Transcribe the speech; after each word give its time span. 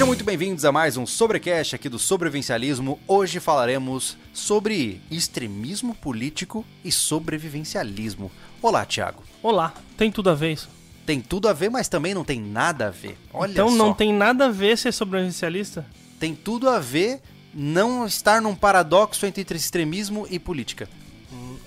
Sejam 0.00 0.08
muito 0.08 0.24
bem-vindos 0.24 0.64
a 0.64 0.72
mais 0.72 0.96
um 0.96 1.04
Sobrecast 1.04 1.74
aqui 1.74 1.86
do 1.86 1.98
Sobrevivencialismo. 1.98 2.98
Hoje 3.06 3.38
falaremos 3.38 4.16
sobre 4.32 4.98
extremismo 5.10 5.94
político 5.94 6.64
e 6.82 6.90
sobrevivencialismo. 6.90 8.32
Olá, 8.62 8.86
Thiago. 8.86 9.22
Olá, 9.42 9.74
tem 9.98 10.10
tudo 10.10 10.30
a 10.30 10.34
ver 10.34 10.54
isso? 10.54 10.70
Tem 11.04 11.20
tudo 11.20 11.48
a 11.48 11.52
ver, 11.52 11.68
mas 11.68 11.86
também 11.86 12.14
não 12.14 12.24
tem 12.24 12.40
nada 12.40 12.86
a 12.86 12.90
ver. 12.90 13.18
Olha 13.30 13.52
então 13.52 13.68
só. 13.68 13.76
não 13.76 13.92
tem 13.92 14.10
nada 14.10 14.46
a 14.46 14.50
ver 14.50 14.78
ser 14.78 14.90
sobrevivencialista? 14.90 15.84
Tem 16.18 16.34
tudo 16.34 16.70
a 16.70 16.78
ver 16.78 17.20
não 17.52 18.06
estar 18.06 18.40
num 18.40 18.54
paradoxo 18.54 19.26
entre 19.26 19.54
extremismo 19.54 20.26
e 20.30 20.38
política. 20.38 20.88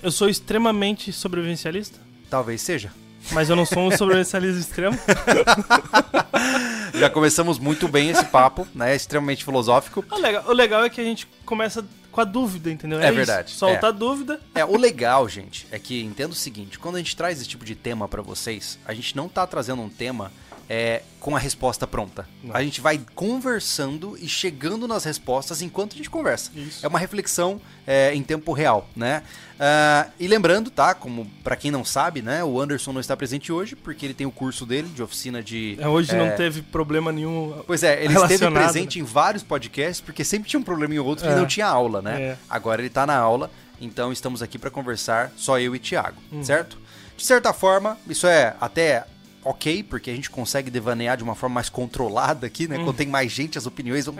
Eu 0.02 0.12
sou 0.12 0.28
extremamente 0.28 1.14
sobrevivencialista? 1.14 2.00
Talvez 2.32 2.62
seja. 2.62 2.92
Mas 3.32 3.50
eu 3.50 3.56
não 3.56 3.66
sou 3.66 3.88
um 3.88 3.92
sobrevivencialista 3.92 4.60
extremo? 4.60 4.98
Já 6.94 7.10
começamos 7.10 7.58
muito 7.58 7.88
bem 7.88 8.10
esse 8.10 8.26
papo, 8.26 8.68
né? 8.74 8.96
Extremamente 8.96 9.44
filosófico. 9.44 10.06
O 10.12 10.18
legal, 10.18 10.44
o 10.48 10.54
legal 10.54 10.84
é 10.84 10.90
que 10.90 11.02
a 11.02 11.04
gente 11.04 11.28
começa 11.46 11.84
com 12.12 12.22
a 12.22 12.24
dúvida, 12.24 12.70
entendeu? 12.70 13.00
É 13.00 13.06
isso. 13.06 13.16
verdade, 13.16 13.52
Solta 13.52 13.88
é. 13.88 13.90
a 13.90 13.92
dúvida. 13.92 14.40
É, 14.54 14.64
o 14.64 14.78
legal, 14.78 15.28
gente, 15.28 15.68
é 15.72 15.80
que 15.80 16.02
entenda 16.04 16.32
o 16.32 16.36
seguinte, 16.36 16.78
quando 16.78 16.96
a 16.96 17.00
gente 17.00 17.16
traz 17.16 17.40
esse 17.40 17.50
tipo 17.50 17.66
de 17.66 17.74
tema 17.74 18.08
pra 18.08 18.22
vocês, 18.22 18.78
a 18.86 18.94
gente 18.94 19.16
não 19.16 19.28
tá 19.28 19.48
trazendo 19.48 19.82
um 19.82 19.90
tema 19.90 20.32
é, 20.76 21.04
com 21.20 21.36
a 21.36 21.40
resposta 21.40 21.86
pronta. 21.86 22.28
Não. 22.44 22.56
A 22.56 22.64
gente 22.64 22.82
vai 22.82 23.00
conversando 23.14 24.18
e 24.20 24.28
chegando 24.28 24.88
nas 24.88 25.04
respostas 25.04 25.62
enquanto 25.62 25.94
a 25.94 25.98
gente 25.98 26.10
conversa. 26.10 26.50
Isso. 26.56 26.84
É 26.84 26.90
uma 26.90 26.98
reflexão 26.98 27.62
é, 27.86 28.12
em 28.16 28.24
tempo 28.24 28.52
real, 28.54 28.90
né? 28.96 29.22
Ah, 29.60 30.08
e 30.20 30.28
lembrando, 30.28 30.72
tá, 30.72 30.96
como 30.96 31.30
pra 31.44 31.56
quem 31.56 31.70
não 31.70 31.86
sabe, 31.86 32.24
né, 32.24 32.44
o 32.44 32.60
Anderson 32.60 32.92
não 32.92 33.00
está 33.00 33.16
presente 33.16 33.52
hoje 33.52 33.76
porque 33.76 34.04
ele 34.04 34.16
tem 34.16 34.26
o 34.26 34.32
curso 34.32 34.66
dele 34.66 34.88
de 34.90 35.04
oficina 35.04 35.44
de... 35.44 35.78
É, 35.80 35.88
Hoje 35.88 36.16
não 36.16 36.26
é, 36.26 36.32
teve 36.32 36.64
problema 36.64 37.12
nenhum. 37.12 37.62
Pois 37.68 37.84
é, 37.84 38.04
ele 38.04 38.14
esteve 38.14 38.26
relacionado, 38.28 38.64
presente 38.64 39.00
em 39.00 39.04
vários 39.04 39.44
podcasts, 39.44 40.02
porque 40.02 40.24
sempre 40.26 40.50
tinha 40.50 40.60
um 40.60 40.64
problema 40.64 40.96
em 40.96 41.00
outro 41.00 41.24
que 41.24 41.32
É. 41.32 41.36
não 41.36 41.46
tinha 41.46 41.68
aula, 41.68 42.02
né? 42.02 42.20
É. 42.22 42.38
Agora 42.50 42.82
ele 42.82 42.90
tá 42.90 43.06
na 43.06 43.16
aula, 43.16 43.52
então 43.80 44.12
estamos 44.12 44.42
aqui 44.42 44.58
para 44.58 44.72
conversar, 44.72 45.32
só 45.38 45.60
eu 45.60 45.76
e 45.76 45.80
Thiago, 45.80 46.18
Uhum. 46.32 46.44
certo? 46.44 46.80
De 47.16 47.24
certa 47.24 47.54
forma, 47.54 47.96
isso 48.10 48.26
é 48.26 48.56
até 48.60 49.06
ok, 49.46 49.84
porque 49.84 50.10
a 50.10 50.16
gente 50.16 50.30
consegue 50.30 50.70
devanear 50.72 51.18
de 51.18 51.24
uma 51.24 51.36
forma 51.36 51.56
mais 51.56 51.70
controlada 51.70 52.48
aqui, 52.48 52.68
né? 52.68 52.78
Quando 52.78 52.94
tem 52.96 53.08
mais 53.08 53.32
gente, 53.32 53.58
as 53.58 53.66
opiniões 53.66 54.06
vão... 54.06 54.16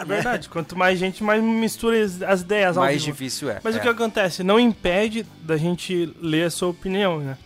É 0.00 0.04
verdade, 0.04 0.48
quanto 0.48 0.76
mais 0.76 0.98
gente, 0.98 1.22
mais 1.24 1.42
mistura 1.42 2.02
as- 2.04 2.22
as 2.22 2.40
ideias. 2.42 2.76
Mais 2.76 3.02
difícil 3.02 3.50
é. 3.50 3.60
Mas 3.62 3.74
é. 3.76 3.78
o 3.78 3.82
que 3.82 3.88
acontece? 3.88 4.42
Não 4.42 4.60
impede 4.60 5.26
da 5.42 5.56
gente 5.56 6.14
ler 6.20 6.44
a 6.44 6.50
sua 6.50 6.68
opinião, 6.68 7.18
né? 7.20 7.36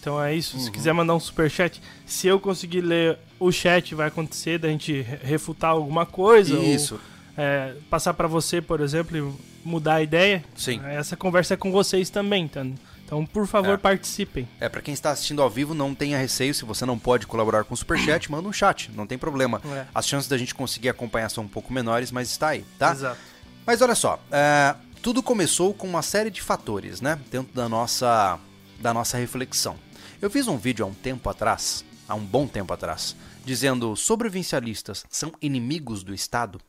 Então 0.00 0.22
é 0.22 0.34
isso. 0.34 0.56
Uhum. 0.56 0.62
Se 0.62 0.70
quiser 0.70 0.92
mandar 0.92 1.14
um 1.14 1.20
superchat, 1.20 1.82
se 2.06 2.26
eu 2.28 2.38
conseguir 2.38 2.80
ler 2.80 3.18
o 3.40 3.50
chat, 3.50 3.94
vai 3.94 4.06
acontecer 4.08 4.58
da 4.58 4.68
gente 4.68 5.00
re- 5.02 5.18
refutar 5.22 5.70
alguma 5.72 6.06
coisa. 6.06 6.56
ou, 6.56 6.62
Isso, 6.62 7.00
é, 7.36 7.74
passar 7.90 8.14
pra 8.14 8.26
você, 8.28 8.60
por 8.62 8.80
exemplo, 8.80 9.16
e 9.18 9.68
mudar 9.68 9.94
a 9.96 10.02
ideia. 10.02 10.44
sim. 10.56 10.80
Essa 10.86 11.16
conversa 11.16 11.54
é 11.54 11.56
com 11.56 11.70
vocês 11.72 12.08
também, 12.10 12.46
tá? 12.48 12.64
Então, 13.08 13.24
por 13.24 13.46
favor, 13.46 13.72
É. 13.72 13.76
participem. 13.78 14.46
É, 14.60 14.68
para 14.68 14.82
quem 14.82 14.92
está 14.92 15.10
assistindo 15.10 15.40
ao 15.40 15.48
vivo, 15.48 15.72
não 15.72 15.94
tenha 15.94 16.18
receio. 16.18 16.52
Se 16.52 16.62
você 16.66 16.84
não 16.84 16.98
pode 16.98 17.26
colaborar 17.26 17.64
com 17.64 17.72
o 17.72 17.76
Superchat, 17.76 18.28
manda 18.30 18.46
um 18.46 18.52
chat, 18.52 18.90
não 18.94 19.06
tem 19.06 19.16
problema. 19.16 19.62
É. 19.64 19.86
As 19.94 20.06
chances 20.06 20.28
da 20.28 20.36
gente 20.36 20.54
conseguir 20.54 20.90
acompanhar 20.90 21.30
são 21.30 21.44
um 21.44 21.48
pouco 21.48 21.72
menores, 21.72 22.12
mas 22.12 22.30
está 22.30 22.48
aí, 22.48 22.66
tá? 22.78 22.92
Exato. 22.92 23.18
Mas 23.66 23.80
olha 23.80 23.94
só, 23.94 24.22
é, 24.30 24.74
tudo 25.00 25.22
começou 25.22 25.72
com 25.72 25.88
uma 25.88 26.02
série 26.02 26.28
de 26.30 26.42
fatores, 26.42 27.00
né? 27.00 27.18
Dentro 27.30 27.54
da 27.54 27.66
nossa, 27.66 28.38
da 28.78 28.92
nossa 28.92 29.16
reflexão. 29.16 29.76
Eu 30.20 30.28
fiz 30.28 30.46
um 30.46 30.58
vídeo 30.58 30.84
há 30.84 30.88
um 30.88 30.94
tempo 30.94 31.30
atrás, 31.30 31.86
há 32.06 32.14
um 32.14 32.24
bom 32.24 32.46
tempo 32.46 32.74
atrás, 32.74 33.16
dizendo 33.42 33.96
sobrevivencialistas 33.96 35.06
são 35.08 35.32
inimigos 35.40 36.02
do 36.02 36.12
Estado. 36.12 36.60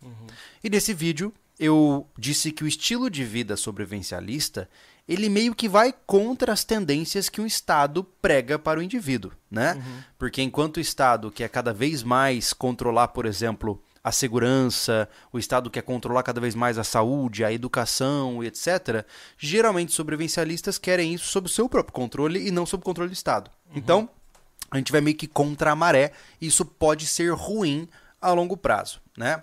E 0.64 0.70
nesse 0.70 0.94
vídeo 0.94 1.34
eu 1.60 2.08
disse 2.18 2.54
que 2.54 2.64
o 2.64 2.68
estilo 2.68 3.10
de 3.10 3.26
vida 3.26 3.58
sobrevivencialista 3.58 4.70
ele 5.10 5.28
meio 5.28 5.56
que 5.56 5.68
vai 5.68 5.92
contra 6.06 6.54
as 6.54 6.64
tendências 6.64 7.30
que 7.30 7.42
o 7.42 7.48
Estado 7.48 8.04
prega 8.22 8.60
para 8.60 8.80
o 8.80 8.84
indivíduo, 8.84 9.32
né? 9.50 9.74
Porque 10.20 10.40
enquanto 10.40 10.78
o 10.78 10.80
Estado 10.80 11.32
quer 11.32 11.50
cada 11.50 11.74
vez 11.74 12.04
mais 12.04 12.54
controlar, 12.54 13.08
por 13.08 13.26
exemplo, 13.26 13.82
a 14.04 14.12
segurança, 14.12 15.10
o 15.34 15.40
Estado 15.40 15.68
quer 15.72 15.82
controlar 15.82 16.22
cada 16.22 16.40
vez 16.40 16.54
mais 16.54 16.78
a 16.78 16.84
saúde, 16.84 17.44
a 17.44 17.52
educação 17.52 18.44
e 18.44 18.48
etc., 18.48 19.04
geralmente 19.36 19.94
sobrevivencialistas 19.94 20.78
querem 20.78 21.16
isso 21.16 21.26
sob 21.26 21.48
o 21.48 21.50
seu 21.52 21.68
próprio 21.68 21.94
controle 21.94 22.48
e 22.48 22.52
não 22.52 22.68
sob 22.68 22.82
o 22.82 22.86
controle 22.86 23.10
do 23.10 23.14
Estado. 23.14 23.50
Então, 23.74 24.08
a 24.70 24.78
gente 24.78 24.92
vai 24.92 25.02
meio 25.02 25.18
que 25.18 25.28
contra 25.28 25.72
a 25.72 25.76
maré 25.76 26.12
e 26.40 26.46
isso 26.46 26.64
pode 26.64 27.08
ser 27.08 27.34
ruim 27.34 27.90
a 28.22 28.32
longo 28.32 28.56
prazo, 28.56 29.02
né? 29.18 29.42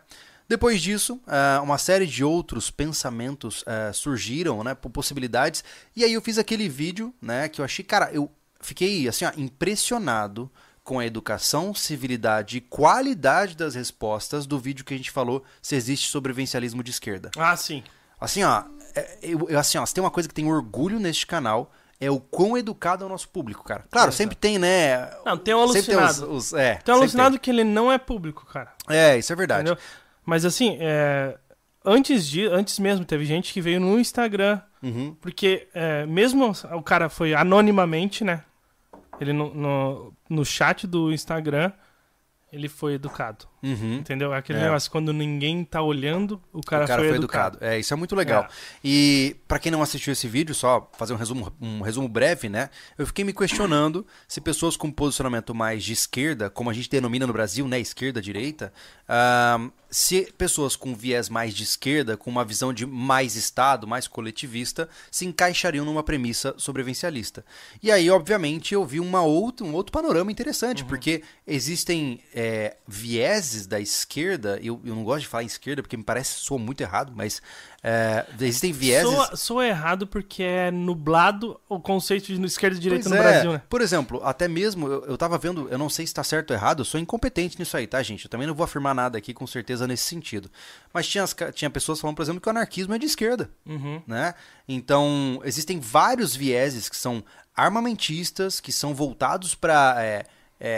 Depois 0.49 0.81
disso, 0.81 1.21
ah, 1.27 1.61
uma 1.63 1.77
série 1.79 2.07
de 2.07 2.23
outros 2.25 2.71
pensamentos 2.71 3.65
ah, 3.67 3.93
surgiram, 3.93 4.63
né, 4.63 4.75
possibilidades, 4.75 5.65
e 5.95 6.05
aí 6.05 6.13
eu 6.13 6.23
fiz 6.23 6.39
aquele 6.39 6.69
vídeo, 6.69 7.13
né, 7.21 7.49
que 7.49 7.61
eu 7.61 7.65
achei, 7.65 7.85
cara, 7.85 8.11
eu 8.13 8.31
fiquei, 8.61 9.09
assim, 9.09 9.25
ó, 9.25 9.33
impressionado 9.37 10.51
com 10.85 11.01
a 11.01 11.07
educação, 11.07 11.75
civilidade 11.75 12.59
e 12.59 12.61
qualidade 12.61 13.57
das 13.57 13.75
respostas 13.75 14.47
do 14.47 14.59
vídeo 14.59 14.85
que 14.85 14.95
a 14.95 14.97
gente 14.97 15.11
falou 15.11 15.43
se 15.61 15.75
existe 15.75 16.09
sobrevivencialismo 16.09 16.83
de 16.83 16.93
esquerda. 16.93 17.31
Ah, 17.37 17.57
sim. 17.57 17.83
Assim, 18.21 18.45
ó, 18.45 18.63
é, 18.95 19.19
eu, 19.21 19.47
eu- 19.51 19.59
assim, 19.59 19.79
ó, 19.79 19.85
se 19.85 19.93
tem 19.93 20.03
uma 20.03 20.11
coisa 20.13 20.29
que 20.29 20.35
tem 20.35 20.47
orgulho 20.49 21.01
neste 21.01 21.27
canal, 21.27 21.73
é 22.01 22.09
o 22.11 22.21
quão 22.21 22.57
educado 22.57 23.03
é 23.03 23.07
o 23.07 23.11
nosso 23.11 23.29
público, 23.29 23.65
cara. 23.65 23.85
Claro, 23.91 24.09
Exato. 24.11 24.17
sempre 24.17 24.37
tem, 24.37 24.59
né? 24.61 25.11
Não, 25.25 25.37
tem 25.37 25.55
um 25.55 25.61
alucinado. 25.63 26.31
os- 26.33 26.53
os- 26.53 26.53
é, 26.53 26.77
Tem 26.77 26.95
um 26.95 26.99
alucinado 26.99 27.39
que 27.41 27.51
ele 27.51 27.65
não 27.65 27.91
é 27.91 27.99
público, 27.99 28.47
cara. 28.47 28.73
tem. 28.87 28.97
É, 28.97 29.19
isso 29.19 29.33
é 29.33 29.37
verdade. 29.37 29.63
Entendeu? 29.69 29.83
Mas 30.27 30.45
assim, 30.45 30.77
é, 30.81 31.39
antes, 31.85 32.27
de, 32.27 32.45
antes 32.47 32.79
mesmo 32.81 33.05
teve 33.05 33.25
gente 33.25 33.53
que 33.53 33.61
veio 33.61 33.81
no 33.81 33.99
Instagram. 33.99 34.61
Uhum. 34.83 35.15
Porque 35.21 35.69
é, 35.73 36.05
mesmo 36.05 36.53
o 36.73 36.83
cara 36.83 37.09
foi 37.09 37.33
anonimamente, 37.33 38.25
né? 38.25 38.43
Ele 39.21 39.33
no, 39.33 39.55
no, 39.55 40.13
no 40.29 40.45
chat 40.45 40.87
do 40.87 41.13
Instagram, 41.13 41.73
ele 42.53 42.69
foi 42.69 42.95
educado. 42.95 43.47
Uhum. 43.67 43.95
Entendeu? 43.97 44.33
É 44.33 44.39
Aquele 44.39 44.59
É. 44.61 44.63
negócio, 44.63 44.91
quando 44.91 45.13
ninguém 45.13 45.65
tá 45.65 45.83
olhando, 45.83 46.41
o 46.53 46.61
cara, 46.61 46.85
o 46.85 46.89
cara 46.89 47.01
foi, 47.01 47.09
foi 47.09 47.17
educado. 47.19 47.57
educado. 47.57 47.73
É, 47.73 47.79
isso 47.79 47.93
é 47.93 47.97
muito 47.97 48.15
legal. 48.15 48.45
É. 48.45 48.49
E 48.85 49.37
pra 49.49 49.59
quem 49.59 49.73
não 49.73 49.83
assistiu 49.83 50.13
esse 50.13 50.29
vídeo, 50.29 50.55
só 50.55 50.89
fazer 50.97 51.13
um 51.13 51.17
resumo, 51.17 51.53
um 51.61 51.81
resumo 51.81 52.09
breve, 52.09 52.49
né? 52.49 52.71
Eu 52.97 53.07
fiquei 53.07 53.25
me 53.25 53.33
questionando 53.33 54.07
se 54.29 54.41
pessoas 54.41 54.77
com 54.77 54.91
posicionamento 54.91 55.55
mais 55.55 55.83
de 55.83 55.93
esquerda, 55.93 56.49
como 56.49 56.71
a 56.71 56.73
gente 56.73 56.89
denomina 56.89 57.27
no 57.27 57.33
Brasil, 57.33 57.67
né, 57.67 57.81
esquerda 57.81 58.21
direita, 58.23 58.73
ah, 59.09 59.59
se 59.91 60.31
pessoas 60.37 60.77
com 60.77 60.95
viés 60.95 61.29
mais 61.29 61.55
de 61.55 61.63
esquerda, 61.63 62.17
com 62.17 62.29
uma 62.31 62.45
visão 62.45 62.73
de 62.73 62.85
mais 62.85 63.37
Estado, 63.37 63.87
mais 63.87 64.07
coletivista, 64.09 64.89
se 65.11 65.25
encaixariam 65.25 65.85
numa 65.85 66.03
premissa 66.03 66.55
sobrevivencialista. 66.59 67.45
E 67.83 67.91
aí, 67.91 68.11
obviamente, 68.11 68.75
eu 68.75 68.85
vi 68.85 69.01
uma 69.01 69.23
outra, 69.23 69.65
um 69.65 69.73
outro 69.73 69.93
panorama 69.93 70.31
interessante, 70.31 70.83
Uhum. 70.83 70.89
porque 70.89 71.23
existem 71.47 72.21
é, 72.35 72.77
vieses 72.87 73.56
da 73.65 73.79
esquerda, 73.79 74.59
eu, 74.61 74.81
eu 74.85 74.95
não 74.97 75.05
gosto 75.05 75.21
de 75.21 75.29
falar 75.29 75.45
esquerda 75.45 75.83
porque 75.83 75.97
me 75.97 76.03
parece 76.03 76.35
que 76.35 76.41
soa 76.41 76.59
muito 76.59 76.81
errado, 76.81 77.13
mas 77.15 77.41
é, 77.81 78.27
existem 78.41 78.73
vieses. 78.73 79.09
Soa, 79.09 79.37
soa 79.37 79.67
errado 79.69 80.05
porque 80.09 80.43
é 80.43 80.73
nublado 80.73 81.61
o 81.69 81.79
conceito 81.79 82.27
de 82.27 82.45
esquerda 82.45 82.77
e 82.77 82.81
direita 82.81 83.09
Pois 83.09 83.15
no 83.15 83.25
é. 83.25 83.31
Brasil, 83.33 83.53
né? 83.53 83.63
Por 83.69 83.81
exemplo, 83.81 84.21
até 84.25 84.49
mesmo 84.49 84.89
eu, 84.89 85.05
eu 85.05 85.17
tava 85.17 85.39
vendo, 85.39 85.69
eu 85.71 85.79
não 85.79 85.89
sei 85.89 86.05
se 86.05 86.13
tá 86.13 86.25
certo 86.25 86.51
ou 86.51 86.57
errado, 86.57 86.81
eu 86.81 86.85
sou 86.85 86.99
incompetente 86.99 87.57
nisso 87.59 87.77
aí, 87.77 87.87
tá, 87.87 88.03
gente? 88.03 88.25
Eu 88.25 88.31
também 88.31 88.47
não 88.49 88.55
vou 88.55 88.65
afirmar 88.65 88.95
nada 88.95 89.17
aqui 89.17 89.33
com 89.33 89.47
certeza 89.47 89.87
nesse 89.87 90.03
sentido. 90.03 90.51
Mas 90.93 91.07
tinha, 91.07 91.23
as 91.23 91.37
tinha 91.55 91.71
pessoas 91.71 92.01
falando, 92.01 92.17
por 92.17 92.23
exemplo, 92.23 92.41
que 92.41 92.49
o 92.49 92.51
anarquismo 92.51 92.93
é 92.93 92.99
de 92.99 93.07
esquerda, 93.07 93.49
Uhum. 93.65 94.03
né? 94.07 94.35
Então, 94.69 95.41
existem 95.45 95.79
vários 95.79 96.35
vieses 96.35 96.89
que 96.89 96.97
são 96.97 97.23
armamentistas, 97.55 98.59
que 98.59 98.73
são 98.73 98.95
voltados 98.95 99.55
para 99.55 100.25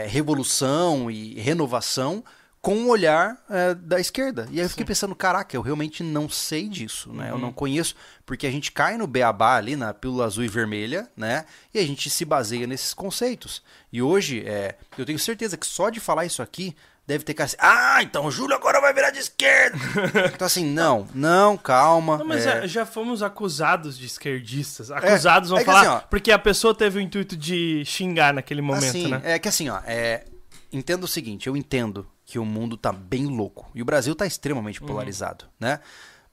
revolução 0.08 1.10
e 1.10 1.40
renovação 1.40 2.24
com 2.60 2.74
o 2.84 2.88
olhar 2.88 3.36
é, 3.48 3.74
da 3.74 4.00
esquerda. 4.00 4.48
E 4.50 4.58
aí 4.58 4.66
eu 4.66 4.70
fiquei 4.70 4.84
pensando, 4.84 5.14
caraca, 5.14 5.56
eu 5.56 5.62
realmente 5.62 6.02
não 6.02 6.28
sei 6.28 6.68
disso, 6.68 7.12
né? 7.12 7.30
Eu 7.30 7.38
não 7.38 7.52
conheço, 7.52 7.94
porque 8.26 8.46
a 8.46 8.50
gente 8.50 8.72
cai 8.72 8.96
no 8.96 9.06
beabá 9.06 9.56
ali, 9.56 9.76
na 9.76 9.94
pílula 9.94 10.24
azul 10.24 10.44
e 10.44 10.48
vermelha, 10.48 11.08
né? 11.16 11.44
E 11.72 11.78
a 11.78 11.86
gente 11.86 12.10
se 12.10 12.24
baseia 12.24 12.66
nesses 12.66 12.92
conceitos. 12.92 13.62
E 13.92 14.02
hoje, 14.02 14.42
é, 14.44 14.76
eu 14.96 15.06
tenho 15.06 15.18
certeza 15.18 15.56
que 15.56 15.66
só 15.66 15.88
de 15.88 16.00
falar 16.00 16.26
isso 16.26 16.42
aqui, 16.42 16.74
deve 17.06 17.24
ter 17.24 17.32
cara 17.32 17.46
assim, 17.46 17.56
ah, 17.58 18.02
então 18.02 18.26
o 18.26 18.30
Júlio 18.30 18.54
agora 18.54 18.80
vai 18.82 18.92
virar 18.92 19.10
de 19.10 19.20
esquerda. 19.20 19.78
então 20.34 20.46
assim, 20.46 20.66
não, 20.66 21.08
não, 21.14 21.56
calma. 21.56 22.18
Não, 22.18 22.26
mas 22.26 22.44
é, 22.44 22.60
já, 22.60 22.66
já 22.66 22.86
fomos 22.86 23.22
acusados 23.22 23.96
de 23.96 24.04
esquerdistas. 24.04 24.90
Acusados 24.90 25.48
vão 25.48 25.58
é 25.58 25.64
falar, 25.64 25.96
assim, 25.96 26.06
porque 26.10 26.30
a 26.30 26.38
pessoa 26.38 26.74
teve 26.74 26.98
o 26.98 27.00
intuito 27.00 27.34
de 27.34 27.82
xingar 27.86 28.34
naquele 28.34 28.60
momento, 28.60 28.88
assim, 28.88 29.08
né? 29.08 29.22
É 29.24 29.38
que 29.38 29.48
assim, 29.48 29.70
ó, 29.70 29.80
é, 29.86 30.24
entenda 30.70 31.04
o 31.04 31.08
seguinte, 31.08 31.46
eu 31.46 31.56
entendo 31.56 32.06
que 32.30 32.38
o 32.38 32.44
mundo 32.44 32.76
tá 32.76 32.92
bem 32.92 33.24
louco 33.24 33.70
e 33.74 33.80
o 33.80 33.86
Brasil 33.86 34.14
tá 34.14 34.26
extremamente 34.26 34.82
polarizado, 34.82 35.46
né? 35.58 35.80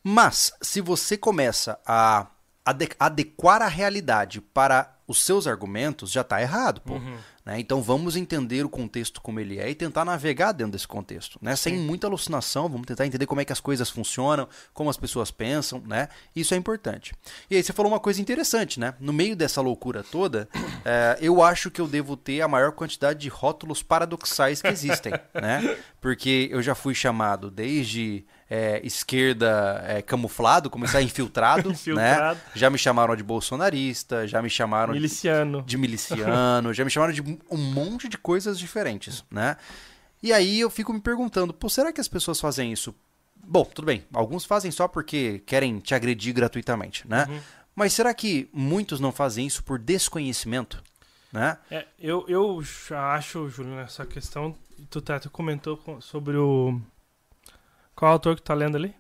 Mas 0.03 0.51
se 0.61 0.81
você 0.81 1.17
começa 1.17 1.79
a 1.85 2.27
ade- 2.65 2.89
adequar 2.99 3.61
a 3.61 3.67
realidade 3.69 4.41
para 4.41 4.93
os 5.07 5.23
seus 5.23 5.47
argumentos, 5.47 6.11
já 6.11 6.21
tá 6.21 6.41
errado, 6.41 6.81
pô. 6.81 6.95
Uhum. 6.95 7.17
Né? 7.45 7.59
Então 7.59 7.81
vamos 7.81 8.15
entender 8.15 8.65
o 8.65 8.69
contexto 8.69 9.21
como 9.21 9.39
ele 9.39 9.59
é 9.59 9.69
e 9.69 9.75
tentar 9.75 10.03
navegar 10.03 10.51
dentro 10.51 10.71
desse 10.71 10.87
contexto, 10.87 11.37
né? 11.39 11.55
Sem 11.55 11.77
muita 11.77 12.07
alucinação, 12.07 12.67
vamos 12.67 12.87
tentar 12.87 13.05
entender 13.05 13.27
como 13.27 13.39
é 13.39 13.45
que 13.45 13.53
as 13.53 13.59
coisas 13.59 13.89
funcionam, 13.89 14.49
como 14.73 14.89
as 14.89 14.97
pessoas 14.97 15.29
pensam, 15.29 15.79
né? 15.85 16.09
Isso 16.35 16.55
é 16.55 16.57
importante. 16.57 17.13
E 17.49 17.55
aí 17.55 17.61
você 17.61 17.71
falou 17.71 17.91
uma 17.91 17.99
coisa 17.99 18.19
interessante, 18.19 18.79
né? 18.79 18.95
No 18.99 19.13
meio 19.13 19.35
dessa 19.35 19.61
loucura 19.61 20.03
toda, 20.03 20.49
eh, 20.83 21.17
eu 21.21 21.43
acho 21.43 21.69
que 21.69 21.79
eu 21.79 21.87
devo 21.87 22.17
ter 22.17 22.41
a 22.41 22.47
maior 22.47 22.71
quantidade 22.71 23.19
de 23.19 23.29
rótulos 23.29 23.83
paradoxais 23.83 24.61
que 24.61 24.67
existem, 24.67 25.13
né? 25.33 25.77
Porque 26.01 26.49
eu 26.51 26.63
já 26.63 26.73
fui 26.73 26.95
chamado 26.95 27.51
desde 27.51 28.25
eh, 28.49 28.79
esquerda 28.83 29.83
eh, 29.87 30.01
camuflado, 30.01 30.69
começar 30.69 31.01
infiltrado, 31.01 31.69
Infiltrado. 31.73 32.35
né? 32.39 32.41
Já 32.55 32.69
me 32.69 32.77
chamaram 32.77 33.15
de 33.15 33.23
bolsonarista, 33.23 34.27
já 34.27 34.41
me 34.41 34.49
chamaram 34.49 34.93
de 34.93 34.99
Miliciano. 34.99 35.63
de 35.65 35.77
miliciano, 35.77 36.73
já 36.73 36.83
me 36.85 36.91
chamaram 36.91 37.13
de 37.13 37.21
um 37.21 37.57
monte 37.57 38.07
de 38.07 38.17
coisas 38.17 38.57
diferentes, 38.59 39.23
né? 39.31 39.57
E 40.21 40.31
aí 40.33 40.59
eu 40.59 40.69
fico 40.69 40.91
me 40.93 40.99
perguntando, 40.99 41.53
pô, 41.53 41.69
será 41.69 41.91
que 41.93 42.01
as 42.01 42.07
pessoas 42.07 42.39
fazem 42.39 42.71
isso? 42.71 42.95
Bom, 43.47 43.63
tudo 43.65 43.85
bem, 43.85 44.03
alguns 44.13 44.43
fazem 44.45 44.71
só 44.71 44.87
porque 44.87 45.39
querem 45.45 45.79
te 45.79 45.93
agredir 45.93 46.33
gratuitamente, 46.33 47.07
né? 47.07 47.27
Mas 47.75 47.93
será 47.93 48.13
que 48.13 48.49
muitos 48.53 48.99
não 48.99 49.11
fazem 49.11 49.45
isso 49.45 49.63
por 49.63 49.77
desconhecimento, 49.77 50.81
né? 51.31 51.57
É, 51.69 51.85
eu, 51.99 52.25
eu 52.27 52.63
acho, 52.91 53.49
Júlio, 53.49 53.75
nessa 53.75 54.05
questão, 54.05 54.55
tu, 54.89 55.01
tá, 55.01 55.19
tu 55.19 55.29
comentou 55.29 55.77
com- 55.77 55.99
sobre 56.01 56.37
o. 56.37 56.79
Qual 57.95 58.11
autor 58.11 58.35
que 58.35 58.41
tu 58.41 58.45
tá 58.45 58.53
lendo 58.53 58.75
ali? 58.75 58.93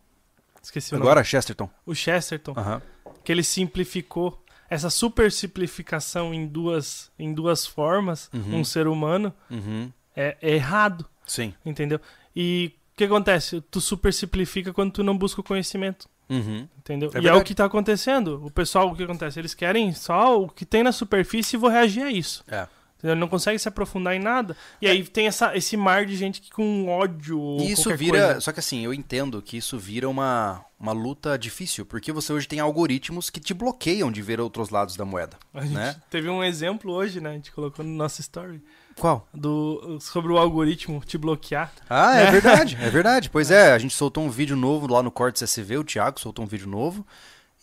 Esqueci 0.61 0.93
o 0.93 0.97
nome. 0.97 1.07
Agora, 1.07 1.23
Chesterton. 1.23 1.69
O 1.85 1.93
Chesterton. 1.93 2.53
Aham. 2.57 2.81
Que 3.23 3.31
ele 3.31 3.43
simplificou 3.43 4.41
essa 4.69 4.89
super 4.89 5.31
simplificação 5.31 6.33
em 6.33 6.47
duas, 6.47 7.11
em 7.19 7.33
duas 7.33 7.65
formas, 7.67 8.29
Uhum. 8.33 8.59
um 8.59 8.63
ser 8.63 8.87
humano, 8.87 9.33
Uhum. 9.49 9.91
é, 10.15 10.37
é 10.41 10.53
errado, 10.55 11.05
Sim. 11.25 11.53
entendeu? 11.65 11.99
E 12.35 12.71
o 12.93 12.97
que 12.97 13.03
acontece? 13.03 13.61
Tu 13.69 13.79
super 13.79 14.11
simplifica 14.13 14.73
quando 14.73 14.91
tu 14.93 15.03
não 15.03 15.15
busca 15.17 15.41
o 15.41 15.43
conhecimento. 15.43 16.07
Uhum. 16.27 16.67
Entendeu? 16.79 17.11
É 17.13 17.19
e 17.19 17.27
é 17.27 17.33
o 17.35 17.43
que 17.43 17.53
tá 17.53 17.65
acontecendo. 17.65 18.43
O 18.43 18.49
pessoal, 18.49 18.89
o 18.91 18.95
que 18.95 19.03
acontece? 19.03 19.37
Eles 19.39 19.53
querem 19.53 19.93
só 19.93 20.41
o 20.41 20.49
que 20.49 20.65
tem 20.65 20.81
na 20.81 20.91
superfície 20.91 21.55
e 21.55 21.59
vou 21.59 21.69
reagir 21.69 22.01
a 22.03 22.09
isso. 22.11 22.43
É. 22.47 22.67
Entendeu? 23.05 23.15
Não 23.15 23.27
consegue 23.27 23.59
se 23.59 23.67
aprofundar 23.67 24.15
em 24.15 24.19
nada. 24.19 24.57
E 24.81 24.87
aí 24.87 25.03
tem 25.03 25.27
essa, 25.27 25.55
esse 25.55 25.77
mar 25.77 26.07
de 26.07 26.15
gente 26.15 26.41
que 26.41 26.49
com 26.49 26.87
ódio. 26.87 27.57
E 27.59 27.71
isso 27.71 27.95
vira. 27.95 28.19
coisa. 28.19 28.41
Só 28.41 28.51
que 28.51 28.59
assim, 28.59 28.83
eu 28.83 28.91
entendo 28.91 29.43
que 29.43 29.57
isso 29.57 29.77
vira 29.77 30.09
uma, 30.09 30.65
uma 30.79 30.91
luta 30.91 31.37
difícil, 31.37 31.85
porque 31.85 32.11
você 32.11 32.33
hoje 32.33 32.47
tem 32.47 32.59
algoritmos 32.59 33.29
que 33.29 33.39
te 33.39 33.53
bloqueiam 33.53 34.11
de 34.11 34.23
ver 34.23 34.41
outros 34.41 34.71
lados 34.71 34.95
da 34.95 35.05
moeda. 35.05 35.37
A 35.53 35.61
gente 35.61 35.75
né? 35.75 35.95
teve 36.09 36.27
um 36.29 36.43
exemplo 36.43 36.91
hoje, 36.91 37.21
né? 37.21 37.29
A 37.29 37.33
gente 37.33 37.51
colocou 37.51 37.85
no 37.85 37.91
nosso 37.91 38.21
story. 38.21 38.59
Qual? 38.99 39.27
Do, 39.31 39.99
sobre 40.01 40.31
o 40.31 40.39
algoritmo 40.39 40.99
te 41.05 41.15
bloquear. 41.15 41.71
Ah, 41.87 42.17
é 42.17 42.31
verdade, 42.31 42.75
é 42.81 42.89
verdade. 42.89 43.29
Pois 43.29 43.51
é, 43.51 43.71
a 43.71 43.77
gente 43.77 43.93
soltou 43.93 44.23
um 44.23 44.31
vídeo 44.31 44.55
novo 44.55 44.91
lá 44.91 45.03
no 45.03 45.11
Cortes 45.11 45.43
SV, 45.43 45.77
o 45.77 45.83
Thiago 45.83 46.19
soltou 46.19 46.43
um 46.43 46.47
vídeo 46.47 46.67
novo. 46.67 47.05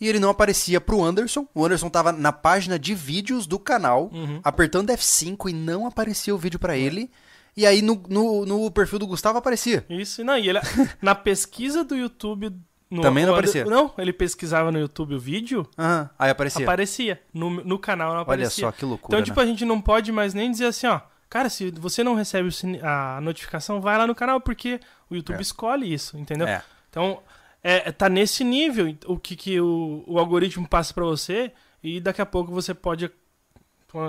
E 0.03 0.07
ele 0.09 0.19
não 0.19 0.29
aparecia 0.29 0.81
pro 0.81 1.01
Anderson. 1.01 1.47
O 1.55 1.63
Anderson 1.65 1.89
tava 1.89 2.11
na 2.11 2.31
página 2.33 2.77
de 2.77 2.93
vídeos 2.93 3.47
do 3.47 3.57
canal, 3.57 4.09
Uhum. 4.11 4.41
apertando 4.43 4.89
F5 4.89 5.49
e 5.49 5.53
não 5.53 5.87
aparecia 5.87 6.35
o 6.35 6.37
vídeo 6.37 6.59
pra 6.59 6.75
ele. 6.77 7.09
E 7.55 7.65
aí 7.65 7.81
no, 7.81 8.03
no, 8.09 8.45
no 8.45 8.69
perfil 8.71 8.99
do 8.99 9.07
Gustavo 9.07 9.37
aparecia. 9.37 9.85
Isso, 9.89 10.21
não, 10.23 10.37
e 10.37 10.49
ele, 10.49 10.59
na 11.01 11.15
pesquisa 11.15 11.83
do 11.85 11.95
YouTube. 11.95 12.51
no- 12.91 13.01
Também 13.01 13.25
não 13.25 13.31
aparecia? 13.33 13.63
Não, 13.63 13.93
ele 13.97 14.11
pesquisava 14.11 14.71
no 14.73 14.79
YouTube 14.79 15.15
o 15.15 15.19
vídeo, 15.19 15.65
Aham, 15.79 16.09
aí 16.19 16.29
aparecia. 16.31 16.65
aparecia. 16.65 17.21
No, 17.33 17.49
no 17.49 17.79
canal 17.79 18.09
não 18.09 18.15
Olha 18.15 18.21
aparecia. 18.23 18.65
só 18.65 18.71
que 18.73 18.83
loucura. 18.83 19.15
Então, 19.17 19.23
tipo, 19.23 19.39
né? 19.39 19.45
a 19.45 19.47
gente 19.47 19.63
não 19.63 19.79
pode 19.79 20.11
mais 20.11 20.33
nem 20.33 20.51
dizer 20.51 20.65
assim, 20.65 20.87
ó. 20.87 20.99
Cara, 21.29 21.49
se 21.49 21.71
você 21.71 22.03
não 22.03 22.13
recebe 22.13 22.49
a 22.83 23.19
notificação, 23.21 23.79
vai 23.79 23.97
lá 23.97 24.05
no 24.05 24.13
canal, 24.13 24.41
porque 24.41 24.79
o 25.09 25.15
YouTube 25.15 25.37
É. 25.39 25.41
escolhe 25.41 25.91
isso, 25.93 26.17
entendeu? 26.17 26.45
É. 26.47 26.61
Então, 26.89 27.19
é, 27.63 27.91
tá 27.91 28.09
nesse 28.09 28.43
nível 28.43 28.93
o 29.05 29.17
que, 29.17 29.35
que 29.35 29.59
o, 29.59 30.03
o 30.05 30.19
algoritmo 30.19 30.67
passa 30.67 30.93
pra 30.93 31.05
você 31.05 31.51
e 31.81 32.01
daqui 32.01 32.21
a 32.21 32.25
pouco 32.25 32.51
você 32.51 32.73
pode 32.73 33.09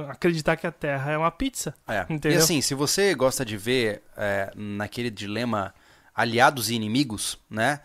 acreditar 0.08 0.56
que 0.56 0.66
a 0.66 0.72
Terra 0.72 1.12
é 1.12 1.18
uma 1.18 1.30
pizza. 1.30 1.74
É. 1.86 2.06
E 2.08 2.12
Entendeu? 2.12 2.38
assim, 2.38 2.60
se 2.60 2.74
você 2.74 3.14
gosta 3.14 3.44
de 3.44 3.56
ver 3.56 4.02
é, 4.16 4.50
naquele 4.56 5.10
dilema 5.10 5.74
aliados 6.14 6.70
e 6.70 6.74
inimigos, 6.74 7.38
né? 7.48 7.80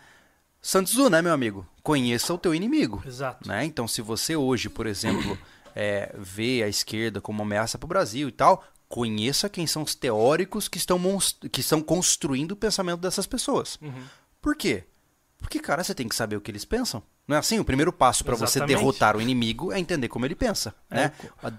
Santos 0.62 0.96
né, 1.10 1.22
meu 1.22 1.32
amigo? 1.32 1.66
Conheça 1.82 2.34
o 2.34 2.38
teu 2.38 2.54
inimigo. 2.54 3.02
Exato. 3.06 3.48
né? 3.48 3.64
Então, 3.64 3.88
se 3.88 4.02
você 4.02 4.36
hoje, 4.36 4.68
por 4.68 4.86
exemplo, 4.86 5.38
é, 5.74 6.14
vê 6.18 6.62
a 6.62 6.68
esquerda 6.68 7.20
como 7.20 7.38
uma 7.38 7.44
ameaça 7.44 7.78
para 7.78 7.86
o 7.86 7.88
Brasil 7.88 8.28
e 8.28 8.32
tal, 8.32 8.64
conheça 8.88 9.48
quem 9.48 9.66
são 9.66 9.82
os 9.82 9.94
teóricos 9.94 10.68
que 10.68 10.78
estão, 10.78 11.00
que 11.50 11.60
estão 11.60 11.80
construindo 11.80 12.52
o 12.52 12.56
pensamento 12.56 13.00
dessas 13.00 13.26
pessoas. 13.26 13.78
Uhum. 13.80 14.02
Por 14.40 14.54
quê? 14.54 14.84
Porque, 15.40 15.58
cara, 15.58 15.82
você 15.82 15.94
tem 15.94 16.06
que 16.08 16.14
saber 16.14 16.36
o 16.36 16.40
que 16.40 16.50
eles 16.50 16.64
pensam. 16.64 17.02
Não 17.26 17.36
é 17.36 17.38
assim? 17.38 17.58
O 17.58 17.64
primeiro 17.64 17.92
passo 17.92 18.24
para 18.24 18.36
você 18.36 18.64
derrotar 18.64 19.16
o 19.16 19.20
inimigo 19.20 19.72
é 19.72 19.78
entender 19.78 20.08
como 20.08 20.24
ele 20.26 20.34
pensa, 20.34 20.74
É, 20.90 20.94
né? 20.96 21.12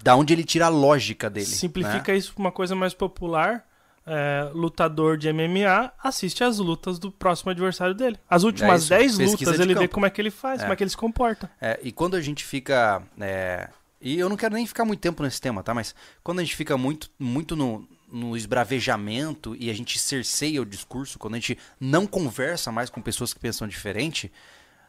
Da 0.04 0.16
onde 0.16 0.33
ele 0.33 0.44
tira 0.44 0.66
a 0.68 0.69
lógica 0.69 1.30
dele. 1.30 1.48
né? 1.48 1.54
Simplifica 1.56 2.13
isso 2.16 2.33
pra 2.33 2.42
uma 2.42 2.51
coisa 2.51 2.75
mais 2.75 2.94
popular. 2.94 3.66
é, 4.06 4.50
lutador 4.56 5.16
de 5.16 5.31
MMA 5.31 5.92
assiste 6.04 6.44
às 6.44 6.57
lutas 6.57 6.98
do 6.98 7.12
próximo 7.12 7.51
adversário 7.51 7.94
dele. 7.94 8.18
As 8.28 8.44
últimas 8.44 8.81
isso, 8.81 8.89
10 8.89 9.18
pesquisa 9.18 9.51
lutas 9.51 9.56
de 9.57 9.62
ele 9.62 9.74
vê 9.75 9.81
campo. 9.81 9.94
como 9.94 10.06
é 10.07 10.10
que 10.10 10.19
ele 10.19 10.31
faz, 10.31 10.60
É. 10.60 10.63
como 10.63 10.74
é 10.74 10.75
que 10.75 10.83
ele 10.83 10.89
se 10.89 10.98
comporta. 10.98 11.51
É, 11.62 11.80
e 11.83 11.92
quando 11.92 12.16
a 12.16 12.22
gente 12.22 12.44
fica. 12.44 13.04
é, 13.19 13.69
e 14.01 14.18
eu 14.19 14.28
não 14.28 14.36
quero 14.36 14.56
nem 14.56 14.66
ficar 14.66 14.83
muito 14.86 15.00
tempo 15.00 15.22
nesse 15.22 15.39
tema, 15.39 15.62
tá? 15.62 15.74
Mas 15.75 15.94
quando 16.24 16.39
a 16.39 16.44
gente 16.44 16.56
fica 16.56 16.75
muito, 16.80 17.12
muito 17.19 17.56
no, 17.56 17.88
no 18.12 18.36
esbravejamento 18.36 19.56
e 19.60 19.69
a 19.69 19.74
gente 19.74 19.98
cerceia 20.00 20.62
o 20.62 20.66
discurso, 20.66 21.18
quando 21.19 21.36
a 21.36 21.38
gente 21.40 21.58
não 21.80 22.06
conversa 22.06 22.72
mais 22.72 22.90
com 22.90 23.02
pessoas 23.02 23.34
que 23.34 23.40
pensam 23.40 23.68
diferente, 23.68 24.31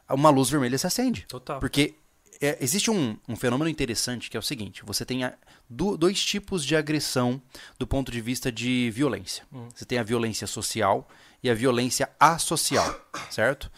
uma 0.09 0.29
luz 0.29 0.49
vermelha 0.49 0.77
se 0.77 0.87
acende. 0.87 1.25
Total. 1.27 1.59
Porque 1.59 1.95
é, 2.41 2.57
existe 2.59 2.89
um, 2.91 3.17
um 3.27 3.35
fenômeno 3.35 3.69
interessante 3.69 4.29
que 4.29 4.35
é 4.35 4.39
o 4.39 4.43
seguinte: 4.43 4.83
você 4.85 5.05
tem 5.05 5.23
a- 5.23 5.33
do- 5.69 5.95
dois 5.97 6.23
tipos 6.23 6.65
de 6.65 6.75
agressão 6.75 7.41
do 7.79 7.87
ponto 7.87 8.11
de 8.11 8.19
vista 8.21 8.51
de 8.51 8.91
violência. 8.91 9.43
Você 9.73 9.85
tem 9.85 9.97
a 9.99 10.03
violência 10.03 10.45
social 10.47 11.07
e 11.41 11.49
a 11.49 11.53
violência 11.53 12.09
associal, 12.19 12.93
certo? 13.29 13.71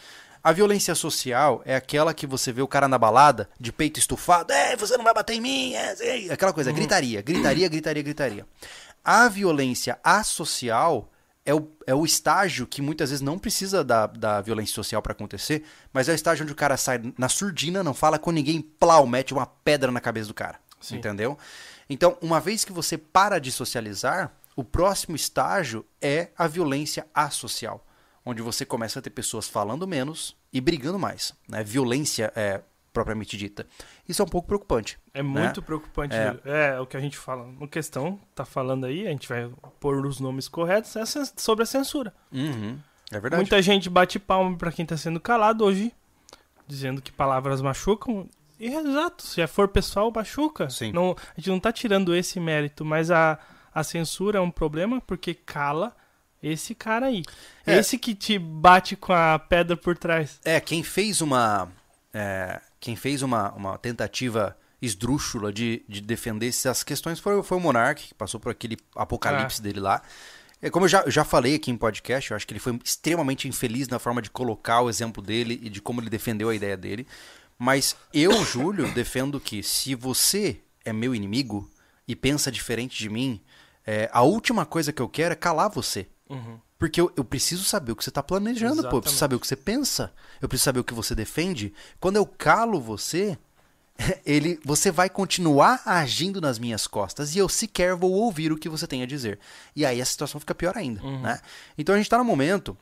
A 0.44 0.52
violência 0.52 0.94
social 0.94 1.64
é 1.66 1.76
aquela 1.76 2.14
que 2.14 2.28
você 2.28 2.52
vê 2.52 2.62
o 2.62 2.68
cara 2.68 2.88
na 2.88 3.00
balada, 3.00 3.50
de 3.60 3.72
peito 3.72 4.00
estufado, 4.00 4.54
é, 4.54 4.76
você 4.76 4.96
não 4.96 5.04
vai 5.04 5.12
bater 5.12 5.34
em 5.34 5.42
mim, 5.42 5.74
é, 5.74 6.28
é", 6.28 6.32
aquela 6.32 6.54
coisa, 6.54 6.72
gritaria, 6.72 7.20
gritaria, 7.24 7.68
gritaria, 7.68 8.04
gritaria. 8.04 8.46
A 9.06 9.30
violência 9.30 10.00
associal 10.04 11.12
é 11.46 11.54
o, 11.54 11.70
é 11.86 11.94
o 11.94 12.04
estágio 12.04 12.66
que 12.66 12.82
muitas 12.82 13.12
vezes 13.12 13.22
não 13.22 13.38
precisa 13.38 13.84
da, 13.84 14.08
da 14.08 14.42
violência 14.42 14.74
social 14.74 15.00
para 15.00 15.12
acontecer, 15.12 15.64
mas 15.94 16.10
é 16.10 16.12
o 16.12 16.16
estágio 16.16 16.44
onde 16.44 16.52
o 16.52 16.56
cara 16.56 16.76
sai 16.76 17.14
na 17.16 17.30
surdina, 17.30 17.84
não 17.84 17.94
fala 17.94 18.18
com 18.18 18.32
ninguém, 18.32 18.62
plau, 18.62 19.06
mete 19.06 19.32
uma 19.32 19.46
pedra 19.46 19.92
na 19.92 20.02
cabeça 20.02 20.28
do 20.28 20.34
cara. 20.34 20.60
Sim. 20.82 20.98
Entendeu? 20.98 21.38
Então, 21.88 22.18
uma 22.20 22.40
vez 22.40 22.66
que 22.66 22.72
você 22.72 22.98
para 22.98 23.40
de 23.40 23.52
socializar, 23.52 24.34
o 24.56 24.64
próximo 24.64 25.16
estágio 25.16 25.86
é 26.02 26.30
a 26.36 26.48
violência 26.48 27.06
associal, 27.14 27.86
onde 28.26 28.42
você 28.42 28.66
começa 28.66 28.98
a 28.98 29.02
ter 29.02 29.12
pessoas 29.12 29.48
falando 29.48 29.88
menos 29.88 30.36
e 30.52 30.60
brigando 30.60 30.98
mais. 30.98 31.34
Né? 31.48 31.64
Violência 31.64 32.34
é 32.36 32.62
propriamente 32.96 33.36
dita. 33.36 33.68
Isso 34.08 34.22
é 34.22 34.26
um 34.26 34.28
pouco 34.28 34.48
preocupante. 34.48 34.98
É 35.14 35.22
né? 35.22 35.28
muito 35.28 35.62
preocupante. 35.62 36.16
É. 36.16 36.28
Júlio. 36.28 36.42
É. 36.46 36.80
o 36.80 36.88
que 36.88 36.96
a 36.96 37.00
gente 37.02 37.18
fala. 37.18 37.46
No 37.46 37.68
questão, 37.68 38.18
tá 38.34 38.46
falando 38.46 38.86
aí, 38.86 39.06
a 39.06 39.10
gente 39.10 39.28
vai 39.28 39.52
pôr 39.82 40.06
os 40.06 40.22
nomes 40.22 40.48
corretos, 40.48 40.96
é 40.96 41.04
sobre 41.36 41.64
a 41.64 41.66
censura. 41.66 42.14
Uhum. 42.32 42.80
É 43.12 43.20
verdade. 43.20 43.42
Muita 43.42 43.62
gente 43.62 43.90
bate 43.90 44.18
palma 44.18 44.58
pra 44.58 44.72
quem 44.72 44.86
tá 44.86 44.96
sendo 44.96 45.20
calado 45.20 45.66
hoje, 45.66 45.94
dizendo 46.66 47.02
que 47.02 47.12
palavras 47.12 47.62
machucam. 47.62 48.30
E 48.58 48.74
é 48.74 48.80
exato, 48.80 49.22
se 49.22 49.46
for 49.48 49.68
pessoal, 49.68 50.10
machuca. 50.16 50.70
Sim. 50.70 50.94
Não, 50.94 51.12
a 51.12 51.40
gente 51.40 51.50
não 51.50 51.60
tá 51.60 51.74
tirando 51.74 52.16
esse 52.16 52.40
mérito, 52.40 52.86
mas 52.86 53.12
a, 53.12 53.38
a 53.74 53.84
censura 53.84 54.40
é 54.40 54.42
um 54.42 54.50
problema 54.50 55.02
porque 55.02 55.34
cala 55.34 55.94
esse 56.42 56.74
cara 56.74 57.08
aí. 57.08 57.24
É. 57.66 57.78
Esse 57.78 57.98
que 57.98 58.16
te 58.16 58.40
bate 58.40 58.96
com 58.96 59.12
a 59.12 59.38
pedra 59.38 59.76
por 59.76 59.98
trás. 59.98 60.40
É, 60.46 60.62
quem 60.62 60.82
fez 60.82 61.20
uma. 61.20 61.68
é, 62.14 62.62
quem 62.80 62.96
fez 62.96 63.22
uma, 63.22 63.52
uma 63.54 63.78
tentativa 63.78 64.58
esdrúxula 64.82 65.52
de, 65.52 65.84
de 65.88 66.02
defender 66.02 66.48
essas 66.48 66.84
questões 66.84 67.20
foi, 67.20 67.42
foi 67.42 67.58
o 67.58 67.62
Monark, 67.62 68.08
que 68.08 68.14
passou 68.14 68.40
por 68.40 68.52
aquele 68.52 68.78
apocalipse 68.96 69.62
dele 69.62 69.80
lá. 69.80 70.02
É, 70.62 70.70
como 70.70 70.86
eu 70.86 70.90
já, 70.90 71.04
já 71.08 71.24
falei 71.24 71.56
aqui 71.56 71.72
em 71.72 71.78
podcast, 71.78 72.32
eu 72.32 72.36
acho 72.36 72.48
que 72.48 72.54
ele 72.54 72.60
foi 72.60 72.80
extremamente 72.84 73.48
infeliz 73.48 73.88
na 73.88 74.00
forma 74.00 74.22
de 74.22 74.30
colocar 74.30 74.82
o 74.82 74.90
exemplo 74.90 75.22
dele 75.22 75.60
e 75.62 75.70
de 75.70 75.82
como 75.82 76.02
ele 76.02 76.10
defendeu 76.10 76.50
a 76.50 76.56
ideia 76.56 76.78
dele. 76.78 77.08
Mas 77.58 77.96
eu, 78.14 78.32
Júlio, 78.46 78.92
defendo 78.94 79.40
que 79.40 79.62
se 79.62 79.96
você 79.96 80.60
é 80.84 80.94
meu 80.94 81.14
inimigo 81.16 81.70
e 82.08 82.16
pensa 82.16 82.52
diferente 82.52 82.98
de 82.98 83.10
mim, 83.10 83.42
é, 83.86 84.10
a 84.12 84.22
última 84.22 84.66
coisa 84.66 84.92
que 84.92 85.02
eu 85.02 85.10
quero 85.10 85.34
é 85.34 85.36
calar 85.36 85.70
você. 85.70 86.08
Porque 86.78 87.00
eu, 87.00 87.12
eu 87.16 87.24
preciso 87.24 87.64
saber 87.64 87.94
o 87.94 87.96
que 87.96 88.04
você 88.04 88.10
está 88.10 88.22
planejando, 88.22 88.82
pô. 88.84 88.98
Eu 88.98 89.02
preciso 89.02 89.16
Exatamente. 89.16 89.20
saber 89.20 89.36
o 89.36 89.40
que 89.40 89.48
você 89.48 89.56
pensa. 89.56 90.14
Eu 90.42 90.50
preciso 90.50 90.66
saber 90.66 90.80
o 90.80 90.84
que 90.84 90.94
você 90.94 91.16
defende. 91.16 91.74
Quando 92.00 92.18
eu 92.18 92.26
calo 92.26 92.82
você, 92.82 93.38
ele, 94.26 94.60
você 94.64 94.92
vai 94.92 95.10
continuar 95.10 95.82
agindo 95.86 96.42
nas 96.42 96.60
minhas 96.60 96.86
costas 96.86 97.34
e 97.36 97.40
eu 97.40 97.48
sequer 97.48 97.96
vou 97.96 98.12
ouvir 98.12 98.52
o 98.52 98.58
que 98.58 98.68
você 98.68 98.86
tem 98.86 99.02
a 99.02 99.06
dizer. 99.06 99.40
E 99.76 99.86
aí 99.86 100.02
a 100.02 100.06
situação 100.06 100.40
fica 100.40 100.54
pior 100.54 100.78
ainda, 100.78 101.02
Uhum. 101.02 101.22
né? 101.22 101.40
Então 101.78 101.96
a 101.96 101.98
gente 101.98 102.08
está 102.08 102.18
no 102.18 102.26
momento 102.26 102.78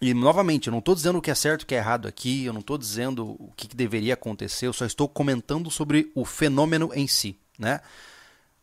e 0.00 0.12
novamente, 0.12 0.66
eu 0.66 0.72
não 0.72 0.80
estou 0.80 0.94
dizendo 0.94 1.18
o 1.18 1.22
que 1.22 1.30
é 1.30 1.34
certo 1.34 1.62
e 1.62 1.64
o 1.64 1.66
que 1.66 1.74
é 1.74 1.78
errado 1.78 2.06
aqui, 2.08 2.44
eu 2.44 2.52
não 2.52 2.60
estou 2.60 2.76
dizendo 2.76 3.24
o 3.24 3.52
que, 3.56 3.68
que 3.68 3.76
deveria 3.76 4.14
acontecer, 4.14 4.66
eu 4.66 4.72
só 4.72 4.84
estou 4.84 5.08
comentando 5.08 5.70
sobre 5.70 6.10
o 6.14 6.24
fenômeno 6.24 6.90
em 6.92 7.06
si, 7.06 7.38
né? 7.58 7.80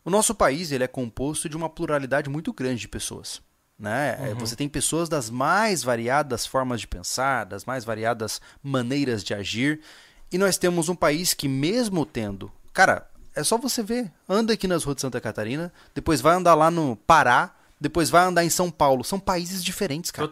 O 0.04 0.10
nosso 0.10 0.34
país 0.34 0.70
ele 0.70 0.84
é 0.84 0.86
composto 0.88 1.48
de 1.48 1.56
uma 1.56 1.68
pluralidade 1.68 2.28
muito 2.30 2.52
grande 2.52 2.80
de 2.82 2.88
pessoas. 2.88 3.40
Né? 3.80 4.18
É, 4.20 4.34
Você 4.34 4.54
tem 4.54 4.68
pessoas 4.68 5.08
das 5.08 5.30
mais 5.30 5.82
variadas 5.82 6.44
formas 6.44 6.82
de 6.82 6.86
pensar, 6.86 7.44
das 7.44 7.64
mais 7.64 7.82
variadas 7.82 8.38
maneiras 8.62 9.24
de 9.24 9.32
agir. 9.32 9.80
E 10.30 10.36
nós 10.36 10.58
temos 10.58 10.90
um 10.90 10.94
país 10.94 11.32
que, 11.32 11.48
mesmo 11.48 12.04
tendo. 12.04 12.52
Cara, 12.74 13.08
é 13.34 13.42
só 13.42 13.56
você 13.56 13.82
ver. 13.82 14.12
Anda 14.28 14.52
aqui 14.52 14.68
nas 14.68 14.84
ruas 14.84 14.96
de 14.96 15.00
Santa 15.00 15.18
Catarina, 15.18 15.72
depois 15.94 16.20
vai 16.20 16.36
andar 16.36 16.54
lá 16.54 16.70
no 16.70 16.94
Pará, 16.94 17.54
depois 17.80 18.10
vai 18.10 18.24
andar 18.26 18.44
em 18.44 18.50
São 18.50 18.70
Paulo. 18.70 19.02
São 19.02 19.18
países 19.18 19.64
diferentes, 19.64 20.10
cara. 20.10 20.30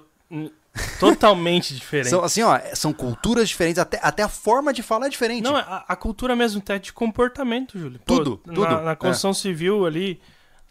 Totalmente 1.00 1.72
diferente. 1.74 2.10
São, 2.10 2.22
assim, 2.22 2.42
ó, 2.42 2.60
são 2.74 2.92
culturas 2.92 3.48
diferentes, 3.48 3.78
até, 3.78 3.98
até 4.02 4.22
a 4.22 4.28
forma 4.28 4.74
de 4.74 4.82
falar 4.82 5.06
é 5.06 5.08
diferente. 5.08 5.42
Não, 5.42 5.56
a, 5.56 5.84
a 5.88 5.96
cultura 5.96 6.36
mesmo 6.36 6.60
até 6.60 6.78
de 6.78 6.92
comportamento, 6.92 7.78
Júlio. 7.78 7.98
Tudo, 8.04 8.40
na, 8.44 8.54
tudo, 8.54 8.80
Na 8.82 8.90
é. 8.90 8.96
construção 8.96 9.32
civil 9.32 9.86
ali, 9.86 10.20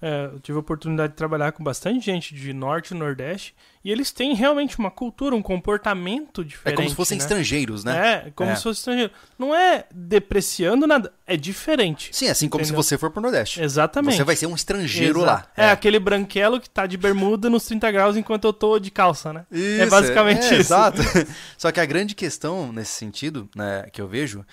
é, 0.01 0.30
eu 0.34 0.39
tive 0.39 0.58
a 0.58 0.62
oportunidade 0.62 1.13
de 1.13 1.18
trabalhar 1.18 1.51
com 1.51 1.63
bastante 1.63 2.06
gente 2.06 2.36
de 2.36 2.54
norte 2.54 2.92
e 2.92 2.94
nordeste, 2.98 3.56
e 3.84 3.92
eles 3.92 4.12
têm 4.12 4.36
realmente 4.36 4.77
uma 4.77 4.92
cultura, 4.92 5.36
um 5.36 5.42
comportamento 5.42 6.42
é 6.42 6.44
diferente. 6.44 6.75
como 6.75 6.89
se 6.89 6.96
fossem 6.96 7.18
né? 7.18 7.24
estrangeiros, 7.24 7.84
né? 7.84 8.25
É, 8.27 8.32
como 8.36 8.51
É. 8.51 8.56
se 8.56 8.63
fosse 8.63 8.80
estrangeiro. 8.82 9.12
Não 9.39 9.56
é 9.56 9.86
depreciando 9.94 10.86
nada, 10.86 11.12
é 11.25 11.38
diferente. 11.38 12.10
Sim, 12.12 12.27
assim 12.27 12.50
como 12.50 12.62
Entendeu? 12.63 12.84
se 12.84 12.89
você 12.89 12.98
for 12.98 13.10
pro 13.10 13.22
Nordeste. 13.22 13.62
Exatamente. 13.62 14.18
Você 14.18 14.24
vai 14.24 14.36
ser 14.36 14.46
um 14.48 14.56
estrangeiro 14.56 15.22
Exato. 15.22 15.50
lá. 15.58 15.66
É. 15.66 15.72
aquele 15.72 16.00
branquelo 16.00 16.60
que 16.60 16.70
tá 16.70 16.86
de 16.86 16.98
bermuda 16.98 17.50
nos 17.50 17.66
30 17.66 17.89
graus 17.92 18.18
enquanto 18.18 18.46
eu 18.46 18.54
tô 18.54 18.77
de 18.80 18.92
calça, 18.92 19.32
né? 19.32 19.46
Isso, 19.51 19.82
é 19.82 19.86
basicamente 19.86 20.42
é, 20.44 20.46
isso. 20.46 20.54
Exato. 20.56 21.01
Só 21.58 21.72
que 21.72 21.80
a 21.80 21.86
grande 21.86 22.13
questão 22.13 22.72
nesse 22.72 22.92
sentido, 22.92 23.50
né, 23.56 23.88
que 23.92 24.01
eu 24.01 24.08
vejo, 24.08 24.46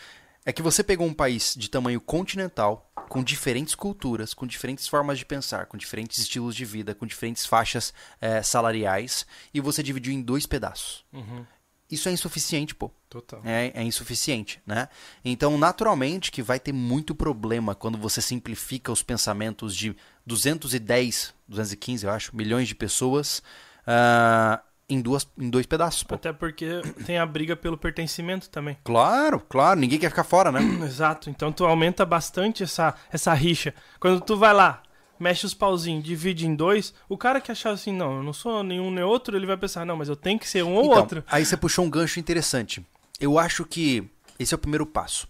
é 0.44 0.52
que 0.52 0.62
você 0.62 0.82
pegou 0.84 1.06
um 1.06 1.14
país 1.14 1.54
de 1.56 1.70
tamanho 1.70 2.00
continental, 2.00 2.90
com 3.08 3.22
diferentes 3.22 3.74
culturas, 3.74 4.34
com 4.34 4.46
diferentes 4.46 4.86
formas 4.86 5.18
de 5.18 5.24
pensar, 5.24 5.66
com 5.66 5.76
diferentes 5.76 6.18
estilos 6.18 6.54
de 6.54 6.64
vida, 6.64 6.94
com 6.94 7.06
diferentes 7.06 7.46
faixas 7.46 7.92
eh, 8.20 8.42
salariais, 8.42 9.26
e 9.52 9.60
você 9.60 9.82
dividiu 9.82 10.12
em 10.12 10.22
dois 10.22 10.46
pedaços. 10.46 11.04
Uhum. 11.12 11.44
Isso 11.90 12.08
é 12.08 12.12
insuficiente, 12.12 12.74
pô. 12.74 12.90
Total. 13.08 13.40
É, 13.44 13.70
é 13.74 13.82
insuficiente, 13.82 14.60
né? 14.66 14.88
Então, 15.24 15.56
naturalmente 15.58 16.32
que 16.32 16.42
vai 16.42 16.58
ter 16.58 16.72
muito 16.72 17.14
problema 17.14 17.74
quando 17.74 17.98
você 17.98 18.20
simplifica 18.20 18.90
os 18.90 19.02
pensamentos 19.02 19.76
de 19.76 19.94
210, 20.26 21.34
215, 21.46 22.06
eu 22.06 22.10
acho, 22.10 22.34
milhões 22.34 22.66
de 22.66 22.74
pessoas 22.74 23.42
ah, 23.86 24.62
em, 24.88 25.00
duas, 25.00 25.26
em 25.38 25.48
dois 25.50 25.66
pedaços, 25.66 26.02
pô. 26.02 26.14
Até 26.14 26.32
porque 26.32 26.80
tem 27.06 27.18
a 27.18 27.26
briga 27.26 27.56
pelo 27.56 27.76
pertencimento 27.78 28.48
também. 28.50 28.76
Claro, 28.84 29.40
claro, 29.40 29.78
ninguém 29.80 29.98
quer 29.98 30.10
ficar 30.10 30.24
fora, 30.24 30.50
né? 30.52 30.60
Exato. 30.86 31.30
Então 31.30 31.50
tu 31.52 31.64
aumenta 31.64 32.04
bastante 32.04 32.62
essa, 32.62 32.94
essa 33.12 33.32
rixa. 33.34 33.74
Quando 33.98 34.20
tu 34.20 34.36
vai 34.36 34.52
lá, 34.52 34.82
mexe 35.18 35.46
os 35.46 35.54
pauzinhos, 35.54 36.04
divide 36.04 36.46
em 36.46 36.54
dois, 36.54 36.92
o 37.08 37.16
cara 37.16 37.40
que 37.40 37.50
achar 37.52 37.70
assim, 37.70 37.92
não, 37.92 38.16
eu 38.18 38.22
não 38.22 38.32
sou 38.32 38.62
nenhum 38.62 38.90
nem 38.90 39.04
outro, 39.04 39.36
ele 39.36 39.46
vai 39.46 39.56
pensar, 39.56 39.84
não, 39.86 39.96
mas 39.96 40.08
eu 40.08 40.16
tenho 40.16 40.38
que 40.38 40.48
ser 40.48 40.62
um 40.64 40.74
ou 40.74 40.84
Então, 40.86 40.98
outro. 40.98 41.24
aí 41.28 41.44
você 41.44 41.56
puxou 41.56 41.84
um 41.84 41.90
gancho 41.90 42.18
interessante. 42.20 42.84
Eu 43.20 43.38
acho 43.38 43.64
que 43.64 44.08
esse 44.38 44.52
é 44.52 44.56
o 44.56 44.58
primeiro 44.58 44.84
passo. 44.84 45.28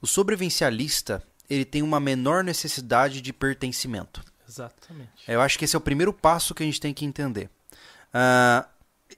O 0.00 0.06
sobrevivencialista, 0.06 1.22
ele 1.50 1.64
tem 1.64 1.82
uma 1.82 1.98
menor 1.98 2.44
necessidade 2.44 3.20
de 3.20 3.32
pertencimento. 3.32 4.22
Exatamente. 4.48 5.10
Eu 5.26 5.40
acho 5.42 5.58
que 5.58 5.64
esse 5.64 5.74
é 5.76 5.78
o 5.78 5.80
primeiro 5.80 6.12
passo 6.12 6.54
que 6.54 6.62
a 6.62 6.66
gente 6.66 6.80
tem 6.80 6.94
que 6.94 7.04
entender. 7.04 7.50
Ah, 8.14 8.66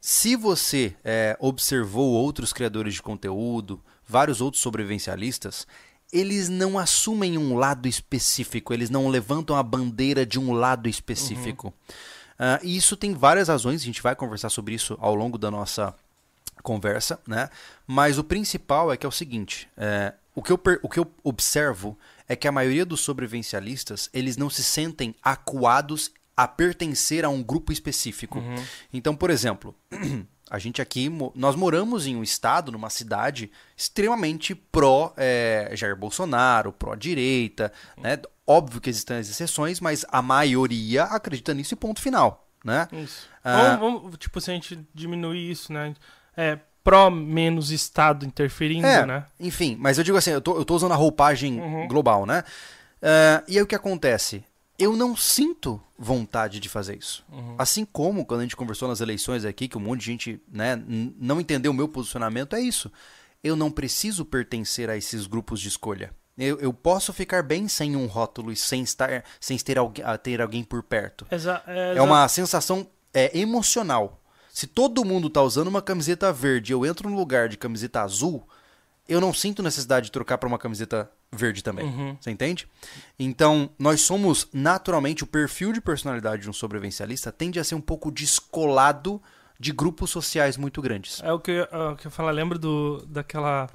se 0.00 0.34
você 0.34 0.96
é, 1.04 1.36
observou 1.38 2.12
outros 2.12 2.52
criadores 2.52 2.94
de 2.94 3.02
conteúdo, 3.02 3.82
vários 4.06 4.40
outros 4.40 4.62
sobrevivencialistas, 4.62 5.66
eles 6.12 6.48
não 6.48 6.78
assumem 6.78 7.36
um 7.36 7.56
lado 7.56 7.86
específico, 7.86 8.72
eles 8.72 8.90
não 8.90 9.08
levantam 9.08 9.54
a 9.56 9.62
bandeira 9.62 10.24
de 10.24 10.38
um 10.38 10.52
lado 10.52 10.88
específico. 10.88 11.72
Ah, 12.38 12.58
e 12.62 12.76
isso 12.76 12.96
tem 12.96 13.12
várias 13.12 13.48
razões, 13.48 13.82
a 13.82 13.84
gente 13.84 14.02
vai 14.02 14.16
conversar 14.16 14.48
sobre 14.48 14.74
isso 14.74 14.96
ao 15.00 15.14
longo 15.14 15.36
da 15.36 15.50
nossa 15.50 15.94
conversa, 16.62 17.20
né? 17.26 17.50
Mas 17.86 18.18
o 18.18 18.24
principal 18.24 18.90
é 18.90 18.96
que 18.96 19.04
é 19.04 19.08
o 19.08 19.12
seguinte: 19.12 19.68
é, 19.76 20.14
o, 20.34 20.42
que 20.42 20.50
eu, 20.50 20.60
o 20.82 20.88
que 20.88 20.98
eu 20.98 21.06
observo 21.22 21.98
é 22.26 22.34
que 22.34 22.48
a 22.48 22.52
maioria 22.52 22.86
dos 22.86 23.00
sobrevivencialistas 23.00 24.08
eles 24.12 24.38
não 24.38 24.48
se 24.48 24.64
sentem 24.64 25.14
acuados 25.22 26.10
a 26.42 26.48
pertencer 26.48 27.24
a 27.24 27.28
um 27.28 27.42
grupo 27.42 27.72
específico. 27.72 28.42
Então, 28.92 29.14
por 29.16 29.30
exemplo, 29.30 29.74
a 30.50 30.58
gente 30.58 30.80
aqui, 30.82 31.08
nós 31.34 31.54
moramos 31.54 32.06
em 32.06 32.16
um 32.16 32.22
estado, 32.22 32.72
numa 32.72 32.90
cidade 32.90 33.50
extremamente 33.76 34.54
pró 34.54 35.12
é, 35.16 35.70
Jair 35.74 35.96
Bolsonaro, 35.96 36.72
pró-direita, 36.72 37.72
né? 37.96 38.18
Óbvio 38.46 38.80
que 38.80 38.90
existem 38.90 39.18
as 39.18 39.28
exceções, 39.30 39.78
mas 39.80 40.04
a 40.08 40.20
maioria 40.20 41.04
acredita 41.04 41.54
nisso 41.54 41.74
e 41.74 41.76
ponto 41.76 42.00
final, 42.00 42.48
né? 42.64 42.88
Isso. 42.92 43.28
Ah. 43.44 43.76
Vamos, 43.76 44.02
vamos, 44.02 44.18
tipo, 44.18 44.40
se 44.40 44.50
a 44.50 44.54
gente 44.54 44.78
diminuir 44.94 45.50
isso, 45.50 45.72
né? 45.72 45.94
É 46.36 46.58
pró 46.82 47.10
menos 47.10 47.70
Estado 47.70 48.24
interferindo, 48.26 48.86
É, 48.86 49.04
né? 49.06 49.24
enfim, 49.38 49.76
mas 49.78 49.98
eu 49.98 50.04
digo 50.04 50.16
assim, 50.16 50.30
eu 50.30 50.40
tô, 50.40 50.56
eu 50.56 50.64
tô 50.64 50.74
usando 50.74 50.92
a 50.92 50.96
roupagem 50.96 51.60
Uhum. 51.60 51.86
global, 51.86 52.24
né? 52.26 52.42
Eh, 53.02 53.42
e 53.48 53.56
aí 53.56 53.62
o 53.62 53.66
que 53.66 53.74
acontece? 53.74 54.42
Eu 54.80 54.96
não 54.96 55.14
sinto 55.14 55.80
vontade 55.98 56.58
de 56.58 56.68
fazer 56.68 56.96
isso. 56.96 57.24
Uhum. 57.30 57.54
Assim 57.58 57.84
como 57.84 58.24
quando 58.24 58.40
a 58.40 58.42
gente 58.44 58.56
conversou 58.56 58.88
nas 58.88 59.00
eleições 59.00 59.44
aqui, 59.44 59.68
que 59.68 59.76
um 59.76 59.80
monte 59.80 60.00
de 60.00 60.06
gente 60.06 60.42
né, 60.50 60.82
não 61.18 61.40
entendeu 61.40 61.70
o 61.70 61.74
meu 61.74 61.86
posicionamento, 61.86 62.56
é 62.56 62.60
isso. 62.60 62.90
Eu 63.44 63.54
não 63.54 63.70
preciso 63.70 64.24
pertencer 64.24 64.88
a 64.88 64.96
esses 64.96 65.26
grupos 65.26 65.60
de 65.60 65.68
escolha. 65.68 66.14
Eu, 66.38 66.58
eu 66.58 66.72
posso 66.72 67.12
ficar 67.12 67.42
bem 67.42 67.68
sem 67.68 67.94
um 67.94 68.06
rótulo 68.06 68.50
e 68.50 68.56
sem 68.56 68.82
estar, 68.82 69.24
sem 69.38 69.58
ter, 69.58 69.76
alguém, 69.76 70.04
ter 70.22 70.40
alguém 70.40 70.64
por 70.64 70.82
perto. 70.82 71.26
Exa 71.30 71.62
é, 71.66 71.96
É 71.96 72.02
uma 72.02 72.26
sensação 72.28 72.86
é, 73.12 73.38
emocional. 73.38 74.22
Se 74.52 74.66
todo 74.66 75.04
mundo 75.04 75.28
tá 75.28 75.42
usando 75.42 75.68
uma 75.68 75.82
camiseta 75.82 76.32
verde 76.32 76.72
e 76.72 76.74
eu 76.74 76.86
entro 76.86 77.08
no 77.08 77.16
lugar 77.16 77.48
de 77.48 77.58
camiseta 77.58 78.00
azul, 78.00 78.48
eu 79.10 79.20
não 79.20 79.34
sinto 79.34 79.62
necessidade 79.62 80.06
de 80.06 80.12
trocar 80.12 80.38
para 80.38 80.46
uma 80.46 80.58
camiseta 80.58 81.10
verde 81.32 81.62
também. 81.64 81.84
Uhum. 81.84 82.16
Você 82.20 82.30
entende? 82.30 82.68
Então, 83.18 83.68
nós 83.76 84.00
somos 84.02 84.48
naturalmente 84.52 85.24
o 85.24 85.26
perfil 85.26 85.72
de 85.72 85.80
personalidade 85.80 86.42
de 86.42 86.48
um 86.48 86.52
sobrevivencialista 86.52 87.32
tende 87.32 87.58
a 87.58 87.64
ser 87.64 87.74
um 87.74 87.80
pouco 87.80 88.10
descolado 88.10 89.20
de 89.58 89.72
grupos 89.72 90.10
sociais 90.10 90.56
muito 90.56 90.80
grandes. 90.80 91.20
É 91.22 91.32
o 91.32 91.40
que, 91.40 91.50
é 91.50 91.76
o 91.76 91.96
que 91.96 92.06
eu 92.06 92.10
falo, 92.10 92.30
lembro 92.30 92.58
do, 92.58 93.04
daquela. 93.06 93.68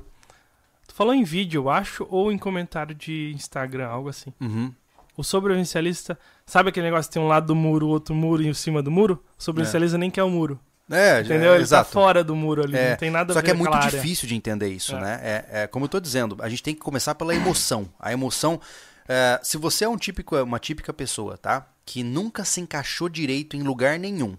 Tu 0.88 0.96
falou 0.96 1.14
em 1.14 1.24
vídeo, 1.24 1.64
eu 1.64 1.70
acho, 1.70 2.08
ou 2.10 2.32
em 2.32 2.38
comentário 2.38 2.96
de 2.96 3.34
Instagram, 3.36 3.88
algo 3.88 4.08
assim. 4.08 4.34
Uhum. 4.40 4.74
O 5.18 5.24
sobrevivencialista, 5.24 6.18
sabe 6.46 6.70
aquele 6.70 6.88
negócio 6.88 7.10
que 7.10 7.14
tem 7.14 7.22
um 7.22 7.28
lado 7.28 7.48
do 7.48 7.56
muro, 7.56 7.88
outro 7.88 8.16
muro 8.16 8.42
em 8.42 8.54
cima 8.54 8.82
do 8.82 8.90
muro? 8.90 9.24
O 9.38 9.44
sobrevivencialista 9.44 9.98
nem 9.98 10.10
quer 10.10 10.24
o 10.24 10.30
muro. 10.30 10.60
É, 10.90 11.22
Entendeu? 11.22 11.54
Ele 11.56 11.64
exato. 11.64 11.86
tá 11.88 11.92
fora 11.94 12.24
do 12.24 12.36
muro 12.36 12.64
ali, 12.64 12.78
É, 12.78 12.92
não 12.92 12.98
tem 12.98 13.10
nada 13.10 13.32
a 13.32 13.34
Só 13.34 13.40
ver 13.40 13.46
que 13.46 13.52
é 13.52 13.54
muito 13.56 13.74
área. 13.74 13.90
difícil 13.90 14.28
de 14.28 14.36
entender 14.36 14.70
isso, 14.70 14.96
É. 14.96 15.02
né? 15.02 15.20
É, 15.24 15.46
é 15.64 15.68
como 15.68 15.86
eu 15.86 15.90
tô 15.90 16.00
dizendo, 16.00 16.38
a 16.40 16.48
gente 16.48 16.62
tem 16.62 16.76
que 16.76 16.82
começar 16.82 17.16
pela 17.16 17.34
emoção. 17.34 17.90
A 18.00 18.14
emoção. 18.14 18.62
é, 19.08 19.40
se 19.44 19.58
você 19.58 19.86
é 19.86 19.90
um 19.90 19.98
típico, 19.98 20.36
uma 20.38 20.60
típica 20.60 20.92
pessoa, 20.94 21.38
tá? 21.38 21.68
Que 21.86 22.04
nunca 22.04 22.44
se 22.46 22.60
encaixou 22.62 23.08
direito 23.10 23.56
em 23.56 23.62
lugar 23.64 23.98
nenhum. 24.00 24.36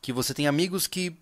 Que 0.00 0.12
você 0.12 0.32
tem 0.34 0.46
amigos 0.48 0.86
que 0.86 1.16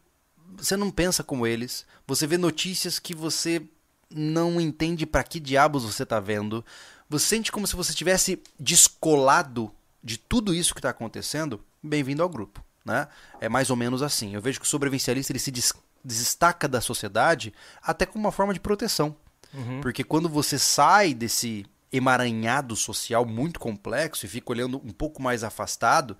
você 0.56 0.76
não 0.76 0.90
pensa 0.90 1.22
como 1.24 1.46
eles. 1.46 1.84
Você 2.06 2.26
vê 2.26 2.36
notícias 2.38 2.98
que 2.98 3.14
você 3.14 3.62
não 4.10 4.60
entende 4.60 5.04
pra 5.06 5.22
que 5.22 5.40
diabos 5.40 5.84
você 5.84 6.06
tá 6.06 6.20
vendo. 6.20 6.64
Você 7.08 7.26
sente 7.26 7.50
como 7.52 7.66
se 7.66 7.76
você 7.76 7.92
tivesse 7.92 8.40
descolado 8.58 9.70
de 10.02 10.16
tudo 10.18 10.54
isso 10.54 10.74
que 10.74 10.80
tá 10.80 10.90
acontecendo. 10.90 11.60
Bem-vindo 11.82 12.22
ao 12.22 12.28
grupo, 12.28 12.64
né? 12.86 13.08
É 13.40 13.48
mais 13.48 13.68
ou 13.68 13.76
menos 13.76 14.00
assim. 14.02 14.34
Eu 14.34 14.40
vejo 14.40 14.60
que 14.60 14.64
o 14.66 14.68
sobrevivencialista 14.68 15.32
ele 15.32 15.38
se 15.40 15.50
des- 15.50 15.74
destaca 16.04 16.66
da 16.68 16.80
sociedade 16.80 17.52
até 17.82 18.06
como 18.06 18.24
uma 18.24 18.32
forma 18.32 18.54
de 18.54 18.60
proteção. 18.60 19.16
Uhum. 19.52 19.80
Porque 19.80 20.04
quando 20.04 20.28
você 20.28 20.58
sai 20.58 21.12
desse 21.12 21.66
emaranhado 21.92 22.76
social 22.76 23.24
muito 23.26 23.58
complexo 23.58 24.24
e 24.24 24.28
fica 24.28 24.52
olhando 24.52 24.76
um 24.84 24.92
pouco 24.92 25.20
mais 25.22 25.42
afastado, 25.42 26.16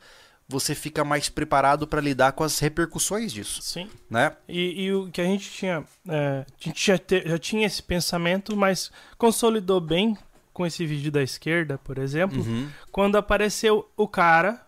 você 0.49 0.75
fica 0.75 1.04
mais 1.04 1.28
preparado 1.28 1.87
para 1.87 2.00
lidar 2.00 2.32
com 2.32 2.44
as 2.44 2.58
repercussões 2.61 3.32
disso, 3.32 3.61
Sim. 3.62 3.90
né? 4.08 4.32
E, 4.49 4.85
e 4.85 4.92
o 4.94 5.11
que 5.11 5.20
a 5.20 5.25
gente 5.25 5.50
tinha. 5.50 5.85
é, 6.08 6.44
a 6.49 6.64
gente 6.64 6.87
já, 6.87 6.96
te- 6.99 7.23
já 7.28 7.38
tinha 7.38 7.66
esse 7.66 7.82
pensamento, 7.82 8.56
mas 8.56 8.90
consolidou 9.18 9.80
bem 9.80 10.16
com 10.52 10.64
esse 10.64 10.87
vídeo 10.87 11.11
da 11.12 11.23
esquerda, 11.23 11.76
por 11.78 11.99
exemplo, 11.99 12.38
Uhum. 12.40 12.68
quando 12.92 13.16
apareceu 13.18 13.90
o 13.96 14.06
cara 14.08 14.65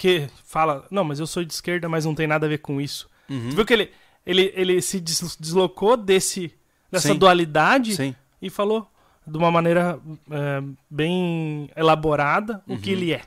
que 0.00 0.26
fala: 0.44 0.86
Não, 0.90 1.04
mas 1.04 1.20
eu 1.20 1.26
sou 1.26 1.44
de 1.44 1.52
esquerda, 1.52 1.88
mas 1.88 2.04
não 2.06 2.14
tem 2.14 2.26
nada 2.26 2.46
a 2.46 2.48
ver 2.48 2.58
com 2.58 2.80
isso. 2.80 3.08
Uhum. 3.28 3.50
Tu 3.50 3.56
viu 3.56 3.66
que 3.66 3.72
ele, 3.74 3.90
ele, 4.24 4.52
ele 4.56 4.80
se 4.82 4.98
des- 4.98 5.36
deslocou 5.38 5.96
desse, 5.96 6.52
dessa 6.90 7.08
Sim. 7.08 7.18
dualidade 7.18 7.94
Sim. 7.94 8.14
e 8.40 8.48
falou: 8.48 8.90
de 9.26 9.36
uma 9.36 9.50
maneira 9.50 10.00
é, 10.30 10.62
bem 10.90 11.70
elaborada 11.76 12.62
o 12.66 12.78
que 12.78 12.90
ele 12.90 13.12
é. 13.12 13.18
Uhum. 13.18 13.22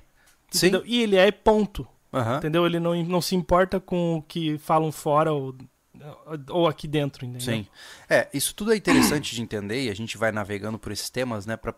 Sim. 0.51 0.81
E 0.85 1.01
ele 1.03 1.15
é 1.15 1.31
ponto. 1.31 1.87
Aham. 2.11 2.37
Entendeu? 2.37 2.65
Ele 2.65 2.79
não, 2.79 2.95
não 3.03 3.21
se 3.21 3.35
importa 3.35 3.79
com 3.79 4.17
o 4.17 4.21
que 4.21 4.57
falam 4.59 4.91
fora 4.91 5.31
ou, 5.31 5.55
ou 6.49 6.67
aqui 6.67 6.87
dentro, 6.87 7.25
entendeu? 7.25 7.41
Sim. 7.55 7.67
É, 8.09 8.27
isso 8.33 8.53
tudo 8.55 8.71
é 8.73 8.75
interessante 8.75 9.35
de 9.35 9.41
entender 9.41 9.85
e 9.85 9.89
a 9.89 9.95
gente 9.95 10.17
vai 10.17 10.31
navegando 10.31 10.77
por 10.77 10.91
esses 10.91 11.09
temas, 11.09 11.45
né, 11.47 11.55
para 11.57 11.73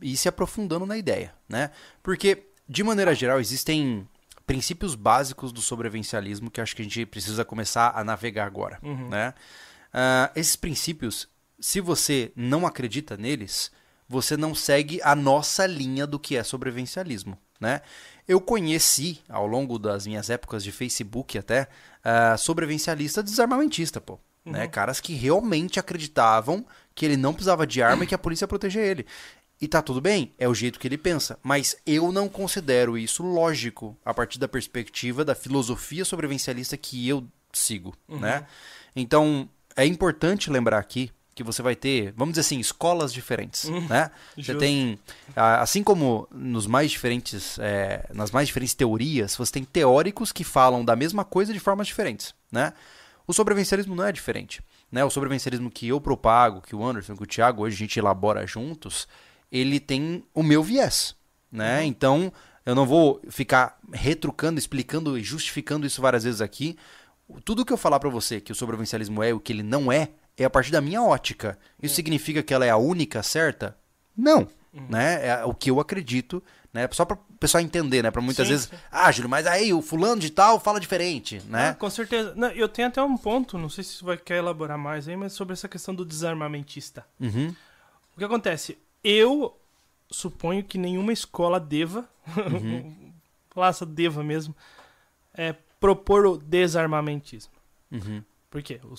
ir 0.00 0.16
se 0.16 0.26
aprofundando 0.28 0.86
na 0.86 0.96
ideia, 0.96 1.34
né? 1.46 1.70
Porque 2.02 2.46
de 2.66 2.82
maneira 2.82 3.14
geral 3.14 3.38
existem 3.38 4.08
princípios 4.46 4.94
básicos 4.94 5.52
do 5.52 5.60
sobrevivencialismo 5.62 6.50
que 6.50 6.60
acho 6.60 6.74
que 6.76 6.82
a 6.82 6.84
gente 6.84 7.06
precisa 7.06 7.44
começar 7.44 7.92
a 7.94 8.04
navegar 8.04 8.46
agora, 8.46 8.78
Uhum. 8.82 9.08
né? 9.08 9.34
Ah, 9.92 10.30
esses 10.34 10.56
princípios, 10.56 11.28
se 11.58 11.80
você 11.80 12.32
não 12.36 12.66
acredita 12.66 13.16
neles, 13.16 13.70
você 14.08 14.36
não 14.36 14.54
segue 14.54 15.00
a 15.02 15.14
nossa 15.14 15.66
linha 15.66 16.06
do 16.06 16.18
que 16.18 16.36
é 16.36 16.42
sobrevivencialismo, 16.42 17.38
né? 17.60 17.80
Eu 18.26 18.40
conheci, 18.40 19.20
ao 19.28 19.46
longo 19.46 19.78
das 19.78 20.06
minhas 20.06 20.28
épocas 20.30 20.64
de 20.64 20.72
Facebook 20.72 21.38
até, 21.38 21.68
ah, 22.02 22.36
sobrevivencialista 22.36 23.22
desarmamentista, 23.22 24.00
pô. 24.00 24.18
Né? 24.46 24.68
Caras 24.68 25.00
que 25.00 25.14
realmente 25.14 25.80
acreditavam 25.80 26.66
que 26.94 27.06
ele 27.06 27.16
não 27.16 27.32
precisava 27.32 27.66
de 27.66 27.82
arma 27.82 28.04
e 28.04 28.06
que 28.06 28.14
a 28.14 28.18
polícia 28.18 28.44
ia 28.44 28.48
proteger 28.48 28.84
ele. 28.84 29.06
E 29.60 29.68
tá 29.68 29.80
tudo 29.80 30.00
bem, 30.00 30.34
é 30.38 30.48
o 30.48 30.54
jeito 30.54 30.78
que 30.78 30.86
ele 30.86 30.98
pensa. 30.98 31.38
Mas 31.42 31.76
eu 31.86 32.12
não 32.12 32.28
considero 32.28 32.98
isso 32.98 33.22
lógico 33.22 33.96
a 34.04 34.12
partir 34.12 34.38
da 34.38 34.48
perspectiva 34.48 35.24
da 35.24 35.34
filosofia 35.34 36.04
sobrevivencialista 36.04 36.76
que 36.76 37.08
eu 37.08 37.24
sigo, 37.52 37.94
né? 38.08 38.46
Então, 38.94 39.48
é 39.76 39.86
importante 39.86 40.50
lembrar 40.50 40.78
aqui 40.78 41.10
que 41.34 41.42
você 41.42 41.62
vai 41.62 41.74
ter, 41.74 42.12
vamos 42.16 42.34
dizer 42.34 42.42
assim, 42.42 42.60
escolas 42.60 43.12
diferentes, 43.12 43.68
né? 43.88 44.10
Você 44.36 44.42
Justo. 44.42 44.58
tem, 44.58 44.98
ah, 45.34 45.60
assim 45.60 45.82
como 45.82 46.28
nos 46.30 46.66
mais 46.66 46.90
diferentes, 46.90 47.58
é, 47.58 48.08
nas 48.14 48.30
mais 48.30 48.46
diferentes 48.46 48.74
teorias, 48.74 49.36
você 49.36 49.52
tem 49.52 49.64
teóricos 49.64 50.30
que 50.30 50.44
falam 50.44 50.84
da 50.84 50.94
mesma 50.94 51.24
coisa 51.24 51.52
de 51.52 51.58
formas 51.58 51.88
diferentes, 51.88 52.34
né? 52.52 52.72
O 53.26 53.32
sobrevivencialismo 53.32 53.94
não 53.96 54.04
é 54.04 54.12
diferente, 54.12 54.62
né? 54.92 55.04
O 55.04 55.10
sobrevivencialismo 55.10 55.70
que 55.70 55.88
eu 55.88 56.00
propago, 56.00 56.60
que 56.60 56.76
o 56.76 56.84
Anderson, 56.84 57.16
que 57.16 57.22
o 57.22 57.26
Thiago, 57.26 57.62
hoje 57.62 57.74
a 57.74 57.78
gente 57.78 57.98
elabora 57.98 58.46
juntos, 58.46 59.08
ele 59.54 59.78
tem 59.78 60.24
o 60.34 60.42
meu 60.42 60.62
viés, 60.62 61.14
né? 61.50 61.84
Então, 61.84 62.32
eu 62.66 62.74
não 62.74 62.84
vou 62.84 63.20
ficar 63.28 63.78
retrucando, 63.92 64.58
explicando 64.58 65.16
e 65.16 65.22
justificando 65.22 65.86
isso 65.86 66.02
várias 66.02 66.24
vezes 66.24 66.40
aqui. 66.40 66.76
Tudo 67.44 67.64
que 67.64 67.72
eu 67.72 67.76
falar 67.76 68.00
pra 68.00 68.10
você 68.10 68.40
que 68.40 68.50
o 68.50 68.54
sobrevivencialismo 68.54 69.22
é 69.22 69.32
o 69.32 69.38
que 69.38 69.52
ele 69.52 69.62
não 69.62 69.92
é, 69.92 70.10
é 70.36 70.44
a 70.44 70.50
partir 70.50 70.72
da 70.72 70.80
minha 70.80 71.02
ótica. 71.02 71.56
Isso 71.80 71.94
significa 71.94 72.42
que 72.42 72.52
ela 72.52 72.66
é 72.66 72.70
a 72.70 72.76
única 72.76 73.22
certa? 73.22 73.76
Não, 74.16 74.48
né? 74.88 75.26
É 75.28 75.44
o 75.44 75.54
que 75.54 75.70
eu 75.70 75.78
acredito, 75.78 76.42
né? 76.72 76.88
Só 76.90 77.04
para 77.04 77.16
o 77.16 77.36
pessoal 77.38 77.62
entender, 77.62 78.02
né? 78.02 78.10
Para 78.10 78.20
muitas 78.20 78.46
Sim, 78.46 78.52
vezes, 78.52 78.66
sim. 78.68 78.76
ah, 78.90 79.12
Júlio, 79.12 79.28
mas 79.30 79.46
aí 79.46 79.72
o 79.72 79.80
fulano 79.80 80.20
de 80.20 80.30
tal 80.30 80.58
fala 80.58 80.80
diferente, 80.80 81.40
Ah, 81.44 81.50
né? 81.50 81.76
com 81.78 81.88
certeza. 81.88 82.34
Não, 82.34 82.48
eu 82.48 82.68
tenho 82.68 82.88
até 82.88 83.00
um 83.02 83.16
ponto, 83.16 83.56
não 83.56 83.68
sei 83.68 83.84
se 83.84 83.94
você 83.94 84.04
vai 84.04 84.16
querer 84.16 84.40
elaborar 84.40 84.76
mais 84.76 85.06
aí, 85.08 85.16
mas 85.16 85.32
sobre 85.32 85.52
essa 85.52 85.68
questão 85.68 85.94
do 85.94 86.04
desarmamentista. 86.04 87.06
Uhum. 87.20 87.54
O 88.14 88.18
que 88.18 88.24
acontece? 88.24 88.76
Eu 89.04 89.56
suponho 90.10 90.64
que 90.64 90.78
nenhuma 90.78 91.12
escola 91.12 91.60
deva, 91.60 92.08
Uhum. 92.36 93.12
deva 93.86 94.24
mesmo, 94.24 94.56
é, 95.34 95.54
propor 95.78 96.24
o 96.26 96.38
desarmamentismo. 96.38 97.52
Uhum. 97.92 98.22
Por 98.50 98.62
quê? 98.62 98.80
O 98.84 98.96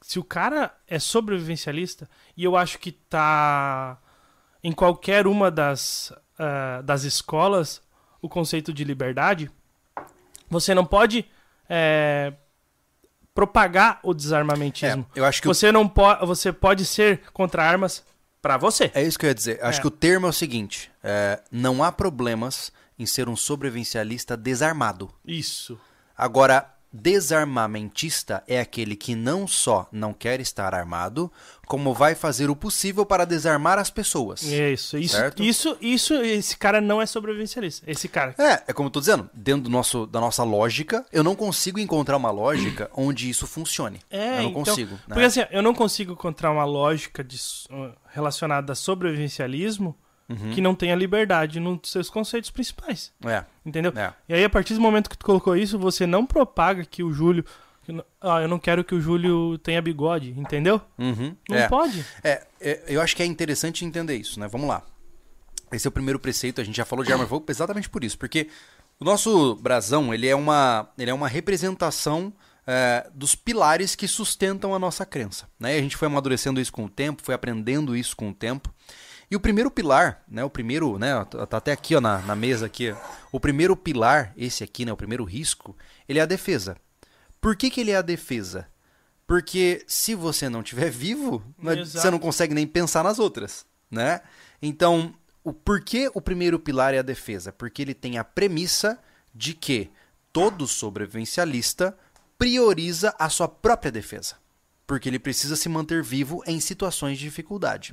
se 0.00 0.18
o 0.18 0.24
cara 0.24 0.74
é 0.88 0.98
sobrevivencialista, 0.98 2.08
e 2.36 2.42
eu 2.44 2.56
acho 2.56 2.78
que 2.78 2.90
tá 2.92 3.96
em 4.62 4.72
qualquer 4.72 5.26
uma 5.26 5.50
das, 5.50 6.12
ah, 6.38 6.80
das 6.82 7.04
escolas 7.04 7.80
o 8.20 8.28
conceito 8.28 8.72
de 8.72 8.82
liberdade, 8.84 9.50
você 10.48 10.74
não 10.74 10.84
pode 10.84 11.24
é, 11.68 12.32
propagar 13.34 14.00
o 14.02 14.12
desarmamentismo. 14.14 15.06
É, 15.14 15.18
eu 15.20 15.24
acho 15.24 15.40
que 15.42 15.48
o- 15.48 15.54
Você 15.54 15.70
não 15.72 15.88
pode, 15.88 16.24
você 16.26 16.52
pode 16.52 16.84
ser 16.84 17.20
contra 17.32 17.62
armas 17.64 18.04
pra 18.44 18.58
você. 18.58 18.90
é 18.94 19.02
isso 19.02 19.18
que 19.18 19.24
eu 19.24 19.30
ia 19.30 19.34
dizer. 19.34 19.58
Acho 19.64 19.78
É. 19.78 19.80
que 19.80 19.88
o 19.88 19.90
termo 19.90 20.26
é 20.26 20.28
o 20.28 20.32
seguinte: 20.32 20.90
é, 21.02 21.40
não 21.50 21.82
há 21.82 21.90
problemas 21.90 22.70
em 22.98 23.06
ser 23.06 23.26
um 23.28 23.34
sobrevivencialista 23.34 24.36
desarmado. 24.36 25.10
Isso. 25.26 25.80
Agora, 26.16 26.72
desarmamentista 26.94 28.44
é 28.46 28.60
aquele 28.60 28.94
que 28.94 29.16
não 29.16 29.48
só 29.48 29.88
não 29.90 30.12
quer 30.12 30.38
estar 30.38 30.72
armado, 30.72 31.30
como 31.66 31.92
vai 31.92 32.14
fazer 32.14 32.48
o 32.48 32.54
possível 32.54 33.04
para 33.04 33.24
desarmar 33.24 33.80
as 33.80 33.90
pessoas. 33.90 34.42
Isso, 34.42 34.96
isso, 34.96 35.16
Certo? 35.16 35.42
isso, 35.42 35.76
isso, 35.80 36.14
esse 36.14 36.56
cara 36.56 36.80
não 36.80 37.02
é 37.02 37.06
sobrevivencialista. 37.06 37.90
Esse 37.90 38.08
cara. 38.08 38.34
É, 38.38 38.62
é 38.68 38.72
como 38.72 38.86
eu 38.86 38.92
tô 38.92 39.00
dizendo, 39.00 39.28
dentro 39.34 39.62
do 39.62 39.70
nosso, 39.70 40.06
da 40.06 40.20
nossa 40.20 40.44
lógica, 40.44 41.04
eu 41.12 41.24
não 41.24 41.34
consigo 41.34 41.80
encontrar 41.80 42.16
uma 42.16 42.30
lógica 42.30 42.88
onde 42.94 43.28
isso 43.28 43.46
funcione. 43.46 44.00
É, 44.08 44.38
eu 44.38 44.42
não 44.42 44.50
então, 44.50 44.64
consigo. 44.64 44.94
né? 44.94 45.00
Porque 45.08 45.24
assim, 45.24 45.40
eu 45.50 45.62
não 45.62 45.74
consigo 45.74 46.12
encontrar 46.12 46.52
uma 46.52 46.64
lógica 46.64 47.24
de, 47.24 47.36
uh, 47.70 47.92
relacionada 48.12 48.72
a 48.72 48.76
sobrevivencialismo 48.76 49.96
Uhum. 50.28 50.50
que 50.52 50.60
não 50.60 50.74
tenha 50.74 50.94
liberdade 50.94 51.60
nos 51.60 51.90
seus 51.90 52.08
conceitos 52.08 52.50
principais. 52.50 53.12
É, 53.26 53.44
Entendeu? 53.64 53.92
é. 53.94 54.12
E 54.28 54.34
aí, 54.34 54.44
a 54.44 54.48
partir 54.48 54.72
do 54.74 54.80
momento 54.80 55.10
que 55.10 55.18
tu 55.18 55.24
colocou 55.26 55.54
isso, 55.56 55.78
você 55.78 56.06
não 56.06 56.24
propaga 56.24 56.84
que 56.84 57.02
o 57.02 57.12
Júlio. 57.12 57.44
Ah, 58.20 58.40
eu 58.40 58.48
não 58.48 58.58
quero 58.58 58.82
que 58.82 58.94
o 58.94 59.00
Júlio 59.00 59.58
tenha 59.58 59.82
bigode, 59.82 60.30
entendeu? 60.38 60.80
Uhum, 60.96 61.36
Não 61.46 61.56
é. 61.58 61.68
pode. 61.68 62.02
É, 62.22 62.46
é, 62.58 62.82
eu 62.86 63.02
acho 63.02 63.14
que 63.14 63.22
é 63.22 63.26
interessante 63.26 63.84
entender 63.84 64.16
isso, 64.16 64.40
né? 64.40 64.48
Vamos 64.48 64.66
lá. 64.66 64.82
Esse 65.70 65.86
é 65.86 65.90
o 65.90 65.92
primeiro 65.92 66.18
preceito, 66.18 66.60
a 66.60 66.64
gente 66.64 66.76
já 66.76 66.84
falou 66.86 67.04
de 67.04 67.12
arma 67.12 67.26
fogo 67.26 67.44
exatamente 67.48 67.90
por 67.90 68.02
isso, 68.02 68.16
porque 68.16 68.48
o 68.98 69.04
nosso 69.04 69.56
brasão, 69.56 70.14
ele 70.14 70.26
é 70.26 70.34
uma, 70.34 70.88
ele 70.96 71.10
é 71.10 71.14
uma 71.14 71.28
representação 71.28 72.32
é, 72.66 73.06
dos 73.12 73.34
pilares 73.34 73.94
que 73.94 74.08
sustentam 74.08 74.74
a 74.74 74.78
nossa 74.78 75.04
crença, 75.04 75.46
né? 75.60 75.74
E 75.74 75.78
a 75.78 75.82
gente 75.82 75.96
foi 75.96 76.06
amadurecendo 76.06 76.60
isso 76.60 76.72
com 76.72 76.84
o 76.86 76.88
tempo, 76.88 77.22
foi 77.22 77.34
aprendendo 77.34 77.94
isso 77.94 78.16
com 78.16 78.30
o 78.30 78.34
tempo. 78.34 78.72
E 79.34 79.36
o 79.36 79.40
primeiro 79.40 79.68
pilar, 79.68 80.22
né, 80.28 80.44
o 80.44 80.48
primeiro, 80.48 80.96
né, 80.96 81.12
tá 81.50 81.56
até 81.56 81.72
aqui 81.72 81.96
ó, 81.96 82.00
na, 82.00 82.20
na 82.20 82.36
mesa 82.36 82.66
aqui, 82.66 82.94
o 83.32 83.40
primeiro 83.40 83.76
pilar, 83.76 84.32
esse 84.36 84.62
aqui, 84.62 84.84
né, 84.84 84.92
o 84.92 84.96
primeiro 84.96 85.24
risco, 85.24 85.76
ele 86.08 86.20
é 86.20 86.22
a 86.22 86.26
defesa. 86.26 86.76
Por 87.40 87.56
que, 87.56 87.68
que 87.68 87.80
ele 87.80 87.90
é 87.90 87.96
a 87.96 88.00
defesa? 88.00 88.68
Porque 89.26 89.82
se 89.88 90.14
você 90.14 90.48
não 90.48 90.60
estiver 90.60 90.88
vivo, 90.94 91.42
né, 91.58 91.80
Exato. 91.80 92.00
você 92.00 92.10
não 92.12 92.20
consegue 92.20 92.54
nem 92.54 92.64
pensar 92.64 93.02
nas 93.02 93.18
outras, 93.18 93.66
né? 93.90 94.20
Então, 94.62 95.12
o 95.42 95.52
porquê 95.52 96.08
o 96.14 96.20
primeiro 96.20 96.60
pilar 96.60 96.94
é 96.94 97.00
a 97.00 97.02
defesa? 97.02 97.50
Porque 97.50 97.82
ele 97.82 97.92
tem 97.92 98.18
a 98.18 98.22
premissa 98.22 99.00
de 99.34 99.52
que 99.52 99.90
todo 100.32 100.64
sobrevivencialista 100.64 101.98
prioriza 102.38 103.12
a 103.18 103.28
sua 103.28 103.48
própria 103.48 103.90
defesa. 103.90 104.36
Porque 104.86 105.08
ele 105.08 105.18
precisa 105.18 105.56
se 105.56 105.68
manter 105.68 106.02
vivo 106.02 106.42
em 106.46 106.60
situações 106.60 107.18
de 107.18 107.24
dificuldade. 107.24 107.92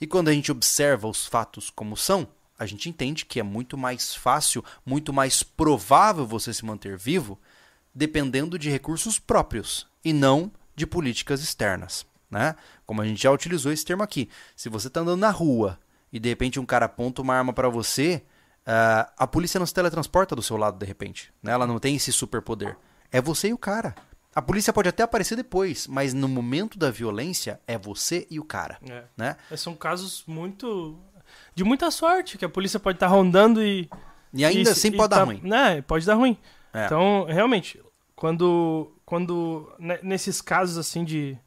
E 0.00 0.06
quando 0.06 0.28
a 0.28 0.32
gente 0.32 0.50
observa 0.50 1.06
os 1.06 1.26
fatos 1.26 1.70
como 1.70 1.96
são, 1.96 2.26
a 2.58 2.64
gente 2.64 2.88
entende 2.88 3.26
que 3.26 3.38
é 3.38 3.42
muito 3.42 3.76
mais 3.76 4.14
fácil, 4.14 4.64
muito 4.84 5.12
mais 5.12 5.42
provável 5.42 6.26
você 6.26 6.52
se 6.54 6.64
manter 6.64 6.96
vivo 6.96 7.38
dependendo 7.94 8.58
de 8.58 8.70
recursos 8.70 9.18
próprios 9.18 9.86
e 10.04 10.12
não 10.12 10.52
de 10.74 10.86
políticas 10.86 11.42
externas, 11.42 12.04
né? 12.30 12.54
Como 12.84 13.00
a 13.00 13.06
gente 13.06 13.22
já 13.22 13.30
utilizou 13.30 13.72
esse 13.72 13.84
termo 13.84 14.02
aqui. 14.02 14.28
Se 14.54 14.68
você 14.68 14.88
está 14.88 15.00
andando 15.00 15.20
na 15.20 15.30
rua 15.30 15.78
e 16.12 16.18
de 16.18 16.28
repente 16.28 16.60
um 16.60 16.66
cara 16.66 16.84
aponta 16.84 17.22
uma 17.22 17.34
arma 17.34 17.54
para 17.54 17.70
você, 17.70 18.22
ah, 18.66 19.10
a 19.16 19.26
polícia 19.26 19.58
não 19.58 19.66
se 19.66 19.72
teletransporta 19.72 20.36
do 20.36 20.42
seu 20.42 20.56
lado 20.56 20.78
de 20.78 20.84
repente, 20.84 21.32
né? 21.42 21.52
Ela 21.52 21.66
não 21.66 21.78
tem 21.78 21.96
esse 21.96 22.12
superpoder. 22.12 22.76
É 23.10 23.20
você 23.20 23.48
e 23.48 23.54
o 23.54 23.58
cara. 23.58 23.94
A 24.36 24.42
polícia 24.42 24.70
pode 24.70 24.86
até 24.88 25.02
aparecer 25.02 25.34
depois, 25.34 25.86
mas 25.86 26.12
no 26.12 26.28
momento 26.28 26.78
da 26.78 26.90
violência 26.90 27.58
é 27.66 27.78
você 27.78 28.26
e 28.30 28.38
o 28.38 28.44
cara, 28.44 28.78
É. 28.86 29.04
né? 29.16 29.36
São 29.56 29.74
casos 29.74 30.22
muito. 30.26 30.98
de 31.54 31.64
muita 31.64 31.90
sorte, 31.90 32.36
que 32.38 32.44
a 32.44 32.48
polícia 32.48 32.78
pode 32.78 32.96
estar 32.96 33.06
rondando 33.08 33.62
e. 33.64 33.88
E 34.34 34.44
ainda 34.44 34.68
e- 34.68 34.72
assim 34.72 34.92
pode 34.92 35.08
dar 35.08 35.16
tá- 35.20 35.24
ruim. 35.24 35.40
Né, 35.42 35.80
pode 35.82 36.04
dar 36.04 36.14
ruim. 36.14 36.36
É. 36.72 36.84
Então, 36.84 37.24
realmente, 37.24 37.82
quando. 38.14 38.92
quando 39.06 39.72
ne- 39.78 39.98
nesses 40.02 40.42
casos 40.42 40.76
assim 40.76 41.02
de, 41.02 41.38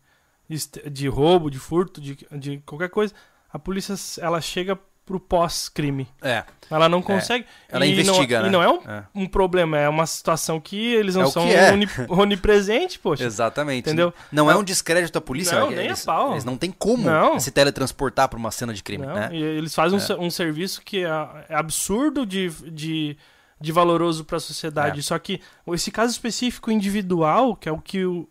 de, 0.49 0.89
de 0.89 1.08
roubo, 1.08 1.52
de 1.52 1.60
furto, 1.60 2.02
de, 2.02 2.17
de 2.32 2.58
qualquer 2.65 2.89
coisa, 2.89 3.13
a 3.54 3.60
polícia 3.60 3.93
ela 4.19 4.41
chega 4.41 4.78
pro 5.09 5.19
pós-crime. 5.19 6.07
É, 6.21 6.43
Ela 6.69 6.87
não 6.87 7.01
consegue. 7.01 7.43
ela 7.67 7.83
e 7.83 7.93
investiga, 7.93 8.35
não, 8.37 8.43
né? 8.43 8.49
E 8.49 8.51
não 8.51 8.61
é 8.61 8.69
um, 8.69 8.75
É. 8.87 9.03
um 9.15 9.25
problema, 9.25 9.75
é 9.75 9.89
uma 9.89 10.05
situação 10.05 10.59
que 10.61 10.93
eles 10.93 11.15
não 11.15 11.23
É 11.23 11.31
são 11.31 11.47
é. 11.47 11.71
oni- 11.73 11.87
onipresentes, 12.07 12.95
poxa. 12.97 13.23
Exatamente. 13.23 13.87
Entendeu? 13.87 14.13
Não 14.31 14.51
é 14.51 14.55
um 14.55 14.63
descrédito 14.63 15.17
à 15.17 15.21
polícia. 15.21 15.59
Não, 15.59 15.65
é- 15.65 15.69
nem 15.71 15.79
a 15.79 15.83
eles, 15.85 16.05
pau. 16.05 16.33
eles 16.33 16.45
não 16.45 16.55
têm 16.55 16.69
como 16.71 17.05
Não. 17.09 17.39
se 17.39 17.49
teletransportar 17.49 18.29
para 18.29 18.37
uma 18.37 18.51
cena 18.51 18.71
de 18.71 18.83
crime, 18.83 19.03
Não, 19.07 19.15
né? 19.15 19.29
e 19.31 19.41
eles 19.41 19.73
fazem 19.73 19.97
um, 19.97 20.25
um 20.25 20.29
serviço 20.29 20.83
que 20.85 21.03
é, 21.03 21.09
é 21.49 21.55
absurdo 21.55 22.23
de, 22.23 22.49
de, 22.71 23.17
de 23.59 23.71
valoroso 23.71 24.23
para 24.23 24.37
a 24.37 24.39
sociedade. 24.39 24.99
É. 24.99 25.01
Só 25.01 25.17
que 25.17 25.41
esse 25.69 25.89
caso 25.89 26.11
específico 26.11 26.69
individual, 26.69 27.55
que 27.55 27.67
é 27.67 27.71
o 27.71 27.79
que 27.79 28.05
o, 28.05 28.29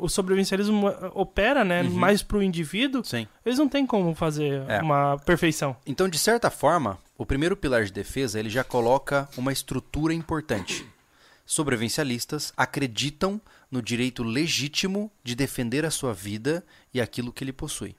o 0.00 0.08
sobrevivencialismo 0.08 0.88
eh, 0.88 1.10
opera, 1.14 1.64
né, 1.64 1.82
Uhum. 1.82 1.90
mais 1.90 2.22
pro 2.22 2.42
indivíduo, 2.42 3.04
Sim. 3.04 3.26
eles 3.44 3.58
não 3.58 3.68
têm 3.68 3.86
como 3.86 4.14
fazer 4.14 4.62
É. 4.68 4.80
uma 4.80 5.18
perfeição. 5.18 5.76
Então, 5.86 6.08
de 6.08 6.18
certa 6.18 6.50
forma, 6.50 6.98
o 7.18 7.26
primeiro 7.26 7.56
pilar 7.56 7.84
de 7.84 7.92
defesa 7.92 8.38
ele 8.38 8.48
já 8.50 8.64
coloca 8.64 9.28
uma 9.36 9.52
estrutura 9.52 10.12
importante. 10.14 10.86
Sobrevivencialistas 11.44 12.52
acreditam 12.56 13.40
no 13.70 13.82
direito 13.82 14.22
legítimo 14.22 15.10
de 15.24 15.34
defender 15.34 15.84
a 15.84 15.90
sua 15.90 16.14
vida 16.14 16.64
e 16.94 17.00
aquilo 17.00 17.32
que 17.32 17.42
ele 17.42 17.52
possui. 17.52 17.96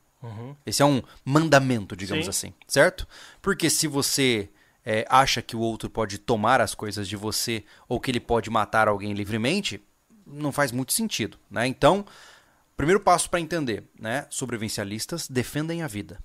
Esse 0.65 0.81
é 0.81 0.85
um 0.85 1.01
mandamento, 1.25 1.95
digamos 1.95 2.25
Sim. 2.25 2.29
assim, 2.29 2.53
certo? 2.67 3.07
Porque 3.41 3.69
se 3.69 3.87
você 3.87 4.49
é, 4.85 5.05
acha 5.09 5.41
que 5.41 5.55
o 5.55 5.59
outro 5.59 5.89
pode 5.89 6.17
tomar 6.17 6.61
as 6.61 6.73
coisas 6.75 7.07
de 7.09 7.15
você 7.15 7.63
ou 7.89 7.99
que 7.99 8.09
ele 8.09 8.19
pode 8.19 8.49
matar 8.49 8.87
alguém 8.87 9.13
livremente, 9.13 9.81
não 10.31 10.51
faz 10.51 10.71
muito 10.71 10.93
sentido, 10.93 11.37
né? 11.49 11.67
Então, 11.67 12.05
primeiro 12.77 12.99
passo 12.99 13.29
para 13.29 13.39
entender, 13.39 13.83
né? 13.99 14.25
Sobrevivencialistas 14.29 15.27
defendem 15.27 15.83
a 15.83 15.87
vida, 15.87 16.19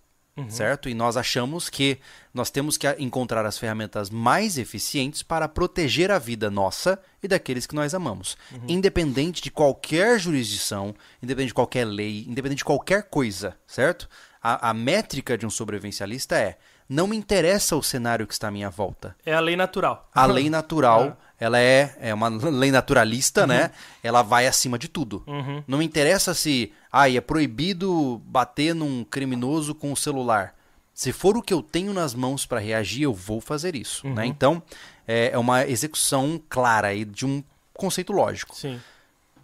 certo? 0.48 0.88
E 0.88 0.94
nós 0.94 1.16
achamos 1.16 1.70
que 1.70 1.98
nós 2.34 2.50
temos 2.50 2.76
que 2.76 2.86
encontrar 2.98 3.46
as 3.46 3.58
ferramentas 3.58 4.10
mais 4.10 4.58
eficientes 4.58 5.22
para 5.22 5.48
proteger 5.48 6.10
a 6.10 6.18
vida 6.18 6.50
nossa 6.50 7.00
e 7.22 7.28
daqueles 7.28 7.66
que 7.66 7.74
nós 7.74 7.94
amamos, 7.94 8.36
independente 8.68 9.42
de 9.42 9.50
qualquer 9.50 10.18
jurisdição, 10.20 10.94
independente 11.22 11.48
de 11.48 11.54
qualquer 11.54 11.86
lei, 11.86 12.24
independente 12.28 12.58
de 12.58 12.64
qualquer 12.64 13.04
coisa, 13.04 13.56
certo? 13.66 14.08
A, 14.42 14.70
a 14.70 14.74
métrica 14.74 15.36
de 15.36 15.46
um 15.46 15.50
sobrevivencialista 15.50 16.36
é 16.36 16.58
não 16.88 17.06
me 17.06 17.16
interessa 17.16 17.74
o 17.74 17.82
cenário 17.82 18.26
que 18.26 18.32
está 18.32 18.48
à 18.48 18.50
minha 18.50 18.70
volta. 18.70 19.16
É 19.24 19.34
a 19.34 19.40
lei 19.40 19.56
natural. 19.56 20.08
A 20.14 20.26
lei 20.26 20.48
natural, 20.48 21.18
É. 21.22 21.25
ela 21.38 21.59
é, 21.61 21.96
é 22.01 22.14
uma 22.14 22.29
lei 22.51 22.70
naturalista, 22.70 23.46
né? 23.46 23.70
Ela 24.03 24.22
vai 24.22 24.46
acima 24.46 24.79
de 24.79 24.88
tudo. 24.88 25.22
Uhum. 25.27 25.62
Não 25.66 25.79
me 25.79 25.85
interessa 25.85 26.33
se, 26.35 26.72
ah, 26.90 27.11
é 27.11 27.20
proibido 27.20 28.20
bater 28.25 28.75
num 28.75 29.05
criminoso 29.05 29.75
com 29.75 29.92
o 29.92 29.96
celular. 29.96 30.55
Se 30.94 31.12
for 31.12 31.37
o 31.37 31.42
que 31.42 31.53
eu 31.53 31.62
tenho 31.62 31.92
nas 31.92 32.14
mãos 32.14 32.46
para 32.46 32.59
reagir, 32.59 33.03
eu 33.03 33.12
vou 33.12 33.40
fazer 33.40 33.77
isso, 33.77 34.09
né? 34.09 34.25
Então, 34.25 34.62
é, 35.07 35.31
é 35.33 35.38
uma 35.38 35.66
execução 35.66 36.40
clara 36.49 36.88
aí 36.88 37.05
de 37.05 37.27
um 37.27 37.44
conceito 37.75 38.12
lógico. 38.14 38.57
Sim, 38.57 38.81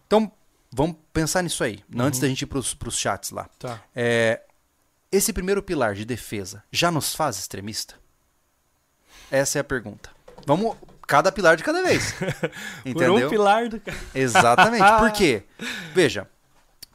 Então, 0.07 0.33
vamos 0.71 0.97
pensar 1.13 1.43
nisso 1.43 1.63
aí, 1.63 1.81
antes 1.95 2.19
da 2.19 2.27
gente 2.27 2.43
ir 2.43 2.47
pros, 2.47 2.73
pros 2.73 2.97
chats 2.97 3.31
lá. 3.31 3.51
tá. 3.59 3.83
É, 3.95 4.41
esse 5.11 5.31
primeiro 5.31 5.63
pilar 5.63 5.95
de 5.95 6.07
defesa 6.07 6.65
já 6.73 6.91
nos 6.91 7.15
faz 7.15 7.39
extremista? 7.39 7.97
Essa 9.31 9.59
é 9.59 9.61
a 9.61 9.65
pergunta. 9.65 10.09
Vamos, 10.47 10.75
cada 11.07 11.31
pilar 11.33 11.57
de 11.57 11.63
cada 11.65 11.83
vez. 11.83 12.15
Entendeu? 12.85 13.15
Por 13.21 13.27
um 13.27 13.31
pilar 13.31 13.69
do 13.69 13.81
cara. 13.81 13.97
Exatamente. 14.15 14.85
Por 14.99 15.11
quê? 15.13 15.43
Veja, 15.95 16.29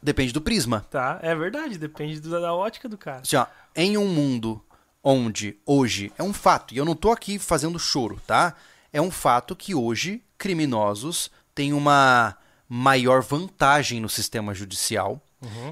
depende 0.02 0.32
do 0.32 0.40
prisma. 0.40 0.86
Tá, 0.90 1.18
é 1.22 1.34
verdade, 1.34 1.78
depende 1.78 2.20
do- 2.20 2.30
da 2.40 2.52
ótica 2.52 2.88
do 2.88 2.96
cara. 2.98 3.20
Assim, 3.20 3.36
ó, 3.36 3.46
em 3.76 3.96
um 3.96 4.06
mundo 4.08 4.62
onde 5.02 5.56
hoje 5.64 6.12
é 6.18 6.22
um 6.22 6.32
fato, 6.32 6.74
e 6.74 6.76
eu 6.78 6.84
não 6.84 6.94
tô 6.96 7.10
aqui 7.12 7.38
fazendo 7.38 7.78
choro, 7.78 8.20
tá? 8.26 8.54
É 8.92 9.00
um 9.00 9.10
fato 9.10 9.54
que 9.54 9.74
hoje 9.74 10.22
criminosos 10.36 11.30
têm 11.54 11.72
uma 11.72 12.36
maior 12.68 13.22
vantagem 13.22 14.00
no 14.00 14.08
sistema 14.08 14.52
judicial 14.54 15.22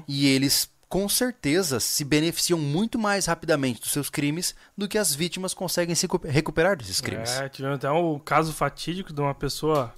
e 0.07 0.27
eles 0.27 0.69
com 0.89 1.07
certeza 1.09 1.79
se 1.79 2.03
beneficiam 2.05 2.57
muito 2.59 2.97
mais 2.97 3.25
rapidamente 3.25 3.81
dos 3.81 3.91
seus 3.91 4.09
crimes 4.09 4.55
do 4.77 4.87
que 4.87 4.97
as 4.97 5.13
vítimas 5.13 5.53
conseguem 5.53 5.93
se 5.95 6.03
recu- 6.05 6.21
recuperar 6.27 6.77
desses 6.77 7.01
crimes. 7.01 7.29
É, 7.39 7.49
tivemos 7.49 7.75
até 7.77 7.89
o 7.91 8.19
caso 8.19 8.53
fatídico 8.53 9.11
de 9.11 9.19
uma 9.21 9.35
pessoa 9.35 9.93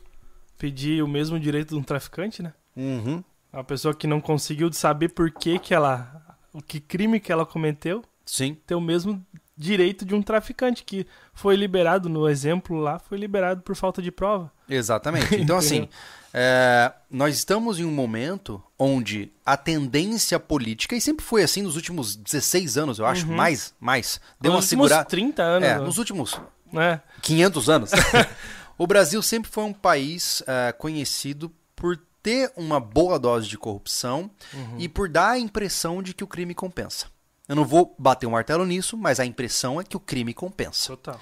pedir 0.57 1.03
o 1.03 1.07
mesmo 1.07 1.39
direito 1.39 1.69
de 1.69 1.75
um 1.75 1.83
traficante, 1.83 2.41
né? 2.41 2.53
Uhum. 2.75 3.23
Uma 3.53 3.63
pessoa 3.63 3.93
que 3.93 4.07
não 4.07 4.19
conseguiu 4.21 4.71
saber 4.73 5.09
por 5.09 5.31
que 5.31 5.59
que 5.59 5.73
ela... 5.73 6.37
O 6.51 6.61
que 6.61 6.79
crime 6.79 7.19
que 7.19 7.31
ela 7.31 7.45
cometeu, 7.45 8.03
Sim. 8.25 8.57
ter 8.65 8.73
o 8.73 8.81
mesmo 8.81 9.23
direito 9.55 10.03
de 10.03 10.15
um 10.15 10.21
traficante 10.21 10.83
que 10.83 11.05
foi 11.33 11.55
liberado, 11.55 12.09
no 12.09 12.27
exemplo 12.27 12.77
lá, 12.77 12.97
foi 12.97 13.19
liberado 13.19 13.61
por 13.61 13.75
falta 13.75 14.01
de 14.01 14.11
prova. 14.11 14.51
Exatamente. 14.67 15.35
Então, 15.37 15.57
assim, 15.57 15.87
é, 16.33 16.91
nós 17.09 17.35
estamos 17.35 17.79
em 17.79 17.85
um 17.85 17.91
momento 17.91 18.61
onde 18.77 19.31
a 19.45 19.57
tendência 19.57 20.39
política, 20.39 20.95
e 20.95 21.01
sempre 21.01 21.25
foi 21.25 21.43
assim 21.43 21.61
nos 21.61 21.75
últimos 21.75 22.15
16 22.15 22.77
anos, 22.77 22.99
eu 22.99 23.05
acho, 23.05 23.27
mais, 23.27 23.73
mais, 23.79 24.21
deu 24.39 24.51
uma 24.51 24.57
Nos 24.57 24.65
últimos 24.65 24.89
segurada. 24.89 25.09
30 25.09 25.43
anos, 25.43 25.67
É, 25.67 25.77
nos 25.77 25.97
últimos 25.97 26.39
né? 26.71 27.01
500 27.21 27.69
anos. 27.69 27.91
o 28.77 28.85
Brasil 28.87 29.21
sempre 29.21 29.49
foi 29.51 29.63
um 29.63 29.73
país 29.73 30.43
é, 30.45 30.71
conhecido 30.71 31.51
por 31.75 31.99
ter 32.21 32.51
uma 32.55 32.79
boa 32.79 33.17
dose 33.17 33.47
de 33.47 33.57
corrupção 33.57 34.29
e 34.77 34.87
por 34.89 35.09
dar 35.09 35.31
a 35.31 35.39
impressão 35.39 36.03
de 36.03 36.13
que 36.13 36.23
o 36.23 36.27
crime 36.27 36.53
compensa. 36.53 37.07
Eu 37.47 37.55
não 37.55 37.65
vou 37.65 37.95
bater 37.97 38.27
um 38.27 38.31
martelo 38.31 38.65
nisso, 38.65 38.95
mas 38.95 39.19
a 39.19 39.25
impressão 39.25 39.81
é 39.81 39.83
que 39.83 39.97
o 39.97 39.99
crime 39.99 40.33
compensa. 40.33 40.89
Total. 40.89 41.19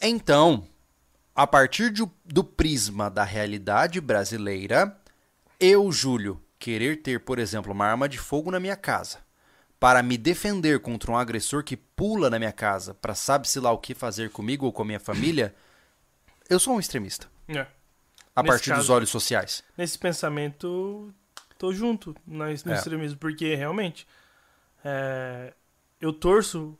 Então, 0.00 0.64
a 1.36 1.46
partir 1.46 1.90
de- 1.90 2.08
do 2.24 2.42
prisma 2.42 3.10
da 3.10 3.22
realidade 3.22 4.00
brasileira, 4.00 4.98
eu, 5.60 5.92
Júlio, 5.92 6.42
querer 6.58 7.02
ter, 7.02 7.20
por 7.20 7.38
exemplo, 7.38 7.72
uma 7.72 7.84
arma 7.86 8.08
de 8.08 8.18
fogo 8.18 8.50
na 8.50 8.58
minha 8.58 8.76
casa 8.76 9.18
para 9.78 10.02
me 10.02 10.16
defender 10.16 10.80
contra 10.80 11.10
um 11.12 11.16
agressor 11.16 11.62
que 11.62 11.76
pula 11.76 12.30
na 12.30 12.38
minha 12.38 12.52
casa 12.52 12.94
para 12.94 13.14
sabe-se 13.14 13.60
lá 13.60 13.70
o 13.70 13.78
que 13.78 13.94
fazer 13.94 14.30
comigo 14.30 14.64
ou 14.64 14.72
com 14.72 14.82
a 14.82 14.86
minha 14.86 14.98
família, 15.00 15.54
eu 16.48 16.58
sou 16.58 16.74
um 16.74 16.80
extremista. 16.80 17.28
É. 17.48 17.66
A 18.34 18.42
Nesse 18.42 18.52
partir 18.52 18.70
dos 18.70 18.78
caso- 18.80 18.92
olhos 18.94 19.10
sociais. 19.10 19.62
Nesse 19.76 19.98
pensamento, 19.98 21.12
tô 21.58 21.72
junto 21.72 22.16
no, 22.26 22.38
no 22.38 22.48
É. 22.50 22.52
extremismo, 22.54 23.18
porque 23.18 23.54
realmente 23.54 24.06
é, 24.84 25.52
eu 26.00 26.12
torço 26.12 26.78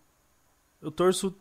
eu 0.81 0.91
torço 0.91 1.35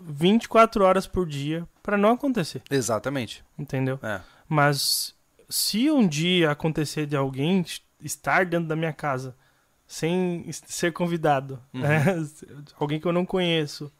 24 0.00 0.84
horas 0.84 1.06
por 1.06 1.26
dia 1.26 1.66
pra 1.82 1.96
não 1.96 2.10
acontecer, 2.12 2.62
Exatamente. 2.70 3.44
entendeu? 3.58 3.98
É. 4.02 4.20
Mas 4.48 5.14
se 5.48 5.90
um 5.90 6.06
dia 6.06 6.50
acontecer 6.50 7.06
de 7.06 7.16
alguém 7.16 7.64
estar 8.00 8.44
dentro 8.46 8.68
da 8.68 8.76
minha 8.76 8.92
casa 8.92 9.36
sem 9.86 10.50
ser 10.52 10.92
convidado, 10.92 11.60
Uhum. 11.72 11.80
né? 11.80 12.04
alguém 12.78 12.98
que 13.00 13.06
eu 13.06 13.12
não 13.12 13.24
conheço, 13.26 13.92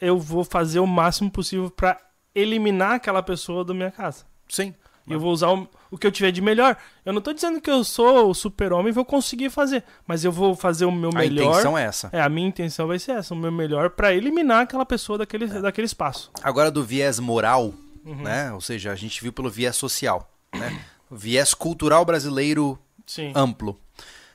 eu 0.00 0.18
vou 0.18 0.44
fazer 0.44 0.80
o 0.80 0.86
máximo 0.86 1.30
possível 1.30 1.70
pra 1.70 1.98
eliminar 2.34 2.92
aquela 2.94 3.22
pessoa 3.22 3.64
da 3.64 3.72
minha 3.74 3.90
casa. 3.90 4.24
Sim. 4.48 4.74
E 5.06 5.12
eu 5.12 5.18
vou 5.20 5.32
usar 5.32 5.50
o, 5.50 5.68
o 5.90 5.98
que 5.98 6.06
eu 6.06 6.12
tiver 6.12 6.30
de 6.30 6.40
melhor. 6.40 6.76
Eu 7.04 7.12
não 7.12 7.20
tô 7.20 7.32
dizendo 7.32 7.60
que 7.60 7.70
eu 7.70 7.82
sou 7.82 8.30
o 8.30 8.34
super-homem 8.34 8.88
e 8.90 8.92
vou 8.92 9.04
conseguir 9.04 9.50
fazer. 9.50 9.82
Mas 10.06 10.24
eu 10.24 10.30
vou 10.30 10.54
fazer 10.54 10.84
o 10.84 10.92
meu 10.92 11.10
A 11.10 11.18
melhor. 11.18 11.50
intenção 11.50 11.76
é 11.76 11.82
essa. 11.84 12.08
É, 12.12 12.20
a 12.20 12.28
minha 12.28 12.46
intenção 12.48 12.86
vai 12.86 12.98
ser 12.98 13.12
essa, 13.12 13.34
o 13.34 13.36
meu 13.36 13.50
melhor 13.50 13.90
pra 13.90 14.14
eliminar 14.14 14.62
aquela 14.62 14.86
pessoa 14.86 15.18
daquele, 15.18 15.44
É. 15.46 15.60
daquele 15.60 15.86
espaço. 15.86 16.30
Agora 16.42 16.70
do 16.70 16.84
viés 16.84 17.18
moral, 17.18 17.74
Uhum. 18.04 18.22
né? 18.22 18.52
Ou 18.52 18.60
seja, 18.60 18.92
a 18.92 18.94
gente 18.96 19.20
viu 19.20 19.32
pelo 19.32 19.50
viés 19.50 19.74
social, 19.76 20.30
né? 20.54 20.80
O 21.10 21.16
viés 21.16 21.52
cultural 21.52 22.04
brasileiro 22.04 22.78
Sim. 23.06 23.32
amplo. 23.34 23.78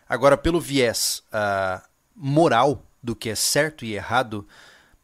Agora, 0.08 0.38
pelo 0.38 0.60
viés 0.60 1.24
ah, 1.34 1.82
moral 2.16 2.84
do 3.02 3.16
que 3.16 3.30
é 3.30 3.36
certo 3.36 3.84
e 3.86 3.94
errado, 3.96 4.46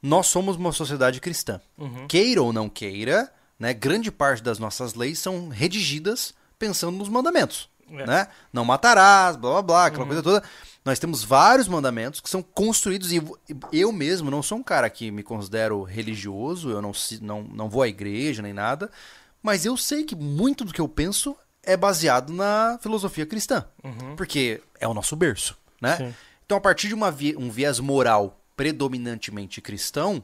nós 0.02 0.28
somos 0.28 0.56
uma 0.58 0.71
sociedade 0.71 1.19
cristã. 1.21 1.60
Uhum. 1.78 2.08
Queira 2.08 2.41
ou 2.41 2.52
não 2.54 2.67
queira, 2.69 3.32
né, 3.60 3.74
grande 3.74 4.12
parte 4.12 4.42
das 4.44 4.60
nossas 4.60 4.94
leis 4.96 5.20
são 5.20 5.50
redigidas 5.50 6.34
pensando 6.60 6.98
nos 6.98 7.10
mandamentos. 7.10 7.70
É. 7.89 7.92
Uhum. 7.94 8.06
Né? 8.08 8.28
Não 8.52 8.66
matarás, 8.66 9.36
blá 9.36 9.52
blá 9.52 9.62
blá, 9.62 9.86
aquela 9.88 10.06
coisa 10.06 10.24
toda. 10.24 10.44
Nós 10.86 11.00
temos 11.00 11.24
vários 11.24 11.68
mandamentos 11.68 12.20
que 12.20 12.30
são 12.30 12.42
construídos 12.42 13.12
e 13.12 13.22
eu 13.72 13.92
mesmo 13.92 14.30
não 14.32 14.42
sou 14.44 14.58
um 14.58 14.63
cara 14.63 14.89
que 14.89 15.12
me 15.12 15.22
considero 15.24 15.84
religioso, 15.84 16.70
eu 16.70 16.82
não, 16.82 16.94
se- 16.94 17.24
não, 17.24 17.44
não 17.44 17.70
vou 17.70 17.82
à 17.84 17.88
igreja 17.88 18.42
nem 18.42 18.52
nada, 18.54 18.89
mas 19.42 19.66
eu 19.66 19.78
sei 19.78 20.04
que 20.04 20.16
muito 20.16 20.66
do 20.66 20.74
que 20.74 20.82
eu 20.82 20.88
penso 20.88 21.36
é 21.62 21.78
baseado 21.78 22.34
na 22.34 22.78
filosofia 22.82 23.26
cristã, 23.26 23.66
porque 24.18 24.62
é 24.80 24.88
o 24.88 24.94
nosso 24.94 25.16
berço, 25.16 25.58
né? 25.82 25.96
Sim. 25.98 26.13
Então, 26.46 26.58
a 26.58 26.62
partir 26.62 26.88
de 26.89 26.94
uma 26.94 27.10
vi- 27.12 27.36
um 27.38 27.50
viés 27.50 27.80
moral 27.80 28.39
predominantemente 28.58 29.62
cristão, 29.62 30.22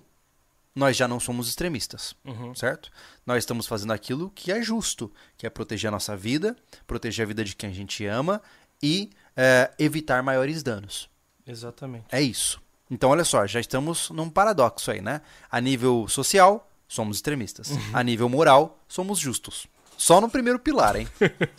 nós 0.76 0.96
já 0.96 1.08
não 1.08 1.20
somos 1.20 1.48
extremistas, 1.50 2.16
certo? 2.56 2.92
Nós 3.26 3.40
estamos 3.40 3.68
fazendo 3.68 3.92
aquilo 3.92 4.32
que 4.32 4.52
é 4.52 4.62
justo, 4.62 5.12
que 5.38 5.46
é 5.46 5.50
proteger 5.50 5.90
a 5.90 5.92
nossa 5.92 6.16
vida, 6.16 6.56
proteger 6.88 7.26
a 7.26 7.28
vida 7.28 7.44
de 7.44 7.56
quem 7.56 7.70
a 7.70 7.74
gente 7.74 8.06
ama 8.06 8.42
e 8.82 9.10
é, 9.36 9.72
evitar 9.78 10.24
maiores 10.24 10.64
danos. 10.64 11.10
Exatamente. 11.46 12.06
É 12.12 12.22
isso. 12.22 12.62
Então, 12.90 13.10
olha 13.10 13.24
só, 13.24 13.46
já 13.46 13.60
estamos 13.60 14.10
num 14.10 14.30
paradoxo 14.30 14.90
aí, 14.90 15.02
né? 15.02 15.22
A 15.52 15.62
nível 15.62 16.08
social, 16.08 16.72
somos 16.88 17.18
extremistas. 17.18 17.72
A 17.94 18.02
nível 18.04 18.28
moral, 18.30 18.80
somos 18.88 19.20
justos. 19.20 19.68
Só 19.98 20.22
no 20.22 20.30
primeiro 20.30 20.58
pilar, 20.58 20.96
hein? 20.96 21.08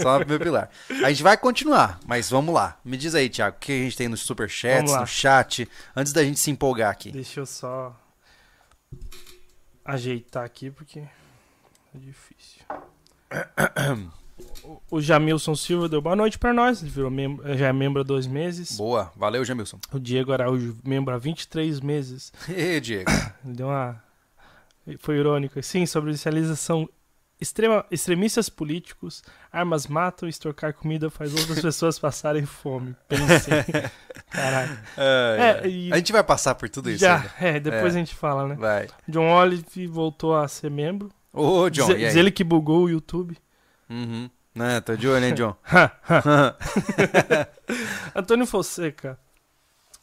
Só 0.00 0.14
no 0.14 0.20
primeiro 0.20 0.44
pilar. 0.44 0.70
A 1.04 1.10
gente 1.10 1.22
vai 1.22 1.36
continuar, 1.36 2.00
mas 2.06 2.30
vamos 2.30 2.54
lá. 2.54 2.80
Me 2.84 2.96
diz 2.96 3.14
aí, 3.14 3.28
Thiago, 3.28 3.56
o 3.56 3.60
que 3.60 3.70
a 3.70 3.76
gente 3.76 3.96
tem 3.96 4.08
nos 4.08 4.22
superchats, 4.22 4.92
no 4.92 5.06
chat, 5.06 5.68
antes 5.94 6.12
da 6.12 6.24
gente 6.24 6.40
se 6.40 6.50
empolgar 6.50 6.90
aqui. 6.90 7.12
Deixa 7.12 7.40
eu 7.40 7.46
só 7.46 7.94
ajeitar 9.85 10.44
aqui 10.44 10.70
porque 10.70 11.00
é 11.00 11.98
difícil. 11.98 12.62
o- 14.90 15.00
Jamilson 15.00 15.55
Silva 15.55 15.88
deu 15.88 16.00
boa 16.00 16.16
noite 16.16 16.38
pra 16.38 16.53
nós. 16.53 16.83
Ele 16.83 16.90
virou 16.90 17.11
membro, 17.11 17.57
já 17.57 17.68
é 17.68 17.72
membro 17.72 18.00
há 18.00 18.05
dois 18.05 18.26
meses. 18.26 18.76
Boa, 18.76 19.12
valeu, 19.16 19.44
Jamilson. 19.44 19.79
O 19.92 19.98
Diego 19.98 20.33
Araújo, 20.33 20.76
membro 20.85 21.14
há 21.14 21.18
23 21.18 21.81
meses. 21.81 22.33
Ê, 22.48 22.81
Diego. 22.81 23.11
Ele 23.44 23.55
deu 23.55 23.68
uma. 23.68 24.03
Foi 24.98 25.16
irônico. 25.18 25.62
Sim, 25.62 25.87
sobre 25.87 26.11
inicialização 26.11 26.88
extrema, 27.40 27.85
extremistas 27.90 28.48
políticos, 28.48 29.22
armas 29.53 29.87
matam, 29.87 30.29
extorcar 30.29 30.72
comida 30.74 31.11
faz 31.11 31.35
outras 31.35 31.59
pessoas 31.62 31.98
passarem 31.98 32.44
fome. 32.46 32.94
Pensem. 33.09 33.55
Caralho. 34.31 34.79
É, 34.96 35.61
É, 35.64 35.68
e- 35.68 35.92
A 35.92 35.96
gente 35.96 36.12
vai 36.12 36.22
passar 36.22 36.55
por 36.55 36.68
tudo 36.68 36.90
isso 36.90 37.00
Já, 37.00 37.16
ainda. 37.16 37.33
é, 37.40 37.61
depois 37.61 37.94
É. 37.94 37.96
a 37.96 38.00
gente 38.00 38.14
fala, 38.14 38.46
né? 38.48 38.55
Vai. 38.57 38.88
John 39.09 39.31
Olive 39.33 39.87
voltou 39.87 40.37
a 40.37 40.46
ser 40.48 40.70
membro. 40.70 41.11
Ô, 41.33 41.68
John, 41.70 41.87
diz, 41.88 41.96
diz 41.98 42.16
ele 42.16 42.31
que 42.31 42.44
bugou 42.44 42.85
o 42.85 42.90
YouTube. 42.90 43.37
Uhum. 43.88 44.29
Né, 44.55 44.81
tô 44.81 44.96
de 44.96 45.09
olho, 45.09 45.24
hein, 45.24 45.35
John? 45.35 45.57
Antônio 48.14 48.46
Fonseca. 48.46 49.18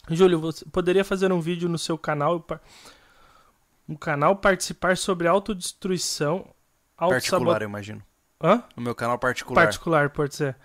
Júlio, 0.10 0.40
você 0.40 0.64
poderia 0.66 1.04
fazer 1.04 1.32
um 1.34 1.42
vídeo 1.42 1.68
no 1.68 1.78
seu 1.78 1.98
canal, 1.98 2.46
um 3.88 3.96
canal 3.96 4.38
participar 4.38 4.96
sobre 4.96 5.28
autodestruição, 5.28 6.48
particular, 6.98 7.62
eu 7.62 7.70
imagino. 7.70 8.02
Hã? 8.44 8.64
No 8.76 8.84
meu 8.84 8.94
canal 8.96 9.18
particular. 9.18 9.64
Particular, 9.66 10.10
pode 10.10 10.36
ser. 10.36 10.56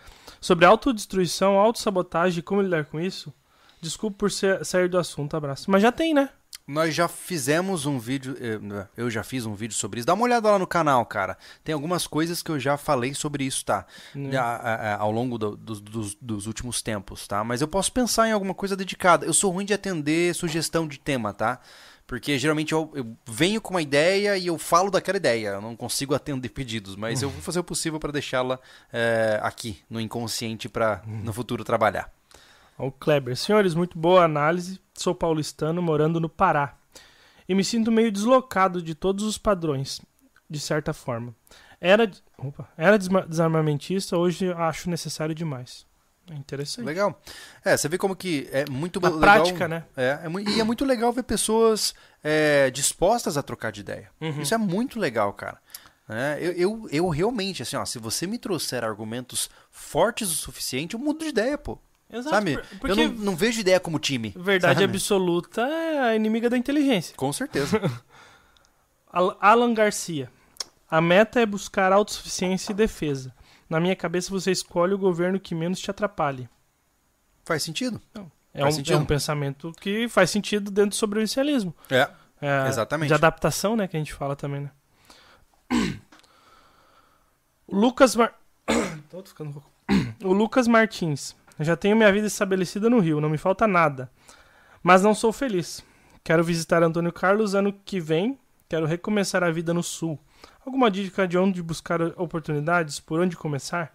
Sobre 0.40 0.64
autodestruição, 0.66 1.58
autossabotagem 1.58 2.40
e 2.40 2.42
como 2.42 2.60
lidar 2.62 2.84
com 2.86 3.00
isso? 3.00 3.32
Desculpa 3.80 4.16
por 4.18 4.30
ser- 4.30 4.64
sair 4.64 4.88
do 4.88 4.98
assunto, 4.98 5.36
abraço. 5.36 5.70
Mas 5.70 5.82
já 5.82 5.90
tem, 5.90 6.12
né? 6.14 6.28
Nós 6.66 6.94
já 6.94 7.08
fizemos 7.08 7.86
um 7.86 7.98
vídeo, 7.98 8.36
eh, 8.40 8.86
eu 8.96 9.10
já 9.10 9.24
fiz 9.24 9.44
um 9.44 9.54
vídeo 9.54 9.74
sobre 9.74 9.98
isso. 9.98 10.06
Dá 10.06 10.14
uma 10.14 10.22
olhada 10.22 10.48
lá 10.48 10.58
no 10.60 10.66
canal, 10.66 11.04
cara. 11.04 11.36
Tem 11.64 11.72
algumas 11.72 12.06
coisas 12.06 12.40
que 12.40 12.50
eu 12.52 12.60
já 12.60 12.76
falei 12.76 13.14
sobre 13.14 13.42
isso, 13.44 13.64
tá? 13.64 13.84
Né? 14.14 14.36
A- 14.36 14.42
a- 14.44 14.74
a- 14.94 14.96
ao 14.98 15.10
longo 15.10 15.36
do- 15.38 15.56
dos- 15.56 15.80
dos, 15.80 16.14
dos 16.20 16.46
últimos 16.46 16.80
tempos, 16.80 17.26
tá? 17.26 17.42
Mas 17.42 17.60
eu 17.62 17.66
posso 17.68 17.90
pensar 17.90 18.28
em 18.28 18.32
alguma 18.32 18.54
coisa 18.54 18.76
dedicada. 18.76 19.26
Eu 19.26 19.32
sou 19.34 19.50
ruim 19.50 19.64
de 19.64 19.74
atender 19.74 20.32
sugestão 20.36 20.86
de 20.86 21.00
tema, 21.00 21.32
tá? 21.34 21.58
Porque 22.12 22.38
geralmente 22.38 22.72
eu, 22.72 22.90
eu 22.92 23.16
venho 23.26 23.58
com 23.58 23.70
uma 23.70 23.80
ideia 23.80 24.36
e 24.36 24.46
eu 24.46 24.58
falo 24.58 24.90
daquela 24.90 25.16
ideia. 25.16 25.48
Eu 25.48 25.62
não 25.62 25.74
consigo 25.74 26.14
atender 26.14 26.50
pedidos, 26.50 26.94
mas 26.94 27.22
eu 27.22 27.30
vou 27.30 27.40
fazer 27.40 27.58
o 27.58 27.64
possível 27.64 27.98
para 27.98 28.12
deixá-la 28.12 28.60
eh, 28.92 29.40
aqui 29.42 29.78
no 29.88 29.98
inconsciente 29.98 30.68
para 30.68 31.00
no 31.06 31.32
futuro 31.32 31.64
trabalhar. 31.64 32.12
O 32.76 32.92
Kleber. 32.92 33.34
Senhores, 33.34 33.74
muito 33.74 33.98
boa 33.98 34.24
análise. 34.24 34.78
Sou 34.92 35.14
paulistano, 35.14 35.80
morando 35.80 36.20
no 36.20 36.28
Pará. 36.28 36.76
E 37.48 37.54
me 37.54 37.64
sinto 37.64 37.90
meio 37.90 38.12
deslocado 38.12 38.82
de 38.82 38.94
todos 38.94 39.24
os 39.24 39.38
padrões, 39.38 39.98
de 40.50 40.60
certa 40.60 40.92
forma. 40.92 41.34
Era, 41.80 42.10
opa, 42.36 42.68
era 42.76 42.98
desarmamentista, 42.98 44.18
hoje 44.18 44.52
acho 44.52 44.90
necessário 44.90 45.34
demais. 45.34 45.86
É 46.30 46.34
interessante. 46.34 46.84
Legal. 46.86 47.20
É, 47.64 47.76
você 47.76 47.88
vê 47.88 47.98
como 47.98 48.14
que 48.16 48.48
é 48.52 48.64
muito 48.70 49.00
Na 49.00 49.08
legal. 49.08 49.20
prática, 49.20 49.66
né? 49.68 49.84
É, 49.96 50.20
é 50.24 50.28
mu- 50.28 50.40
e 50.40 50.60
é 50.60 50.64
muito 50.64 50.84
legal 50.84 51.12
ver 51.12 51.24
pessoas 51.24 51.94
é, 52.22 52.70
dispostas 52.70 53.36
a 53.36 53.42
trocar 53.42 53.72
de 53.72 53.80
ideia. 53.80 54.08
Uhum. 54.20 54.40
Isso 54.40 54.54
é 54.54 54.58
muito 54.58 54.98
legal, 55.00 55.32
cara. 55.32 55.58
É, 56.08 56.38
eu, 56.40 56.52
eu, 56.52 56.88
eu 56.90 57.08
realmente, 57.08 57.62
assim, 57.62 57.76
ó, 57.76 57.84
se 57.84 57.98
você 57.98 58.26
me 58.26 58.38
trouxer 58.38 58.84
argumentos 58.84 59.48
fortes 59.70 60.30
o 60.30 60.34
suficiente, 60.34 60.94
eu 60.94 61.00
mudo 61.00 61.20
de 61.20 61.28
ideia, 61.30 61.56
pô. 61.58 61.78
Exato, 62.10 62.30
Sabe? 62.34 62.54
por- 62.56 62.64
Eu 62.72 62.78
porque 62.78 63.06
não, 63.06 63.12
não 63.24 63.36
vejo 63.36 63.60
ideia 63.60 63.80
como 63.80 63.98
time. 63.98 64.34
verdade 64.36 64.80
sabe? 64.80 64.84
absoluta 64.92 65.62
é 65.62 65.98
a 66.00 66.14
inimiga 66.16 66.48
da 66.50 66.56
inteligência. 66.58 67.14
Com 67.16 67.32
certeza. 67.32 67.80
Al- 69.10 69.36
Alan 69.40 69.74
Garcia. 69.74 70.30
A 70.90 71.00
meta 71.00 71.40
é 71.40 71.46
buscar 71.46 71.92
autossuficiência 71.92 72.72
e 72.72 72.74
defesa. 72.74 73.34
Na 73.72 73.80
minha 73.80 73.96
cabeça, 73.96 74.30
você 74.30 74.50
escolhe 74.50 74.92
o 74.92 74.98
governo 74.98 75.40
que 75.40 75.54
menos 75.54 75.80
te 75.80 75.90
atrapalhe. 75.90 76.46
Faz 77.42 77.62
sentido. 77.62 77.98
É 78.52 78.60
Faz 78.60 78.74
um, 78.74 78.76
sentido. 78.76 78.94
é 78.96 78.98
um 78.98 79.06
pensamento 79.06 79.72
que 79.80 80.06
faz 80.10 80.28
sentido 80.28 80.70
dentro 80.70 80.90
do 80.90 80.94
sobrevivencialismo. 80.94 81.74
É, 81.88 82.06
É, 82.42 82.68
exatamente. 82.68 83.08
De 83.08 83.14
adaptação, 83.14 83.74
né? 83.74 83.88
Que 83.88 83.96
a 83.96 83.98
gente 83.98 84.12
fala 84.12 84.36
também, 84.36 84.60
né? 84.60 84.70
O 87.66 87.74
Lucas 87.74 88.14
Mar... 88.14 88.34
O 90.22 90.34
Lucas 90.34 90.68
Martins. 90.68 91.34
Eu 91.58 91.64
já 91.64 91.74
tenho 91.74 91.96
minha 91.96 92.12
vida 92.12 92.26
estabelecida 92.26 92.90
no 92.90 92.98
Rio, 92.98 93.22
não 93.22 93.30
me 93.30 93.38
falta 93.38 93.66
nada. 93.66 94.10
Mas 94.82 95.02
não 95.02 95.14
sou 95.14 95.32
feliz. 95.32 95.82
Quero 96.22 96.44
visitar 96.44 96.82
Antônio 96.82 97.10
Carlos 97.10 97.54
ano 97.54 97.72
que 97.72 97.98
vem. 97.98 98.38
Quero 98.68 98.84
recomeçar 98.84 99.42
a 99.42 99.50
vida 99.50 99.72
no 99.72 99.82
Sul. 99.82 100.18
Alguma 100.64 100.90
dica 100.90 101.26
de 101.26 101.36
onde 101.36 101.62
buscar 101.62 102.00
oportunidades? 102.16 103.00
Por 103.00 103.20
onde 103.20 103.36
começar? 103.36 103.92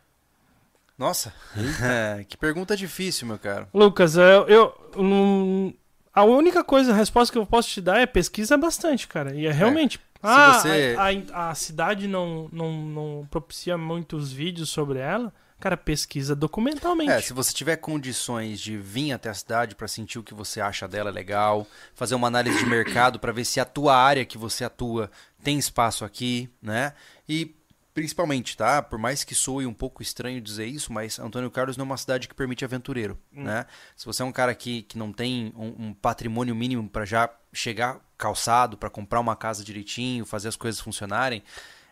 Nossa, 0.98 1.34
É, 1.82 2.24
que 2.28 2.36
pergunta 2.38 2.76
difícil, 2.76 3.28
meu 3.28 3.38
caro. 3.38 3.68
Lucas, 3.74 4.16
eu, 4.18 4.48
eu 4.48 4.92
não- 4.98 5.74
a 6.14 6.24
única 6.24 6.64
coisa, 6.64 6.92
a 6.92 6.96
resposta 6.96 7.32
que 7.32 7.38
eu 7.38 7.46
posso 7.46 7.70
te 7.70 7.80
dar 7.82 8.00
é 8.00 8.06
pesquisa 8.06 8.58
bastante, 8.58 9.08
cara. 9.08 9.36
E 9.36 9.46
é 9.46 9.52
realmente. 9.52 10.00
ah, 10.24 10.54
você- 10.60 10.96
a, 10.98 11.08
a- 11.48 11.50
a 11.52 11.56
cidade 11.56 12.08
não, 12.08 12.50
não, 12.52 12.72
não 12.82 13.28
propicia 13.30 13.78
muitos 13.78 14.32
vídeos 14.32 14.70
sobre 14.70 14.98
ela. 15.00 15.32
Cara, 15.60 15.76
pesquisa 15.76 16.36
documentalmente. 16.36 17.12
É, 17.12 17.22
se 17.22 17.34
você 17.34 17.52
tiver 17.52 17.78
condições 17.78 18.60
de 18.60 18.78
vir 18.78 19.12
até 19.12 19.30
a 19.30 19.34
cidade 19.34 19.76
para 19.76 19.88
sentir 19.88 20.20
o 20.20 20.24
que 20.24 20.34
você 20.34 20.62
acha 20.62 20.88
dela 20.88 21.10
legal, 21.10 21.66
fazer 21.96 22.14
uma 22.16 22.28
análise 22.28 22.58
de 22.60 22.66
mercado 22.70 23.20
para 23.20 23.32
ver 23.32 23.44
se 23.46 23.60
a 23.60 23.66
tua 23.66 23.96
área 23.96 24.24
que 24.26 24.38
você 24.38 24.64
atua 24.64 25.10
tem 25.44 25.58
espaço 25.58 26.06
aqui, 26.06 26.48
né? 26.62 26.94
E 27.28 27.56
principalmente, 27.92 28.56
tá? 28.56 28.84
Por 28.84 29.00
mais 29.00 29.24
que 29.24 29.34
soe 29.34 29.66
um 29.66 29.74
pouco 29.74 30.04
estranho 30.04 30.40
dizer 30.40 30.68
isso, 30.68 30.94
mas 30.94 31.18
Antônio 31.18 31.50
Carlos 31.50 31.76
não 31.76 31.84
é 31.84 31.88
uma 31.88 31.98
cidade 31.98 32.28
que 32.28 32.36
permite 32.36 32.64
aventureiro, 32.64 33.18
né? 33.32 33.66
Se 33.96 34.06
você 34.06 34.22
é 34.22 34.26
um 34.26 34.32
cara 34.32 34.54
que, 34.54 34.84
que 34.84 34.96
não 35.00 35.12
tem 35.12 35.52
um, 35.58 35.88
um 35.88 35.94
patrimônio 35.96 36.54
mínimo 36.56 36.88
para 36.88 37.04
já 37.06 37.28
chegar 37.52 38.00
calçado, 38.16 38.78
para 38.78 38.92
comprar 38.92 39.20
uma 39.20 39.36
casa 39.36 39.64
direitinho, 39.64 40.24
fazer 40.28 40.48
as 40.50 40.56
coisas 40.56 40.80
funcionarem, 40.80 41.42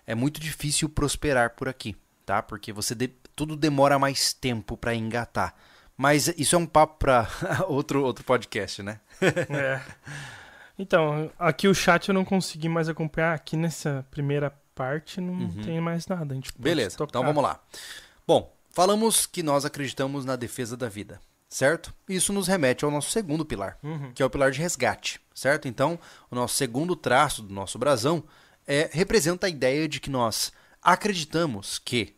é 0.05 0.13
muito 0.13 0.39
difícil 0.39 0.87
prosperar 0.87 1.55
por 1.55 1.67
aqui, 1.67 1.95
tá? 2.23 2.43
Porque 2.43 2.71
você 2.71 2.93
de- 2.93 3.11
tudo 3.35 3.55
demora 3.55 3.99
mais 3.99 4.31
tempo 4.33 4.77
para 4.77 4.95
engatar. 4.95 5.53
Mas 5.97 6.27
isso 6.37 6.55
é 6.55 6.59
um 6.59 6.65
papo 6.65 6.97
para 6.99 7.27
outro 7.67 8.03
outro 8.03 8.23
podcast, 8.23 8.81
né? 8.83 8.99
É. 9.49 9.81
Então, 10.77 11.31
aqui 11.39 11.67
o 11.69 11.73
chat 11.73 12.09
eu 12.09 12.13
não 12.13 12.25
consegui 12.25 12.67
mais 12.67 12.89
acompanhar. 12.89 13.33
Aqui 13.33 13.55
nessa 13.55 14.05
primeira 14.11 14.51
parte 14.73 15.21
não 15.21 15.49
tem 15.63 15.79
mais 15.79 16.05
nada. 16.05 16.33
A 16.33 16.35
gente 16.35 16.49
Uhum. 16.49 16.61
Beleza. 16.61 16.97
Então 17.01 17.23
vamos 17.23 17.41
lá. 17.41 17.59
Bom, 18.27 18.53
falamos 18.71 19.25
que 19.25 19.41
nós 19.41 19.63
acreditamos 19.63 20.25
na 20.25 20.35
defesa 20.35 20.75
da 20.75 20.89
vida, 20.89 21.21
certo? 21.47 21.93
Isso 22.09 22.33
nos 22.33 22.47
remete 22.49 22.83
ao 22.83 22.91
nosso 22.91 23.09
segundo 23.09 23.45
pilar, 23.45 23.77
Uhum. 23.81 24.11
que 24.13 24.21
é 24.21 24.25
o 24.25 24.29
pilar 24.29 24.51
de 24.51 24.59
resgate, 24.59 25.21
certo? 25.33 25.65
Então, 25.69 25.97
o 26.29 26.35
nosso 26.35 26.55
segundo 26.55 26.93
traço 26.93 27.41
do 27.41 27.53
nosso 27.53 27.79
brasão 27.79 28.25
é 28.67 28.89
representa 28.91 29.47
a 29.47 29.49
ideia 29.49 29.87
de 29.87 30.01
que 30.01 30.09
nós 30.09 30.51
acreditamos 30.81 31.79
que 31.79 32.15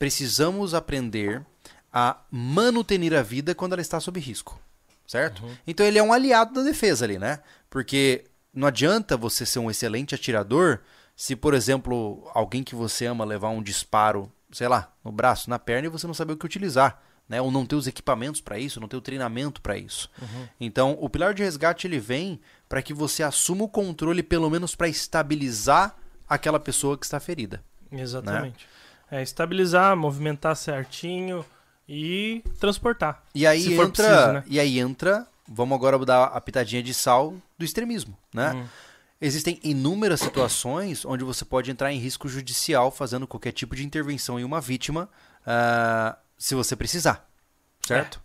precisamos 0.00 0.72
aprender 0.72 1.44
a 1.92 2.16
manutenir 2.30 3.12
a 3.12 3.22
vida 3.22 3.54
quando 3.54 3.74
ela 3.74 3.82
está 3.82 4.00
sob 4.00 4.18
risco, 4.18 4.58
certo? 5.06 5.44
Então 5.66 5.84
ele 5.84 5.98
é 5.98 6.02
um 6.02 6.10
aliado 6.10 6.54
da 6.54 6.62
defesa 6.62 7.04
ali, 7.04 7.18
né? 7.18 7.40
Porque 7.68 8.24
não 8.54 8.66
adianta 8.66 9.14
você 9.14 9.44
ser 9.44 9.58
um 9.58 9.70
excelente 9.70 10.14
atirador 10.14 10.78
se, 11.14 11.36
por 11.36 11.52
exemplo, 11.52 12.26
alguém 12.32 12.64
que 12.64 12.74
você 12.74 13.04
ama 13.04 13.26
levar 13.26 13.50
um 13.50 13.62
disparo, 13.62 14.32
sei 14.50 14.68
lá, 14.68 14.90
no 15.04 15.12
braço, 15.12 15.50
na 15.50 15.58
perna 15.58 15.86
e 15.86 15.90
você 15.90 16.06
não 16.06 16.14
saber 16.14 16.32
o 16.32 16.36
que 16.38 16.46
utilizar, 16.46 17.02
né? 17.28 17.42
Ou 17.42 17.50
não 17.50 17.66
ter 17.66 17.76
os 17.76 17.86
equipamentos 17.86 18.40
para 18.40 18.58
isso, 18.58 18.80
não 18.80 18.88
ter 18.88 18.96
o 18.96 19.02
treinamento 19.02 19.60
para 19.60 19.76
isso. 19.76 20.10
Então, 20.58 20.96
o 20.98 21.10
pilar 21.10 21.34
de 21.34 21.42
resgate 21.42 21.86
ele 21.86 21.98
vem 21.98 22.40
para 22.70 22.80
que 22.80 22.94
você 22.94 23.22
assuma 23.22 23.64
o 23.64 23.68
controle 23.68 24.22
pelo 24.22 24.48
menos 24.48 24.74
para 24.74 24.88
estabilizar 24.88 25.94
aquela 26.26 26.58
pessoa 26.58 26.96
que 26.96 27.04
está 27.04 27.20
ferida. 27.20 27.62
Exatamente. 27.92 28.66
É 29.10 29.22
estabilizar, 29.22 29.96
movimentar 29.96 30.54
certinho 30.56 31.44
e 31.88 32.42
transportar. 32.58 33.24
E 33.34 33.46
aí 33.46 33.74
entra, 33.74 33.88
preciso, 33.88 34.32
né? 34.32 34.44
e 34.46 34.60
aí 34.60 34.78
entra, 34.78 35.26
vamos 35.48 35.76
agora 35.76 35.98
dar 36.04 36.24
a 36.24 36.40
pitadinha 36.40 36.82
de 36.82 36.94
sal 36.94 37.34
do 37.58 37.64
extremismo, 37.64 38.16
né? 38.32 38.52
Hum. 38.52 38.64
Existem 39.20 39.60
inúmeras 39.62 40.20
situações 40.20 41.04
onde 41.04 41.24
você 41.24 41.44
pode 41.44 41.70
entrar 41.70 41.92
em 41.92 41.98
risco 41.98 42.26
judicial 42.26 42.90
fazendo 42.90 43.26
qualquer 43.26 43.52
tipo 43.52 43.76
de 43.76 43.84
intervenção 43.84 44.40
em 44.40 44.44
uma 44.44 44.62
vítima, 44.62 45.10
ah, 45.46 46.16
se 46.38 46.54
você 46.54 46.74
precisar, 46.74 47.28
certo? 47.86 48.22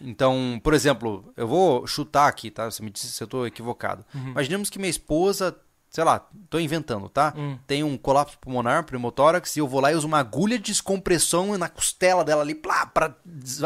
Então, 0.00 0.60
por 0.62 0.72
exemplo, 0.72 1.32
eu 1.36 1.48
vou 1.48 1.86
chutar 1.86 2.28
aqui, 2.28 2.50
tá? 2.50 2.70
Você 2.70 2.82
me 2.82 2.90
disse 2.90 3.08
se 3.08 3.22
eu 3.22 3.26
estou 3.26 3.46
equivocado. 3.46 4.04
Imaginemos 4.14 4.70
que 4.70 4.78
minha 4.78 4.90
esposa, 4.90 5.54
sei 5.90 6.04
lá, 6.04 6.24
estou 6.44 6.60
inventando, 6.60 7.08
tá? 7.08 7.34
Hum. 7.36 7.58
Tem 7.66 7.82
um 7.82 7.98
colapso 7.98 8.38
pulmonar, 8.38 8.84
pneumotórax, 8.84 9.56
e 9.56 9.58
eu 9.58 9.66
vou 9.68 9.80
lá 9.80 9.90
e 9.92 9.94
uso 9.96 10.06
uma 10.06 10.20
agulha 10.20 10.56
de 10.56 10.64
descompressão 10.66 11.58
na 11.58 11.68
costela 11.68 12.24
dela 12.24 12.42
ali, 12.42 12.54
plá, 12.54 12.86
para 12.86 13.14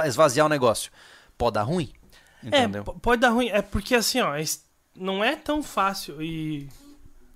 esvaziar 0.04 0.46
o 0.46 0.48
negócio. 0.48 0.90
Pode 1.36 1.54
dar 1.54 1.62
ruim, 1.62 1.92
entendeu? 2.42 2.82
É, 2.86 2.98
pode 3.00 3.20
dar 3.20 3.28
ruim. 3.30 3.48
É 3.50 3.60
porque 3.60 3.94
assim, 3.94 4.20
ó, 4.20 4.32
não 4.96 5.22
é 5.22 5.36
tão 5.36 5.62
fácil 5.62 6.22
e. 6.22 6.68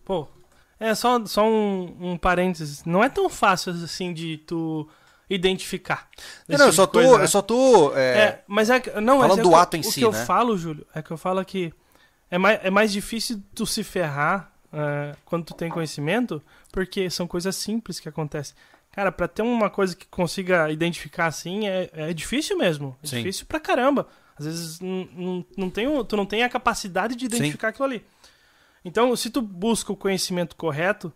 Pô, 0.05 0.27
É, 0.81 0.94
só, 0.94 1.24
só 1.27 1.44
um, 1.44 1.96
um 2.12 2.16
parênteses. 2.16 2.85
Não 2.85 3.03
é 3.05 3.09
tão 3.09 3.29
fácil 3.29 3.72
assim 3.72 4.14
de 4.14 4.38
tu 4.38 4.88
identificar. 5.29 6.09
Não, 6.48 6.57
não, 6.57 6.64
eu, 6.66 6.68
esse 6.68 6.77
só 6.77 6.87
tipo 6.87 7.03
tô, 7.03 7.18
né? 7.18 7.24
eu 7.24 7.29
só 7.29 7.42
tô. 7.42 7.92
é, 7.96 8.18
É, 8.18 8.44
mas 8.46 8.70
é 8.70 8.81
que- 8.81 8.90
não, 9.01 9.20
Falando 9.20 9.40
é 9.40 9.42
do 9.42 9.48
que 9.51 9.55
eu- 9.55 9.59
ato 9.59 9.77
em 9.77 9.81
o 9.81 9.85
si, 9.85 9.94
que 10.01 10.05
eu 10.07 10.12
né? 10.12 10.24
falo, 10.24 10.57
Júlio, 10.57 10.87
é 10.94 11.03
que 11.03 11.11
eu 11.11 11.18
falo 11.18 11.44
que 11.44 11.74
é 12.31 12.38
mais, 12.38 12.61
é 12.62 12.70
mais 12.70 12.92
difícil 12.92 13.42
tu 13.55 13.66
se 13.66 13.83
ferrar 13.85 14.51
é, 14.72 15.14
quando 15.24 15.44
tu 15.44 15.54
tem 15.54 15.70
conhecimento, 15.70 16.42
porque 16.72 17.09
são 17.11 17.26
coisas 17.26 17.57
simples 17.57 18.00
que 18.00 18.09
acontecem. 18.09 18.54
Cara, 18.92 19.12
pra 19.12 19.28
ter 19.28 19.42
uma 19.42 19.70
coisa 19.70 19.94
que 19.94 20.07
consiga 20.07 20.70
identificar 20.70 21.26
assim, 21.26 21.68
é, 21.68 21.90
é 21.92 22.12
difícil 22.12 22.57
mesmo. 22.59 22.96
É 23.02 23.07
Sim. 23.07 23.16
difícil 23.18 23.46
pra 23.46 23.61
caramba. 23.61 24.09
Às 24.38 24.46
vezes 24.46 24.81
não, 24.81 25.44
não, 25.57 25.70
tem, 25.70 25.87
tu 26.04 26.16
não 26.16 26.26
tem 26.26 26.42
a 26.42 26.48
capacidade 26.48 27.14
de 27.16 27.26
identificar 27.26 27.68
aquilo 27.68 27.85
ali. 27.85 28.04
Então, 28.85 29.14
se 29.16 29.31
tu 29.31 29.42
busca 29.42 29.92
o 29.92 29.96
conhecimento 29.96 30.57
correto, 30.57 31.12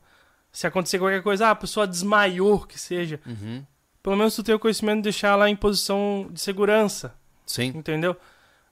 se 0.51 0.67
acontecer 0.67 0.99
qualquer 0.99 1.23
coisa, 1.23 1.49
ah, 1.49 1.51
a 1.53 1.57
pessoa 1.57 1.87
desmaiou, 1.87 2.61
que 2.61 2.79
seja, 2.79 3.21
uhum, 3.25 3.65
pelo 4.03 4.17
menos 4.17 4.35
tu 4.35 4.43
tem 4.43 4.55
o 4.55 4.59
conhecimento 4.59 4.99
de 4.99 5.05
deixar 5.05 5.29
ela 5.29 5.49
em 5.49 5.57
posição 5.57 6.29
de 6.31 6.41
segurança. 6.41 7.15
sim. 7.47 7.69
Entendeu? 7.75 8.17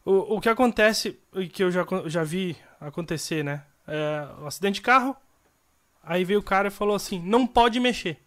O, 0.05 0.37
o 0.37 0.41
que 0.41 0.49
acontece, 0.49 1.19
e 1.35 1.49
que 1.49 1.63
eu 1.63 1.71
já, 1.71 1.87
já 2.07 2.25
vi 2.25 2.57
acontecer, 2.81 3.45
né? 3.45 3.63
É, 3.91 4.43
um 4.43 4.47
acidente 4.47 4.77
de 4.77 4.81
carro, 4.83 5.17
aí 6.03 6.25
veio 6.25 6.39
o 6.41 6.43
cara 6.43 6.69
e 6.69 6.71
falou 6.71 6.95
assim: 6.95 7.21
não 7.21 7.47
pode 7.47 7.79
mexer. 7.81 8.19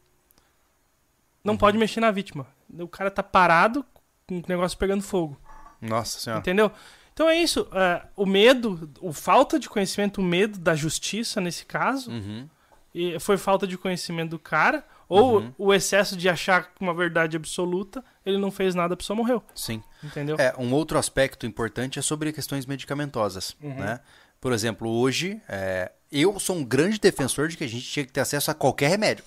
Não 1.43 1.54
Uhum. 1.54 1.58
pode 1.58 1.78
mexer 1.78 1.99
na 1.99 2.12
vítima. 2.12 2.47
O 2.80 2.88
cara 2.88 3.12
tá 3.12 3.21
parado 3.23 3.86
com 4.28 4.39
o 4.39 4.43
negócio 4.47 4.78
pegando 4.78 5.04
fogo. 5.04 5.38
Nossa 5.82 6.19
senhora. 6.19 6.39
Entendeu? 6.39 6.71
Então 7.13 7.30
é 7.30 7.38
isso. 7.38 7.67
é, 7.73 8.02
o 8.15 8.26
medo, 8.26 8.89
o 9.02 9.12
falta 9.13 9.60
de 9.60 9.69
conhecimento, 9.69 10.19
o 10.19 10.23
medo 10.23 10.58
da 10.58 10.73
justiça 10.76 11.39
nesse 11.41 11.65
caso, 11.65 12.10
Uhum. 12.10 12.47
e 12.93 13.19
foi 13.19 13.38
falta 13.38 13.67
de 13.67 13.78
conhecimento 13.78 14.32
do 14.32 14.39
cara, 14.39 14.84
ou 15.08 15.39
Uhum. 15.41 15.54
o 15.60 15.73
excesso 15.73 16.15
de 16.17 16.28
achar 16.28 16.71
uma 16.80 16.93
verdade 16.93 17.36
absoluta, 17.38 18.04
ele 18.26 18.38
não 18.39 18.49
fez 18.49 18.73
nada, 18.73 18.95
a 18.95 18.97
pessoa 18.97 19.15
morreu. 19.15 19.43
Sim. 19.54 19.84
Entendeu? 20.04 20.38
É, 20.39 20.56
um 20.58 20.73
outro 20.73 20.97
aspecto 20.97 21.45
importante 21.45 21.99
é 21.99 22.02
sobre 22.02 22.32
questões 22.34 22.65
medicamentosas, 22.65 23.56
Uhum. 23.62 23.76
né? 23.76 23.99
Por 24.44 24.52
exemplo, 24.52 24.90
hoje, 24.90 25.42
é, 25.48 25.90
eu 26.12 26.38
sou 26.38 26.58
um 26.58 26.66
grande 26.66 27.00
defensor 27.00 27.48
de 27.48 27.56
que 27.56 27.64
a 27.64 27.68
gente 27.68 27.86
tinha 27.86 28.06
que 28.06 28.12
ter 28.12 28.20
acesso 28.20 28.52
a 28.52 28.54
qualquer 28.54 28.90
remédio. 28.90 29.24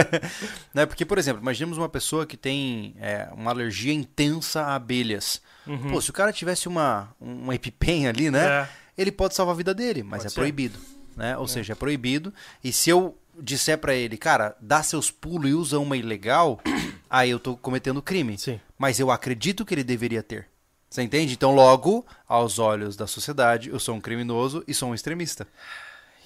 né? 0.72 0.86
Porque, 0.86 1.04
por 1.04 1.18
exemplo, 1.18 1.42
imaginemos 1.42 1.76
uma 1.76 1.86
pessoa 1.86 2.24
que 2.24 2.34
tem 2.34 2.96
é, 2.98 3.28
uma 3.34 3.50
alergia 3.50 3.92
intensa 3.92 4.62
a 4.62 4.76
abelhas. 4.76 5.42
Uhum. 5.66 5.90
Pô, 5.90 6.00
se 6.00 6.08
o 6.08 6.14
cara 6.14 6.32
tivesse 6.32 6.66
uma, 6.66 7.14
uma 7.20 7.54
EpiPen 7.54 8.08
ali, 8.08 8.30
né? 8.30 8.46
É. 8.46 8.68
Ele 8.96 9.12
pode 9.12 9.34
salvar 9.34 9.54
a 9.54 9.58
vida 9.58 9.74
dele, 9.74 10.02
mas 10.02 10.20
Pode 10.20 10.26
é 10.28 10.30
ser. 10.30 10.34
proibido. 10.36 10.78
Né? 11.14 11.36
Ou 11.36 11.46
seja, 11.46 11.74
é 11.74 11.76
proibido. 11.76 12.32
E 12.64 12.72
se 12.72 12.88
eu 12.88 13.18
disser 13.38 13.76
pra 13.76 13.94
ele, 13.94 14.16
cara, 14.16 14.56
dá 14.62 14.82
seus 14.82 15.10
pulos 15.10 15.50
e 15.50 15.52
usa 15.52 15.78
uma 15.78 15.94
ilegal, 15.94 16.58
aí 17.10 17.28
eu 17.28 17.38
tô 17.38 17.54
cometendo 17.54 18.00
crime 18.00 18.38
Sim. 18.38 18.58
mas 18.78 18.98
eu 18.98 19.10
acredito 19.10 19.66
que 19.66 19.74
ele 19.74 19.84
deveria 19.84 20.22
ter. 20.22 20.48
Você 20.88 21.02
entende? 21.02 21.34
Então, 21.34 21.54
logo, 21.54 22.04
aos 22.26 22.58
olhos 22.58 22.96
da 22.96 23.06
sociedade, 23.06 23.68
eu 23.68 23.78
sou 23.78 23.94
um 23.94 24.00
criminoso 24.00 24.64
e 24.66 24.72
sou 24.72 24.90
um 24.90 24.94
extremista. 24.94 25.46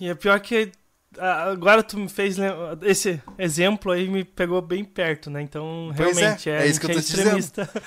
E 0.00 0.08
é 0.08 0.14
pior 0.14 0.38
que 0.40 0.70
agora 1.18 1.82
tu 1.82 1.98
me 1.98 2.08
fez 2.08 2.36
esse 2.82 3.20
exemplo 3.38 3.92
aí 3.92 4.08
me 4.08 4.24
pegou 4.24 4.62
bem 4.62 4.84
perto, 4.84 5.30
né? 5.30 5.42
Então 5.42 5.92
Pois 5.96 6.16
é, 6.16 6.20
realmente 6.20 6.50
é, 6.50 6.62
é 6.62 6.66
isso 6.66 6.80
que 6.80 6.86
eu 6.86 6.90
tô 6.90 7.00
gente 7.00 7.06
te 7.06 7.16
dizendo. 7.16 7.38
extremista. 7.38 7.82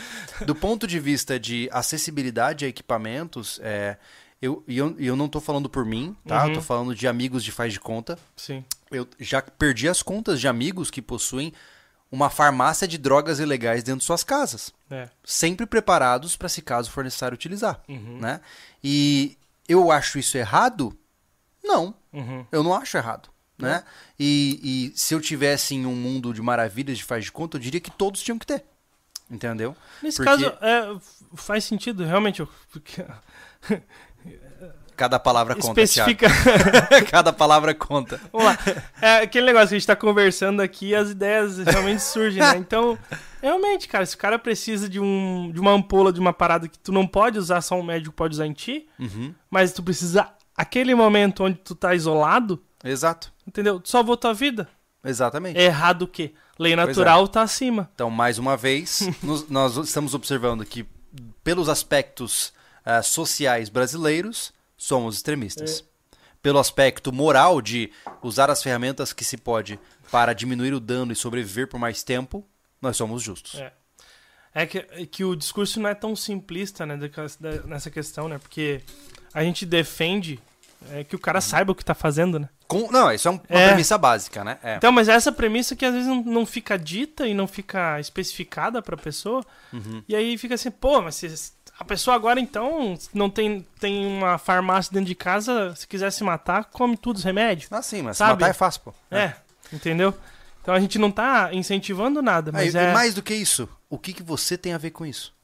Do 0.45 0.53
ponto 0.53 0.85
de 0.85 0.99
vista 0.99 1.39
de 1.39 1.69
acessibilidade 1.71 2.65
a 2.65 2.67
equipamentos, 2.67 3.59
é, 3.63 3.97
eu, 4.41 4.63
e 4.67 4.77
eu, 4.77 4.95
eu 4.99 5.15
não 5.15 5.27
tô 5.27 5.39
falando 5.39 5.69
por 5.69 5.85
mim, 5.85 6.15
tá? 6.27 6.43
Uhum. 6.43 6.49
Eu 6.49 6.55
tô 6.55 6.61
falando 6.61 6.95
de 6.95 7.07
amigos 7.07 7.43
de 7.43 7.51
faz 7.51 7.73
de 7.73 7.79
conta. 7.79 8.17
Sim. 8.35 8.63
Eu 8.91 9.07
já 9.19 9.41
perdi 9.41 9.89
as 9.89 10.03
contas 10.03 10.39
de 10.39 10.47
amigos 10.47 10.91
que 10.91 11.01
possuem 11.01 11.51
uma 12.15 12.29
farmácia 12.29 12.87
de 12.87 12.97
drogas 12.97 13.39
ilegais 13.39 13.83
dentro 13.83 13.99
de 13.99 14.05
suas 14.05 14.23
casas. 14.23 14.73
É. 14.89 15.09
Sempre 15.23 15.65
preparados 15.65 16.35
para 16.35 16.47
se 16.49 16.61
caso 16.61 16.89
for 16.89 17.03
necessário 17.03 17.35
utilizar, 17.35 17.81
Uhum. 17.89 18.17
né? 18.19 18.39
E 18.83 19.37
eu 19.67 19.91
acho 19.91 20.17
isso 20.17 20.37
errado? 20.37 20.97
Não. 21.63 21.93
Uhum. 22.13 22.45
Eu 22.51 22.63
não 22.63 22.73
acho 22.73 22.95
errado. 22.97 23.29
Né? 23.57 23.83
E, 24.19 24.91
e 24.93 24.97
se 24.99 25.13
eu 25.13 25.21
tivesse 25.21 25.75
em 25.75 25.85
um 25.85 25.95
mundo 25.95 26.33
de 26.33 26.41
maravilhas 26.41 26.97
de 26.97 27.03
faz 27.05 27.23
de 27.23 27.31
conta, 27.31 27.55
eu 27.55 27.61
diria 27.61 27.79
que 27.79 27.89
todos 27.89 28.21
tinham 28.21 28.37
que 28.37 28.45
ter. 28.45 28.65
Entendeu? 29.31 29.75
Nesse 30.03 30.17
Porque- 30.17 30.29
caso, 30.43 30.57
é, 30.61 30.97
faz 31.35 31.63
sentido, 31.63 32.03
realmente. 32.03 32.41
eu- 32.41 32.49
porque- 32.71 33.05
Cada 34.95 35.19
palavra 35.19 35.55
conta, 35.55 35.81
especifica. 35.81 36.27
Cada 37.11 37.33
palavra 37.33 37.73
conta. 37.75 38.19
Vamos 38.31 38.47
lá. 38.47 38.57
É 39.01 39.17
aquele 39.23 39.45
negócio 39.45 39.69
que 39.69 39.75
a 39.75 39.77
gente 39.79 39.87
tá 39.87 39.95
conversando 39.95 40.61
aqui, 40.61 40.95
as 40.95 41.09
ideias 41.11 41.57
realmente 41.57 42.01
surgem, 42.01 42.41
né? 42.41 42.55
Então, 42.57 42.97
realmente, 43.41 43.87
cara, 43.87 44.05
se 44.05 44.15
o 44.15 44.17
cara 44.17 44.39
precisa 44.39 44.87
de, 44.87 44.99
um, 44.99 45.51
de 45.53 45.59
uma 45.59 45.71
ampola, 45.71 46.13
de 46.13 46.19
uma 46.19 46.31
parada 46.33 46.67
que 46.67 46.79
tu 46.79 46.91
não 46.91 47.05
pode 47.05 47.37
usar, 47.37 47.61
só 47.61 47.75
um 47.79 47.83
médico 47.83 48.15
pode 48.15 48.33
usar 48.35 48.45
em 48.47 48.53
ti, 48.53 48.87
Uhum. 48.97 49.33
mas 49.49 49.73
tu 49.73 49.83
precisa, 49.83 50.29
aquele 50.55 50.95
momento 50.95 51.43
onde 51.43 51.57
tu 51.57 51.75
tá 51.75 51.93
isolado, 51.93 52.63
Exato. 52.83 53.33
entendeu? 53.45 53.79
Tu 53.79 53.89
salvou 53.89 54.15
tua 54.15 54.33
vida. 54.33 54.67
Exatamente. 55.03 55.59
É 55.59 55.63
errado 55.65 56.03
o 56.03 56.07
quê? 56.07 56.33
Lei 56.57 56.73
é. 56.73 56.75
natural 56.75 57.27
tá 57.27 57.41
acima. 57.41 57.89
Então, 57.93 58.09
mais 58.09 58.37
uma 58.39 58.55
vez, 58.57 59.07
nos- 59.21 59.47
nós 59.49 59.75
estamos 59.77 60.13
observando 60.15 60.65
que, 60.65 60.85
pelos 61.43 61.67
aspectos 61.69 62.53
ah, 62.85 63.01
sociais 63.03 63.67
brasileiros, 63.69 64.53
somos 64.77 65.15
extremistas. 65.15 65.83
Pelo 66.41 66.59
aspecto 66.59 67.11
moral 67.11 67.61
de 67.61 67.91
usar 68.21 68.51
as 68.51 68.61
ferramentas 68.61 69.11
que 69.13 69.23
se 69.23 69.35
pode 69.37 69.79
para 70.11 70.31
diminuir 70.33 70.73
o 70.73 70.79
dano 70.79 71.11
e 71.11 71.15
sobreviver 71.15 71.67
por 71.67 71.79
mais 71.79 72.03
tempo, 72.03 72.45
nós 72.81 72.95
somos 72.95 73.23
justos. 73.23 73.59
É. 73.59 73.73
É 74.53 74.65
que, 74.65 74.77
é 74.77 75.05
que 75.05 75.23
o 75.25 75.35
discurso 75.35 75.79
não 75.81 75.89
é 75.89 75.95
tão 75.95 76.15
simplista 76.15 76.85
né, 76.85 76.97
nessa 77.65 77.89
questão, 77.89 78.29
né? 78.29 78.37
Porque 78.37 78.81
a 79.33 79.43
gente 79.43 79.65
defende 79.65 80.39
é, 80.91 81.03
que 81.03 81.15
o 81.15 81.19
cara 81.19 81.41
saiba 81.41 81.71
o 81.71 81.75
que 81.75 81.83
tá 81.83 81.95
fazendo, 81.95 82.39
né? 82.39 82.47
Com- 82.67 82.89
não, 82.91 83.11
isso 83.11 83.27
é 83.27 83.31
um- 83.31 83.41
uma 83.49 83.59
É. 83.59 83.67
premissa 83.69 83.97
básica, 83.97 84.43
né? 84.43 84.57
É. 84.63 84.75
Então, 84.75 84.91
mas 84.91 85.09
essa 85.09 85.31
premissa 85.31 85.75
que 85.75 85.83
às 85.83 85.93
vezes 85.93 86.07
não, 86.07 86.23
não 86.23 86.45
fica 86.45 86.77
dita 86.77 87.27
e 87.27 87.33
não 87.33 87.47
fica 87.47 87.99
especificada 87.99 88.81
pra 88.81 88.95
pessoa. 88.95 89.43
Uhum. 89.73 90.03
E 90.07 90.15
aí 90.15 90.37
fica 90.37 90.53
assim, 90.55 90.69
pô, 90.71 91.01
mas 91.01 91.15
se 91.15 91.25
a 91.77 91.83
pessoa 91.83 92.15
agora 92.15 92.39
então 92.39 92.97
não 93.13 93.29
tem, 93.29 93.65
tem 93.79 94.05
uma 94.05 94.37
farmácia 94.37 94.91
dentro 94.93 95.07
de 95.07 95.15
casa, 95.15 95.75
se 95.75 95.87
quiser 95.87 96.11
se 96.11 96.23
matar, 96.23 96.65
come 96.65 96.95
todos 96.95 97.21
os 97.21 97.25
remédios. 97.25 97.71
Ah, 97.71 97.81
sim, 97.81 98.01
mas 98.01 98.17
Sabe? 98.17 98.31
matar 98.33 98.49
é 98.49 98.53
fácil, 98.53 98.81
pô. 98.81 98.93
É, 99.11 99.33
entendeu? 99.71 100.13
Então 100.61 100.73
a 100.73 100.79
gente 100.79 100.97
não 100.97 101.11
tá 101.11 101.49
incentivando 101.53 102.21
nada, 102.21 102.49
e- 102.49 102.53
mas 102.53 102.73
e 102.73 102.77
é. 102.77 102.93
mais 102.93 103.13
do 103.13 103.21
que 103.21 103.33
isso, 103.35 103.69
o 103.89 103.99
que, 103.99 104.13
que 104.13 104.23
você 104.23 104.57
tem 104.57 104.73
a 104.73 104.77
ver 104.77 104.91
com 104.91 105.05
isso? 105.05 105.35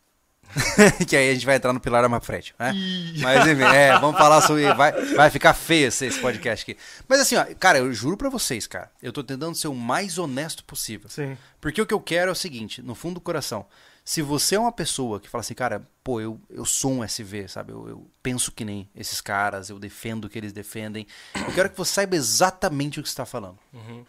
que 1.08 1.16
aí 1.16 1.30
a 1.30 1.34
gente 1.34 1.46
vai 1.46 1.56
entrar 1.56 1.72
no 1.72 1.80
pilar 1.80 2.08
mais 2.10 2.26
frente, 2.26 2.54
né? 2.60 2.74
Mas 3.20 3.48
enfim, 3.48 3.64
é, 3.64 3.98
vamos 4.00 4.18
falar 4.18 4.42
sobre. 4.42 4.74
Vai, 4.74 4.92
vai 5.16 5.30
ficar 5.30 5.54
feio 5.54 5.88
esse, 5.88 6.06
esse 6.06 6.20
podcast 6.20 6.70
aqui. 6.70 6.80
Mas 7.08 7.22
assim, 7.22 7.38
ó, 7.38 7.46
cara, 7.58 7.78
eu 7.78 7.94
juro 7.94 8.18
pra 8.18 8.30
vocês, 8.30 8.68
cara, 8.68 8.92
eu 9.02 9.14
tô 9.14 9.24
tentando 9.24 9.56
ser 9.56 9.70
o 9.70 9.74
mais 9.74 10.18
honesto 10.18 10.64
possível. 10.66 11.10
Sim. 11.10 11.38
Porque 11.62 11.82
o 11.82 11.86
que 11.86 11.94
eu 11.94 12.02
quero 12.02 12.30
é 12.30 12.32
o 12.34 12.36
seguinte, 12.36 12.82
no 12.82 12.96
fundo 12.96 13.16
do 13.16 13.22
coração, 13.22 13.66
se 14.12 14.22
você 14.22 14.56
é 14.56 14.60
uma 14.60 14.74
pessoa 14.74 15.22
que 15.22 15.30
fala 15.30 15.40
assim, 15.40 15.54
cara, 15.54 15.88
pô, 16.04 16.20
eu, 16.20 16.38
eu 16.50 16.66
sou 16.66 16.92
um 16.92 17.02
SV, 17.02 17.48
sabe? 17.48 17.72
Eu, 17.72 17.88
eu 17.88 18.12
penso 18.22 18.52
que 18.52 18.66
nem 18.66 18.90
esses 18.94 19.22
caras, 19.22 19.70
eu 19.70 19.80
defendo 19.80 20.26
o 20.26 20.30
que 20.30 20.38
eles 20.38 20.52
defendem. 20.52 21.08
Eu 21.34 21.54
quero 21.54 21.70
que 21.70 21.78
você 21.78 21.94
saiba 21.94 22.14
exatamente 22.14 23.00
o 23.00 23.04
que 23.04 23.08
você 23.08 23.14
está 23.14 23.26
falando. 23.26 23.58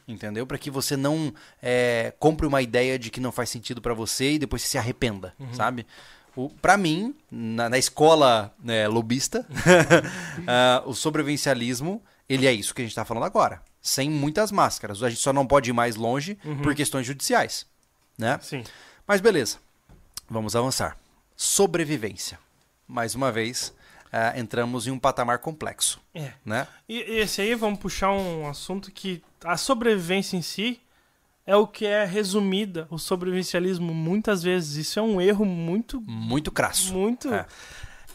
Entendeu? 0.08 0.44
Para 0.44 0.58
que 0.58 0.72
você 0.72 0.96
não 0.96 1.32
é, 1.62 2.12
compre 2.18 2.44
uma 2.48 2.60
ideia 2.60 2.98
de 2.98 3.12
que 3.12 3.20
não 3.20 3.30
faz 3.30 3.48
sentido 3.48 3.80
pra 3.80 3.94
você 3.94 4.32
e 4.32 4.38
depois 4.40 4.62
você 4.62 4.70
se 4.70 4.78
arrependa, 4.78 5.36
sabe? 5.52 5.86
O, 6.34 6.48
pra 6.48 6.76
mim, 6.76 7.14
na, 7.30 7.68
na 7.68 7.78
escola 7.78 8.52
né, 8.58 8.88
lobista, 8.88 9.46
ah, 10.48 10.82
o 10.84 10.94
sobrevivencialismo, 10.94 12.02
ele 12.28 12.48
é 12.48 12.52
isso 12.52 12.74
que 12.74 12.82
a 12.82 12.84
gente 12.84 12.96
tá 12.96 13.04
falando 13.04 13.26
agora. 13.26 13.62
Sem 13.80 14.10
muitas 14.10 14.50
máscaras. 14.50 15.00
A 15.00 15.08
gente 15.08 15.22
só 15.22 15.32
não 15.32 15.46
pode 15.46 15.70
ir 15.70 15.72
mais 15.72 15.94
longe 15.94 16.36
por 16.60 16.74
questões 16.74 17.06
judiciais. 17.06 17.66
Né? 18.18 18.36
Sim. 18.42 18.64
Mas 19.06 19.20
beleza, 19.20 19.58
vamos 20.32 20.56
avançar. 20.56 20.96
Sobrevivência. 21.36 22.38
Mais 22.88 23.14
uma 23.14 23.30
vez, 23.30 23.74
ah, 24.12 24.38
entramos 24.38 24.86
em 24.86 24.90
um 24.90 24.98
patamar 24.98 25.38
complexo, 25.38 26.00
É. 26.14 26.32
né? 26.44 26.66
E 26.88 26.98
esse 26.98 27.40
aí, 27.40 27.54
vamos 27.54 27.78
puxar 27.78 28.10
um 28.12 28.48
assunto 28.48 28.90
que 28.90 29.22
a 29.44 29.56
sobrevivência 29.56 30.36
em 30.36 30.42
si 30.42 30.80
é 31.46 31.56
o 31.56 31.66
que 31.66 31.84
é 31.86 32.04
resumida, 32.04 32.86
o 32.90 32.98
sobrevivencialismo, 32.98 33.92
muitas 33.92 34.42
vezes. 34.42 34.76
Isso 34.76 34.98
é 34.98 35.02
um 35.02 35.20
erro 35.20 35.44
muito, 35.44 36.00
Muito 36.02 36.50
crasso. 36.50 36.92
muito. 36.94 37.32
É. 37.32 37.46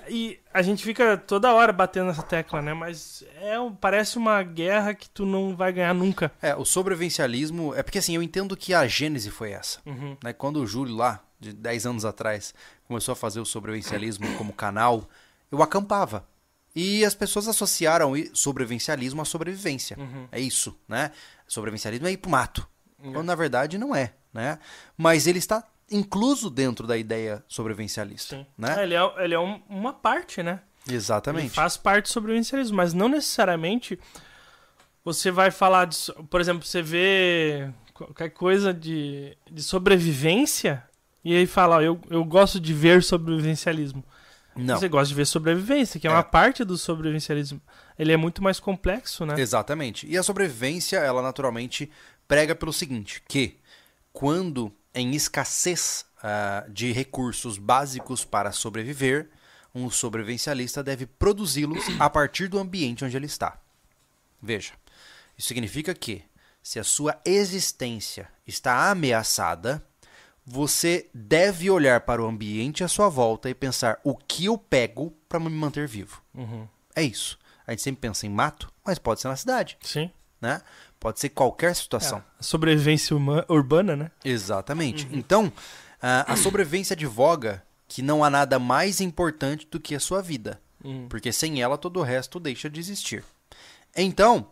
E 0.09 0.39
a 0.53 0.61
gente 0.61 0.83
fica 0.85 1.17
toda 1.17 1.53
hora 1.53 1.73
batendo 1.73 2.07
nessa 2.07 2.23
tecla, 2.23 2.61
né? 2.61 2.73
Mas 2.73 3.25
é, 3.41 3.55
parece 3.81 4.17
uma 4.17 4.41
guerra 4.41 4.93
que 4.93 5.09
tu 5.09 5.25
não 5.25 5.53
vai 5.53 5.73
ganhar 5.73 5.93
nunca. 5.93 6.31
É, 6.41 6.55
o 6.55 6.63
sobrevivencialismo. 6.63 7.75
É 7.75 7.83
porque 7.83 7.97
assim, 7.97 8.15
eu 8.15 8.23
entendo 8.23 8.55
que 8.55 8.73
a 8.73 8.87
gênese 8.87 9.29
foi 9.29 9.51
essa. 9.51 9.79
Uhum. 9.85 10.15
Né? 10.23 10.31
Quando 10.31 10.61
o 10.61 10.65
Júlio, 10.67 10.95
lá, 10.95 11.19
de 11.39 11.53
10 11.53 11.85
anos 11.85 12.05
atrás, 12.05 12.53
começou 12.87 13.13
a 13.13 13.15
fazer 13.15 13.39
o 13.39 13.45
sobrevivencialismo 13.45 14.35
como 14.37 14.51
canal, 14.53 15.07
eu 15.51 15.61
acampava. 15.61 16.27
E 16.75 17.03
as 17.03 17.15
pessoas 17.15 17.47
associaram 17.47 18.13
sobrevivencialismo 18.33 19.21
à 19.21 19.25
sobrevivência. 19.25 19.97
Uhum. 19.99 20.27
É 20.31 20.39
isso, 20.39 20.77
né? 20.87 21.11
Sobrevivencialismo 21.47 22.07
é 22.07 22.11
ir 22.11 22.17
pro 22.17 22.29
mato. 22.29 22.67
É. 23.03 23.11
Quando 23.11 23.25
na 23.25 23.35
verdade 23.35 23.77
não 23.77 23.95
é, 23.95 24.13
né? 24.33 24.59
Mas 24.95 25.25
ele 25.27 25.39
está 25.39 25.63
incluso 25.89 26.49
dentro 26.49 26.85
da 26.85 26.97
ideia 26.97 27.43
sobrevivencialista, 27.47 28.35
Sim. 28.37 28.45
né? 28.57 28.75
É, 28.79 28.83
ele 28.83 28.93
é, 28.95 29.13
ele 29.23 29.33
é 29.33 29.39
um- 29.39 29.61
uma 29.69 29.93
parte, 29.93 30.43
né? 30.43 30.59
Ele 30.87 30.95
Exatamente. 30.97 31.49
faz 31.49 31.77
parte 31.77 32.05
do 32.05 32.09
sobrevivencialismo, 32.09 32.77
mas 32.77 32.93
não 32.93 33.09
necessariamente 33.09 33.99
você 35.03 35.31
vai 35.31 35.51
falar 35.51 35.85
de. 35.85 35.97
Por 36.29 36.39
exemplo, 36.41 36.65
você 36.65 36.81
vê 36.81 37.69
qualquer 37.93 38.29
coisa 38.29 38.73
de, 38.73 39.35
de 39.49 39.63
sobrevivência 39.63 40.83
e 41.33 41.37
aí 41.37 41.45
fala, 41.47 41.77
ó, 41.77 41.81
eu, 41.81 41.99
eu 42.09 42.23
gosto 42.23 42.59
de 42.59 42.73
ver 42.73 43.03
sobrevivencialismo. 43.03 44.03
Não. 44.55 44.77
Você 44.77 44.89
gosta 44.89 45.09
de 45.09 45.13
ver 45.15 45.25
sobrevivência, 45.25 45.99
que 45.99 46.07
é, 46.07 46.09
É. 46.09 46.13
uma 46.13 46.23
parte 46.23 46.63
do 46.63 46.77
sobrevivencialismo. 46.77 47.61
Ele 47.97 48.11
é 48.11 48.17
muito 48.17 48.41
mais 48.43 48.59
complexo, 48.59 49.25
né? 49.25 49.39
Exatamente. 49.39 50.07
E 50.07 50.17
a 50.17 50.23
sobrevivência, 50.23 50.97
ela 50.97 51.21
naturalmente 51.21 51.91
prega 52.27 52.55
pelo 52.55 52.73
seguinte, 52.73 53.21
que 53.27 53.57
quando 54.11 54.71
em 54.95 55.13
escassez 55.13 56.05
ah, 56.23 56.65
de 56.69 56.91
recursos 56.91 57.57
básicos 57.59 58.25
para 58.25 58.51
sobreviver, 58.51 59.29
um 59.75 59.91
sobrevivencialista 59.91 60.81
deve 60.83 61.05
produzi-los 61.05 61.85
a 61.99 62.09
partir 62.09 62.47
do 62.47 62.57
ambiente 62.57 63.05
onde 63.05 63.15
ele 63.15 63.27
está. 63.27 63.59
Veja, 64.41 64.73
isso 65.37 65.47
significa 65.49 65.93
que 65.93 66.23
se 66.63 66.79
a 66.79 66.83
sua 66.83 67.19
existência 67.23 68.27
está 68.45 68.89
ameaçada, 68.89 69.83
você 70.49 71.09
deve 71.13 71.69
olhar 71.69 71.99
para 72.01 72.23
o 72.23 72.25
ambiente 72.25 72.81
à 72.81 72.87
sua 72.87 73.09
volta 73.09 73.49
e 73.49 73.53
pensar 73.53 73.99
o 74.01 74.15
que 74.15 74.45
eu 74.45 74.57
pego 74.57 75.11
para 75.27 75.41
me 75.41 75.49
manter 75.49 75.85
vivo. 75.89 76.21
Uhum. 76.33 76.65
É 76.95 77.03
isso. 77.03 77.37
A 77.67 77.71
gente 77.71 77.81
sempre 77.83 77.99
pensa 77.99 78.25
em 78.25 78.29
mato, 78.29 78.71
mas 78.85 78.97
pode 78.97 79.19
ser 79.19 79.27
na 79.27 79.35
cidade, 79.35 79.77
Sim. 79.81 80.09
né? 80.41 80.61
Pode 80.97 81.19
ser 81.19 81.29
qualquer 81.29 81.75
situação. 81.75 82.23
A 82.39 82.43
sobrevivência 82.43 83.13
urbana, 83.49 83.95
né? 83.97 84.09
Exatamente. 84.23 85.05
Então, 85.11 85.51
a, 86.01 86.31
a 86.31 86.37
sobrevivência 86.37 86.93
advoga 86.93 87.61
que 87.89 88.01
não 88.01 88.23
há 88.23 88.29
nada 88.29 88.57
mais 88.57 89.01
importante 89.01 89.67
do 89.69 89.79
que 89.81 89.93
a 89.95 89.99
sua 89.99 90.21
vida, 90.21 90.61
Uhum. 90.83 91.07
porque 91.09 91.31
sem 91.33 91.61
ela 91.61 91.77
todo 91.77 91.99
o 91.99 92.03
resto 92.03 92.39
deixa 92.39 92.69
de 92.69 92.79
existir. 92.79 93.23
Então, 93.95 94.47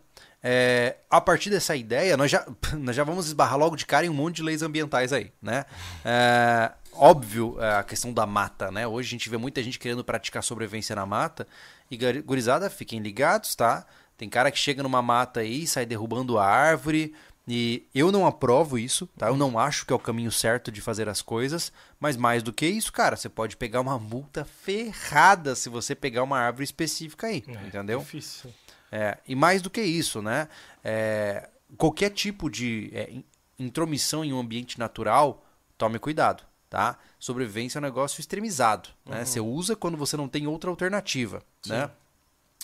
é, 0.48 0.98
a 1.10 1.20
partir 1.20 1.50
dessa 1.50 1.74
ideia, 1.74 2.16
nós 2.16 2.30
já, 2.30 2.46
nós 2.78 2.94
já 2.94 3.02
vamos 3.02 3.26
esbarrar 3.26 3.58
logo 3.58 3.74
de 3.74 3.84
cara 3.84 4.06
em 4.06 4.08
um 4.08 4.14
monte 4.14 4.36
de 4.36 4.42
leis 4.44 4.62
ambientais 4.62 5.12
aí, 5.12 5.32
né? 5.42 5.64
É, 6.04 6.70
óbvio, 6.92 7.56
é, 7.60 7.74
a 7.74 7.82
questão 7.82 8.12
da 8.12 8.24
mata, 8.24 8.70
né? 8.70 8.86
Hoje 8.86 9.08
a 9.08 9.10
gente 9.10 9.28
vê 9.28 9.36
muita 9.36 9.60
gente 9.60 9.76
querendo 9.76 10.04
praticar 10.04 10.44
sobrevivência 10.44 10.94
na 10.94 11.04
mata. 11.04 11.48
E, 11.90 11.96
gurizada, 12.22 12.70
fiquem 12.70 13.00
ligados, 13.00 13.56
tá? 13.56 13.84
Tem 14.16 14.28
cara 14.28 14.52
que 14.52 14.58
chega 14.58 14.84
numa 14.84 15.02
mata 15.02 15.40
aí 15.40 15.64
e 15.64 15.66
sai 15.66 15.84
derrubando 15.84 16.38
a 16.38 16.46
árvore. 16.46 17.12
E 17.48 17.84
eu 17.92 18.12
não 18.12 18.24
aprovo 18.24 18.78
isso, 18.78 19.08
tá? 19.18 19.26
Eu 19.26 19.36
não 19.36 19.58
acho 19.58 19.84
que 19.84 19.92
é 19.92 19.96
o 19.96 20.00
caminho 20.00 20.30
certo 20.30 20.70
de 20.70 20.80
fazer 20.80 21.08
as 21.08 21.22
coisas. 21.22 21.72
Mas 21.98 22.16
mais 22.16 22.44
do 22.44 22.52
que 22.52 22.66
isso, 22.66 22.92
cara, 22.92 23.16
você 23.16 23.28
pode 23.28 23.56
pegar 23.56 23.80
uma 23.80 23.98
multa 23.98 24.44
ferrada 24.44 25.56
se 25.56 25.68
você 25.68 25.92
pegar 25.92 26.22
uma 26.22 26.38
árvore 26.38 26.64
específica 26.64 27.26
aí, 27.26 27.42
entendeu? 27.66 27.98
Difícil. 27.98 28.52
É, 28.90 29.18
e 29.26 29.34
mais 29.34 29.60
do 29.62 29.68
que 29.70 29.80
isso, 29.82 30.22
né? 30.22 30.48
É, 30.84 31.48
qualquer 31.76 32.10
tipo 32.10 32.48
de 32.50 32.90
é, 32.92 33.10
in- 33.10 33.24
intromissão 33.58 34.24
em 34.24 34.32
um 34.32 34.38
ambiente 34.38 34.78
natural, 34.78 35.44
tome 35.76 35.98
cuidado, 35.98 36.44
tá? 36.70 36.96
Sobrevivência 37.18 37.78
é 37.78 37.80
um 37.80 37.82
negócio 37.82 38.20
extremizado, 38.20 38.88
né? 39.04 39.24
Você 39.24 39.40
usa 39.40 39.74
quando 39.74 39.96
você 39.96 40.16
não 40.16 40.28
tem 40.28 40.46
outra 40.46 40.70
alternativa, 40.70 41.42
né? 41.66 41.90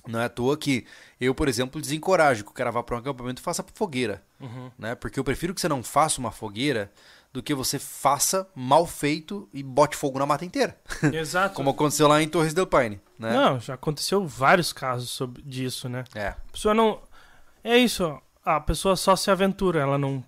Não 0.07 0.19
é 0.21 0.25
à 0.25 0.29
toa 0.29 0.57
que 0.57 0.85
eu, 1.21 1.33
por 1.35 1.49
exemplo, 1.49 1.81
desencorajo 1.81 2.45
que 2.45 2.51
o 2.51 2.55
cara 2.55 2.73
vá 2.73 2.83
para 2.83 2.97
um 2.97 2.99
acampamento 2.99 3.41
e 3.41 3.45
faça 3.45 3.65
fogueira, 3.75 4.23
Uhum. 4.41 4.71
né? 4.79 4.95
Porque 4.97 5.19
eu 5.19 5.25
prefiro 5.25 5.55
que 5.55 5.61
você 5.61 5.69
não 5.69 5.83
faça 5.83 6.19
uma 6.21 6.33
fogueira 6.33 6.91
do 7.33 7.43
que 7.43 7.55
você 7.55 7.79
faça 7.79 8.47
mal 8.55 8.87
feito 8.87 9.49
e 9.55 9.63
bote 9.63 9.97
fogo 9.97 10.19
na 10.19 10.27
mata 10.27 10.45
inteira, 10.45 10.77
Exato. 11.13 11.55
como 11.55 11.71
aconteceu 11.71 12.07
lá 12.07 12.23
em 12.23 12.29
Torres 12.29 12.53
del 12.53 12.67
Paine, 12.67 13.01
né? 13.19 13.33
Não, 13.33 13.59
já 13.59 13.75
aconteceu 13.75 14.27
vários 14.27 14.73
casos 14.73 15.11
sobre 15.11 15.43
disso, 15.43 15.89
né? 15.89 16.05
É, 16.15 16.29
A 16.29 16.37
pessoa 16.53 16.75
não. 16.75 17.01
É 17.65 17.79
isso, 17.79 18.21
a 18.45 18.61
pessoa 18.61 18.97
só 18.97 19.17
se 19.17 19.31
aventura, 19.31 19.81
ela 19.81 19.97
não. 19.97 20.23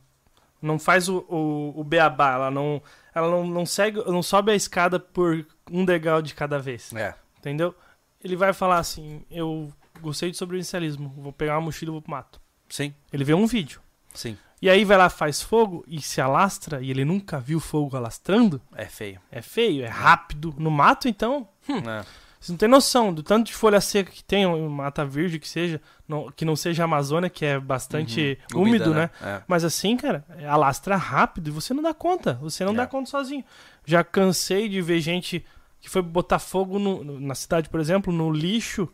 Não 0.63 0.79
faz 0.79 1.11
o, 1.11 1.19
o, 1.29 1.81
o 1.81 1.85
beabá, 1.85 2.33
ela 2.35 2.51
não. 2.51 2.81
Ela 3.15 3.29
não, 3.31 3.47
não 3.47 3.67
segue. 3.67 4.03
não 4.07 4.23
sobe 4.23 4.51
a 4.53 4.55
escada 4.55 4.99
por 4.99 5.47
um 5.71 5.85
degrau 5.85 6.23
de 6.23 6.35
cada 6.35 6.59
vez. 6.59 6.91
é, 6.95 7.15
Entendeu? 7.39 7.75
Ele 8.23 8.35
vai 8.35 8.55
falar 8.55 8.79
assim, 8.79 9.23
eu 9.31 9.71
gostei 10.01 10.31
de 10.31 10.39
sobrevivencialismo, 10.39 11.13
vou 11.19 11.33
pegar 11.35 11.57
uma 11.57 11.67
mochila 11.67 11.91
e 11.91 11.93
vou 11.93 12.01
pro 12.01 12.11
mato. 12.13 12.41
sim, 12.71 12.95
Ele 13.13 13.23
vê 13.25 13.35
um 13.35 13.47
vídeo. 13.47 13.81
sim, 14.15 14.39
E 14.63 14.71
aí 14.71 14.85
vai 14.85 14.97
lá, 14.97 15.11
faz 15.11 15.43
fogo 15.43 15.85
e 15.87 16.01
se 16.01 16.21
alastra, 16.21 16.81
e 16.83 16.91
ele 16.91 17.05
nunca 17.05 17.39
viu 17.39 17.61
fogo 17.61 17.97
alastrando, 17.97 18.61
é 18.75 18.87
feio. 18.87 19.21
é 19.31 19.43
feio, 19.43 19.85
é 19.85 19.89
rápido. 19.89 20.55
No 20.59 20.71
mato, 20.71 21.09
então, 21.09 21.49
É. 21.69 22.05
Você 22.41 22.53
não 22.53 22.59
tem 22.59 22.69
noção 22.69 23.11
do 23.11 23.23
tanto 23.23 23.47
de 23.47 23.55
folha 23.55 23.81
seca 23.81 24.11
que 24.13 24.23
tem, 24.23 24.45
um 24.47 24.69
mata 24.69 25.03
virgem 25.03 25.41
que 25.41 25.49
seja, 25.49 25.81
não- 26.07 26.31
que 26.31 26.45
não 26.45 26.55
seja 26.55 26.83
a 26.83 26.85
Amazônia, 26.85 27.31
que 27.31 27.43
é 27.43 27.59
bastante 27.59 28.39
Uhum. 28.55 28.61
úmido, 28.61 28.91
Úmida, 28.91 29.01
né? 29.01 29.11
É. 29.23 29.43
Mas 29.49 29.65
assim, 29.65 29.97
cara, 29.97 30.23
alastra 30.47 30.95
rápido 30.95 31.49
e 31.49 31.51
você 31.51 31.73
não 31.73 31.83
dá 31.83 31.95
conta. 31.95 32.35
Você 32.43 32.63
não 32.63 32.75
É. 32.75 32.77
dá 32.77 32.87
conta 32.87 33.09
sozinho. 33.09 33.43
Já 33.87 34.05
cansei 34.05 34.69
de 34.69 34.83
ver 34.83 35.01
gente 35.01 35.43
que 35.81 35.89
foi 35.89 36.03
botar 36.03 36.39
fogo 36.39 36.79
no- 36.79 37.03
no- 37.03 37.19
na 37.19 37.35
cidade, 37.35 37.71
por 37.71 37.81
exemplo, 37.81 38.13
no 38.13 38.31
lixo 38.31 38.91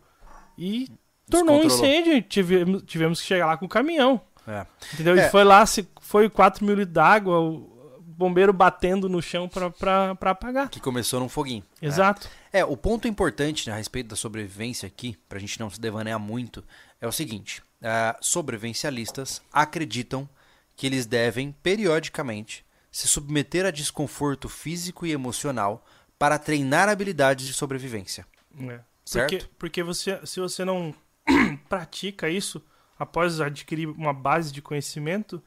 e 0.57 0.89
tornou 1.29 1.61
um 1.61 1.65
incêndio. 1.65 2.23
Tivemos, 2.23 2.85
tivemos 2.87 3.21
que 3.21 3.27
chegar 3.27 3.47
lá 3.47 3.57
com 3.57 3.67
o 3.67 3.69
caminhão. 3.69 4.21
É. 4.51 4.67
Entendeu? 4.95 5.17
É. 5.19 5.27
E 5.27 5.31
foi 5.31 5.45
lá, 5.45 5.65
se, 5.65 5.89
foi 6.01 6.29
4 6.29 6.65
mil 6.65 6.75
litros 6.75 6.95
d'água, 6.95 7.39
o 7.39 8.03
bombeiro 8.03 8.53
batendo 8.53 9.09
no 9.09 9.23
chão 9.23 9.49
pra 9.49 10.11
apagar. 10.31 10.69
Que 10.69 10.81
começou 10.81 11.21
num 11.21 11.29
foguinho. 11.29 11.65
Exato. 11.81 12.29
É, 12.53 12.65
o 12.65 12.77
ponto 12.77 13.09
importante 13.09 13.71
a 13.71 13.77
respeito 13.77 14.09
da 14.09 14.17
sobrevivência 14.17 14.87
aqui, 14.87 15.17
pra 15.29 15.39
gente 15.39 15.59
não 15.59 15.71
se 15.71 15.81
devanear 15.81 16.19
muito, 16.19 16.65
é 17.01 17.07
o 17.07 17.13
seguinte: 17.13 17.63
ah, 17.83 18.17
sobrevivencialistas 18.21 19.41
acreditam 19.53 20.29
que 20.77 20.87
eles 20.87 21.07
devem, 21.07 21.53
periodicamente, 21.63 22.65
se 22.91 23.07
submeter 23.07 23.65
a 23.65 23.71
desconforto 23.71 24.49
físico 24.49 25.07
e 25.07 25.13
emocional 25.13 25.85
para 26.19 26.39
treinar 26.39 26.89
habilidades 26.89 27.47
de 27.47 27.55
sobrevivência. 27.55 28.27
É. 28.69 28.81
Certo? 29.05 29.31
Porque, 29.31 29.47
porque 29.59 29.83
você, 29.83 30.21
se 30.27 30.41
você 30.41 30.65
não 30.65 30.95
pratica 31.69 32.29
isso 32.29 32.63
após 33.01 33.41
adquirir 33.41 33.89
uma 33.89 34.13
base 34.13 34.53
de 34.53 34.61
conhecimento, 34.61 35.43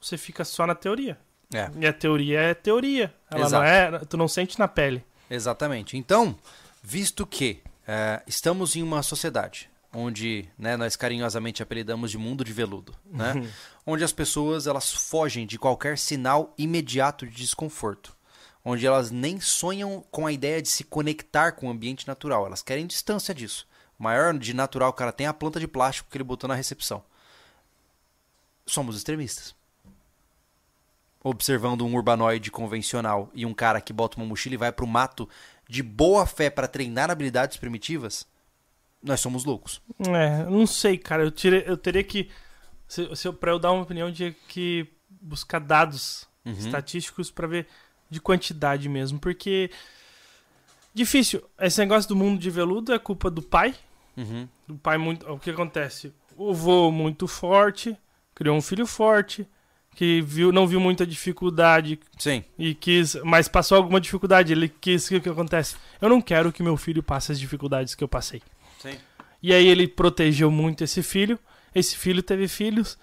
você 0.00 0.16
fica 0.16 0.44
só 0.44 0.64
na 0.66 0.74
teoria. 0.74 1.18
É. 1.52 1.68
E 1.80 1.86
a 1.86 1.92
teoria 1.92 2.40
é 2.40 2.54
teoria. 2.54 3.12
Ela 3.28 3.46
Exato. 3.46 3.64
não 3.64 3.64
é. 3.64 3.98
Tu 4.04 4.16
não 4.16 4.28
sente 4.28 4.56
na 4.58 4.68
pele. 4.68 5.04
Exatamente. 5.28 5.96
Então, 5.96 6.36
visto 6.82 7.26
que 7.26 7.60
eh, 7.86 8.22
estamos 8.26 8.76
em 8.76 8.82
uma 8.82 9.02
sociedade 9.02 9.68
onde 9.92 10.48
né, 10.58 10.76
nós 10.76 10.94
carinhosamente 10.94 11.62
apelidamos 11.62 12.10
de 12.10 12.18
mundo 12.18 12.44
de 12.44 12.52
veludo, 12.52 12.94
né? 13.06 13.50
onde 13.86 14.04
as 14.04 14.12
pessoas 14.12 14.66
elas 14.66 14.92
fogem 14.92 15.46
de 15.46 15.58
qualquer 15.58 15.96
sinal 15.96 16.52
imediato 16.58 17.26
de 17.26 17.34
desconforto, 17.34 18.14
onde 18.62 18.86
elas 18.86 19.10
nem 19.10 19.40
sonham 19.40 20.04
com 20.10 20.26
a 20.26 20.32
ideia 20.32 20.60
de 20.60 20.68
se 20.68 20.84
conectar 20.84 21.52
com 21.52 21.66
o 21.66 21.70
ambiente 21.70 22.06
natural, 22.06 22.44
elas 22.44 22.62
querem 22.62 22.86
distância 22.86 23.34
disso. 23.34 23.66
Maior 23.98 24.36
de 24.38 24.52
natural 24.54 24.92
que 24.92 24.96
o 24.96 24.98
cara 24.98 25.12
tem 25.12 25.26
é 25.26 25.30
a 25.30 25.34
planta 25.34 25.58
de 25.58 25.66
plástico 25.66 26.10
que 26.10 26.16
ele 26.16 26.24
botou 26.24 26.46
na 26.48 26.54
recepção. 26.54 27.02
Somos 28.66 28.96
extremistas. 28.96 29.54
Observando 31.22 31.84
um 31.84 31.94
urbanoide 31.94 32.50
convencional 32.50 33.30
e 33.34 33.44
um 33.44 33.54
cara 33.54 33.80
que 33.80 33.92
bota 33.92 34.16
uma 34.16 34.26
mochila 34.26 34.54
e 34.54 34.58
vai 34.58 34.70
pro 34.70 34.86
mato 34.86 35.28
de 35.68 35.82
boa 35.82 36.24
fé 36.26 36.48
para 36.50 36.68
treinar 36.68 37.10
habilidades 37.10 37.56
primitivas, 37.56 38.26
nós 39.02 39.20
somos 39.20 39.44
loucos. 39.44 39.80
É, 39.98 40.42
eu 40.42 40.50
não 40.50 40.66
sei, 40.66 40.96
cara. 40.98 41.24
Eu, 41.24 41.30
tirei, 41.30 41.64
eu 41.66 41.76
teria 41.76 42.04
que. 42.04 42.30
Se, 42.86 43.14
se 43.16 43.26
eu, 43.26 43.32
pra 43.32 43.50
eu 43.50 43.58
dar 43.58 43.72
uma 43.72 43.82
opinião, 43.82 44.08
eu 44.08 44.14
tinha 44.14 44.34
que 44.48 44.86
buscar 45.20 45.58
dados 45.58 46.26
Uhum. 46.44 46.52
estatísticos 46.52 47.28
pra 47.28 47.48
ver 47.48 47.66
de 48.08 48.20
quantidade 48.20 48.88
mesmo. 48.88 49.18
Porque. 49.18 49.68
Difícil. 50.94 51.42
Esse 51.60 51.80
negócio 51.80 52.08
do 52.08 52.14
mundo 52.14 52.38
de 52.38 52.48
veludo 52.50 52.92
é 52.92 52.98
culpa 53.00 53.28
do 53.28 53.42
pai. 53.42 53.74
Uhum. 54.16 54.48
do 54.66 54.76
pai 54.76 54.98
muito. 54.98 55.30
O 55.30 55.38
que 55.38 55.50
acontece? 55.50 56.12
O 56.36 56.54
vô 56.54 56.90
muito 56.90 57.26
forte, 57.26 57.96
criou 58.34 58.56
um 58.56 58.62
filho 58.62 58.86
forte, 58.86 59.46
que 59.96 60.20
viu, 60.20 60.52
não 60.52 60.66
viu 60.66 60.78
muita 60.78 61.06
dificuldade 61.06 61.98
Sim. 62.18 62.44
e 62.58 62.74
quis, 62.74 63.16
mas 63.24 63.48
passou 63.48 63.78
alguma 63.78 64.00
dificuldade. 64.00 64.52
Ele 64.52 64.68
quis. 64.68 65.10
O 65.10 65.20
que, 65.20 65.28
acontece? 65.28 65.76
Eu 66.00 66.08
não 66.08 66.20
quero 66.20 66.52
que 66.52 66.62
meu 66.62 66.76
filho 66.76 67.02
passe 67.02 67.32
as 67.32 67.40
dificuldades 67.40 67.94
que 67.94 68.04
eu 68.04 68.08
passei. 68.08 68.42
Sim. 68.78 68.96
E 69.42 69.54
aí 69.54 69.66
ele 69.66 69.88
protegeu 69.88 70.50
muito 70.50 70.84
esse 70.84 71.02
filho. 71.02 71.38
Esse 71.74 71.96
filho 71.96 72.22
teve 72.22 72.46
filhos 72.46 72.98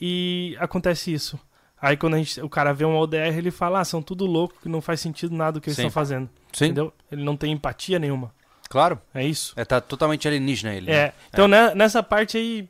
e 0.00 0.56
acontece 0.58 1.12
isso. 1.12 1.38
Aí 1.80 1.96
quando 1.96 2.14
a 2.14 2.18
gente, 2.18 2.40
o 2.40 2.48
cara 2.48 2.72
vê 2.72 2.84
um 2.84 2.96
ODR, 2.96 3.36
ele 3.36 3.50
fala: 3.50 3.80
ah, 3.80 3.84
são 3.84 4.00
tudo 4.00 4.24
louco, 4.24 4.54
que 4.62 4.68
não 4.68 4.80
faz 4.80 5.00
sentido 5.00 5.34
nada 5.34 5.52
do 5.52 5.60
que 5.60 5.68
eles 5.68 5.76
Sim. 5.76 5.82
estão 5.82 5.90
fazendo. 5.90 6.30
Sim. 6.52 6.66
Entendeu? 6.66 6.92
Ele 7.10 7.24
não 7.24 7.36
tem 7.36 7.52
empatia 7.52 7.98
nenhuma. 7.98 8.32
Claro. 8.68 9.00
É 9.14 9.24
isso? 9.24 9.52
É, 9.56 9.64
tá 9.64 9.80
totalmente 9.80 10.26
alienígena 10.26 10.74
ele. 10.74 10.90
É. 10.90 11.06
né? 11.06 11.12
Então, 11.28 11.46
né, 11.48 11.74
nessa 11.74 12.02
parte 12.02 12.36
aí, 12.36 12.68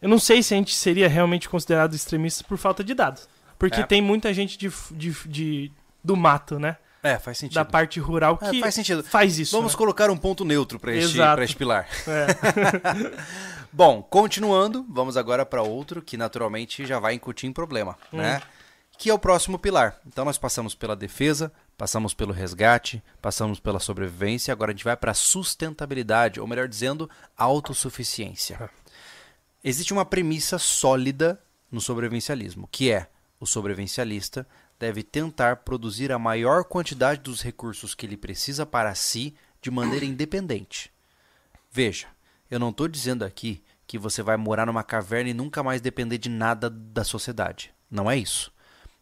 eu 0.00 0.08
não 0.08 0.18
sei 0.18 0.42
se 0.42 0.54
a 0.54 0.56
gente 0.56 0.74
seria 0.74 1.08
realmente 1.08 1.48
considerado 1.48 1.94
extremista 1.94 2.44
por 2.44 2.56
falta 2.58 2.82
de 2.84 2.94
dados. 2.94 3.28
Porque 3.58 3.80
É. 3.80 3.86
tem 3.86 4.00
muita 4.02 4.32
gente 4.34 4.58
de, 4.58 4.70
de, 4.90 5.12
de- 5.26 5.72
do 6.02 6.16
mato, 6.16 6.58
né? 6.58 6.76
É, 7.02 7.18
faz 7.18 7.36
sentido. 7.38 7.54
Da 7.56 7.64
parte 7.66 8.00
rural 8.00 8.38
É, 8.40 8.50
que 8.50 8.60
faz 8.60 8.74
sentido. 8.74 9.02
faz 9.04 9.38
isso. 9.38 9.54
Vamos 9.54 9.72
né? 9.72 9.78
colocar 9.78 10.10
um 10.10 10.16
ponto 10.16 10.42
neutro 10.44 10.78
para 10.80 10.94
este, 10.94 11.18
este 11.42 11.56
pilar. 11.56 11.86
É. 12.08 12.26
Bom, 13.72 14.02
continuando, 14.02 14.86
vamos 14.88 15.16
agora 15.16 15.44
para 15.44 15.62
outro 15.62 16.00
que 16.00 16.16
naturalmente 16.16 16.86
já 16.86 16.98
vai 16.98 17.14
incutir 17.14 17.46
em 17.48 17.52
problema, 17.52 17.96
Hum. 18.12 18.18
né? 18.18 18.40
Que 18.96 19.10
é 19.10 19.14
o 19.14 19.18
próximo 19.18 19.58
pilar. 19.58 19.98
Então 20.06 20.24
nós 20.24 20.38
passamos 20.38 20.74
pela 20.74 20.94
defesa, 20.94 21.52
passamos 21.76 22.14
pelo 22.14 22.32
resgate, 22.32 23.02
passamos 23.20 23.58
pela 23.58 23.80
sobrevivência, 23.80 24.52
agora 24.52 24.70
a 24.70 24.74
gente 24.74 24.84
vai 24.84 24.96
para 24.96 25.10
a 25.10 25.14
sustentabilidade, 25.14 26.40
ou 26.40 26.46
melhor 26.46 26.68
dizendo, 26.68 27.08
autossuficiência. 27.36 28.70
Existe 29.62 29.92
uma 29.92 30.04
premissa 30.04 30.58
sólida 30.58 31.40
no 31.70 31.80
sobrevivencialismo, 31.80 32.68
que 32.70 32.90
é 32.90 33.08
o 33.40 33.46
sobrevivencialista 33.46 34.46
deve 34.78 35.02
tentar 35.02 35.56
produzir 35.56 36.12
a 36.12 36.18
maior 36.18 36.64
quantidade 36.64 37.20
dos 37.20 37.42
recursos 37.42 37.94
que 37.94 38.04
ele 38.04 38.16
precisa 38.16 38.66
para 38.66 38.94
si 38.94 39.34
de 39.62 39.70
maneira 39.70 40.04
independente. 40.04 40.92
Veja, 41.70 42.06
eu 42.50 42.58
não 42.58 42.70
estou 42.70 42.86
dizendo 42.86 43.24
aqui 43.24 43.62
que 43.86 43.98
você 43.98 44.22
vai 44.22 44.36
morar 44.36 44.66
numa 44.66 44.82
caverna 44.82 45.30
e 45.30 45.34
nunca 45.34 45.62
mais 45.62 45.80
depender 45.80 46.18
de 46.18 46.28
nada 46.28 46.68
da 46.68 47.04
sociedade. 47.04 47.72
Não 47.90 48.10
é 48.10 48.16
isso. 48.16 48.52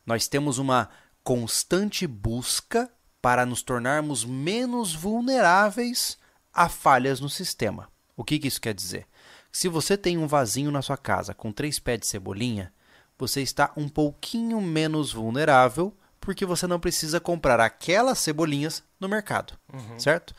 Nós 0.04 0.26
temos 0.26 0.58
uma 0.58 0.88
constante 1.22 2.06
busca 2.06 2.90
para 3.20 3.46
nos 3.46 3.62
tornarmos 3.62 4.24
menos 4.24 4.94
vulneráveis 4.94 6.18
a 6.52 6.68
falhas 6.68 7.20
no 7.20 7.28
sistema. 7.28 7.88
O 8.16 8.24
que, 8.24 8.38
que 8.38 8.48
isso 8.48 8.60
quer 8.60 8.74
dizer? 8.74 9.06
Se 9.50 9.68
você 9.68 9.96
tem 9.96 10.18
um 10.18 10.26
vasinho 10.26 10.70
na 10.70 10.82
sua 10.82 10.96
casa 10.96 11.34
com 11.34 11.52
três 11.52 11.78
pés 11.78 12.00
de 12.00 12.06
cebolinha, 12.06 12.72
você 13.18 13.40
está 13.42 13.70
um 13.76 13.88
pouquinho 13.88 14.60
menos 14.60 15.12
vulnerável 15.12 15.96
porque 16.20 16.46
você 16.46 16.66
não 16.66 16.80
precisa 16.80 17.20
comprar 17.20 17.60
aquelas 17.60 18.18
cebolinhas 18.18 18.82
no 18.98 19.08
mercado, 19.08 19.54
certo? 19.98 20.34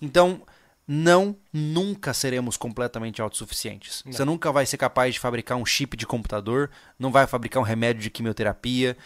Então, 0.00 0.42
não 0.86 1.36
nunca 1.52 2.12
seremos 2.14 2.56
completamente 2.56 3.20
autossuficientes. 3.20 4.02
Você 4.06 4.24
nunca 4.24 4.50
vai 4.50 4.66
ser 4.66 4.78
capaz 4.78 5.14
de 5.14 5.20
fabricar 5.20 5.56
um 5.58 5.66
chip 5.66 5.96
de 5.96 6.06
computador, 6.06 6.70
não 6.98 7.12
vai 7.12 7.26
fabricar 7.26 7.62
um 7.62 7.66
remédio 7.66 8.02
de 8.02 8.10
quimioterapia. 8.10 8.96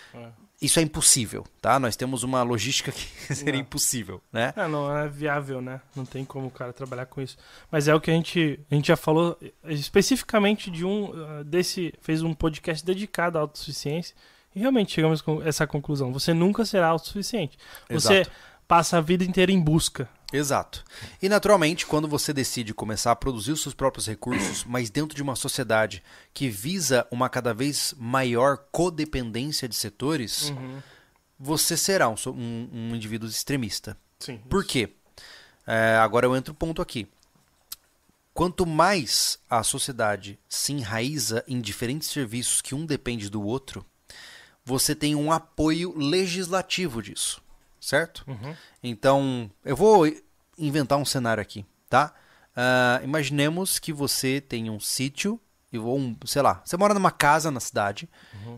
Isso 0.62 0.78
é 0.78 0.82
impossível, 0.82 1.44
tá? 1.60 1.80
Nós 1.80 1.96
temos 1.96 2.22
uma 2.22 2.44
logística 2.44 2.92
que 2.92 3.08
seria 3.34 3.54
Não. 3.54 3.60
impossível, 3.60 4.22
né? 4.32 4.54
É, 4.56 4.68
não 4.68 4.96
é 4.96 5.08
viável, 5.08 5.60
né? 5.60 5.80
Não 5.94 6.04
tem 6.04 6.24
como 6.24 6.46
o 6.46 6.50
cara 6.50 6.72
trabalhar 6.72 7.06
com 7.06 7.20
isso. 7.20 7.36
Mas 7.70 7.88
é 7.88 7.94
o 7.94 8.00
que 8.00 8.12
a 8.12 8.14
gente, 8.14 8.60
a 8.70 8.74
gente 8.76 8.86
já 8.86 8.96
falou 8.96 9.36
eh, 9.42 9.72
especificamente 9.72 10.70
de 10.70 10.84
um 10.84 11.12
ah, 11.12 11.42
desse 11.42 11.92
fez 12.00 12.22
um 12.22 12.32
podcast 12.32 12.84
dedicado 12.84 13.38
à 13.38 13.40
autossuficiência 13.40 14.14
e 14.54 14.60
realmente 14.60 14.92
chegamos 14.92 15.20
com 15.20 15.42
essa 15.42 15.66
conclusão. 15.66 16.12
Você 16.12 16.32
nunca 16.32 16.64
será 16.64 16.88
autossuficiente. 16.88 17.58
Você 17.90 18.20
Exato. 18.20 18.30
Passa 18.72 18.96
a 18.96 19.00
vida 19.02 19.22
inteira 19.22 19.52
em 19.52 19.60
busca. 19.60 20.08
Exato. 20.32 20.82
E 21.20 21.28
naturalmente, 21.28 21.84
quando 21.84 22.08
você 22.08 22.32
decide 22.32 22.72
começar 22.72 23.12
a 23.12 23.16
produzir 23.16 23.52
os 23.52 23.60
seus 23.60 23.74
próprios 23.74 24.06
recursos, 24.06 24.64
mas 24.64 24.88
dentro 24.88 25.14
de 25.14 25.22
uma 25.22 25.36
sociedade 25.36 26.02
que 26.32 26.48
visa 26.48 27.06
uma 27.10 27.28
cada 27.28 27.52
vez 27.52 27.94
maior 27.98 28.56
codependência 28.72 29.68
de 29.68 29.74
setores, 29.76 30.50
você 31.38 31.76
será 31.76 32.08
um, 32.08 32.14
um- 32.28 32.68
um 32.72 32.96
indivíduo 32.96 33.28
extremista. 33.28 33.94
Sim. 34.18 34.38
Por 34.48 34.64
quê? 34.64 34.94
É, 35.66 35.96
agora 35.96 36.24
eu 36.24 36.34
entro 36.34 36.54
ponto 36.54 36.80
aqui. 36.80 37.06
Quanto 38.32 38.64
mais 38.64 39.38
a 39.50 39.62
sociedade 39.62 40.38
se 40.48 40.72
enraiza 40.72 41.44
em 41.46 41.60
diferentes 41.60 42.08
serviços 42.08 42.62
que 42.62 42.74
um 42.74 42.86
depende 42.86 43.28
do 43.28 43.42
outro, 43.42 43.84
você 44.64 44.94
tem 44.94 45.14
um 45.14 45.30
apoio 45.30 45.94
legislativo 45.94 47.02
disso, 47.02 47.42
certo? 47.82 48.24
Então, 48.82 49.50
eu 49.64 49.74
vou 49.76 50.06
inventar 50.56 50.96
um 50.96 51.04
cenário 51.04 51.42
aqui, 51.42 51.66
tá? 51.90 52.14
Ah, 52.54 53.00
imaginemos 53.02 53.78
que 53.78 53.92
você 53.92 54.40
tem 54.40 54.70
um 54.70 54.78
sítio, 54.78 55.38
e 55.72 55.78
ou 55.78 55.98
um, 55.98 56.16
sei 56.24 56.42
lá, 56.42 56.62
você 56.64 56.76
mora 56.76 56.94
numa 56.94 57.10
casa 57.10 57.50
na 57.50 57.58
cidade 57.58 58.08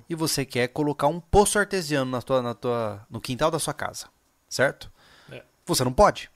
e 0.08 0.14
você 0.14 0.44
quer 0.44 0.68
colocar 0.68 1.06
um 1.06 1.20
poço 1.20 1.58
artesiano 1.58 2.10
na 2.10 2.20
tua, 2.20 2.42
na 2.42 2.54
tua, 2.54 3.06
no 3.08 3.20
quintal 3.20 3.50
da 3.50 3.58
sua 3.58 3.72
casa, 3.72 4.08
certo? 4.48 4.92
É. 5.30 5.42
Você 5.64 5.84
não 5.84 5.92
pode. 5.92 6.30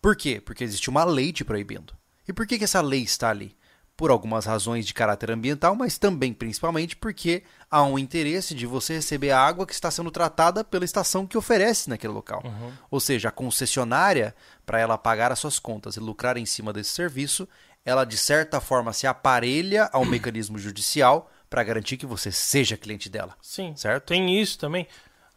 Por 0.00 0.16
quê? 0.16 0.40
Porque 0.40 0.64
existe 0.64 0.90
uma 0.90 1.04
lei 1.04 1.32
te 1.32 1.44
proibindo. 1.44 1.94
E 2.26 2.32
por 2.32 2.46
que, 2.46 2.58
que 2.58 2.64
essa 2.64 2.80
lei 2.80 3.02
está 3.02 3.30
ali? 3.30 3.54
Por 3.96 4.10
algumas 4.10 4.46
razões 4.46 4.86
de 4.86 4.94
caráter 4.94 5.30
ambiental, 5.30 5.76
mas 5.76 5.98
também 5.98 6.32
principalmente 6.32 6.96
porque 6.96 7.44
há 7.70 7.82
um 7.82 7.98
interesse 7.98 8.54
de 8.54 8.66
você 8.66 8.94
receber 8.94 9.30
a 9.30 9.40
água 9.40 9.66
que 9.66 9.72
está 9.72 9.90
sendo 9.90 10.10
tratada 10.10 10.64
pela 10.64 10.84
estação 10.84 11.26
que 11.26 11.38
oferece 11.38 11.88
naquele 11.88 12.12
local. 12.12 12.42
Ou 12.90 12.98
seja, 12.98 13.28
a 13.28 13.32
concessionária, 13.32 14.34
para 14.64 14.80
ela 14.80 14.98
pagar 14.98 15.30
as 15.30 15.38
suas 15.38 15.58
contas 15.58 15.96
e 15.96 16.00
lucrar 16.00 16.36
em 16.36 16.46
cima 16.46 16.72
desse 16.72 16.90
serviço, 16.90 17.46
ela 17.84 18.04
de 18.04 18.16
certa 18.16 18.60
forma 18.60 18.92
se 18.92 19.06
aparelha 19.06 19.88
ao 19.92 20.04
mecanismo 20.04 20.58
judicial 20.58 21.30
para 21.50 21.62
garantir 21.62 21.96
que 21.96 22.06
você 22.06 22.32
seja 22.32 22.76
cliente 22.76 23.10
dela. 23.10 23.36
Sim. 23.42 23.76
Certo? 23.76 24.06
Tem 24.06 24.40
isso 24.40 24.58
também. 24.58 24.86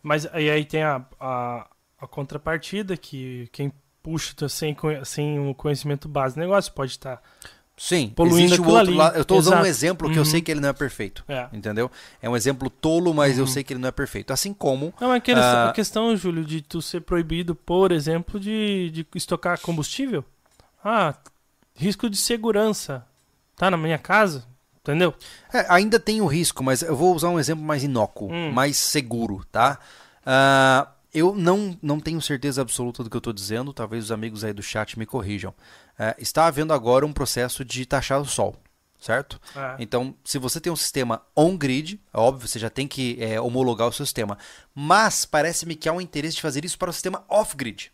Mas 0.01 0.25
aí, 0.27 0.49
aí 0.49 0.63
tem 0.63 0.81
a, 0.83 1.05
a, 1.19 1.67
a 1.99 2.07
contrapartida 2.07 2.95
que 2.95 3.49
quem 3.51 3.71
puxa 4.01 4.35
tá 4.35 4.47
sem, 4.47 4.77
sem 5.03 5.39
o 5.39 5.55
conhecimento 5.55 6.07
base 6.07 6.35
do 6.35 6.39
negócio 6.39 6.71
pode 6.71 6.91
estar. 6.91 7.21
Sim, 7.78 8.07
Poluindo 8.15 8.53
existe 8.53 8.61
o 8.61 8.69
outro 8.69 8.93
lado. 8.93 9.15
Eu 9.17 9.23
estou 9.23 9.38
usando 9.38 9.61
um 9.61 9.65
exemplo 9.65 10.09
que 10.09 10.15
eu 10.17 10.19
Uhum. 10.23 10.26
sei 10.26 10.41
que 10.41 10.49
ele 10.49 10.61
não 10.61 10.69
é 10.69 10.73
perfeito. 10.73 11.26
É. 11.28 11.47
Entendeu? 11.51 11.91
É 12.21 12.30
um 12.30 12.36
exemplo 12.36 12.69
tolo, 12.69 13.13
mas 13.13 13.38
eu 13.38 13.45
sei 13.45 13.63
que 13.65 13.73
ele 13.73 13.82
não 13.82 13.89
é 13.89 13.91
perfeito. 13.91 14.32
Assim 14.32 14.53
como. 14.53 14.93
Não, 14.99 15.13
é 15.13 15.17
aquele, 15.17 15.41
Ah. 15.41 15.69
a 15.69 15.73
questão, 15.73 16.15
Júlio, 16.15 16.45
de 16.45 16.61
tu 16.61 16.82
ser 16.82 17.01
proibido, 17.01 17.53
por 17.53 17.91
exemplo, 17.91 18.39
de, 18.39 18.89
de 18.91 19.05
estocar 19.13 19.59
combustível. 19.59 20.23
Ah, 20.84 21.13
risco 21.76 22.09
de 22.09 22.15
segurança. 22.15 23.05
Tá 23.57 23.69
na 23.69 23.76
minha 23.78 23.97
casa? 23.97 24.45
Entendeu? 24.82 25.13
É, 25.51 25.65
ainda 25.67 25.99
tem 25.99 26.21
o 26.21 26.28
risco, 26.28 26.63
mas 26.63 26.82
eu 26.82 26.95
vou 26.95 27.13
usar 27.15 27.30
um 27.30 27.39
exemplo 27.39 27.65
mais 27.65 27.84
inócuo, 27.84 28.32
Hum. 28.32 28.51
mais 28.51 28.78
seguro, 28.78 29.43
tá? 29.51 29.80
Ah, 30.26 30.88
eu 31.16 31.34
não, 31.34 31.78
não 31.82 31.97
tenho 31.97 32.22
certeza 32.22 32.61
absoluta 32.61 33.01
do 33.01 33.09
que 33.09 33.16
eu 33.16 33.20
estou 33.20 33.32
dizendo, 33.32 33.72
talvez 33.72 34.03
os 34.03 34.11
amigos 34.11 34.43
aí 34.43 34.51
do 34.51 34.61
chat 34.61 34.99
me 34.99 35.05
corrijam. 35.05 35.53
É, 35.97 36.13
está 36.20 36.45
havendo 36.45 36.74
agora 36.74 37.05
um 37.05 37.13
processo 37.13 37.63
de 37.63 37.86
taxar 37.86 38.20
o 38.20 38.26
sol, 38.26 38.61
certo? 38.99 39.39
É. 39.55 39.78
Então, 39.80 40.13
se 40.26 40.38
você 40.38 40.59
tem 40.59 40.74
um 40.74 40.76
sistema 40.76 41.22
on-grid, 41.34 42.01
é 42.13 42.18
óbvio, 42.18 42.49
você 42.49 42.59
já 42.59 42.70
tem 42.70 42.86
que 42.86 43.18
é, 43.24 43.39
homologar 43.39 43.88
o 43.88 43.93
seu 43.93 44.05
sistema. 44.05 44.38
Mas 44.74 45.24
parece-me 45.24 45.78
que 45.78 45.88
há 45.88 45.93
um 45.93 46.01
interesse 46.01 46.36
de 46.36 46.41
fazer 46.41 46.66
isso 46.66 46.78
para 46.78 46.89
o 46.89 46.93
sistema 46.93 47.24
off-grid. 47.30 47.93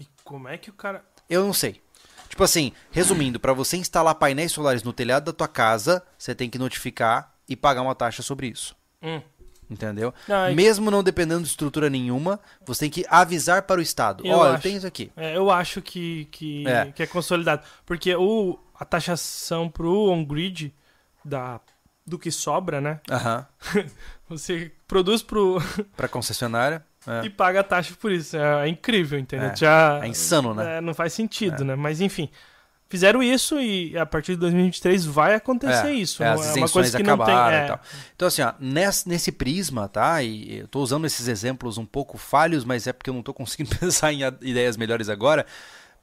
E 0.00 0.06
como 0.24 0.48
é 0.48 0.56
que 0.56 0.70
o 0.70 0.72
cara. 0.72 1.04
Eu 1.28 1.44
não 1.44 1.52
sei. 1.52 1.82
Tipo 2.30 2.44
assim, 2.44 2.72
resumindo, 2.90 3.38
para 3.38 3.52
você 3.52 3.76
instalar 3.76 4.14
painéis 4.14 4.52
solares 4.52 4.82
no 4.82 4.92
telhado 4.92 5.26
da 5.26 5.32
tua 5.34 5.46
casa, 5.46 6.02
você 6.16 6.34
tem 6.34 6.48
que 6.48 6.58
notificar 6.58 7.34
e 7.46 7.54
pagar 7.54 7.82
uma 7.82 7.94
taxa 7.94 8.22
sobre 8.22 8.46
isso. 8.46 8.74
Hum. 9.02 9.20
Entendeu? 9.70 10.12
E- 10.50 10.54
Mesmo 10.54 10.90
não 10.90 11.02
dependendo 11.02 11.42
de 11.42 11.48
estrutura 11.48 11.88
nenhuma, 11.88 12.38
você 12.66 12.80
tem 12.80 12.90
que 12.90 13.04
avisar 13.08 13.62
para 13.62 13.78
o 13.80 13.82
Estado. 13.82 14.26
Eu 14.26 14.36
Ó, 14.36 14.46
eu 14.46 14.52
acho. 14.54 14.62
tenho 14.62 14.76
isso 14.76 14.86
aqui. 14.86 15.10
É, 15.16 15.36
eu 15.36 15.50
acho 15.50 15.80
que, 15.80 16.26
que, 16.30 16.66
É. 16.68 16.92
que 16.92 17.02
é 17.02 17.06
consolidado. 17.06 17.62
Porque 17.86 18.14
o, 18.14 18.58
a 18.78 18.84
taxação 18.84 19.68
pro 19.70 20.10
on-grid 20.10 20.72
da, 21.24 21.60
do 22.06 22.18
que 22.18 22.30
sobra, 22.30 22.80
né? 22.80 23.00
Você 24.28 24.70
produz 24.86 25.22
pro. 25.22 25.58
Para 25.96 26.08
concessionária. 26.08 26.84
e 27.22 27.26
É. 27.26 27.30
paga 27.30 27.60
a 27.60 27.64
taxa 27.64 27.94
por 28.00 28.10
isso. 28.12 28.36
É, 28.36 28.64
é 28.66 28.68
incrível, 28.68 29.18
entendeu? 29.18 29.50
É. 29.50 29.56
Já, 29.56 30.00
É 30.02 30.08
insano, 30.08 30.54
né? 30.54 30.78
é, 30.78 30.80
não 30.80 30.94
faz 30.94 31.12
sentido, 31.12 31.64
né? 31.64 31.74
Mas 31.76 32.00
enfim. 32.00 32.28
Fizeram 32.94 33.20
isso 33.20 33.60
e 33.60 33.98
a 33.98 34.06
partir 34.06 34.34
de 34.34 34.38
2023 34.38 35.04
vai 35.04 35.34
acontecer 35.34 35.90
isso. 35.90 36.22
é, 36.22 36.28
as 36.28 36.56
é 36.56 36.60
uma 36.60 36.68
coisa 36.68 36.96
que 36.96 37.02
não 37.02 37.16
tem. 37.16 37.24
acabaram 37.24 37.56
é, 37.56 37.64
e 37.64 37.66
tal. 37.66 37.80
Então, 38.14 38.28
assim, 38.28 38.40
ó, 38.40 38.54
nesse, 38.60 39.08
nesse 39.08 39.32
prisma, 39.32 39.88
tá? 39.88 40.22
E 40.22 40.58
eu 40.58 40.68
tô 40.68 40.80
usando 40.80 41.04
esses 41.04 41.26
exemplos 41.26 41.76
um 41.76 41.84
pouco 41.84 42.16
falhos, 42.16 42.64
mas 42.64 42.86
é 42.86 42.92
porque 42.92 43.10
eu 43.10 43.14
não 43.14 43.20
tô 43.20 43.34
conseguindo 43.34 43.74
pensar 43.76 44.12
em 44.12 44.20
ideias 44.42 44.76
melhores 44.76 45.08
agora. 45.08 45.44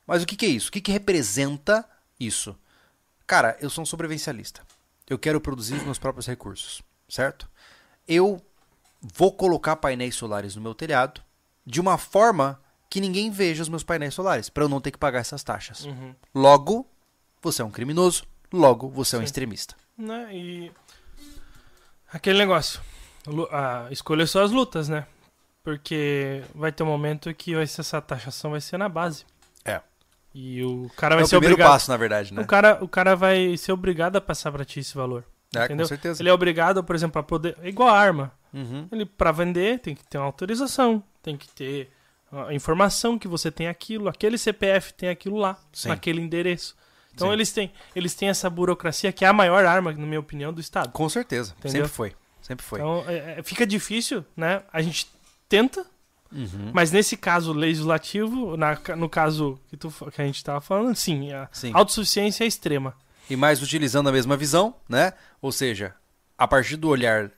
Mas 0.05 0.21
o 0.21 0.25
que, 0.25 0.35
que 0.35 0.45
é 0.45 0.49
isso? 0.49 0.67
O 0.67 0.71
que, 0.73 0.81
que 0.81 0.91
representa 0.91 1.85
isso? 2.19 2.57
Cara, 3.25 3.55
eu 3.61 3.69
sou 3.69 3.83
um 3.83 3.85
sobrevivencialista. 3.85 4.59
Eu 5.09 5.17
quero 5.17 5.39
produzir 5.39 5.75
os 5.75 5.83
meus 5.83 5.97
próprios 5.97 6.27
recursos, 6.27 6.81
certo? 7.07 7.49
Eu 8.05 8.41
vou 9.01 9.31
colocar 9.31 9.77
painéis 9.77 10.15
solares 10.15 10.57
no 10.57 10.61
meu 10.61 10.75
telhado 10.75 11.21
de 11.65 11.79
uma 11.79 11.97
forma 11.97 12.59
que 12.91 12.99
ninguém 13.01 13.31
veja 13.31 13.63
os 13.63 13.69
meus 13.69 13.83
painéis 13.83 14.13
solares, 14.13 14.49
para 14.49 14.63
eu 14.65 14.69
não 14.69 14.81
ter 14.81 14.91
que 14.91 14.97
pagar 14.99 15.19
essas 15.19 15.41
taxas. 15.43 15.85
Uhum. 15.85 16.13
Logo, 16.35 16.85
você 17.41 17.61
é 17.61 17.65
um 17.65 17.71
criminoso, 17.71 18.23
logo, 18.53 18.89
você 18.89 19.15
é 19.15 19.19
um 19.19 19.23
extremista. 19.23 19.75
né? 19.97 20.27
E 20.35 20.71
aquele 22.11 22.37
negócio, 22.39 22.81
lu- 23.25 23.47
ah, 23.51 23.87
escolher 23.91 24.27
suas 24.27 24.51
lutas, 24.51 24.89
né? 24.89 25.05
Porque 25.63 26.43
vai 26.55 26.71
ter 26.71 26.83
um 26.83 26.87
momento 26.87 27.33
que 27.33 27.55
vai 27.55 27.65
ser 27.67 27.81
essa 27.81 28.01
taxação 28.01 28.51
vai 28.51 28.61
ser 28.61 28.77
na 28.77 28.89
base. 28.89 29.25
É. 29.63 29.79
E 30.33 30.63
o 30.63 30.89
cara 30.97 31.15
vai 31.15 31.21
é 31.23 31.25
o 31.25 31.27
ser 31.27 31.35
primeiro 31.35 31.53
obrigado. 31.55 31.71
passo, 31.71 31.91
na 31.91 31.97
verdade, 31.97 32.33
né? 32.33 32.41
O, 32.41 32.45
cara, 32.47 32.83
o 32.83 32.87
cara 32.87 33.15
vai 33.15 33.55
ser 33.57 33.71
obrigado 33.71 34.15
a 34.15 34.21
passar 34.21 34.51
pra 34.51 34.65
ti 34.65 34.79
esse 34.79 34.95
valor. 34.95 35.23
É, 35.55 35.65
entendeu? 35.65 35.83
com 35.85 35.89
certeza. 35.89 36.21
Ele 36.21 36.29
é 36.29 36.33
obrigado, 36.33 36.83
por 36.83 36.95
exemplo, 36.95 37.19
a 37.19 37.23
poder. 37.23 37.57
É 37.61 37.69
igual 37.69 37.89
a 37.89 37.99
arma. 37.99 38.31
Uhum. 38.53 38.87
Ele, 38.91 39.05
pra 39.05 39.31
vender, 39.31 39.79
tem 39.79 39.93
que 39.93 40.03
ter 40.03 40.17
uma 40.17 40.25
autorização, 40.25 41.03
tem 41.21 41.37
que 41.37 41.47
ter 41.49 41.89
a 42.31 42.53
informação 42.53 43.17
que 43.19 43.27
você 43.27 43.51
tem 43.51 43.67
aquilo, 43.67 44.07
aquele 44.09 44.37
CPF 44.37 44.93
tem 44.93 45.09
aquilo 45.09 45.37
lá, 45.37 45.57
Sim. 45.73 45.89
naquele 45.89 46.21
endereço. 46.21 46.75
Então 47.13 47.27
Sim. 47.27 47.33
eles 47.33 47.51
têm, 47.51 47.71
eles 47.95 48.13
têm 48.15 48.29
essa 48.29 48.49
burocracia 48.49 49.11
que 49.11 49.25
é 49.25 49.27
a 49.27 49.33
maior 49.33 49.65
arma, 49.65 49.91
na 49.91 50.05
minha 50.05 50.19
opinião, 50.19 50.53
do 50.53 50.61
Estado. 50.61 50.91
Com 50.91 51.09
certeza. 51.09 51.53
Entendeu? 51.59 51.83
Sempre 51.83 51.89
foi. 51.95 52.15
Sempre 52.41 52.65
foi. 52.65 52.79
Então 52.79 53.03
é- 53.07 53.39
é- 53.39 53.43
fica 53.43 53.67
difícil, 53.67 54.23
né? 54.35 54.61
A 54.71 54.81
gente 54.81 55.07
tenta, 55.49 55.85
Uhum. 56.31 56.71
mas 56.73 56.91
nesse 56.91 57.17
caso 57.17 57.51
legislativo, 57.51 58.55
na- 58.55 58.79
no 58.95 59.09
caso 59.09 59.59
que, 59.69 59.75
tu, 59.75 59.89
que 60.13 60.21
a 60.21 60.25
gente 60.25 60.37
estava 60.37 60.61
falando, 60.61 60.95
sim, 60.95 61.31
a 61.33 61.49
Sim. 61.51 61.71
autossuficiência 61.73 62.45
é 62.45 62.47
extrema. 62.47 62.95
E 63.29 63.35
mais 63.35 63.61
utilizando 63.61 64.07
a 64.07 64.11
mesma 64.11 64.37
visão, 64.37 64.73
né? 64.87 65.13
Ou 65.41 65.51
seja, 65.51 65.93
a 66.37 66.47
partir 66.47 66.77
do 66.77 66.87
olhar 66.87 67.29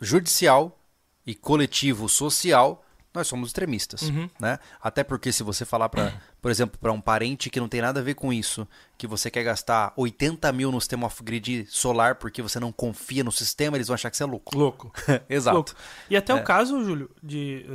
judicial 0.00 0.78
e 1.26 1.34
coletivo 1.34 2.08
social, 2.08 2.84
nós 3.14 3.26
somos 3.28 3.48
extremistas, 3.50 4.02
Uhum. 4.02 4.28
né? 4.40 4.58
Até 4.80 5.04
porque 5.04 5.30
se 5.32 5.42
você 5.42 5.64
falar 5.64 5.88
para, 5.88 6.12
por 6.40 6.50
exemplo, 6.50 6.78
para 6.80 6.90
um 6.92 7.00
parente 7.00 7.50
que 7.50 7.60
não 7.60 7.68
tem 7.68 7.80
nada 7.82 8.00
a 8.00 8.02
ver 8.02 8.14
com 8.14 8.32
isso, 8.32 8.66
que 8.96 9.06
você 9.06 9.30
quer 9.30 9.42
gastar 9.42 9.92
80 9.96 10.50
mil 10.52 10.72
no 10.72 10.80
sistema 10.80 11.06
off-grid 11.06 11.66
solar 11.68 12.14
porque 12.16 12.40
você 12.40 12.58
não 12.58 12.72
confia 12.72 13.22
no 13.22 13.30
sistema, 13.32 13.76
eles 13.76 13.88
vão 13.88 13.94
achar 13.94 14.10
que 14.10 14.16
você 14.16 14.22
é 14.22 14.26
louco. 14.26 14.56
Louco. 14.56 14.92
Exato. 15.28 15.54
Louco. 15.56 15.74
E 16.08 16.16
até 16.16 16.32
É. 16.32 16.36
o 16.36 16.42
caso, 16.42 16.82
Júlio, 16.84 17.10
de 17.22 17.66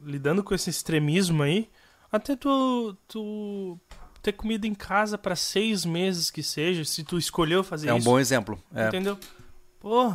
lidando 0.00 0.42
com 0.42 0.54
esse 0.54 0.70
extremismo 0.70 1.42
aí, 1.42 1.68
até 2.10 2.34
tu, 2.36 2.96
tu 3.08 3.78
ter 4.22 4.32
comida 4.32 4.66
em 4.66 4.74
casa 4.74 5.16
pra 5.18 5.36
seis 5.36 5.84
meses 5.84 6.30
que 6.30 6.42
seja, 6.42 6.84
se 6.84 7.04
tu 7.04 7.18
escolheu 7.18 7.62
fazer 7.62 7.88
É 7.88 7.94
um 7.94 7.98
isso, 7.98 8.04
bom 8.04 8.18
exemplo. 8.18 8.60
É, 8.74 8.88
entendeu? 8.88 9.18
Pô, 9.80 10.12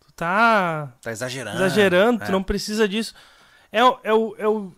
tu 0.00 0.12
tá 0.14 0.92
tá 1.00 1.10
exagerando. 1.12 1.56
exagerando, 1.56 2.22
é. 2.22 2.26
tu 2.26 2.32
não 2.32 2.42
precisa 2.42 2.88
disso. 2.88 3.14
É, 3.72 3.84
o- 3.84 3.98
é, 4.02 4.12
o, 4.14 4.34
é, 4.38 4.48
o, 4.48 4.72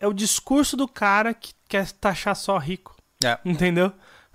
é 0.00 0.06
o 0.06 0.12
discurso 0.12 0.76
do 0.76 0.88
cara 0.88 1.32
que 1.34 1.52
quer 1.68 1.90
taxar 1.92 2.34
só 2.36 2.58
rico, 2.58 2.96
É, 3.24 3.38
entendeu? 3.44 3.86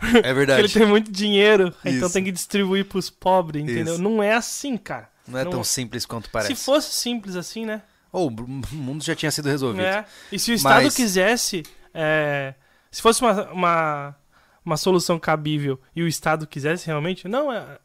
é 0.01 0.11
Porque 0.11 0.33
verdade. 0.33 0.61
ele 0.61 0.69
tem 0.69 0.85
muito 0.85 1.11
dinheiro, 1.11 1.73
então 1.85 2.07
Isso. 2.07 2.13
tem 2.13 2.23
que 2.23 2.31
distribuir 2.31 2.85
pros 2.85 3.09
pobres, 3.09 3.63
entendeu? 3.63 3.95
Isso. 3.95 4.01
Não 4.01 4.23
é 4.23 4.33
assim, 4.33 4.77
cara. 4.77 5.09
Não 5.27 5.37
é 5.37 5.43
não- 5.43 5.51
tão 5.51 5.63
simples 5.63 6.05
quanto 6.05 6.29
parece. 6.29 6.55
Se 6.55 6.63
fosse 6.65 6.93
simples 6.93 7.35
assim, 7.35 7.65
né? 7.65 7.81
Ou 8.11 8.29
o 8.29 8.31
mundo 8.75 9.03
já 9.03 9.13
tinha 9.15 9.29
sido 9.29 9.47
resolvido. 9.49 9.83
É. 9.85 10.05
E 10.31 10.39
se 10.39 10.51
o 10.51 10.53
Estado 10.55 10.83
Mas- 10.83 10.95
quisesse. 10.95 11.63
é, 11.93 12.55
se 12.89 13.01
fosse 13.01 13.21
uma, 13.21 13.51
uma, 13.51 14.15
uma 14.65 14.77
solução 14.77 15.19
cabível 15.19 15.79
e 15.95 16.01
o 16.01 16.07
Estado 16.07 16.47
quisesse 16.47 16.87
realmente. 16.87 17.27
Não, 17.27 17.51
é, 17.53 17.77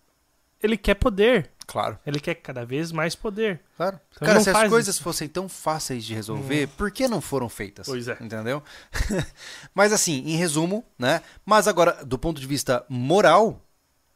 ele 0.63 0.79
quer 0.79 0.95
poder. 0.95 1.51
Claro. 1.67 1.99
Ele 2.07 2.21
quer 2.21 2.35
cada 2.37 2.65
vez 2.65 2.93
mais 2.93 3.15
poder. 3.15 3.61
Claro. 3.77 3.99
Então 4.15 4.27
Cara, 4.29 4.41
se 4.41 4.51
as 4.51 4.69
coisas 4.69 4.99
fossem 4.99 5.27
tão 5.29 5.49
fáceis 5.49 6.05
de 6.05 6.15
resolver, 6.15 6.69
por 6.77 6.91
que 6.91 7.09
não 7.09 7.21
foram 7.21 7.49
feitas? 7.49 7.87
Pois 7.87 8.07
é. 8.09 8.17
Entendeu? 8.21 8.63
Mas 9.75 9.93
assim, 9.93 10.23
em 10.27 10.37
resumo, 10.37 10.85
né? 10.99 11.23
Mas 11.45 11.67
agora, 11.69 12.05
do 12.05 12.19
ponto 12.19 12.41
de 12.41 12.47
vista 12.47 12.85
moral, 12.89 13.61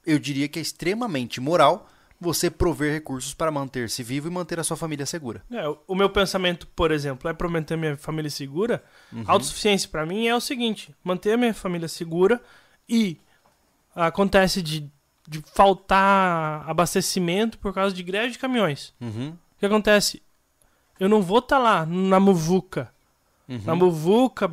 eu 0.06 0.18
diria 0.18 0.48
que 0.48 0.58
é 0.58 0.62
extremamente 0.62 1.40
moral 1.40 1.88
você 2.20 2.50
prover 2.50 2.92
recursos 2.92 3.32
para 3.32 3.48
manter-se 3.50 4.02
vivo 4.02 4.26
e 4.26 4.30
manter 4.30 4.58
a 4.58 4.64
sua 4.64 4.76
família 4.76 5.06
segura. 5.06 5.40
É, 5.52 5.68
o- 5.68 5.78
o 5.86 5.94
meu 5.94 6.10
pensamento, 6.10 6.66
por 6.66 6.90
exemplo, 6.90 7.30
é 7.30 7.32
para 7.32 7.48
manter 7.48 7.76
minha 7.76 7.96
família 7.96 8.30
segura. 8.30 8.82
Uhum. 9.12 9.22
Autossuficiência 9.26 9.88
para 9.88 10.04
mim 10.04 10.26
é 10.26 10.34
o 10.34 10.40
seguinte: 10.40 10.92
manter 11.04 11.32
a 11.34 11.36
minha 11.36 11.54
família 11.54 11.86
segura 11.86 12.40
e 12.88 13.18
acontece 13.94 14.62
de, 14.62 14.90
de 15.28 15.42
faltar 15.54 16.64
abastecimento 16.68 17.58
por 17.58 17.72
causa 17.74 17.94
de 17.94 18.02
greve 18.02 18.32
de 18.32 18.38
caminhões. 18.38 18.94
Uhum. 19.00 19.30
O 19.56 19.58
que 19.60 19.66
acontece? 19.66 20.22
Eu 20.98 21.08
não 21.08 21.20
vou 21.22 21.38
estar 21.40 21.58
lá 21.58 21.84
na 21.86 22.18
muvuca, 22.18 22.90
Uhum. 23.48 23.60
na 23.64 23.74
muvuca 23.74 24.50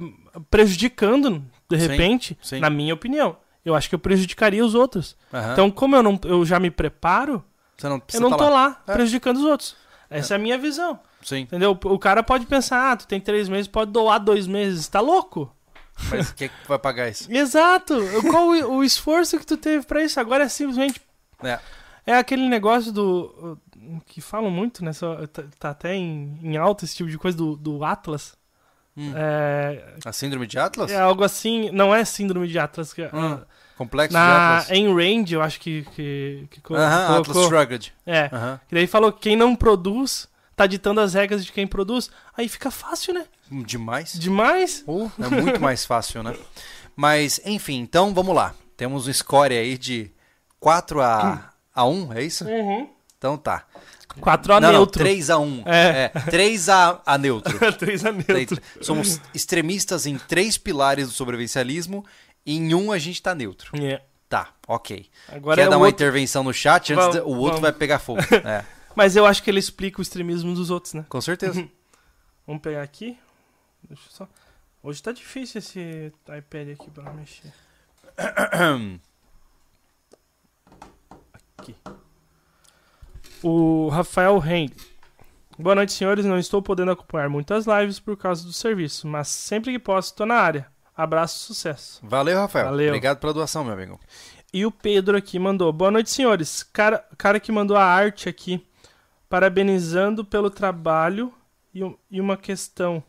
prejudicando, 0.50 1.44
de 1.70 1.80
Sim, 1.80 1.88
repente, 1.88 2.38
sim. 2.42 2.60
na 2.60 2.70
minha 2.70 2.94
opinião. 2.94 3.38
Eu 3.64 3.74
acho 3.74 3.90
que 3.90 3.96
eu 3.96 4.00
prejudicaria 4.00 4.64
os 4.64 4.76
outros. 4.76 5.16
Aham. 5.34 5.54
Então, 5.54 5.72
como 5.72 5.96
eu, 5.96 6.04
não, 6.04 6.20
eu 6.26 6.46
já 6.46 6.60
me 6.60 6.70
preparo, 6.70 7.44
não 7.84 8.02
eu 8.14 8.22
não 8.22 8.30
tá 8.30 8.38
tô 8.38 8.50
lá, 8.50 8.82
É. 8.88 8.94
prejudicando 8.94 9.38
os 9.38 9.44
outros. 9.44 9.76
Essa 10.10 10.34
é. 10.34 10.38
a 10.38 10.40
minha 10.40 10.58
visão. 10.58 11.00
Sim. 11.22 11.40
Entendeu? 11.40 11.72
O 11.86 11.98
cara 11.98 12.22
pode 12.22 12.46
pensar, 12.46 12.92
ah, 12.92 12.96
tu 12.96 13.08
tem 13.08 13.20
três 13.20 13.50
meses, 13.50 13.68
pode 13.68 13.92
doar 13.92 14.20
dois 14.20 14.46
meses. 14.46 14.88
Tá 14.88 15.00
louco? 15.00 15.52
Mas 16.10 16.32
quem 16.32 16.46
é 16.46 16.50
que 16.50 16.68
vai 16.68 16.78
pagar 16.80 17.10
isso? 17.10 17.32
Exato! 17.32 17.96
Qual 18.30 18.48
o, 18.50 18.78
o 18.78 18.84
esforço 18.84 19.40
que 19.40 19.46
tu 19.46 19.58
teve 19.58 19.86
pra 19.86 20.04
isso? 20.04 20.20
Agora 20.20 20.44
é 20.44 20.50
simplesmente. 20.50 21.02
É. 21.44 21.60
É 22.06 22.14
aquele 22.18 22.48
negócio 22.48 22.92
do. 22.92 23.58
Que 24.08 24.20
falam 24.22 24.50
muito, 24.52 24.84
né? 24.84 24.92
Tá, 25.32 25.44
tá 25.60 25.70
até 25.70 25.96
em, 25.96 26.38
em 26.44 26.58
alta 26.58 26.86
esse 26.86 26.96
tipo 26.96 27.10
de 27.10 27.18
coisa 27.18 27.38
do, 27.38 27.56
do 27.56 27.84
Atlas. 27.84 28.36
Hum. 28.98 29.12
É, 29.16 29.96
A 30.06 30.12
síndrome 30.14 30.48
de 30.48 30.58
Atlas? 30.58 30.90
é 30.92 31.00
algo 31.00 31.24
assim. 31.24 31.70
Não 31.72 31.94
é 31.94 32.04
síndrome 32.06 32.48
de 32.48 32.58
Atlas. 32.60 32.94
Que, 32.94 33.04
Hum. 33.14 33.40
Complexo 33.78 34.10
de 34.10 34.14
na 34.16 34.58
Atlas? 34.60 34.72
Ayn 34.72 34.88
Rand, 34.94 35.26
eu 35.32 35.42
acho 35.42 35.60
que. 35.60 35.84
que, 35.96 36.48
que 36.52 36.62
co- 36.62 36.76
Aham, 36.76 37.08
colocou. 37.24 37.32
Atlas 37.32 37.48
Shrugged. 37.48 37.94
É. 38.06 38.30
Aham. 38.32 38.60
Que 38.68 38.76
daí 38.76 38.88
falou 38.88 39.12
que 39.12 39.20
quem 39.22 39.36
não 39.36 39.56
produz 39.56 40.28
tá 40.56 40.66
ditando 40.66 41.02
as 41.02 41.14
regras 41.14 41.44
de 41.44 41.52
quem 41.52 41.66
produz. 41.68 42.10
Aí 42.38 42.48
fica 42.48 42.70
fácil, 42.72 43.14
né? 43.14 43.26
Demais. 43.50 44.14
Demais. 44.14 44.84
Oh, 44.88 45.10
é 45.20 45.30
muito 45.30 45.60
mais 45.62 45.86
fácil, 45.86 46.24
né? 46.24 46.36
Mas, 46.96 47.40
enfim, 47.46 47.80
então 47.80 48.14
vamos 48.14 48.36
lá. 48.36 48.56
Temos 48.78 49.08
um 49.08 49.14
score 49.14 49.54
aí 49.54 49.78
de 49.78 50.12
4 50.60 51.02
a, 51.02 51.54
a 51.74 51.86
1, 51.86 52.14
é 52.14 52.24
isso? 52.24 52.46
Uhum. 52.46 52.90
Então 53.18 53.38
tá. 53.38 53.66
4 54.20 54.54
a 54.54 54.62
não, 54.62 54.72
neutro. 54.72 55.00
Não, 55.04 55.06
3 55.06 55.30
a 55.30 55.40
1. 55.40 55.64
É. 55.66 56.10
3 56.10 56.70
a, 56.70 57.02
a 57.06 57.18
neutro. 57.18 57.58
3 57.78 58.06
a 58.06 58.12
neutro. 58.12 58.62
Somos 58.82 59.20
extremistas 59.34 60.06
em 60.06 60.18
três 60.18 60.58
pilares 60.58 61.08
do 61.08 61.14
sobrevivencialismo 61.14 62.06
e 62.46 62.56
em 62.56 62.74
um 62.74 62.92
a 62.92 62.98
gente 62.98 63.22
tá 63.22 63.36
neutro. 63.36 63.72
É. 63.82 64.02
Tá, 64.30 64.50
ok. 64.68 65.08
Agora 65.30 65.56
Quer 65.56 65.68
é 65.68 65.70
dar 65.70 65.78
uma 65.78 65.86
outro... 65.86 66.04
intervenção 66.04 66.44
no 66.44 66.54
chat? 66.54 66.94
Antes 66.94 67.06
Vamos, 67.06 67.22
o 67.22 67.38
outro 67.38 67.48
vamos. 67.48 67.62
vai 67.62 67.72
pegar 67.74 68.00
fogo. 68.00 68.22
É, 68.44 68.64
Mas 68.96 69.16
eu 69.16 69.26
acho 69.26 69.44
que 69.44 69.50
ele 69.50 69.60
explica 69.60 70.00
o 70.00 70.02
extremismo 70.02 70.54
dos 70.54 70.70
outros, 70.70 70.94
né? 70.94 71.06
com 71.10 71.22
certeza. 71.22 71.68
Vamos 72.48 72.62
pegar 72.62 72.84
aqui. 72.84 73.18
Deixa 73.88 74.04
eu 74.08 74.12
só. 74.12 74.28
Hoje 74.84 75.02
tá 75.02 75.12
difícil 75.12 75.60
esse 75.60 76.12
iPad 76.38 76.70
aqui 76.80 76.90
pra 76.92 77.12
mexer. 77.14 77.54
Aqui. 81.58 81.76
O 83.44 83.90
Rafael 83.90 84.38
Ren. 84.40 84.68
Boa 85.58 85.76
noite, 85.76 85.94
senhores. 85.94 86.26
Não 86.26 86.38
estou 86.38 86.62
podendo 86.62 86.92
acompanhar 86.92 87.30
muitas 87.30 87.66
lives 87.66 88.00
por 88.00 88.16
causa 88.18 88.44
do 88.44 88.54
serviço, 88.54 89.08
mas 89.08 89.28
sempre 89.28 89.72
que 89.72 89.80
posso 89.80 90.12
estou 90.12 90.26
na 90.26 90.36
área. 90.36 90.68
Abraço, 90.96 91.40
sucesso. 91.40 92.00
Valeu, 92.04 92.38
Rafael. 92.38 92.66
Valeu. 92.66 92.88
Obrigado 92.90 93.20
pela 93.20 93.34
doação, 93.34 93.64
meu 93.64 93.74
amigo. 93.74 94.00
E 94.54 94.66
o 94.66 94.72
Pedro 94.72 95.18
aqui 95.18 95.38
mandou. 95.38 95.72
Boa 95.74 95.92
noite, 95.92 96.10
senhores. 96.10 96.64
Cara, 96.64 97.06
cara 97.18 97.40
que 97.40 97.52
mandou 97.52 97.76
a 97.76 97.84
arte 97.84 98.30
aqui. 98.30 98.66
Parabenizando 99.28 100.24
pelo 100.24 100.50
trabalho 100.50 101.34
e, 101.74 101.84
um- 101.84 101.98
e 102.10 102.22
uma 102.22 102.38
questão. 102.38 103.04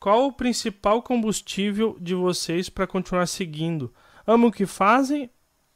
Qual 0.00 0.26
o 0.26 0.32
principal 0.32 1.02
combustível 1.02 1.96
de 2.00 2.14
vocês 2.14 2.68
para 2.68 2.86
continuar 2.86 3.26
seguindo? 3.26 3.92
Amam 4.26 4.48
o 4.48 4.52
que 4.52 4.64
fazem 4.66 5.28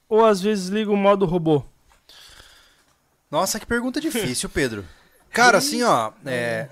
ou 0.09 0.25
às 0.25 0.41
vezes 0.41 0.69
ligam 0.69 0.95
o 0.95 0.97
modo 0.97 1.27
robô? 1.27 1.65
Nossa, 3.31 3.59
que 3.59 3.67
pergunta 3.67 4.01
difícil, 4.01 4.49
Pedro. 4.49 4.85
Cara, 5.31 5.59
assim, 5.59 5.83
ó, 5.83 6.13
é, 6.27 6.69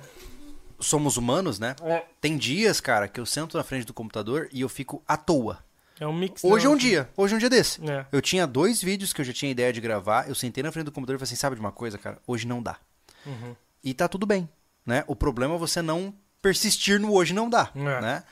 somos 0.79 1.17
humanos, 1.17 1.59
né? 1.59 1.75
É, 1.83 2.05
Tem 2.21 2.37
dias, 2.37 2.81
cara, 2.81 3.09
que 3.09 3.19
eu 3.19 3.25
sento 3.27 3.57
na 3.57 3.65
frente 3.65 3.87
do 3.87 3.95
computador 3.95 4.49
e 4.53 4.61
eu 4.61 4.69
fico 4.69 5.03
à 5.09 5.17
toa. 5.17 5.65
é 5.99 6.07
um 6.07 6.13
mix. 6.13 6.45
Hoje 6.45 6.67
é 6.67 6.69
não, 6.69 6.75
um 6.75 6.79
dia, 6.79 7.09
hoje 7.17 7.35
é 7.35 7.37
um 7.37 7.41
dia 7.41 7.51
desse. 7.51 7.81
É. 7.91 8.07
Eu 8.13 8.21
tinha 8.21 8.47
dois 8.47 8.83
vídeos 8.83 9.13
que 9.13 9.23
eu 9.23 9.25
já 9.25 9.33
tinha 9.33 9.51
ideia 9.51 9.73
de 9.73 9.81
gravar, 9.81 10.29
eu 10.29 10.35
sentei 10.35 10.63
na 10.63 10.71
frente 10.71 10.85
do 10.85 10.93
computador 10.93 11.17
e 11.17 11.19
falei 11.19 11.29
assim, 11.31 11.37
sabe 11.41 11.57
de 11.57 11.61
uma 11.61 11.73
coisa, 11.73 11.97
cara? 11.97 12.19
Hoje 12.27 12.47
não 12.47 12.63
dá. 12.63 12.77
Uhum. 13.25 13.57
E 13.83 13.95
tá 13.95 14.07
tudo 14.07 14.27
bem, 14.27 14.49
né? 14.85 15.03
O 15.07 15.17
problema 15.17 15.55
é 15.55 15.59
você 15.59 15.81
não 15.81 16.15
persistir 16.43 16.99
no 17.01 17.13
hoje 17.13 17.33
não 17.35 17.49
dá, 17.49 17.71
É. 17.75 18.01
né? 18.01 18.23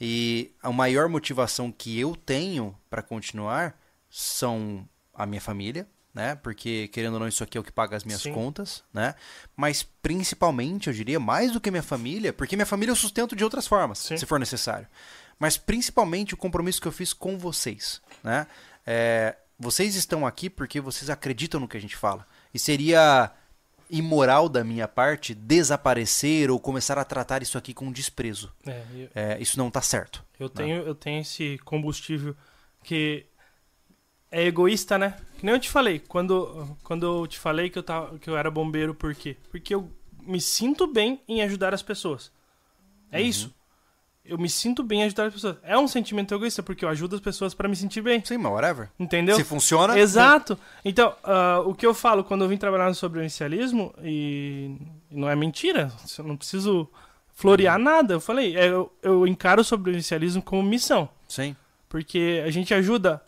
E 0.00 0.52
a 0.62 0.70
maior 0.70 1.08
motivação 1.08 1.72
que 1.72 1.98
eu 1.98 2.14
tenho 2.14 2.76
pra 2.88 3.02
continuar 3.02 3.76
são 4.08 4.88
a 5.12 5.26
minha 5.26 5.40
família, 5.40 5.88
né? 6.14 6.36
Porque 6.36 6.88
querendo 6.88 7.14
ou 7.14 7.20
não 7.20 7.28
isso 7.28 7.42
aqui 7.42 7.58
é 7.58 7.60
o 7.60 7.64
que 7.64 7.72
paga 7.72 7.96
as 7.96 8.04
minhas 8.04 8.22
Sim. 8.22 8.32
contas, 8.32 8.84
né? 8.92 9.14
Mas 9.56 9.82
principalmente, 9.82 10.86
eu 10.88 10.92
diria, 10.92 11.18
mais 11.18 11.52
do 11.52 11.60
que 11.60 11.70
minha 11.70 11.82
família, 11.82 12.32
porque 12.32 12.54
minha 12.56 12.66
família 12.66 12.92
eu 12.92 12.96
sustento 12.96 13.34
de 13.34 13.42
outras 13.44 13.66
formas, 13.66 13.98
Sim. 13.98 14.16
se 14.16 14.24
for 14.24 14.38
necessário. 14.38 14.86
Mas 15.38 15.56
principalmente 15.56 16.34
o 16.34 16.36
compromisso 16.36 16.80
que 16.80 16.88
eu 16.88 16.92
fiz 16.92 17.12
com 17.12 17.36
vocês, 17.38 18.00
né? 18.22 18.46
É, 18.86 19.36
vocês 19.58 19.94
estão 19.96 20.24
aqui 20.26 20.48
porque 20.48 20.80
vocês 20.80 21.10
acreditam 21.10 21.60
no 21.60 21.68
que 21.68 21.76
a 21.76 21.80
gente 21.80 21.96
fala. 21.96 22.26
E 22.54 22.58
seria 22.58 23.30
imoral 23.90 24.48
da 24.48 24.62
minha 24.62 24.86
parte 24.86 25.34
desaparecer 25.34 26.50
ou 26.50 26.58
começar 26.58 26.98
a 26.98 27.04
tratar 27.04 27.42
isso 27.42 27.56
aqui 27.56 27.72
com 27.72 27.90
desprezo. 27.90 28.52
É, 28.66 28.82
eu, 28.94 29.08
É, 29.14 29.40
isso 29.40 29.58
não 29.58 29.70
tá 29.70 29.80
certo. 29.80 30.24
eu 30.38 30.48
tenho, 30.48 30.82
eu 30.82 30.94
tenho 30.94 31.20
esse 31.20 31.58
combustível 31.64 32.36
que 32.82 33.26
é 34.30 34.44
egoísta, 34.44 34.98
né? 34.98 35.18
Que 35.38 35.46
nem 35.46 35.54
eu 35.54 35.60
te 35.60 35.70
falei, 35.70 35.98
quando, 35.98 36.76
quando 36.82 37.06
eu 37.06 37.26
te 37.26 37.38
falei 37.38 37.70
que 37.70 37.78
eu, 37.78 37.82
tava, 37.82 38.18
que 38.18 38.28
eu 38.28 38.36
era 38.36 38.50
bombeiro, 38.50 38.94
por 38.94 39.14
quê? 39.14 39.36
Porque 39.50 39.74
eu 39.74 39.90
me 40.22 40.40
sinto 40.40 40.86
bem 40.86 41.20
em 41.26 41.42
ajudar 41.42 41.72
as 41.72 41.82
pessoas. 41.82 42.30
É 43.10 43.20
isso. 43.20 43.54
Eu 44.28 44.36
me 44.38 44.48
sinto 44.48 44.82
bem 44.82 45.00
em 45.00 45.04
ajudar 45.04 45.26
as 45.26 45.34
pessoas. 45.34 45.56
É 45.62 45.76
um 45.78 45.88
sentimento 45.88 46.34
egoísta, 46.34 46.62
porque 46.62 46.84
eu 46.84 46.88
ajudo 46.88 47.16
as 47.16 47.20
pessoas 47.20 47.54
pra 47.54 47.66
me 47.68 47.74
sentir 47.74 48.02
bem. 48.02 48.22
Sim, 48.24 48.36
mas 48.36 48.52
whatever. 48.52 48.90
Entendeu? 48.98 49.34
Se 49.36 49.42
funciona. 49.42 49.98
Exato. 49.98 50.58
Então, 50.84 51.14
ah, 51.24 51.62
o 51.64 51.74
que 51.74 51.86
eu 51.86 51.94
falo 51.94 52.22
quando 52.22 52.44
eu 52.44 52.48
vim 52.48 52.56
trabalhar 52.58 52.88
no 52.88 52.94
sobrevivencialismo, 52.94 53.94
e 54.02 54.76
e 55.10 55.16
não 55.18 55.28
é 55.28 55.34
mentira, 55.34 55.90
eu 56.18 56.24
não 56.24 56.36
preciso 56.36 56.86
florear 57.32 57.78
nada. 57.78 58.14
Eu 58.14 58.20
falei, 58.20 58.54
é, 58.56 58.68
eu, 58.68 58.92
eu 59.02 59.26
encaro 59.26 59.62
o 59.62 59.64
sobrevivencialismo 59.64 60.42
como 60.42 60.62
missão. 60.62 61.08
Sim. 61.26 61.56
Porque 61.88 62.42
a 62.44 62.50
gente 62.50 62.74
ajuda. 62.74 63.22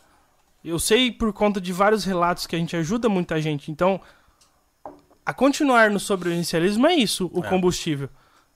Eu 0.63 0.77
sei 0.77 1.11
por 1.11 1.33
conta 1.33 1.59
de 1.59 1.73
vários 1.73 2.05
relatos 2.05 2.45
que 2.45 2.55
a 2.55 2.59
gente 2.59 2.75
ajuda 2.75 3.09
muita 3.09 3.41
gente. 3.41 3.71
Então, 3.71 3.99
a 5.25 5.33
continuar 5.33 5.89
no 5.89 5.99
sobrevivencialismo 5.99 6.85
é 6.85 6.93
isso, 6.93 7.31
o 7.33 7.43
É. 7.43 7.49
combustível. 7.49 8.09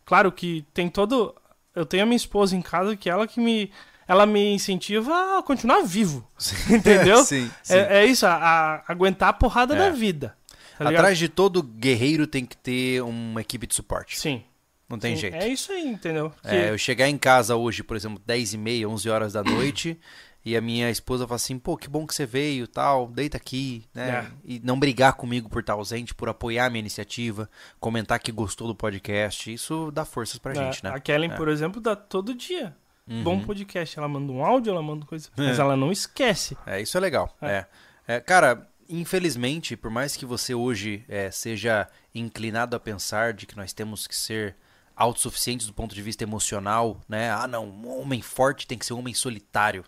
Claro 0.05 0.31
que 0.31 0.63
tem 0.73 0.87
todo. 0.87 1.33
Eu 1.75 1.85
tenho 1.85 2.03
a 2.03 2.05
minha 2.05 2.15
esposa 2.15 2.55
em 2.55 2.61
casa 2.61 2.95
que 2.95 3.09
ela 3.09 3.27
que 3.27 3.39
me. 3.39 3.71
Ela 4.07 4.25
me 4.27 4.53
incentiva 4.53 5.39
a 5.39 5.43
continuar 5.43 5.81
vivo. 5.83 6.27
Entendeu? 6.69 7.23
sim. 7.23 7.49
sim. 7.63 7.73
É, 7.73 8.01
é 8.01 8.05
isso, 8.05 8.25
a, 8.25 8.33
a- 8.35 8.83
aguentar 8.87 9.29
a 9.29 9.33
porrada 9.33 9.73
É. 9.75 9.77
da 9.79 9.89
vida. 9.89 10.35
Tá? 10.77 10.89
Atrás 10.89 11.17
de 11.17 11.27
todo 11.29 11.63
guerreiro 11.63 12.27
tem 12.27 12.45
que 12.45 12.55
ter 12.55 13.01
uma 13.01 13.41
equipe 13.41 13.65
de 13.65 13.73
suporte. 13.73 14.19
Sim. 14.19 14.43
Não 14.87 14.99
tem 14.99 15.15
sim, 15.15 15.21
jeito. 15.21 15.37
É 15.37 15.47
isso 15.47 15.71
aí, 15.71 15.87
entendeu? 15.87 16.31
Que- 16.43 16.49
É, 16.55 16.69
eu 16.69 16.77
chegar 16.77 17.09
em 17.09 17.17
casa 17.17 17.55
hoje, 17.55 17.81
por 17.81 17.97
exemplo, 17.97 18.21
10 18.23 18.53
e 18.53 18.57
meia, 18.57 18.87
11 18.87 19.09
horas 19.09 19.33
da 19.33 19.43
noite, 19.43 19.97
e 20.45 20.55
a 20.55 20.61
minha 20.61 20.91
esposa 20.91 21.25
fala 21.25 21.37
assim, 21.37 21.57
pô, 21.57 21.75
que 21.75 21.89
bom 21.89 22.05
que 22.05 22.13
você 22.13 22.25
veio, 22.25 22.67
tal, 22.67 23.07
deita 23.07 23.35
aqui, 23.35 23.83
né? 23.93 24.09
É. 24.09 24.31
E 24.45 24.61
não 24.63 24.79
brigar 24.79 25.13
comigo 25.13 25.49
por 25.49 25.61
estar 25.61 25.73
ausente, 25.73 26.13
por 26.13 26.29
apoiar 26.29 26.67
a 26.67 26.69
minha 26.69 26.81
iniciativa, 26.81 27.49
comentar 27.79 28.19
que 28.19 28.31
gostou 28.31 28.67
do 28.67 28.75
podcast, 28.75 29.51
isso 29.51 29.89
dá 29.91 30.05
forças 30.05 30.37
pra 30.37 30.51
é, 30.51 30.55
gente, 30.55 30.83
né? 30.83 30.91
A 30.91 30.99
Kellen, 30.99 31.31
É. 31.31 31.35
por 31.35 31.47
exemplo, 31.47 31.81
dá 31.81 31.95
todo 31.95 32.35
dia. 32.35 32.75
Uhum. 33.07 33.23
Bom 33.23 33.39
podcast. 33.41 33.97
Ela 33.97 34.07
manda 34.07 34.31
um 34.31 34.43
áudio, 34.43 34.71
ela 34.71 34.81
manda 34.83 35.05
coisa. 35.05 35.29
Mas 35.37 35.57
ela 35.57 35.75
não 35.75 35.91
esquece. 35.91 36.55
É, 36.65 36.79
isso 36.79 36.95
é 36.95 36.99
legal. 36.99 37.35
É. 37.41 37.47
É. 37.47 37.65
É, 38.07 38.19
cara, 38.19 38.67
infelizmente, 38.87 39.75
por 39.75 39.89
mais 39.89 40.15
que 40.15 40.25
você 40.27 40.53
hoje 40.53 41.03
é, 41.07 41.31
seja 41.31 41.87
inclinado 42.13 42.75
a 42.75 42.79
pensar 42.79 43.33
de 43.33 43.47
que 43.47 43.57
nós 43.57 43.73
temos 43.73 44.05
que 44.05 44.15
ser 44.15 44.55
autossuficientes 44.95 45.67
do 45.67 45.73
ponto 45.73 45.93
de 45.93 46.01
vista 46.01 46.23
emocional, 46.23 47.01
né? 47.09 47.31
Ah, 47.31 47.47
não, 47.47 47.65
um 47.67 47.99
homem 47.99 48.21
forte 48.21 48.65
tem 48.67 48.77
que 48.77 48.85
ser 48.85 48.93
um 48.93 48.99
homem 48.99 49.13
solitário. 49.13 49.83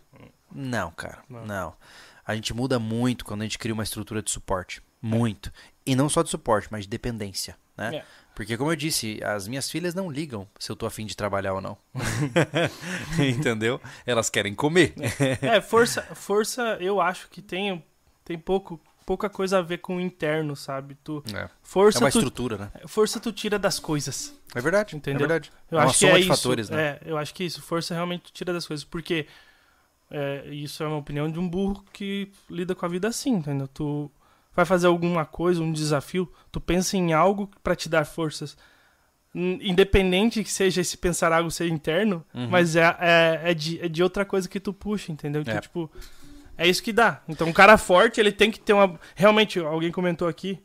Não, 0.54 0.92
cara, 0.92 1.20
não. 1.30 1.46
Não. 1.46 1.74
A 2.26 2.36
gente 2.36 2.54
muda 2.54 2.78
muito 2.80 3.24
quando 3.26 3.42
a 3.42 3.44
gente 3.46 3.58
cria 3.58 3.74
uma 3.74 3.84
estrutura 3.84 4.22
de 4.22 4.30
suporte. 4.32 4.82
Muito. 5.02 5.52
E 5.86 5.96
não 5.96 6.10
só 6.10 6.22
de 6.24 6.30
suporte, 6.30 6.68
mas 6.72 6.84
de 6.84 6.90
dependência, 6.90 7.56
né? 7.78 7.98
É. 7.98 8.06
Porque, 8.36 8.56
como 8.58 8.72
eu 8.72 8.76
disse, 8.76 9.20
as 9.24 9.48
minhas 9.48 9.70
filhas 9.70 9.96
não 9.96 10.12
ligam 10.12 10.48
se 10.60 10.72
eu 10.72 10.76
tô 10.76 10.86
afim 10.86 11.06
de 11.06 11.16
trabalhar 11.18 11.54
ou 11.54 11.62
não. 11.62 11.78
Entendeu? 13.20 13.82
Elas 14.06 14.30
querem 14.30 14.54
comer. 14.54 14.94
É, 15.42 15.62
força, 15.62 16.02
força 16.14 16.78
eu 16.80 17.02
acho 17.02 17.30
que 17.30 17.42
tem, 17.42 17.84
tem 18.24 18.38
pouco, 18.38 18.80
pouca 19.06 19.30
coisa 19.30 19.60
a 19.60 19.62
ver 19.62 19.80
com 19.80 19.98
o 19.98 20.02
interno, 20.02 20.56
sabe? 20.56 20.96
Tu, 21.04 21.24
É, 21.34 21.40
é 21.44 21.50
força, 21.64 22.00
uma 22.00 22.12
tu, 22.12 22.18
estrutura, 22.20 22.58
né? 22.58 22.72
força 22.88 23.20
tu 23.20 23.32
tira 23.32 23.58
das 23.58 23.80
coisas. 23.80 24.36
É 24.54 24.62
verdade, 24.62 24.96
Entendeu? 24.96 25.26
é 25.26 25.28
verdade. 25.28 25.52
Eu 25.72 25.80
é 25.80 25.82
uma 25.82 25.90
acho 25.90 26.00
que 26.00 26.06
é 26.06 26.14
de 26.14 26.20
isso. 26.20 26.28
fatores, 26.30 26.70
né? 26.70 26.82
É, 26.82 27.00
eu 27.06 27.18
acho 27.18 27.34
que 27.34 27.44
isso. 27.44 27.62
Força 27.62 27.94
realmente 27.94 28.24
tu 28.26 28.34
tira 28.34 28.54
das 28.54 28.68
coisas. 28.68 28.84
Porque 28.84 29.28
é, 30.10 30.48
isso 30.52 30.84
é 30.84 30.88
uma 30.88 30.98
opinião 30.98 31.30
de 31.30 31.40
um 31.40 31.48
burro 31.50 31.84
que 31.94 32.32
lida 32.50 32.74
com 32.76 32.86
a 32.86 32.90
vida 32.90 33.08
assim, 33.08 33.32
entendeu? 33.36 33.68
Tu 33.68 34.10
vai 34.56 34.66
fazer 34.66 34.88
alguma 34.88 35.26
coisa, 35.26 35.62
um 35.62 35.72
desafio, 35.72 36.32
tu 36.52 36.60
pensa 36.60 36.98
em 36.98 37.14
algo 37.14 37.50
pra 37.64 37.76
te 37.76 37.88
dar 37.90 38.06
forças. 38.06 38.58
Independente 39.36 40.44
que 40.44 40.52
seja 40.52 40.82
esse 40.82 40.98
pensar 40.98 41.32
algo 41.32 41.52
ser 41.52 41.68
interno, 41.68 42.26
Uhum. 42.34 42.48
mas 42.50 42.76
é, 42.76 42.96
é, 43.00 43.42
é, 43.52 43.54
de, 43.54 43.80
é 43.82 43.88
de 43.88 44.02
outra 44.02 44.26
coisa 44.26 44.50
que 44.50 44.60
tu 44.60 44.74
puxa, 44.74 45.12
entendeu? 45.12 45.42
Então, 45.42 45.54
É. 45.56 45.60
tipo, 45.62 45.92
é 46.58 46.68
isso 46.68 46.82
que 46.82 46.92
dá. 46.92 47.22
Então, 47.28 47.48
um 47.48 47.54
cara 47.54 47.78
forte, 47.78 48.20
ele 48.20 48.32
tem 48.32 48.50
que 48.50 48.60
ter 48.60 48.74
uma. 48.74 49.00
Realmente, 49.16 49.60
alguém 49.60 49.92
comentou 49.92 50.28
aqui, 50.28 50.60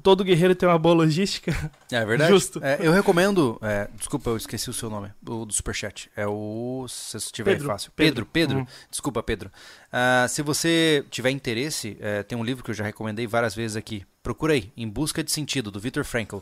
todo 0.00 0.24
guerreiro 0.24 0.54
tem 0.54 0.68
uma 0.68 0.78
boa 0.78 0.94
logística. 0.94 1.52
É 1.90 2.04
verdade. 2.04 2.30
Justo. 2.32 2.60
É, 2.62 2.78
eu 2.80 2.92
recomendo. 2.92 3.58
é, 3.62 3.88
desculpa, 3.96 4.30
eu 4.30 4.36
esqueci 4.36 4.68
o 4.68 4.72
seu 4.72 4.90
nome, 4.90 5.10
o 5.26 5.44
do 5.44 5.52
Superchat. 5.52 6.10
É 6.16 6.26
o. 6.26 6.86
Se 6.88 7.18
você 7.20 7.30
tiver 7.32 7.52
Pedro, 7.52 7.66
fácil. 7.68 7.92
Pedro, 7.94 8.26
Pedro. 8.26 8.56
Pedro. 8.56 8.58
Uhum. 8.58 8.66
Desculpa, 8.90 9.22
Pedro. 9.22 9.50
Ah, 9.92 10.26
se 10.28 10.42
você 10.42 11.04
tiver 11.10 11.30
interesse, 11.30 11.96
é, 12.00 12.22
tem 12.22 12.36
um 12.36 12.44
livro 12.44 12.62
que 12.64 12.70
eu 12.70 12.74
já 12.74 12.84
recomendei 12.84 13.26
várias 13.26 13.54
vezes 13.54 13.76
aqui. 13.76 14.04
Procura 14.22 14.54
aí, 14.54 14.72
Em 14.76 14.88
Busca 14.88 15.22
de 15.22 15.30
Sentido, 15.30 15.70
do 15.70 15.78
Viktor 15.80 16.04
Frankl. 16.04 16.38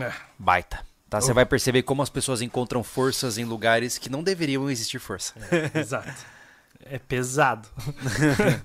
É. 0.00 0.12
Baita. 0.38 0.80
Tá? 1.10 1.20
Você 1.20 1.30
Oh. 1.30 1.34
vai 1.34 1.44
perceber 1.46 1.82
como 1.82 2.02
as 2.02 2.10
pessoas 2.10 2.40
encontram 2.42 2.82
forças 2.82 3.38
em 3.38 3.44
lugares 3.44 3.98
que 3.98 4.08
não 4.10 4.22
deveriam 4.22 4.68
existir 4.70 4.98
força. 4.98 5.34
Exato. 5.74 6.12
É 6.80 6.98
pesado. 6.98 7.68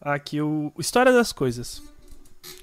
Aqui 0.00 0.40
o 0.40 0.72
História 0.78 1.12
das 1.12 1.32
Coisas. 1.32 1.82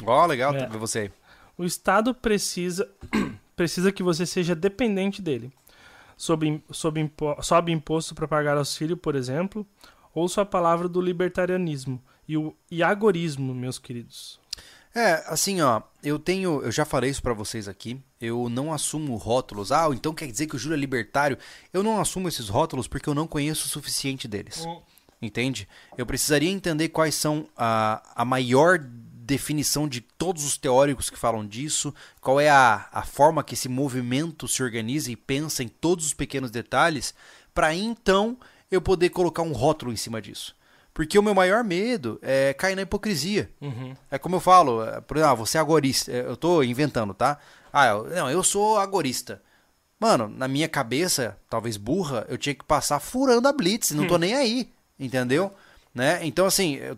Ó, 0.06 0.26
legal 0.26 0.54
É. 0.56 0.68
ver 0.68 0.78
você 0.78 1.00
aí. 1.00 1.12
O 1.58 1.66
Estado 1.66 2.14
precisa 2.14 2.90
precisa 3.56 3.92
que 3.92 4.02
você 4.02 4.26
seja 4.26 4.56
dependente 4.56 5.22
dele. 5.22 5.52
Sob, 6.16 6.62
sob, 6.72 7.00
impo, 7.00 7.36
sob 7.42 7.72
imposto 7.72 8.14
para 8.16 8.28
pagar 8.28 8.58
auxílio, 8.58 8.98
por 8.98 9.16
exemplo, 9.16 9.66
ouço 10.14 10.42
a 10.42 10.46
palavra 10.46 10.88
do 10.90 11.00
libertarianismo 11.02 12.02
e 12.28 12.36
o 12.38 12.56
iagorismo, 12.72 13.54
meus 13.54 13.80
queridos. 13.80 14.40
É, 14.94 15.24
assim, 15.28 15.62
ó, 15.62 15.82
eu 16.04 16.18
tenho, 16.18 16.62
eu 16.64 16.72
já 16.72 16.84
falei 16.84 17.10
isso 17.10 17.22
pra 17.22 17.34
vocês 17.34 17.68
aqui. 17.68 18.02
Eu 18.20 18.50
não 18.50 18.74
assumo 18.74 19.16
rótulos. 19.18 19.72
Ah, 19.72 19.88
então 19.94 20.14
quer 20.14 20.28
dizer 20.28 20.48
que 20.48 20.56
o 20.56 20.60
Júlio 20.60 20.76
é 20.76 20.80
libertário? 20.80 21.38
Eu 21.72 21.84
não 21.84 22.02
assumo 22.02 22.28
esses 22.28 22.50
rótulos 22.50 22.88
porque 22.88 23.08
eu 23.08 23.14
não 23.14 23.28
conheço 23.28 23.66
o 23.68 23.70
suficiente 23.70 24.28
deles. 24.28 24.66
Entende? 25.22 25.68
Eu 25.98 26.06
precisaria 26.06 26.50
entender 26.50 26.90
quais 26.90 27.14
são 27.16 27.48
a, 27.56 28.02
a 28.16 28.26
maior 28.26 28.80
definição 29.30 29.88
de 29.88 30.02
todos 30.02 30.44
os 30.44 30.58
teóricos 30.58 31.08
que 31.08 31.18
falam 31.18 31.46
disso, 31.46 31.94
qual 32.20 32.40
é 32.40 32.50
a, 32.50 32.88
a 32.92 33.04
forma 33.04 33.44
que 33.44 33.54
esse 33.54 33.70
movimento 33.70 34.48
se 34.48 34.64
organiza 34.64 35.12
e 35.12 35.16
pensa 35.16 35.62
em 35.62 35.68
todos 35.68 36.08
os 36.08 36.14
pequenos 36.16 36.50
detalhes, 36.50 37.14
para 37.54 37.76
então 37.76 38.36
eu 38.72 38.82
poder 38.82 39.10
colocar 39.10 39.44
um 39.44 39.52
rótulo 39.52 39.94
em 39.94 39.96
cima 39.96 40.20
disso. 40.20 40.56
Porque 40.96 41.18
o 41.20 41.22
meu 41.22 41.36
maior 41.36 41.64
medo 41.64 42.20
é 42.24 42.54
cair 42.56 42.76
na 42.76 42.82
hipocrisia. 42.82 43.52
Uhum. 43.62 43.96
É 44.10 44.18
como 44.18 44.36
eu 44.36 44.40
falo, 44.40 44.84
é, 44.84 45.00
por 45.00 45.16
exemplo, 45.16 45.32
ah, 45.32 45.36
você 45.36 45.58
é 45.60 45.62
agorista. 45.62 46.12
é, 46.12 46.22
Eu 46.22 46.36
tô 46.36 46.64
inventando, 46.64 47.14
tá? 47.14 47.38
Ah, 47.72 47.86
eu, 47.86 48.06
não, 48.10 48.32
eu 48.32 48.44
sou 48.44 48.80
agorista. 48.80 49.42
Mano, 50.00 50.28
na 50.28 50.48
minha 50.48 50.68
cabeça, 50.68 51.38
talvez 51.48 51.78
burra, 51.78 52.26
eu 52.28 52.38
tinha 52.38 52.56
que 52.56 52.66
passar 52.66 53.00
furando 53.00 53.48
a 53.48 53.54
blitz, 53.54 53.92
não 53.92 54.08
tô 54.08 54.18
nem 54.18 54.34
aí, 54.34 54.72
entendeu? 55.00 55.52
Né? 55.94 56.20
Então, 56.24 56.46
assim, 56.46 56.76
eu 56.76 56.96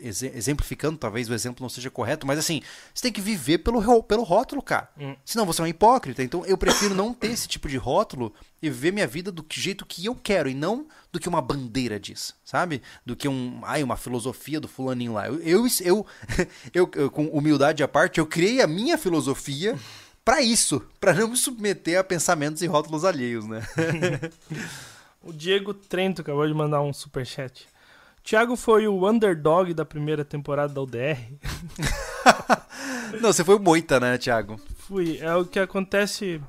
exe- 0.00 0.30
exemplificando, 0.32 0.96
talvez 0.96 1.28
o 1.28 1.34
exemplo 1.34 1.60
não 1.62 1.68
seja 1.68 1.90
correto, 1.90 2.24
mas 2.24 2.38
assim, 2.38 2.62
você 2.94 3.02
tem 3.02 3.12
que 3.12 3.20
viver 3.20 3.58
pelo, 3.58 4.02
pelo 4.04 4.22
rótulo, 4.22 4.62
cara. 4.62 4.88
Hum. 4.98 5.16
Senão 5.24 5.44
você 5.44 5.60
é 5.60 5.64
um 5.64 5.66
hipócrita. 5.66 6.22
Então, 6.22 6.46
eu 6.46 6.56
prefiro 6.56 6.94
não 6.94 7.12
ter 7.12 7.26
esse 7.32 7.48
tipo 7.48 7.68
de 7.68 7.76
rótulo 7.76 8.32
e 8.62 8.70
viver 8.70 8.92
minha 8.92 9.08
vida 9.08 9.32
do 9.32 9.44
jeito 9.50 9.84
que 9.84 10.06
eu 10.06 10.14
quero, 10.14 10.48
e 10.48 10.54
não 10.54 10.86
do 11.12 11.18
que 11.18 11.28
uma 11.28 11.42
bandeira 11.42 11.98
diz, 11.98 12.32
sabe? 12.44 12.80
Do 13.04 13.16
que 13.16 13.26
um, 13.28 13.60
ai, 13.64 13.82
uma 13.82 13.96
filosofia 13.96 14.60
do 14.60 14.68
fulaninho 14.68 15.14
lá. 15.14 15.26
Eu, 15.26 15.40
eu, 15.42 15.66
eu, 15.82 16.06
eu- 16.72 16.90
eu, 16.94 17.10
com 17.10 17.26
humildade 17.26 17.82
à 17.82 17.88
parte, 17.88 18.18
eu 18.20 18.26
criei 18.26 18.60
a 18.62 18.66
minha 18.68 18.96
filosofia 18.96 19.76
pra 20.24 20.40
isso, 20.40 20.80
pra 21.00 21.12
não 21.12 21.28
me 21.28 21.36
submeter 21.36 21.98
a 21.98 22.04
pensamentos 22.04 22.62
e 22.62 22.66
rótulos 22.66 23.04
alheios, 23.04 23.46
né? 23.46 23.62
O 25.20 25.32
Diego 25.32 25.74
Trento 25.74 26.22
acabou 26.22 26.46
de 26.46 26.54
mandar 26.54 26.80
um 26.80 26.92
superchat. 26.92 27.66
Thiago 28.28 28.56
foi 28.56 28.86
o 28.86 29.08
underdog 29.08 29.72
da 29.72 29.84
primeira 29.86 30.22
temporada 30.24 30.72
da 30.74 30.82
UDR. 30.82 31.16
Não, 33.22 33.32
você 33.32 33.42
foi 33.42 33.56
o 33.56 33.60
moita, 33.60 33.98
né, 33.98 34.18
Thiago? 34.18 34.60
Fui. 34.76 35.18
É 35.18 35.34
o 35.34 35.46
que 35.46 35.58
acontece. 35.58 36.40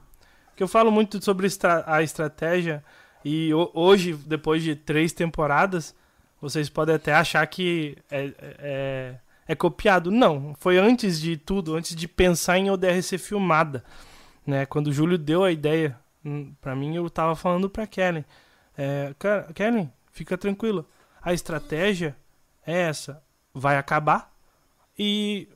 Que 0.58 0.64
eu 0.64 0.68
falo 0.68 0.92
muito 0.92 1.24
sobre 1.24 1.48
a 1.86 2.04
estratégia. 2.04 2.84
E 3.24 3.54
ho- 3.54 3.72
hoje, 3.74 4.14
depois 4.14 4.62
de 4.62 4.76
três 4.76 5.14
temporadas, 5.14 5.96
vocês 6.42 6.68
podem 6.70 6.96
até 6.96 7.14
achar 7.14 7.48
que 7.48 7.98
é, 8.12 8.34
é, 8.60 9.16
é 9.48 9.56
copiado. 9.56 10.12
Não. 10.12 10.54
Foi 10.60 10.78
antes 10.78 11.20
de 11.20 11.38
tudo, 11.38 11.76
antes 11.78 11.96
de 11.96 12.10
pensar 12.10 12.58
em 12.58 12.70
ODR 12.70 13.02
ser 13.02 13.18
filmada. 13.20 13.86
Né? 14.46 14.66
Quando 14.66 14.88
o 14.88 14.94
Júlio 14.94 15.18
deu 15.18 15.46
a 15.46 15.52
ideia, 15.52 15.98
hum, 16.26 16.52
pra 16.60 16.76
mim, 16.76 16.96
eu 16.98 17.10
tava 17.10 17.38
falando 17.38 17.70
pra 17.70 17.88
Kellen. 17.88 18.26
É, 18.78 19.14
"Ca- 19.18 19.48
Kellen, 19.54 19.90
fica 20.12 20.38
tranquila. 20.38 20.86
A 21.22 21.34
estratégia 21.34 22.16
é 22.66 22.74
essa. 22.82 23.22
Vai 23.54 23.78
acabar. 23.78 24.32
E 24.98 25.48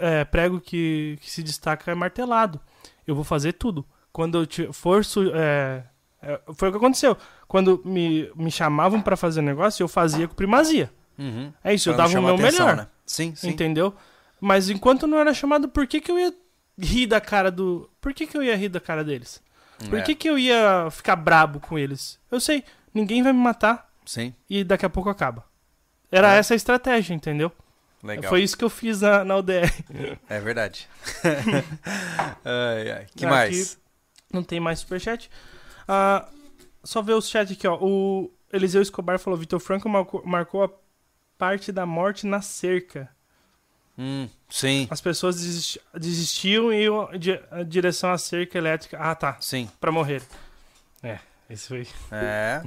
é, 0.00 0.24
prego 0.24 0.60
que, 0.60 1.18
que 1.20 1.30
se 1.30 1.42
destaca 1.42 1.90
é 1.90 1.94
martelado. 1.94 2.60
Eu 3.06 3.14
vou 3.14 3.24
fazer 3.24 3.52
tudo. 3.54 3.84
Quando 4.12 4.38
eu 4.38 4.46
te- 4.46 4.72
for. 4.72 5.04
su- 5.04 5.32
é, 5.34 5.84
é, 6.22 6.40
foi 6.54 6.68
o 6.68 6.72
que 6.72 6.78
aconteceu. 6.78 7.16
Quando 7.48 7.82
me, 7.84 8.30
me 8.34 8.50
chamavam 8.50 9.00
pra 9.02 9.16
fazer 9.16 9.42
negócio, 9.42 9.82
eu 9.82 9.88
fazia 9.88 10.28
com 10.28 10.34
primazia. 10.34 10.90
Uhum. 11.18 11.52
É 11.62 11.74
isso, 11.74 11.88
eu 11.90 11.94
Pra 11.94 12.04
não 12.04 12.10
dava 12.12 12.20
o 12.20 12.24
meu 12.26 12.34
atenção, 12.46 12.66
melhor. 12.66 12.76
né? 12.82 12.88
Sim, 13.06 13.34
sim. 13.34 13.48
Entendeu? 13.50 13.94
Mas 14.40 14.68
enquanto 14.68 15.06
não 15.06 15.18
era 15.18 15.32
chamado, 15.34 15.68
por 15.68 15.86
que, 15.86 16.00
que 16.00 16.10
eu 16.10 16.18
ia 16.18 16.34
rir 16.78 17.06
da 17.06 17.20
cara 17.20 17.50
do. 17.50 17.88
Por 18.00 18.12
que, 18.12 18.26
que 18.26 18.36
eu 18.36 18.42
ia 18.42 18.56
rir 18.56 18.68
da 18.68 18.80
cara 18.80 19.02
deles? 19.04 19.42
Por 19.90 19.98
É, 19.98 20.02
que, 20.02 20.14
que 20.14 20.28
eu 20.28 20.38
ia 20.38 20.88
ficar 20.90 21.16
brabo 21.16 21.60
com 21.60 21.78
eles? 21.78 22.18
Eu 22.30 22.40
sei, 22.40 22.64
ninguém 22.92 23.22
vai 23.22 23.32
me 23.32 23.38
matar 23.40 23.90
Sim, 24.04 24.34
e 24.48 24.62
daqui 24.64 24.84
a 24.86 24.90
pouco 24.90 25.08
acaba. 25.10 25.44
Era 26.10 26.34
É. 26.34 26.38
essa 26.38 26.54
a 26.54 26.56
estratégia, 26.56 27.14
entendeu? 27.14 27.50
legal. 28.02 28.28
Foi 28.28 28.42
isso 28.42 28.56
que 28.56 28.64
eu 28.64 28.68
fiz 28.70 29.00
na, 29.00 29.24
na 29.24 29.36
UDR. 29.38 29.72
É 30.28 30.38
verdade. 30.40 30.86
ai, 32.44 32.90
ai. 32.90 33.06
Que 33.16 33.24
Aqui- 33.24 33.26
mais? 33.26 33.78
Não 34.32 34.42
tem 34.42 34.60
mais 34.60 34.80
superchat. 34.80 35.30
Ah, 35.88 36.28
só 36.82 37.00
ver 37.00 37.14
os 37.14 37.28
chat 37.28 37.52
aqui, 37.52 37.66
ó. 37.66 37.78
O 37.80 38.30
Eliseu 38.52 38.82
Escobar 38.82 39.18
falou: 39.18 39.38
Vitor 39.38 39.58
Franco 39.60 39.88
marcou, 39.88 40.22
marcou 40.26 40.64
a 40.64 40.70
parte 41.38 41.72
da 41.72 41.86
morte 41.86 42.26
na 42.26 42.42
cerca. 42.42 43.08
Hum, 43.96 44.28
sim, 44.50 44.88
As 44.90 45.00
pessoas 45.00 45.36
desisti- 45.36 45.80
desistiam 45.94 46.72
e 46.72 46.82
iam 46.82 47.08
a 47.52 47.62
direção 47.62 48.10
à 48.10 48.18
cerca 48.18 48.58
elétrica. 48.58 48.98
Ah, 49.00 49.14
tá. 49.14 49.36
sim. 49.40 49.70
Pra 49.80 49.92
morrer. 49.92 50.20
É, 51.02 51.20
esse 51.48 51.68
foi. 51.68 51.86
É. 52.10 52.62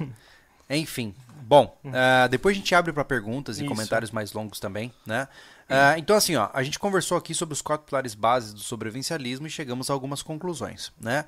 Enfim. 0.68 1.14
Bom, 1.46 1.78
ah, 1.92 2.26
depois 2.26 2.56
a 2.56 2.58
gente 2.58 2.74
abre 2.74 2.92
para 2.92 3.04
perguntas 3.04 3.58
e. 3.58 3.62
Isso. 3.62 3.68
comentários 3.68 4.10
mais 4.10 4.32
longos 4.32 4.58
também, 4.58 4.92
né? 5.04 5.28
Ah, 5.68 5.98
então, 5.98 6.16
assim, 6.16 6.36
ó, 6.36 6.48
a 6.52 6.62
gente 6.62 6.78
conversou 6.78 7.16
aqui 7.16 7.34
sobre 7.34 7.52
os 7.52 7.62
quatro 7.62 7.86
pilares 7.86 8.14
bases 8.14 8.52
do 8.52 8.60
sobrevivencialismo 8.60 9.46
e 9.46 9.50
chegamos 9.50 9.90
a 9.90 9.92
algumas 9.92 10.22
conclusões, 10.22 10.92
né? 11.00 11.24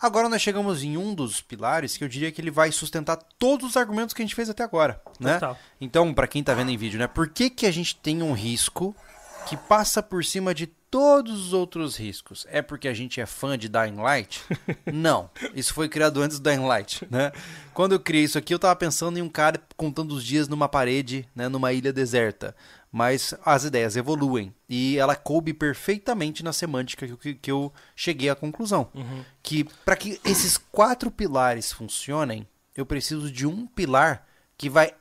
Agora 0.00 0.28
nós 0.28 0.42
chegamos 0.42 0.82
em 0.82 0.96
um 0.96 1.14
dos 1.14 1.40
pilares 1.40 1.96
que 1.96 2.04
eu 2.04 2.08
diria 2.08 2.30
que 2.30 2.40
ele 2.40 2.50
vai 2.50 2.70
sustentar 2.70 3.16
todos 3.38 3.70
os 3.70 3.76
argumentos 3.76 4.12
que 4.12 4.20
a 4.20 4.24
gente 4.24 4.34
fez 4.34 4.50
até 4.50 4.62
agora, 4.62 5.00
né? 5.18 5.34
Total. 5.34 5.58
Então, 5.80 6.12
para 6.12 6.26
quem 6.26 6.42
tá 6.42 6.52
vendo 6.52 6.70
em 6.70 6.76
vídeo, 6.76 6.98
né? 6.98 7.06
Por 7.06 7.28
que, 7.28 7.48
que 7.48 7.64
a 7.64 7.70
gente 7.70 7.96
tem 7.96 8.22
um 8.22 8.32
risco 8.32 8.94
que 9.46 9.56
passa 9.56 10.02
por 10.02 10.24
cima 10.24 10.52
de 10.52 10.66
todos 10.66 11.46
os 11.46 11.52
outros 11.52 11.96
riscos? 11.96 12.46
É 12.50 12.60
porque 12.60 12.88
a 12.88 12.94
gente 12.94 13.20
é 13.20 13.26
fã 13.26 13.56
de 13.56 13.68
Dying 13.68 13.96
Light? 13.96 14.42
Não. 14.92 15.30
Isso 15.54 15.72
foi 15.72 15.88
criado 15.88 16.20
antes 16.20 16.38
do 16.38 16.50
Dying 16.50 16.66
Light, 16.66 17.06
né? 17.10 17.32
Quando 17.72 17.92
eu 17.92 18.00
criei 18.00 18.24
isso 18.24 18.38
aqui, 18.38 18.52
eu 18.52 18.58
tava 18.58 18.74
pensando 18.74 19.18
em 19.18 19.22
um 19.22 19.28
cara 19.28 19.60
contando 19.76 20.12
os 20.12 20.24
dias 20.24 20.48
numa 20.48 20.68
parede, 20.68 21.28
né, 21.34 21.48
numa 21.48 21.72
ilha 21.72 21.92
deserta. 21.92 22.56
Mas 22.90 23.34
as 23.44 23.64
ideias 23.64 23.96
evoluem 23.96 24.54
e 24.68 24.96
ela 24.96 25.14
coube 25.14 25.52
perfeitamente 25.52 26.42
na 26.42 26.52
semântica 26.52 27.06
que, 27.06 27.34
que 27.34 27.50
eu 27.50 27.72
cheguei 27.94 28.30
à 28.30 28.34
conclusão. 28.34 28.88
Que 29.42 29.64
para 29.84 29.96
que 29.96 30.18
esses 30.24 30.56
quatro 30.56 31.10
pilares 31.10 31.72
funcionem, 31.72 32.48
eu 32.74 32.86
preciso 32.86 33.30
de 33.30 33.46
um 33.46 33.66
pilar 33.66 34.26
que 34.56 34.70
vai 34.70 34.92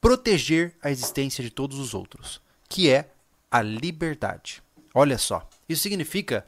proteger 0.00 0.76
a 0.82 0.90
existência 0.90 1.42
de 1.42 1.50
todos 1.50 1.78
os 1.78 1.94
outros, 1.94 2.40
que 2.68 2.90
é 2.90 3.08
a 3.50 3.62
liberdade. 3.62 4.62
Olha 4.94 5.18
só, 5.18 5.48
isso 5.68 5.82
significa 5.82 6.46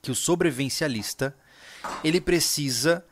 que 0.00 0.10
o 0.10 0.14
sobrevivencialista 0.14 1.36
ele 2.02 2.20
precisa 2.20 3.04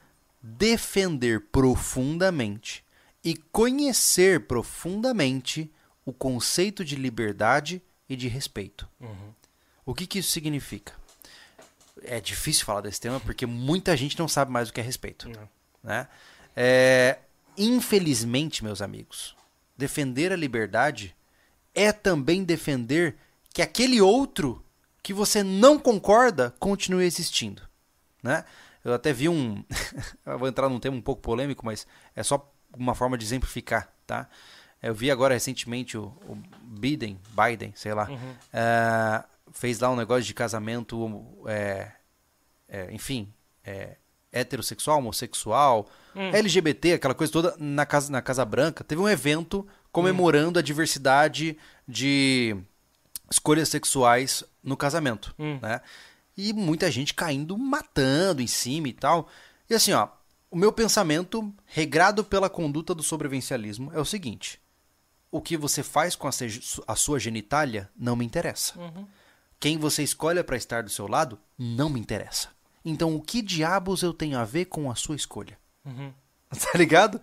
defender 0.42 1.40
profundamente 1.50 2.84
e 3.22 3.34
conhecer 3.34 4.46
profundamente 4.46 5.72
o 6.04 6.12
conceito 6.12 6.84
de 6.84 6.96
liberdade 6.96 7.82
e 8.08 8.14
de 8.14 8.28
respeito. 8.28 8.86
O 9.86 9.94
que, 9.94 10.06
que 10.06 10.18
isso 10.18 10.30
significa? 10.30 10.92
É 12.02 12.20
difícil 12.20 12.66
falar 12.66 12.82
desse 12.82 13.00
tema 13.00 13.18
porque 13.20 13.46
muita 13.46 13.96
gente 13.96 14.18
não 14.18 14.28
sabe 14.28 14.50
mais 14.50 14.68
o 14.68 14.72
que 14.72 14.80
é 14.80 14.84
respeito. 14.84 15.28
Não. 15.28 15.48
Né? 15.82 16.06
É, 16.54 17.18
infelizmente, 17.56 18.62
meus 18.62 18.82
amigos, 18.82 19.34
defender 19.76 20.32
a 20.32 20.36
liberdade 20.36 21.16
é 21.74 21.92
também 21.92 22.44
defender 22.44 23.16
que 23.52 23.62
aquele 23.62 24.00
outro 24.00 24.64
que 25.02 25.12
você 25.12 25.42
não 25.42 25.78
concorda 25.78 26.54
continue 26.58 27.04
existindo. 27.04 27.62
Né? 28.22 28.44
Eu 28.84 28.94
até 28.94 29.12
vi 29.12 29.28
um. 29.28 29.62
eu 30.24 30.38
vou 30.38 30.48
entrar 30.48 30.68
num 30.68 30.80
tema 30.80 30.96
um 30.96 31.02
pouco 31.02 31.20
polêmico, 31.22 31.64
mas 31.64 31.86
é 32.16 32.22
só 32.22 32.50
uma 32.76 32.94
forma 32.94 33.16
de 33.18 33.24
exemplificar. 33.24 33.92
Tá? 34.06 34.28
Eu 34.82 34.94
vi 34.94 35.10
agora 35.10 35.34
recentemente 35.34 35.96
o, 35.96 36.04
o 36.28 36.36
Biden, 36.62 37.18
Biden, 37.30 37.72
sei 37.74 37.94
lá, 37.94 38.08
Uhum. 38.08 38.34
é, 38.52 39.24
fez 39.52 39.78
lá 39.80 39.90
um 39.90 39.96
negócio 39.96 40.24
de 40.24 40.34
casamento, 40.34 41.08
é, 41.46 41.90
é, 42.68 42.92
enfim, 42.92 43.32
é, 43.64 43.96
heterossexual, 44.32 44.98
homossexual, 44.98 45.88
Hum. 46.16 46.30
LGBT, 46.32 46.92
aquela 46.92 47.14
coisa 47.14 47.32
toda 47.32 47.56
na 47.58 47.84
casa, 47.84 48.12
na 48.12 48.22
casa 48.22 48.44
Branca. 48.44 48.84
Teve 48.84 49.00
um 49.00 49.08
evento 49.08 49.66
comemorando 49.94 50.58
a 50.58 50.62
diversidade 50.62 51.56
de 51.86 52.56
escolhas 53.30 53.68
sexuais 53.68 54.42
no 54.62 54.76
casamento, 54.76 55.32
Hum. 55.38 55.58
né? 55.62 55.80
E 56.36 56.52
muita 56.52 56.90
gente 56.90 57.14
caindo, 57.14 57.56
matando 57.56 58.42
em 58.42 58.46
cima 58.48 58.88
e 58.88 58.92
tal. 58.92 59.28
E 59.70 59.74
assim, 59.74 59.92
ó, 59.92 60.08
o 60.50 60.56
meu 60.56 60.72
pensamento, 60.72 61.54
regrado 61.64 62.24
pela 62.24 62.50
conduta 62.50 62.92
do 62.92 63.04
sobrevivencialismo, 63.04 63.92
é 63.94 64.00
o 64.00 64.04
seguinte: 64.04 64.60
o 65.30 65.40
que 65.40 65.56
você 65.56 65.82
faz 65.84 66.16
com 66.16 66.28
a 66.28 66.96
sua 66.96 67.20
genitália 67.20 67.88
não 67.96 68.16
me 68.16 68.24
interessa. 68.24 68.76
Uhum. 68.76 69.06
Quem 69.60 69.78
você 69.78 70.02
escolhe 70.02 70.42
para 70.42 70.56
estar 70.56 70.82
do 70.82 70.90
seu 70.90 71.06
lado 71.06 71.38
não 71.56 71.88
me 71.88 72.00
interessa. 72.00 72.48
Então, 72.84 73.14
o 73.14 73.22
que 73.22 73.40
diabos 73.40 74.02
eu 74.02 74.12
tenho 74.12 74.36
a 74.38 74.44
ver 74.44 74.64
com 74.64 74.90
a 74.90 74.96
sua 74.96 75.14
escolha? 75.14 75.56
Uhum. 75.84 76.12
Tá 76.72 76.76
ligado? 76.76 77.20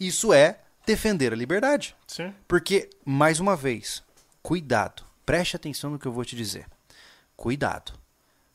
Isso 0.00 0.32
é 0.32 0.60
defender 0.88 1.34
a 1.34 1.36
liberdade. 1.36 1.94
Sim. 2.06 2.34
Porque, 2.48 2.88
mais 3.04 3.40
uma 3.40 3.54
vez, 3.54 4.02
cuidado. 4.42 5.04
Preste 5.26 5.54
atenção 5.54 5.90
no 5.90 5.98
que 5.98 6.06
eu 6.06 6.12
vou 6.12 6.24
te 6.24 6.34
dizer. 6.34 6.66
Cuidado. 7.36 7.92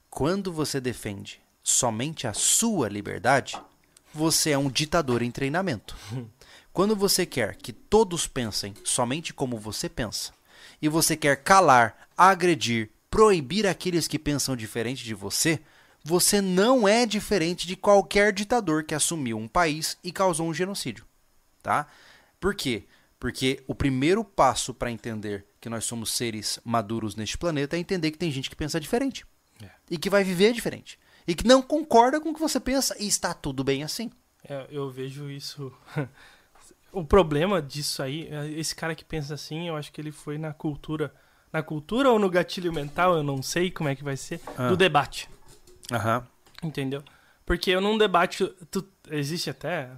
Quando 0.09 0.51
você 0.51 0.81
defende 0.81 1.39
somente 1.61 2.25
a 2.25 2.33
sua 2.33 2.89
liberdade, 2.89 3.55
você 4.11 4.49
é 4.49 4.57
um 4.57 4.67
ditador 4.67 5.21
em 5.21 5.29
treinamento. 5.29 5.95
Quando 6.73 6.95
você 6.95 7.23
quer 7.23 7.55
que 7.55 7.71
todos 7.71 8.25
pensem 8.25 8.73
somente 8.83 9.31
como 9.31 9.59
você 9.59 9.87
pensa, 9.87 10.33
e 10.81 10.89
você 10.89 11.15
quer 11.15 11.35
calar, 11.43 12.09
agredir, 12.17 12.89
proibir 13.11 13.67
aqueles 13.67 14.07
que 14.07 14.17
pensam 14.17 14.55
diferente 14.55 15.03
de 15.03 15.13
você, 15.13 15.59
você 16.03 16.41
não 16.41 16.87
é 16.87 17.05
diferente 17.05 17.67
de 17.67 17.75
qualquer 17.75 18.33
ditador 18.33 18.83
que 18.83 18.95
assumiu 18.95 19.37
um 19.37 19.47
país 19.47 19.99
e 20.03 20.11
causou 20.11 20.47
um 20.47 20.53
genocídio 20.53 21.05
tá? 21.63 21.87
Por 22.43 22.53
quê? 22.53 22.83
Porque 23.17 23.63
o 23.67 23.73
primeiro 23.73 24.21
passo 24.21 24.73
para 24.73 24.91
entender 24.91 25.45
que 25.61 25.69
nós 25.69 25.85
somos 25.85 26.11
seres 26.11 26.59
maduros 26.65 27.15
neste 27.15 27.37
planeta 27.37 27.77
é 27.77 27.79
entender 27.79 28.11
que 28.11 28.17
tem 28.17 28.29
gente 28.29 28.49
que 28.49 28.55
pensa 28.55 28.81
diferente. 28.81 29.25
É. 29.61 29.69
E 29.89 29.97
que 29.97 30.09
vai 30.09 30.25
viver 30.25 30.51
diferente. 30.51 30.99
E 31.25 31.33
que 31.33 31.47
não 31.47 31.61
concorda 31.61 32.19
com 32.19 32.31
o 32.31 32.33
que 32.33 32.39
você 32.41 32.59
pensa 32.59 33.01
e 33.01 33.07
está 33.07 33.33
tudo 33.33 33.63
bem 33.63 33.81
assim. 33.81 34.11
É, 34.43 34.67
eu 34.69 34.89
vejo 34.91 35.29
isso. 35.29 35.71
o 36.91 37.05
problema 37.05 37.61
disso 37.61 38.03
aí, 38.03 38.27
é 38.29 38.51
esse 38.59 38.75
cara 38.75 38.93
que 38.93 39.05
pensa 39.05 39.33
assim, 39.35 39.69
eu 39.69 39.77
acho 39.77 39.89
que 39.93 40.01
ele 40.01 40.11
foi 40.11 40.37
na 40.37 40.51
cultura. 40.53 41.13
Na 41.49 41.63
cultura 41.63 42.11
ou 42.11 42.19
no 42.19 42.29
gatilho 42.29 42.73
mental, 42.73 43.15
eu 43.15 43.23
não 43.23 43.41
sei 43.41 43.71
como 43.71 43.87
é 43.87 43.95
que 43.95 44.03
vai 44.03 44.17
ser, 44.17 44.41
Ah. 44.57 44.67
do 44.67 44.75
debate. 44.75 45.29
Aham. 45.93 46.27
Entendeu? 46.61 47.01
Porque 47.45 47.71
eu 47.71 47.79
num 47.79 47.97
debate. 47.97 48.45
tu- 48.69 48.85
existe 49.09 49.49
até. 49.49 49.89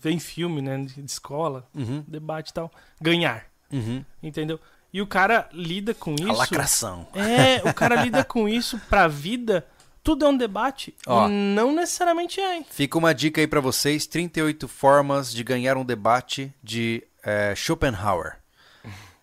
Vem 0.00 0.18
filme, 0.18 0.62
né? 0.62 0.78
De 0.78 1.04
escola, 1.04 1.66
Uhum. 1.74 2.04
debate 2.06 2.50
e 2.50 2.54
tal. 2.54 2.70
Ganhar. 3.00 3.46
Uhum. 3.72 4.04
Entendeu? 4.22 4.58
E 4.92 5.02
o 5.02 5.06
cara 5.06 5.48
lida 5.52 5.92
com 5.94 6.12
A 6.12 6.14
isso. 6.14 6.32
lacração. 6.32 7.06
É, 7.14 7.68
o 7.68 7.74
cara 7.74 8.02
lida 8.02 8.24
com 8.24 8.48
isso 8.48 8.78
pra 8.88 9.06
vida. 9.06 9.66
Tudo 10.02 10.24
é 10.24 10.28
um 10.28 10.36
debate. 10.36 10.94
Ó. 11.06 11.28
E 11.28 11.30
não 11.30 11.74
necessariamente 11.74 12.40
é. 12.40 12.56
hein? 12.56 12.66
Fica 12.70 12.96
uma 12.96 13.12
dica 13.14 13.40
aí 13.42 13.46
para 13.46 13.60
vocês: 13.60 14.06
38 14.06 14.66
formas 14.66 15.30
de 15.32 15.44
ganhar 15.44 15.76
um 15.76 15.84
debate 15.84 16.52
de 16.62 17.02
eh, 17.22 17.52
Schopenhauer. 17.54 18.38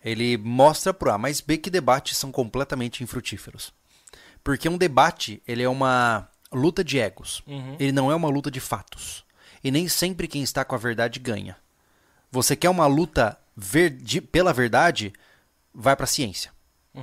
Ele 0.04 0.36
mostra 0.36 0.94
por 0.94 1.08
A 1.08 1.18
mais 1.18 1.40
B 1.40 1.58
que 1.58 1.68
debates 1.68 2.16
são 2.16 2.30
completamente 2.30 3.02
infrutíferos. 3.02 3.72
Porque 4.44 4.68
um 4.68 4.78
debate, 4.78 5.42
ele 5.48 5.64
é 5.64 5.68
uma 5.68 6.28
luta 6.52 6.84
de 6.84 7.00
egos. 7.00 7.42
Uhum. 7.44 7.74
Ele 7.80 7.90
não 7.90 8.12
é 8.12 8.14
uma 8.14 8.28
luta 8.28 8.48
de 8.48 8.60
fatos. 8.60 9.24
E 9.66 9.70
nem 9.72 9.88
sempre 9.88 10.28
quem 10.28 10.44
está 10.44 10.64
com 10.64 10.76
a 10.76 10.78
verdade 10.78 11.18
ganha. 11.18 11.56
Você 12.30 12.54
quer 12.54 12.70
uma 12.70 12.86
luta 12.86 13.36
ver- 13.56 13.90
de- 13.90 14.20
pela 14.20 14.52
verdade, 14.52 15.12
vai 15.74 15.96
para 15.96 16.04
a 16.04 16.06
ciência. 16.06 16.52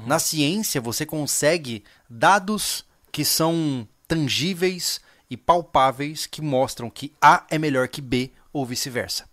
Na 0.08 0.18
ciência, 0.18 0.80
você 0.80 1.06
consegue 1.06 1.84
dados 2.10 2.86
que 3.12 3.26
são 3.26 3.86
tangíveis 4.08 5.02
e 5.30 5.36
palpáveis 5.36 6.26
que 6.26 6.42
mostram 6.42 6.90
que 6.90 7.12
A 7.22 7.46
é 7.50 7.60
melhor 7.60 7.90
que 7.90 8.00
B 8.00 8.32
ou 8.54 8.66
vice-versa. 8.66 9.26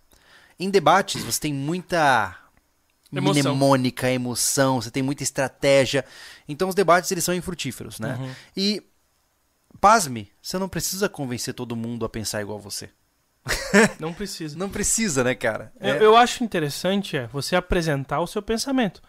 Em 0.59 0.69
debates, 0.69 1.23
você 1.23 1.39
tem 1.39 1.53
muita 1.53 2.35
Emoção. 3.13 3.43
mnemônica, 3.55 4.11
emoção, 4.11 4.81
você 4.81 4.91
tem 4.91 5.01
muita 5.01 5.23
estratégia. 5.23 6.03
Então 6.49 6.67
os 6.67 6.75
debates 6.75 7.09
eles 7.11 7.23
são 7.23 7.33
infrutíferos, 7.33 7.97
né? 7.97 8.17
Uhum. 8.19 8.35
E 8.57 8.83
pasme, 9.79 10.29
você 10.41 10.57
não 10.59 10.67
precisa 10.67 11.07
convencer 11.07 11.53
todo 11.53 11.77
mundo 11.77 12.03
a 12.05 12.09
pensar 12.09 12.41
igual 12.41 12.59
você. 12.59 12.89
Não 13.99 14.13
precisa. 14.13 14.57
Não 14.57 14.69
precisa, 14.69 15.23
né, 15.23 15.33
cara? 15.35 15.71
Eu, 15.79 15.95
É- 15.95 16.03
eu 16.05 16.15
acho 16.17 16.43
interessante 16.43 17.17
é 17.17 17.27
você 17.27 17.55
apresentar 17.55 18.19
o 18.19 18.27
seu 18.27 18.41
pensamento. 18.41 19.01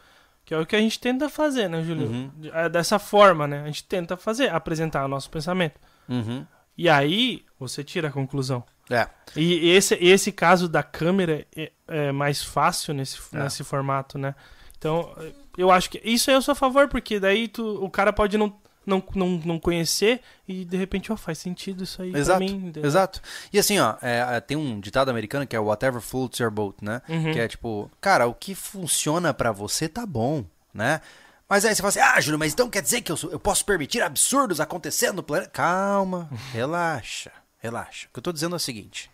Que 0.45 0.55
é 0.55 0.59
o 0.59 0.67
que 0.67 0.75
a 0.75 0.81
gente 0.81 0.99
tenta 0.99 1.29
fazer, 1.29 1.69
né, 1.69 1.83
Júlio? 1.85 2.07
Uhum. 2.09 2.31
É 2.53 2.69
Dessa 2.69 2.99
forma, 2.99 3.47
né? 3.47 3.63
A 3.63 3.67
gente 3.67 3.85
tenta 3.85 4.17
fazer, 4.17 4.51
apresentar 4.51 5.05
o 5.05 5.09
nosso 5.09 5.31
pensamento. 5.31 5.79
Uhum. 6.09 6.45
E 6.77 6.89
aí, 6.89 7.45
você 7.61 7.85
tira 7.85 8.09
a 8.09 8.13
conclusão. 8.13 8.65
É. 8.91 9.07
E 9.37 9.71
esse, 9.71 9.95
esse 10.01 10.33
caso 10.33 10.69
da 10.69 10.83
câmera 10.83 11.47
é, 11.57 11.71
é 11.87 12.11
mais 12.13 12.43
fácil 12.43 12.93
nesse, 12.93 13.19
É. 13.33 13.43
nesse 13.45 13.63
formato, 13.63 14.19
né? 14.19 14.35
Então, 14.77 15.15
eu 15.57 15.71
acho 15.71 15.89
que 15.89 16.01
isso 16.05 16.29
aí 16.29 16.35
eu 16.37 16.43
sou 16.43 16.53
a 16.53 16.57
favor, 16.57 16.89
porque 16.89 17.21
daí 17.21 17.47
tu, 17.47 17.63
o 17.85 17.89
cara 17.89 18.13
pode 18.13 18.37
não, 18.37 18.53
não, 18.85 19.03
não, 19.15 19.29
não 19.45 19.59
conhecer 19.59 20.21
e 20.47 20.65
de 20.65 20.77
repente, 20.77 21.13
ó, 21.13 21.17
faz 21.17 21.39
sentido 21.39 21.85
isso 21.85 22.03
aí 22.03 22.15
Exato, 22.15 22.39
pra 22.39 22.49
mim. 22.49 22.73
Exato. 22.83 23.21
E 23.53 23.59
assim, 23.59 23.79
ó, 23.79 23.97
é, 24.03 24.37
é, 24.37 24.41
tem 24.41 24.57
um 24.57 24.81
ditado 24.81 25.11
americano 25.11 25.47
que 25.47 25.57
é 25.57 25.61
whatever 25.61 26.01
floats 26.01 26.39
your 26.41 26.51
boat, 26.51 26.77
né? 26.83 27.01
Uhum. 27.09 27.33
Que 27.33 27.41
é 27.41 27.49
tipo, 27.49 27.91
cara, 28.01 28.27
o 28.27 28.35
que 28.35 28.55
funciona 28.55 29.33
pra 29.33 29.53
você 29.53 29.89
tá 29.89 30.05
bom, 30.05 30.45
né? 30.73 31.01
Mas 31.49 31.65
aí 31.65 31.75
você 31.75 31.83
fala 31.83 31.89
assim, 31.91 32.01
ah, 32.01 32.21
Júlio, 32.21 32.39
mas 32.39 32.53
então 32.53 32.71
quer 32.71 32.83
dizer 32.83 33.03
que 33.03 33.13
eu, 33.13 33.19
eu 33.31 33.39
posso 33.39 33.65
permitir 33.65 34.01
absurdos 34.01 34.59
acontecendo 34.59 35.17
no 35.17 35.23
planeta? 35.23 35.51
Calma, 35.51 36.31
relaxa, 36.53 37.31
relaxa. 37.59 38.07
O 38.09 38.13
que 38.13 38.19
eu 38.19 38.23
tô 38.23 38.33
dizendo 38.33 38.55
é 38.55 38.57
o 38.57 38.61
seguinte. 38.61 39.11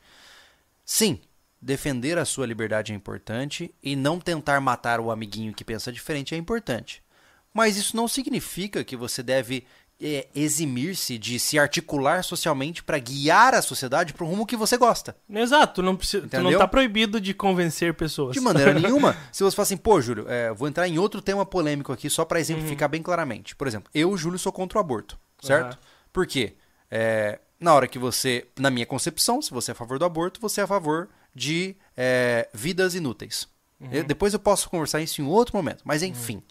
Sim, 0.84 1.20
defender 1.60 2.16
a 2.16 2.24
sua 2.24 2.46
liberdade 2.46 2.92
é 2.92 2.94
importante 2.94 3.74
e 3.82 3.96
não 3.96 4.20
tentar 4.20 4.60
matar 4.60 5.00
o 5.00 5.10
amiguinho 5.10 5.52
que 5.52 5.64
pensa 5.64 5.92
diferente 5.92 6.34
é 6.34 6.38
importante. 6.38 7.02
Mas 7.58 7.76
isso 7.76 7.96
não 7.96 8.06
significa 8.08 8.84
que 8.84 8.96
você 8.96 9.22
deve 9.22 9.64
é, 10.00 10.28
eximir-se 10.34 11.18
de 11.18 11.38
se 11.40 11.58
articular 11.58 12.22
socialmente 12.22 12.84
para 12.84 12.98
guiar 12.98 13.52
a 13.52 13.60
sociedade 13.60 14.12
para 14.12 14.24
o 14.24 14.28
rumo 14.28 14.46
que 14.46 14.56
você 14.56 14.76
gosta. 14.76 15.16
Exato, 15.28 15.82
não, 15.82 15.96
precisa, 15.96 16.28
tu 16.28 16.34
não 16.34 16.40
Entendeu? 16.42 16.58
tá 16.60 16.68
proibido 16.68 17.20
de 17.20 17.34
convencer 17.34 17.92
pessoas. 17.94 18.32
De 18.34 18.40
maneira 18.40 18.72
nenhuma. 18.78 19.16
Se 19.32 19.42
você 19.42 19.56
fala 19.56 19.64
assim, 19.64 19.76
pô, 19.76 20.00
Júlio, 20.00 20.26
é, 20.28 20.52
vou 20.52 20.68
entrar 20.68 20.86
em 20.86 20.98
outro 20.98 21.20
tema 21.20 21.44
polêmico 21.44 21.92
aqui 21.92 22.08
só 22.08 22.24
para 22.24 22.38
exemplificar 22.38 22.88
bem 22.88 23.02
claramente. 23.02 23.56
Por 23.56 23.66
exemplo, 23.66 23.90
eu, 23.92 24.16
Júlio, 24.16 24.38
sou 24.38 24.52
contra 24.52 24.78
o 24.78 24.80
aborto, 24.80 25.18
certo? 25.42 25.72
Aham. 25.72 25.78
Por 26.12 26.26
quê? 26.28 26.54
É, 26.90 27.40
na 27.58 27.74
hora 27.74 27.88
que 27.88 27.98
você, 27.98 28.46
na 28.56 28.70
minha 28.70 28.86
concepção, 28.86 29.42
se 29.42 29.50
você 29.50 29.70
é 29.70 29.72
a 29.72 29.74
favor 29.74 29.98
do 29.98 30.04
aborto, 30.04 30.40
você 30.40 30.60
é 30.60 30.64
a 30.64 30.66
favor 30.68 31.08
de 31.34 31.74
é, 31.96 32.48
vidas 32.54 32.94
inúteis. 32.94 33.48
Eu- 33.92 34.02
depois 34.02 34.32
eu 34.32 34.40
posso 34.40 34.68
conversar 34.68 35.00
isso 35.00 35.20
em 35.22 35.24
outro 35.24 35.56
momento, 35.56 35.82
mas 35.84 36.02
enfim. 36.02 36.42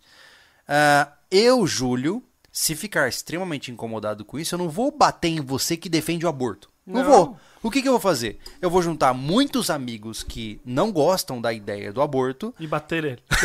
Ah, 0.68 1.10
eu, 1.32 1.66
Júlio, 1.68 2.24
se 2.52 2.76
ficar 2.76 3.08
extremamente 3.08 3.72
incomodado 3.72 4.26
com 4.26 4.38
isso, 4.40 4.56
eu 4.56 4.60
não 4.60 4.70
vou 4.70 4.92
bater 4.92 5.30
em 5.30 5.42
você 5.42 5.78
que 5.78 5.90
defende 5.90 6.26
o 6.26 6.30
aborto. 6.30 6.70
Não, 6.86 7.04
Não. 7.04 7.10
vou. 7.12 7.38
O 7.64 7.72
que, 7.72 7.82
que 7.82 7.88
eu 7.88 7.94
vou 7.94 8.00
fazer? 8.02 8.40
Eu 8.62 8.70
vou 8.70 8.82
juntar 8.82 9.14
muitos 9.14 9.70
amigos 9.70 10.24
que 10.24 10.62
não 10.64 10.92
gostam 10.92 11.42
da 11.42 11.52
ideia 11.52 11.92
do 11.92 12.02
aborto 12.02 12.54
E 12.60 12.68
bater 12.68 13.04
ele. 13.04 13.24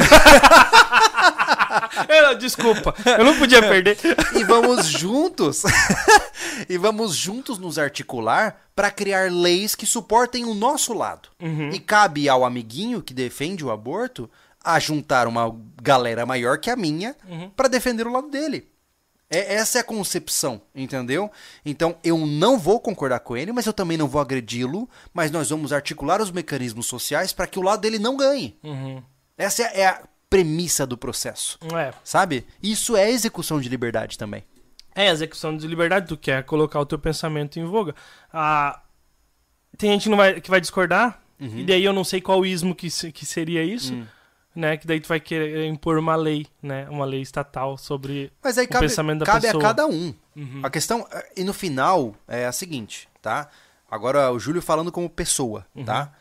Eu- 2.08 2.38
Desculpa, 2.38 2.94
eu 3.18 3.24
não 3.24 3.36
podia 3.38 3.60
perder. 3.60 3.96
e 4.38 4.44
vamos 4.44 4.86
juntos 4.86 5.62
e 6.68 6.76
vamos 6.78 7.14
juntos 7.14 7.58
nos 7.58 7.78
articular 7.78 8.56
para 8.74 8.90
criar 8.90 9.30
leis 9.30 9.74
que 9.74 9.84
suportem 9.86 10.44
o 10.44 10.54
nosso 10.54 10.92
lado. 10.94 11.28
E 11.72 11.78
cabe 11.78 12.28
ao 12.28 12.44
amiguinho 12.44 13.02
que 13.02 13.12
defende 13.14 13.64
o 13.64 13.70
aborto 13.70 14.30
a 14.64 14.78
juntar 14.78 15.26
uma 15.26 15.54
galera 15.82 16.24
maior 16.26 16.58
que 16.58 16.70
a 16.70 16.76
minha 16.76 17.16
para 17.56 17.68
defender 17.68 18.06
o 18.06 18.12
lado 18.12 18.28
dele. 18.30 18.68
É, 19.28 19.54
essa 19.54 19.78
é 19.78 19.80
a 19.80 19.84
concepção, 19.84 20.60
entendeu? 20.74 21.30
Então 21.64 21.96
eu 22.04 22.18
não 22.26 22.58
vou 22.58 22.78
concordar 22.78 23.20
com 23.20 23.34
ele, 23.36 23.50
mas 23.50 23.64
eu 23.66 23.72
também 23.72 23.96
não 23.96 24.06
vou 24.06 24.20
agredi-lo, 24.20 24.88
mas 25.14 25.30
nós 25.30 25.48
vamos 25.48 25.72
articular 25.72 26.20
os 26.20 26.30
mecanismos 26.30 26.84
sociais 26.86 27.32
para 27.32 27.46
que 27.46 27.58
o 27.58 27.62
lado 27.62 27.80
dele 27.80 27.98
não 27.98 28.16
ganhe. 28.16 28.58
Uhum. 28.62 29.02
Essa 29.38 29.62
é, 29.62 29.86
a 29.86 30.02
premissa 30.28 30.86
do 30.86 30.96
processo, 30.98 31.58
É. 31.74 31.92
sabe? 32.04 32.46
Isso 32.62 32.94
é 32.96 33.10
execução 33.10 33.58
de 33.60 33.68
liberdade 33.70 34.18
também. 34.18 34.44
É, 34.94 35.08
a 35.08 35.12
execução 35.12 35.56
de 35.56 35.66
liberdade, 35.66 36.06
tu 36.08 36.16
quer 36.18 36.44
colocar 36.44 36.78
o 36.78 36.84
teu 36.86 36.98
pensamento 36.98 37.58
em 37.58 37.64
voga. 37.64 37.94
Ah, 38.30 38.82
tem 39.78 39.90
gente 39.92 40.10
que, 40.10 40.14
vai, 40.14 40.40
que 40.42 40.50
vai 40.50 40.60
discordar, 40.60 41.20
Uhum. 41.40 41.58
e 41.58 41.64
daí 41.64 41.82
eu 41.82 41.92
não 41.94 42.04
sei 42.04 42.20
qual 42.20 42.44
ismo 42.44 42.74
que, 42.74 42.88
que 43.10 43.24
seria 43.26 43.64
isso, 43.64 43.94
Hum. 43.94 44.06
Né? 44.54 44.76
Que 44.76 44.86
daí 44.86 45.00
tu 45.00 45.08
vai 45.08 45.20
querer 45.20 45.66
impor 45.66 45.98
uma 45.98 46.16
lei, 46.16 46.46
né? 46.62 46.88
Uma 46.88 47.04
lei 47.04 47.20
estatal 47.22 47.76
sobre 47.78 48.32
Mas 48.42 48.58
aí 48.58 48.66
o 48.66 48.68
cabe, 48.68 48.86
pensamento 48.86 49.20
da 49.20 49.26
cabe 49.26 49.38
a 49.46 49.52
pessoa. 49.52 49.62
cada 49.62 49.86
um. 49.86 50.14
A 50.62 50.70
questão, 50.70 51.06
eh, 51.10 51.32
e 51.38 51.44
no 51.44 51.52
final, 51.52 52.14
é 52.26 52.46
a 52.46 52.52
seguinte, 52.52 53.08
tá? 53.20 53.48
Agora 53.90 54.30
o 54.32 54.38
Júlio 54.38 54.62
falando 54.62 54.90
como 54.90 55.08
pessoa, 55.10 55.66
tá? 55.84 56.12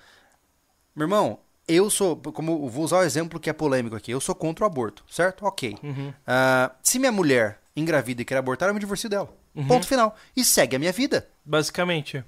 Meu 0.95 1.05
irmão, 1.05 1.39
eu 1.67 1.89
sou, 1.89 2.17
como 2.17 2.67
vou 2.67 2.83
usar 2.83 2.97
o 2.97 3.03
exemplo 3.03 3.39
que 3.39 3.49
é 3.49 3.53
polêmico 3.53 3.95
aqui, 3.95 4.11
eu 4.11 4.19
sou 4.19 4.35
contra 4.35 4.65
o 4.65 4.67
aborto, 4.67 5.05
certo? 5.09 5.45
Ok. 5.45 5.77
Uhum. 5.81 6.13
Ah, 6.27 6.71
se 6.83 6.99
minha 6.99 7.11
mulher 7.11 7.61
engravida 7.75 8.21
e 8.21 8.25
quer 8.25 8.37
abortar, 8.37 8.67
eu 8.67 8.73
me 8.73 8.79
divorcio 8.79 9.09
dela. 9.09 9.29
Ponto 9.67 9.85
final. 9.87 10.15
E 10.35 10.43
segue 10.43 10.75
a 10.75 10.79
minha 10.79 10.91
vida. 10.91 11.27
Basicamente. 11.45 12.23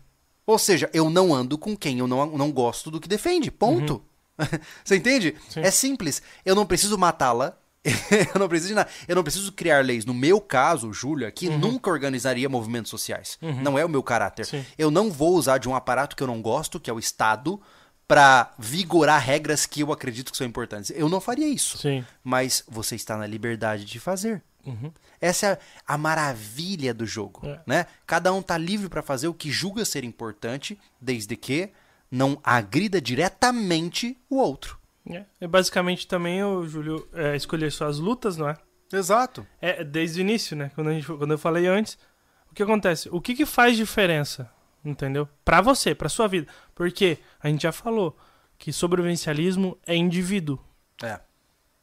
Ou 0.45 0.57
seja, 0.59 0.89
eu 0.93 1.09
não 1.09 1.33
ando 1.33 1.57
com 1.57 1.75
quem 1.75 1.99
eu 1.99 2.07
não, 2.07 2.25
não 2.37 2.51
gosto 2.51 2.91
do 2.91 2.99
que 2.99 3.07
defende. 3.07 3.49
Ponto. 3.49 4.01
Você 4.83 4.95
entende? 4.95 5.35
Sim. 5.49 5.61
É 5.61 5.71
simples. 5.71 6.21
Eu 6.45 6.55
não 6.55 6.65
preciso 6.65 6.97
matá-la. 6.97 7.57
eu 8.33 8.39
não 8.39 8.47
preciso 8.47 8.69
de 8.69 8.75
nada. 8.75 8.89
Eu 9.07 9.15
não 9.15 9.23
preciso 9.23 9.51
criar 9.51 9.83
leis. 9.83 10.05
No 10.05 10.13
meu 10.13 10.39
caso, 10.39 10.93
Júlia, 10.93 11.31
que 11.31 11.49
nunca 11.49 11.89
organizaria 11.89 12.47
movimentos 12.47 12.89
sociais. 12.89 13.37
Não 13.41 13.77
é 13.77 13.83
o 13.83 13.89
meu 13.89 14.01
caráter. 14.01 14.45
Sim. 14.45 14.65
Eu 14.77 14.89
não 14.89 15.11
vou 15.11 15.35
usar 15.35 15.57
de 15.57 15.67
um 15.67 15.75
aparato 15.75 16.15
que 16.15 16.23
eu 16.23 16.27
não 16.27 16.41
gosto, 16.41 16.79
que 16.79 16.89
é 16.89 16.93
o 16.93 16.99
Estado, 16.99 17.61
para 18.07 18.53
vigorar 18.57 19.19
regras 19.19 19.65
que 19.65 19.81
eu 19.81 19.91
acredito 19.91 20.31
que 20.31 20.37
são 20.37 20.47
importantes. 20.47 20.91
Eu 20.95 21.09
não 21.09 21.19
faria 21.19 21.47
isso. 21.47 21.77
Sim. 21.77 22.05
Mas 22.23 22.63
você 22.69 22.95
está 22.95 23.17
na 23.17 23.27
liberdade 23.27 23.83
de 23.85 23.99
fazer. 23.99 24.41
Uhum. 24.65 24.91
Essa 25.19 25.47
é 25.47 25.59
a 25.85 25.97
maravilha 25.97 26.93
do 26.93 27.05
jogo, 27.05 27.45
É. 27.45 27.61
né? 27.67 27.85
Cada 28.07 28.31
um 28.33 28.41
tá 28.41 28.57
livre 28.57 28.87
para 28.87 29.01
fazer 29.01 29.27
o 29.27 29.33
que 29.33 29.51
julga 29.51 29.83
ser 29.83 30.03
importante, 30.05 30.79
desde 31.01 31.35
que 31.35 31.69
não 32.13 32.39
agrida 32.43 33.01
diretamente 33.01 34.15
o 34.29 34.37
outro. 34.37 34.79
É, 35.09 35.25
é 35.41 35.47
basicamente 35.47 36.07
também 36.07 36.43
o 36.43 36.65
Júlio 36.67 37.07
é, 37.11 37.35
escolher 37.35 37.71
suas 37.71 37.97
lutas, 37.97 38.37
não 38.37 38.47
é? 38.47 38.55
Exato. 38.91 39.45
É, 39.59 39.83
desde 39.83 40.19
o 40.19 40.21
início, 40.21 40.55
né? 40.55 40.71
Quando, 40.75 40.89
a 40.89 40.93
gente, 40.93 41.07
quando 41.07 41.31
eu 41.31 41.39
falei 41.39 41.65
antes, 41.65 41.97
o 42.51 42.53
que 42.53 42.61
acontece? 42.61 43.09
O 43.11 43.19
que, 43.19 43.33
que 43.33 43.47
faz 43.47 43.75
diferença, 43.75 44.47
entendeu? 44.85 45.27
Pra 45.43 45.59
você, 45.59 45.95
pra 45.95 46.07
sua 46.07 46.27
vida. 46.27 46.47
Porque 46.75 47.17
a 47.41 47.49
gente 47.49 47.63
já 47.63 47.71
falou 47.71 48.15
que 48.59 48.71
sobrevivencialismo 48.71 49.75
é 49.83 49.95
indivíduo. 49.95 50.59
É. 51.01 51.19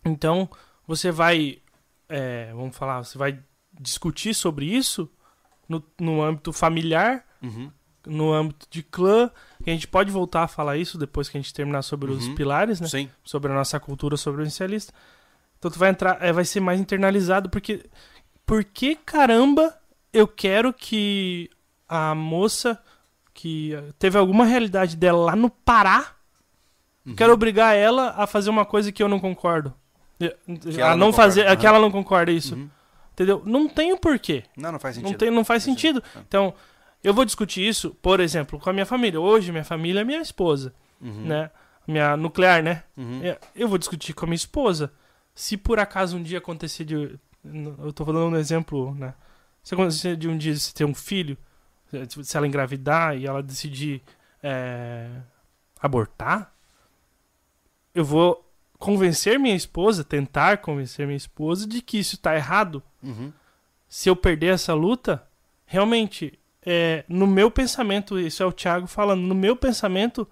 Então, 0.04 0.48
você 0.86 1.10
vai, 1.10 1.58
é, 2.08 2.52
vamos 2.54 2.76
falar, 2.76 3.02
você 3.02 3.18
vai 3.18 3.36
discutir 3.72 4.32
sobre 4.32 4.66
isso 4.66 5.10
no, 5.68 5.84
no 5.98 6.22
âmbito 6.22 6.52
familiar, 6.52 7.26
Uhum. 7.42 7.72
No 8.06 8.32
âmbito 8.32 8.66
de 8.70 8.82
clã, 8.82 9.30
que 9.62 9.70
a 9.70 9.72
gente 9.72 9.86
pode 9.88 10.10
voltar 10.10 10.42
a 10.44 10.48
falar 10.48 10.76
isso 10.76 10.96
depois 10.98 11.28
que 11.28 11.36
a 11.36 11.40
gente 11.40 11.52
terminar 11.52 11.82
sobre 11.82 12.10
os 12.10 12.26
Uhum. 12.26 12.34
pilares, 12.34 12.80
né? 12.80 12.88
Sim. 12.88 13.10
sobre 13.24 13.50
a 13.52 13.54
nossa 13.54 13.78
cultura 13.80 14.16
sobrevivencialista. 14.16 14.92
Então 15.58 15.70
tu 15.70 15.78
vai 15.78 15.90
entrar, 15.90 16.16
é, 16.22 16.32
vai 16.32 16.44
ser 16.44 16.60
mais 16.60 16.80
internalizado 16.80 17.50
porque 17.50 17.84
por 18.46 18.64
que 18.64 18.96
caramba 18.96 19.74
eu 20.12 20.26
quero 20.26 20.72
que 20.72 21.50
a 21.88 22.14
moça 22.14 22.78
que 23.34 23.72
teve 23.98 24.16
alguma 24.18 24.44
realidade 24.44 24.96
dela 24.96 25.24
lá 25.26 25.36
no 25.36 25.50
Pará, 25.50 26.12
Uhum. 27.06 27.14
quero 27.14 27.32
obrigar 27.32 27.74
ela 27.76 28.14
a 28.16 28.26
fazer 28.26 28.50
uma 28.50 28.64
coisa 28.64 28.90
que 28.92 29.02
eu 29.02 29.08
não 29.08 29.18
concordo. 29.20 29.72
Ela 30.20 30.92
a 30.92 30.96
não 30.96 31.06
não 31.06 31.12
fazer, 31.12 31.42
concorda. 31.42 31.60
que 31.60 31.66
ela 31.66 31.78
não 31.78 31.90
concorda 31.90 32.30
isso. 32.32 32.54
Uhum. 32.54 32.68
Entendeu? 33.12 33.42
Não 33.44 33.68
tem 33.68 33.92
o 33.92 33.98
porquê. 33.98 34.44
Não, 34.56 34.72
não 34.72 34.78
faz 34.78 34.94
sentido. 34.96 35.10
Não, 35.12 35.18
tem, 35.18 35.30
não 35.30 35.44
faz 35.44 35.62
sentido. 35.62 36.02
sentido. 36.02 36.24
Então, 36.28 36.54
eu 37.02 37.14
vou 37.14 37.24
discutir 37.24 37.66
isso, 37.66 37.90
por 38.02 38.20
exemplo, 38.20 38.58
com 38.58 38.70
a 38.70 38.72
minha 38.72 38.86
família. 38.86 39.20
Hoje, 39.20 39.50
minha 39.52 39.64
família 39.64 40.00
é 40.00 40.04
minha 40.04 40.20
esposa, 40.20 40.74
Uhum. 41.00 41.26
né? 41.26 41.50
Minha 41.86 42.16
nuclear, 42.16 42.62
né? 42.62 42.84
Uhum. 42.96 43.20
É, 43.24 43.38
Eu 43.54 43.68
vou 43.68 43.78
discutir 43.78 44.12
com 44.12 44.24
a 44.24 44.28
minha 44.28 44.36
esposa. 44.36 44.92
Se 45.34 45.56
por 45.56 45.78
acaso 45.78 46.16
um 46.16 46.22
dia 46.22 46.38
acontecer 46.38 46.84
de. 46.84 47.18
Eu 47.44 47.92
tô 47.92 48.04
falando 48.04 48.34
um 48.34 48.38
exemplo, 48.38 48.94
né? 48.94 49.14
Se 49.62 49.74
acontecer 49.74 50.16
de 50.16 50.28
um 50.28 50.36
dia 50.36 50.54
você 50.54 50.72
ter 50.74 50.84
um 50.84 50.94
filho, 50.94 51.36
se 52.22 52.36
ela 52.36 52.46
engravidar 52.46 53.16
e 53.16 53.26
ela 53.26 53.42
decidir 53.42 54.02
é, 54.42 55.08
abortar, 55.80 56.52
eu 57.94 58.04
vou 58.04 58.46
convencer 58.78 59.38
minha 59.38 59.54
esposa, 59.54 60.04
tentar 60.04 60.58
convencer 60.58 61.06
minha 61.06 61.16
esposa 61.16 61.66
de 61.66 61.82
que 61.82 61.98
isso 61.98 62.16
tá 62.18 62.34
errado. 62.36 62.82
Uhum. 63.02 63.32
Se 63.88 64.08
eu 64.08 64.16
perder 64.16 64.54
essa 64.54 64.72
luta, 64.74 65.26
realmente, 65.66 66.38
é, 66.64 67.04
no 67.08 67.26
meu 67.26 67.50
pensamento, 67.50 68.18
isso 68.18 68.42
é 68.42 68.46
o 68.46 68.52
Thiago 68.52 68.86
falando, 68.86 69.20
no 69.22 69.34
meu 69.34 69.56
pensamento, 69.56 70.28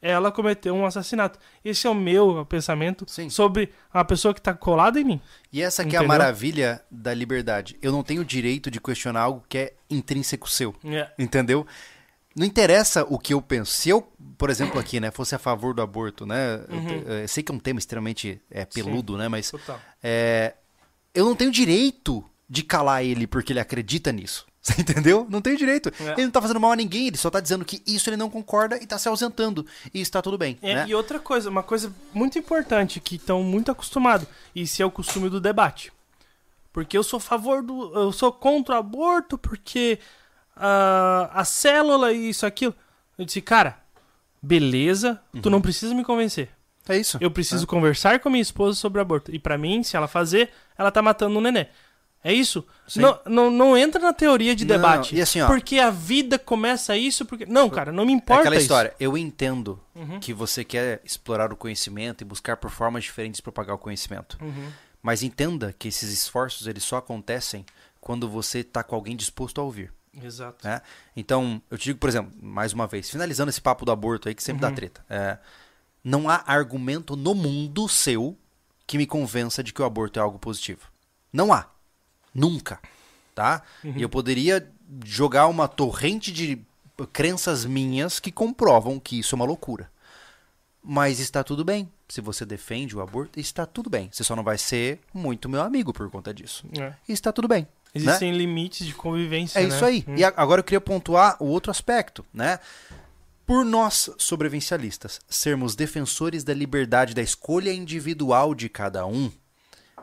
ela 0.00 0.30
cometeu 0.30 0.74
um 0.74 0.86
assassinato. 0.86 1.38
Esse 1.64 1.86
é 1.86 1.90
o 1.90 1.94
meu 1.94 2.44
pensamento 2.46 3.04
Sim. 3.08 3.28
sobre 3.30 3.72
a 3.92 4.04
pessoa 4.04 4.32
que 4.32 4.40
tá 4.40 4.54
colada 4.54 5.00
em 5.00 5.04
mim. 5.04 5.20
E 5.52 5.60
essa 5.62 5.84
que 5.84 5.96
é 5.96 5.98
a 5.98 6.02
maravilha 6.02 6.82
da 6.90 7.12
liberdade. 7.12 7.76
Eu 7.82 7.90
não 7.90 8.02
tenho 8.04 8.20
o 8.22 8.24
direito 8.24 8.70
de 8.70 8.80
questionar 8.80 9.22
algo 9.22 9.44
que 9.48 9.58
é 9.58 9.74
intrínseco 9.90 10.48
seu. 10.48 10.74
É. 10.84 11.10
Entendeu? 11.18 11.66
Não 12.36 12.44
interessa 12.46 13.04
o 13.08 13.18
que 13.18 13.32
eu 13.32 13.40
penso. 13.40 13.72
Se 13.72 13.88
eu, 13.88 14.02
por 14.36 14.50
exemplo, 14.50 14.78
aqui, 14.78 15.00
né, 15.00 15.10
fosse 15.10 15.34
a 15.34 15.38
favor 15.38 15.74
do 15.74 15.80
aborto, 15.82 16.26
né? 16.26 16.60
eu 16.68 16.76
Uhum. 16.76 16.86
te- 16.86 17.04
Eu, 17.22 17.28
sei 17.28 17.42
que 17.42 17.50
é 17.50 17.54
um 17.54 17.58
tema 17.58 17.78
extremamente 17.80 18.40
é, 18.50 18.64
peludo, 18.66 19.16
né? 19.16 19.26
Mas 19.26 19.50
é, 20.02 20.54
eu 21.14 21.24
não 21.24 21.34
tenho 21.34 21.50
direito 21.50 22.22
de 22.48 22.62
calar 22.62 23.02
ele 23.02 23.26
porque 23.26 23.52
ele 23.54 23.58
acredita 23.60 24.12
nisso. 24.12 24.46
Você 24.66 24.80
entendeu? 24.80 25.24
Não 25.30 25.40
tenho 25.40 25.56
direito. 25.56 25.92
É. 26.00 26.12
Ele 26.12 26.24
não 26.24 26.30
tá 26.32 26.42
fazendo 26.42 26.58
mal 26.58 26.72
a 26.72 26.76
ninguém, 26.76 27.06
ele 27.06 27.16
só 27.16 27.30
tá 27.30 27.38
dizendo 27.38 27.64
que 27.64 27.80
isso 27.86 28.10
ele 28.10 28.16
não 28.16 28.28
concorda 28.28 28.76
e 28.82 28.86
tá 28.86 28.98
se 28.98 29.08
ausentando. 29.08 29.64
E 29.94 30.00
está 30.00 30.20
tudo 30.20 30.36
bem. 30.36 30.58
É, 30.60 30.74
né? 30.74 30.84
E 30.88 30.94
outra 30.94 31.20
coisa, 31.20 31.48
uma 31.48 31.62
coisa 31.62 31.92
muito 32.12 32.36
importante 32.36 32.98
que 32.98 33.14
estão 33.14 33.44
muito 33.44 33.70
acostumados, 33.70 34.26
isso 34.54 34.82
é 34.82 34.84
o 34.84 34.90
costume 34.90 35.30
do 35.30 35.40
debate. 35.40 35.92
Porque 36.72 36.98
eu 36.98 37.04
sou 37.04 37.18
a 37.18 37.20
favor 37.20 37.62
do. 37.62 37.94
Eu 37.94 38.10
sou 38.10 38.32
contra 38.32 38.74
o 38.74 38.78
aborto, 38.78 39.38
porque 39.38 40.00
ah, 40.56 41.30
a 41.32 41.44
célula 41.44 42.12
e 42.12 42.30
isso, 42.30 42.44
aquilo. 42.44 42.74
Eu 43.16 43.24
disse, 43.24 43.40
cara, 43.40 43.78
beleza, 44.42 45.20
tu 45.40 45.48
não 45.48 45.60
precisa 45.60 45.94
me 45.94 46.04
convencer. 46.04 46.50
É 46.88 46.96
isso. 46.96 47.18
Eu 47.20 47.30
preciso 47.30 47.66
conversar 47.68 48.18
com 48.18 48.28
a 48.28 48.32
minha 48.32 48.42
esposa 48.42 48.76
sobre 48.76 48.98
o 48.98 49.02
aborto. 49.02 49.32
E 49.34 49.38
pra 49.38 49.56
mim, 49.56 49.84
se 49.84 49.96
ela 49.96 50.08
fazer, 50.08 50.50
ela 50.76 50.90
tá 50.90 51.00
matando 51.00 51.38
um 51.38 51.40
nenê. 51.40 51.68
É 52.28 52.32
isso? 52.32 52.66
Sim. 52.88 53.00
Não, 53.02 53.20
não, 53.24 53.50
não 53.52 53.76
entra 53.76 54.00
na 54.00 54.12
teoria 54.12 54.56
de 54.56 54.64
Não, 54.64 54.74
debate. 54.74 55.14
e 55.14 55.20
assim, 55.22 55.40
ó. 55.40 55.46
Porque 55.46 55.78
a 55.78 55.90
vida 55.90 56.38
começa 56.38 56.96
isso, 56.96 57.24
porque. 57.24 57.46
Não, 57.46 57.70
cara, 57.70 57.92
não 57.92 58.04
me 58.04 58.12
É 58.12 58.16
importa 58.16 58.40
aquela 58.40 58.56
isso. 58.56 58.62
história. 58.64 58.92
Eu 58.98 59.16
entendo 59.16 59.80
Uhum. 59.94 60.18
que 60.18 60.32
você 60.34 60.64
quer 60.64 61.00
explorar 61.04 61.52
o 61.52 61.56
conhecimento 61.56 62.22
e 62.22 62.24
buscar 62.24 62.56
por 62.56 62.68
formas 62.70 63.04
diferentes 63.04 63.36
de 63.38 63.42
propagar 63.42 63.76
o 63.76 63.78
conhecimento. 63.78 64.36
Uhum. 64.42 64.70
Mas 65.00 65.22
entenda 65.22 65.72
que 65.78 65.86
esses 65.86 66.12
esforços 66.12 66.66
eles 66.66 66.82
só 66.82 66.96
acontecem 66.96 67.64
quando 68.00 68.28
você 68.28 68.64
tá 68.64 68.82
com 68.82 68.96
alguém 68.96 69.14
disposto 69.14 69.60
a 69.60 69.64
ouvir. 69.64 69.92
Exato. 70.20 70.66
né? 70.66 70.80
Então, 71.14 71.62
eu 71.70 71.78
te 71.78 71.84
digo, 71.84 71.98
por 72.00 72.08
exemplo, 72.08 72.32
mais 72.42 72.72
uma 72.72 72.86
vez, 72.88 73.08
finalizando 73.08 73.50
esse 73.50 73.60
papo 73.60 73.84
do 73.84 73.92
aborto 73.92 74.28
aí 74.28 74.34
que 74.34 74.42
sempre 74.42 74.62
dá 74.62 74.70
treta. 74.72 75.04
é, 75.08 75.38
não 76.02 76.28
há 76.28 76.42
argumento 76.46 77.14
no 77.14 77.34
mundo 77.34 77.88
seu 77.88 78.36
que 78.86 78.96
me 78.98 79.06
convença 79.06 79.62
de 79.62 79.72
que 79.72 79.80
o 79.80 79.84
aborto 79.84 80.18
é 80.18 80.22
algo 80.22 80.38
positivo. 80.40 80.80
Não 81.32 81.52
há. 81.52 81.66
Nunca. 82.36 82.80
Tá? 83.34 83.62
E 83.84 84.00
eu 84.00 84.08
poderia 84.08 84.66
jogar 85.04 85.46
uma 85.46 85.68
torrente 85.68 86.32
de 86.32 86.58
crenças 87.12 87.64
minhas 87.64 88.18
que 88.18 88.32
comprovam 88.32 88.98
que 88.98 89.18
isso 89.18 89.34
é 89.34 89.36
uma 89.36 89.44
loucura. 89.44 89.90
Mas 90.82 91.20
está 91.20 91.42
tudo 91.44 91.64
bem. 91.64 91.90
Se 92.08 92.20
você 92.20 92.46
defende 92.46 92.96
o 92.96 93.00
aborto, 93.00 93.40
está 93.40 93.66
tudo 93.66 93.90
bem. 93.90 94.08
Você 94.12 94.22
só 94.22 94.36
não 94.36 94.44
vai 94.44 94.56
ser 94.56 95.00
muito 95.12 95.48
meu 95.48 95.60
amigo 95.60 95.92
por 95.92 96.08
conta 96.08 96.32
disso. 96.32 96.64
É. 96.78 96.94
E 97.08 97.12
está 97.12 97.32
tudo 97.32 97.48
bem. 97.48 97.62
né? 97.62 97.68
Existem 97.94 98.36
limites 98.36 98.86
de 98.86 98.94
convivência. 98.94 99.58
É 99.58 99.62
né? 99.62 99.68
isso 99.68 99.84
aí. 99.84 100.04
Hum. 100.06 100.14
E 100.16 100.24
agora 100.24 100.60
eu 100.60 100.64
queria 100.64 100.80
pontuar 100.80 101.36
o 101.40 101.46
outro 101.46 101.70
aspecto, 101.70 102.24
né? 102.32 102.60
Por 103.44 103.64
nós, 103.64 104.10
sobrevivencialistas, 104.18 105.20
sermos 105.28 105.76
defensores 105.76 106.42
da 106.42 106.54
liberdade 106.54 107.14
da 107.14 107.22
escolha 107.22 107.72
individual 107.72 108.54
de 108.54 108.68
cada 108.68 109.06
um, 109.06 109.30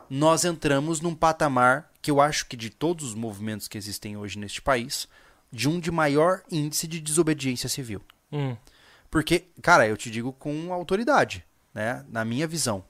nós 0.08 0.44
entramos 0.44 1.00
num 1.00 1.14
patamar 1.14 1.90
que 2.04 2.10
eu 2.10 2.20
acho 2.20 2.44
que 2.46 2.54
de 2.54 2.68
todos 2.68 3.02
os 3.06 3.14
movimentos 3.14 3.66
que 3.66 3.78
existem 3.78 4.14
hoje 4.14 4.38
neste 4.38 4.60
país, 4.60 5.08
de 5.50 5.70
um 5.70 5.80
de 5.80 5.90
maior 5.90 6.42
índice 6.50 6.86
de 6.86 7.00
desobediência 7.00 7.66
civil. 7.66 8.02
Hum. 8.30 8.54
Porque, 9.10 9.46
cara, 9.62 9.88
eu 9.88 9.96
te 9.96 10.10
digo 10.10 10.30
com 10.30 10.70
autoridade, 10.70 11.42
né? 11.72 12.04
Na 12.10 12.22
minha 12.22 12.46
visão, 12.46 12.84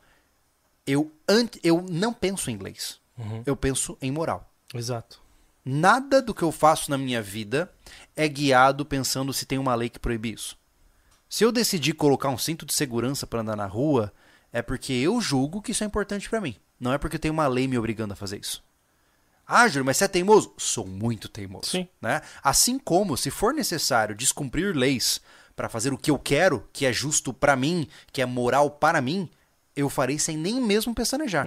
eu, 0.84 1.12
ant- 1.28 1.60
eu 1.62 1.80
não 1.88 2.12
penso 2.12 2.50
em 2.50 2.56
leis, 2.58 2.98
Uhum. 3.16 3.44
eu 3.46 3.54
penso 3.54 3.96
em 4.02 4.10
moral. 4.10 4.52
Exato. 4.74 5.22
Nada 5.64 6.20
do 6.20 6.34
que 6.34 6.42
eu 6.42 6.50
faço 6.50 6.90
na 6.90 6.98
minha 6.98 7.22
vida 7.22 7.72
é 8.16 8.26
guiado 8.26 8.84
pensando 8.84 9.32
se 9.32 9.46
tem 9.46 9.58
uma 9.58 9.76
lei 9.76 9.88
que 9.88 10.00
proíbe 10.00 10.32
isso. 10.32 10.58
Se 11.28 11.44
eu 11.44 11.52
decidir 11.52 11.92
colocar 11.94 12.30
um 12.30 12.36
cinto 12.38 12.66
de 12.66 12.74
segurança 12.74 13.28
para 13.28 13.42
andar 13.42 13.54
na 13.56 13.66
rua, 13.66 14.12
é 14.52 14.60
porque 14.60 14.92
eu 14.92 15.20
julgo 15.20 15.62
que 15.62 15.70
isso 15.70 15.84
é 15.84 15.86
importante 15.86 16.28
para 16.28 16.40
mim. 16.40 16.56
Não 16.80 16.92
é 16.92 16.98
porque 16.98 17.18
tem 17.18 17.30
uma 17.30 17.46
lei 17.46 17.68
me 17.68 17.78
obrigando 17.78 18.12
a 18.12 18.16
fazer 18.16 18.40
isso. 18.40 18.62
Ah, 19.46 19.68
Júlio, 19.68 19.84
mas 19.84 19.96
você 19.98 20.04
é 20.04 20.08
teimoso? 20.08 20.54
Sou 20.56 20.86
muito 20.86 21.28
teimoso. 21.28 21.70
Sim. 21.70 21.88
Né? 22.00 22.20
Assim 22.42 22.78
como, 22.78 23.16
se 23.16 23.30
for 23.30 23.52
necessário 23.52 24.14
descumprir 24.14 24.74
leis 24.74 25.20
para 25.54 25.68
fazer 25.68 25.92
o 25.92 25.98
que 25.98 26.10
eu 26.10 26.18
quero, 26.18 26.66
que 26.72 26.86
é 26.86 26.92
justo 26.92 27.32
para 27.32 27.54
mim, 27.54 27.86
que 28.12 28.22
é 28.22 28.26
moral 28.26 28.70
para 28.70 29.00
mim, 29.00 29.28
eu 29.76 29.88
farei 29.90 30.18
sem 30.18 30.36
nem 30.36 30.60
mesmo 30.60 30.94
pestanejar. 30.94 31.46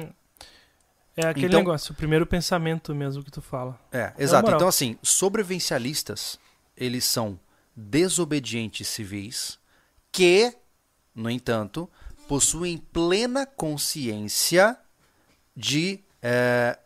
É 1.16 1.26
aquele 1.28 1.48
Então- 1.48 1.60
negócio, 1.60 1.92
o 1.94 1.96
primeiro 1.96 2.26
pensamento 2.28 2.94
mesmo 2.94 3.24
que 3.24 3.32
tu 3.32 3.42
fala. 3.42 3.80
É, 3.92 4.14
exato. 4.20 4.44
moral. 4.44 4.58
Então, 4.60 4.68
assim, 4.68 4.98
sobrevivencialistas, 5.02 6.40
eles 6.76 7.04
são 7.06 7.40
desobedientes 7.76 8.88
civis 8.88 9.58
que, 10.12 10.54
no 11.16 11.30
entanto, 11.30 11.90
possuem 12.28 12.78
plena 12.78 13.46
consciência 13.46 14.78
de 15.56 16.04
é, 16.22 16.78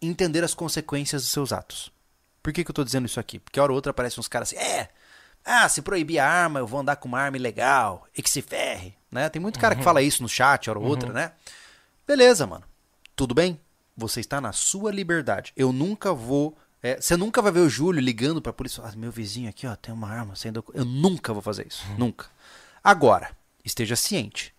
entender 0.00 0.44
as 0.44 0.54
consequências 0.54 1.22
dos 1.22 1.30
seus 1.30 1.52
atos. 1.52 1.92
Por 2.42 2.52
que, 2.52 2.62
que 2.64 2.70
eu 2.70 2.74
tô 2.74 2.84
dizendo 2.84 3.06
isso 3.06 3.18
aqui? 3.18 3.38
Porque 3.38 3.58
hora 3.58 3.72
ou 3.72 3.76
outra 3.76 3.90
aparecem 3.90 4.20
uns 4.20 4.28
caras 4.28 4.52
assim, 4.52 4.62
é, 4.62 4.88
ah, 5.44 5.68
se 5.68 5.82
proibir 5.82 6.18
a 6.18 6.28
arma, 6.28 6.58
eu 6.58 6.66
vou 6.66 6.80
andar 6.80 6.96
com 6.96 7.08
uma 7.08 7.20
arma 7.20 7.36
ilegal, 7.36 8.06
e 8.16 8.22
que 8.22 8.28
se 8.28 8.42
ferre, 8.42 8.96
né? 9.10 9.28
Tem 9.28 9.40
muito 9.40 9.58
cara 9.58 9.76
que 9.76 9.82
fala 9.82 10.02
isso 10.02 10.22
no 10.22 10.28
chat, 10.28 10.68
hora 10.68 10.78
ou 10.78 10.84
outra, 10.84 11.12
né? 11.12 11.32
Beleza, 12.06 12.46
mano. 12.46 12.64
Tudo 13.14 13.34
bem? 13.34 13.60
Você 13.96 14.20
está 14.20 14.40
na 14.40 14.52
sua 14.52 14.92
liberdade. 14.92 15.52
Eu 15.56 15.72
nunca 15.72 16.12
vou. 16.12 16.56
é, 16.82 17.00
você 17.00 17.16
nunca 17.16 17.40
vai 17.40 17.50
ver 17.50 17.60
o 17.60 17.68
Júlio 17.68 18.00
ligando 18.00 18.42
pra 18.42 18.52
polícia. 18.52 18.82
Ah, 18.84 18.92
meu 18.96 19.10
vizinho 19.10 19.48
aqui, 19.48 19.66
ó, 19.66 19.74
tem 19.74 19.94
uma 19.94 20.08
arma 20.08 20.36
sem 20.36 20.52
docu-" 20.52 20.72
Eu 20.74 20.84
nunca 20.84 21.32
vou 21.32 21.40
fazer 21.40 21.66
isso. 21.66 21.84
Nunca. 21.96 22.26
Agora, 22.84 23.30
esteja 23.64 23.96
ciente. 23.96 24.54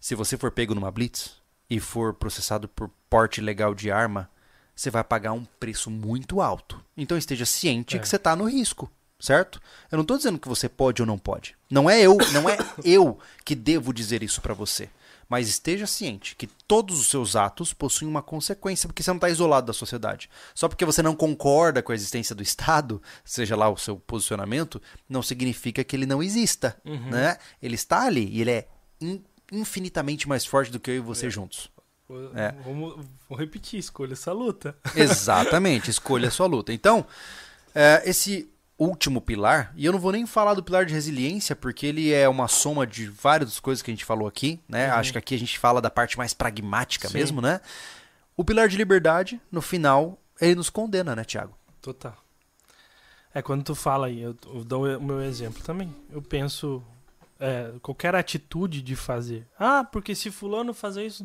Se 0.00 0.14
você 0.14 0.36
for 0.36 0.50
pego 0.50 0.74
numa 0.74 0.90
blitz 0.90 1.36
e 1.68 1.78
for 1.78 2.14
processado 2.14 2.66
por 2.68 2.90
porte 3.10 3.40
ilegal 3.40 3.74
de 3.74 3.90
arma, 3.90 4.30
você 4.80 4.90
vai 4.90 5.02
pagar 5.02 5.32
um 5.32 5.44
preço 5.58 5.90
muito 5.90 6.40
alto. 6.40 6.80
Então 6.96 7.18
esteja 7.18 7.44
ciente 7.44 7.96
É. 7.96 7.98
que 7.98 8.08
você 8.08 8.14
está 8.16 8.36
no 8.36 8.44
risco, 8.44 8.88
certo? 9.18 9.60
Eu 9.90 9.96
não 9.96 10.02
estou 10.02 10.16
dizendo 10.16 10.38
que 10.38 10.48
você 10.48 10.68
pode 10.68 11.02
ou 11.02 11.06
não 11.06 11.18
pode. 11.18 11.56
Não 11.68 11.90
é 11.90 12.00
eu, 12.00 12.16
não 12.32 12.48
é 12.48 12.56
eu 12.84 13.18
que 13.44 13.56
devo 13.56 13.92
dizer 13.92 14.22
isso 14.22 14.40
para 14.40 14.54
você. 14.54 14.88
Mas 15.28 15.48
esteja 15.48 15.86
ciente 15.86 16.34
que 16.36 16.46
todos 16.46 16.98
os 16.98 17.08
seus 17.08 17.36
atos 17.36 17.74
possuem 17.74 18.08
uma 18.08 18.22
consequência, 18.22 18.88
porque 18.88 19.02
você 19.02 19.10
não 19.10 19.16
está 19.16 19.28
isolado 19.28 19.66
da 19.66 19.72
sociedade. 19.74 20.30
Só 20.54 20.68
porque 20.68 20.86
você 20.86 21.02
não 21.02 21.14
concorda 21.14 21.82
com 21.82 21.92
a 21.92 21.94
existência 21.94 22.34
do 22.34 22.42
Estado, 22.42 23.02
seja 23.24 23.54
lá 23.54 23.68
o 23.68 23.76
seu 23.76 23.96
posicionamento, 23.96 24.80
não 25.06 25.22
significa 25.22 25.84
que 25.84 25.94
ele 25.94 26.06
não 26.06 26.22
exista. 26.22 26.80
Né? 26.84 27.36
Ele 27.60 27.74
está 27.74 28.06
ali 28.06 28.26
e 28.32 28.40
ele 28.40 28.50
é 28.52 28.68
in- 29.02 29.22
infinitamente 29.52 30.26
mais 30.26 30.46
forte 30.46 30.70
do 30.72 30.80
que 30.80 30.90
eu 30.92 30.94
e 30.96 31.00
você 31.00 31.28
juntos. 31.28 31.68
É. 32.34 32.52
Vamos, 32.64 33.04
vou 33.28 33.38
repetir, 33.38 33.78
escolha 33.78 34.14
essa 34.14 34.32
luta. 34.32 34.76
Exatamente, 34.96 35.90
escolha 35.90 36.30
sua 36.30 36.46
luta. 36.46 36.72
Então, 36.72 37.04
é, 37.74 38.02
esse 38.04 38.50
último 38.78 39.20
pilar, 39.20 39.72
e 39.76 39.84
eu 39.84 39.92
não 39.92 39.98
vou 39.98 40.12
nem 40.12 40.24
falar 40.24 40.54
do 40.54 40.62
pilar 40.62 40.86
de 40.86 40.94
resiliência, 40.94 41.54
porque 41.54 41.86
ele 41.86 42.12
é 42.12 42.28
uma 42.28 42.48
soma 42.48 42.86
de 42.86 43.08
várias 43.08 43.60
coisas 43.60 43.82
que 43.82 43.90
a 43.90 43.94
gente 43.94 44.04
falou 44.04 44.26
aqui, 44.26 44.60
né? 44.68 44.88
Acho 44.90 45.12
que 45.12 45.18
aqui 45.18 45.34
a 45.34 45.38
gente 45.38 45.58
fala 45.58 45.82
da 45.82 45.90
parte 45.90 46.16
mais 46.16 46.32
pragmática 46.32 47.08
Sim. 47.08 47.18
mesmo, 47.18 47.40
né? 47.40 47.60
O 48.36 48.44
pilar 48.44 48.68
de 48.68 48.76
liberdade, 48.76 49.40
no 49.50 49.60
final, 49.60 50.18
ele 50.40 50.54
nos 50.54 50.70
condena, 50.70 51.14
né, 51.14 51.24
Tiago? 51.24 51.58
Total. 51.82 52.16
É 53.34 53.42
quando 53.42 53.64
tu 53.64 53.74
fala 53.74 54.06
aí, 54.06 54.22
eu, 54.22 54.34
eu 54.46 54.64
dou 54.64 54.86
o 54.96 55.02
meu 55.02 55.20
exemplo 55.20 55.62
também. 55.62 55.94
Eu 56.10 56.22
penso 56.22 56.82
é, 57.38 57.72
qualquer 57.82 58.14
atitude 58.14 58.80
de 58.80 58.96
fazer. 58.96 59.46
Ah, 59.58 59.84
porque 59.84 60.14
se 60.14 60.30
fulano 60.30 60.72
fazer 60.72 61.04
isso, 61.04 61.24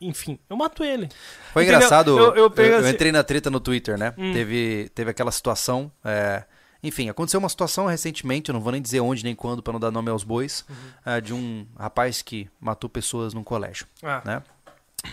enfim, 0.00 0.38
eu 0.48 0.56
mato 0.56 0.84
ele. 0.84 1.08
Foi 1.52 1.62
Entendeu? 1.62 1.78
engraçado, 1.78 2.10
Eu- 2.18 2.24
eu, 2.26 2.34
eu 2.36 2.50
pego 2.50 2.74
eu 2.74 2.78
assim- 2.80 2.90
entrei 2.90 3.10
na 3.12 3.22
treta 3.24 3.50
no 3.50 3.60
Twitter, 3.60 3.98
né? 3.98 4.12
Hum. 4.18 4.32
Teve, 4.32 4.90
teve 4.94 5.10
aquela 5.10 5.30
situação. 5.32 5.90
é, 6.04 6.44
Enfim, 6.82 7.08
aconteceu 7.08 7.40
uma 7.40 7.48
situação 7.48 7.86
recentemente, 7.86 8.48
eu 8.50 8.52
não 8.52 8.60
vou 8.60 8.70
nem 8.70 8.80
dizer 8.82 9.00
onde 9.00 9.24
nem 9.24 9.34
quando 9.34 9.62
para 9.62 9.72
não 9.72 9.80
dar 9.80 9.90
nome 9.90 10.08
aos 10.10 10.22
bois, 10.22 10.64
Uhum. 10.68 10.76
é, 11.14 11.20
de 11.20 11.32
um 11.34 11.66
rapaz 11.76 12.22
que 12.22 12.48
matou 12.60 12.88
pessoas 12.88 13.34
num 13.34 13.42
colégio. 13.42 13.86
Ah, 14.02 14.22
né? 14.24 14.42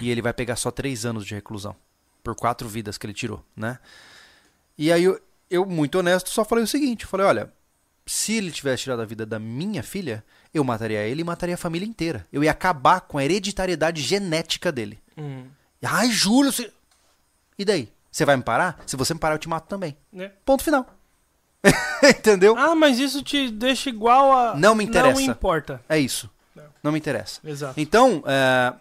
E 0.02 0.10
ele 0.12 0.22
vai 0.22 0.34
pegar 0.34 0.56
só 0.56 0.70
três 0.70 1.06
anos 1.06 1.26
de 1.26 1.34
reclusão. 1.34 1.76
Por 2.22 2.36
quatro 2.36 2.68
vidas 2.68 2.98
que 2.98 3.06
ele 3.08 3.14
tirou, 3.14 3.44
né? 3.56 3.80
E 4.78 4.92
aí 4.92 5.04
eu, 5.04 5.20
eu, 5.50 5.66
muito 5.66 5.98
honesto, 5.98 6.30
só 6.30 6.44
falei 6.46 6.64
o 6.64 6.68
seguinte: 6.68 7.06
falei, 7.06 7.26
olha, 7.26 7.52
se 8.06 8.34
ele 8.34 8.52
tivesse 8.52 8.84
tirado 8.84 9.02
a 9.02 9.06
vida 9.06 9.26
da 9.26 9.40
minha 9.40 9.82
filha, 9.82 10.24
eu 10.54 10.64
mataria 10.64 11.02
ele 11.02 11.22
e 11.22 11.24
mataria 11.26 11.56
a 11.56 11.58
família 11.58 11.88
inteira. 11.88 12.28
Eu 12.32 12.44
ia 12.44 12.52
acabar 12.52 13.02
com 13.02 13.18
a 13.18 13.24
hereditariedade 13.26 14.02
genética 14.02 14.72
dele. 14.72 15.00
hum, 15.18 15.46
Ai, 15.86 16.10
Júlio, 16.12 16.52
você... 16.52 16.72
e 17.58 17.66
daí? 17.66 17.92
Você 18.12 18.24
vai 18.26 18.38
me 18.38 18.44
parar? 18.44 18.82
Se 18.86 18.96
você 18.96 19.14
me 19.14 19.20
parar, 19.20 19.36
eu 19.36 19.40
te 19.40 19.50
mato 19.50 19.68
também. 19.68 19.98
né? 20.12 20.32
Ponto 20.46 20.64
final. 20.64 20.86
Entendeu? 22.04 22.56
Ah, 22.58 22.76
mas 22.76 23.00
isso 23.00 23.24
te 23.24 23.50
deixa 23.50 23.90
igual 23.90 24.32
a. 24.32 24.56
Não 24.56 24.76
me 24.76 24.84
interessa. 24.84 25.14
Não 25.20 25.22
importa. 25.22 25.82
É 25.90 25.98
isso. 25.98 26.30
Não. 26.56 26.64
Não 26.84 26.92
me 26.92 27.00
interessa. 27.00 27.40
Exato. 27.44 27.80
Então, 27.80 28.24
é, 28.28 28.74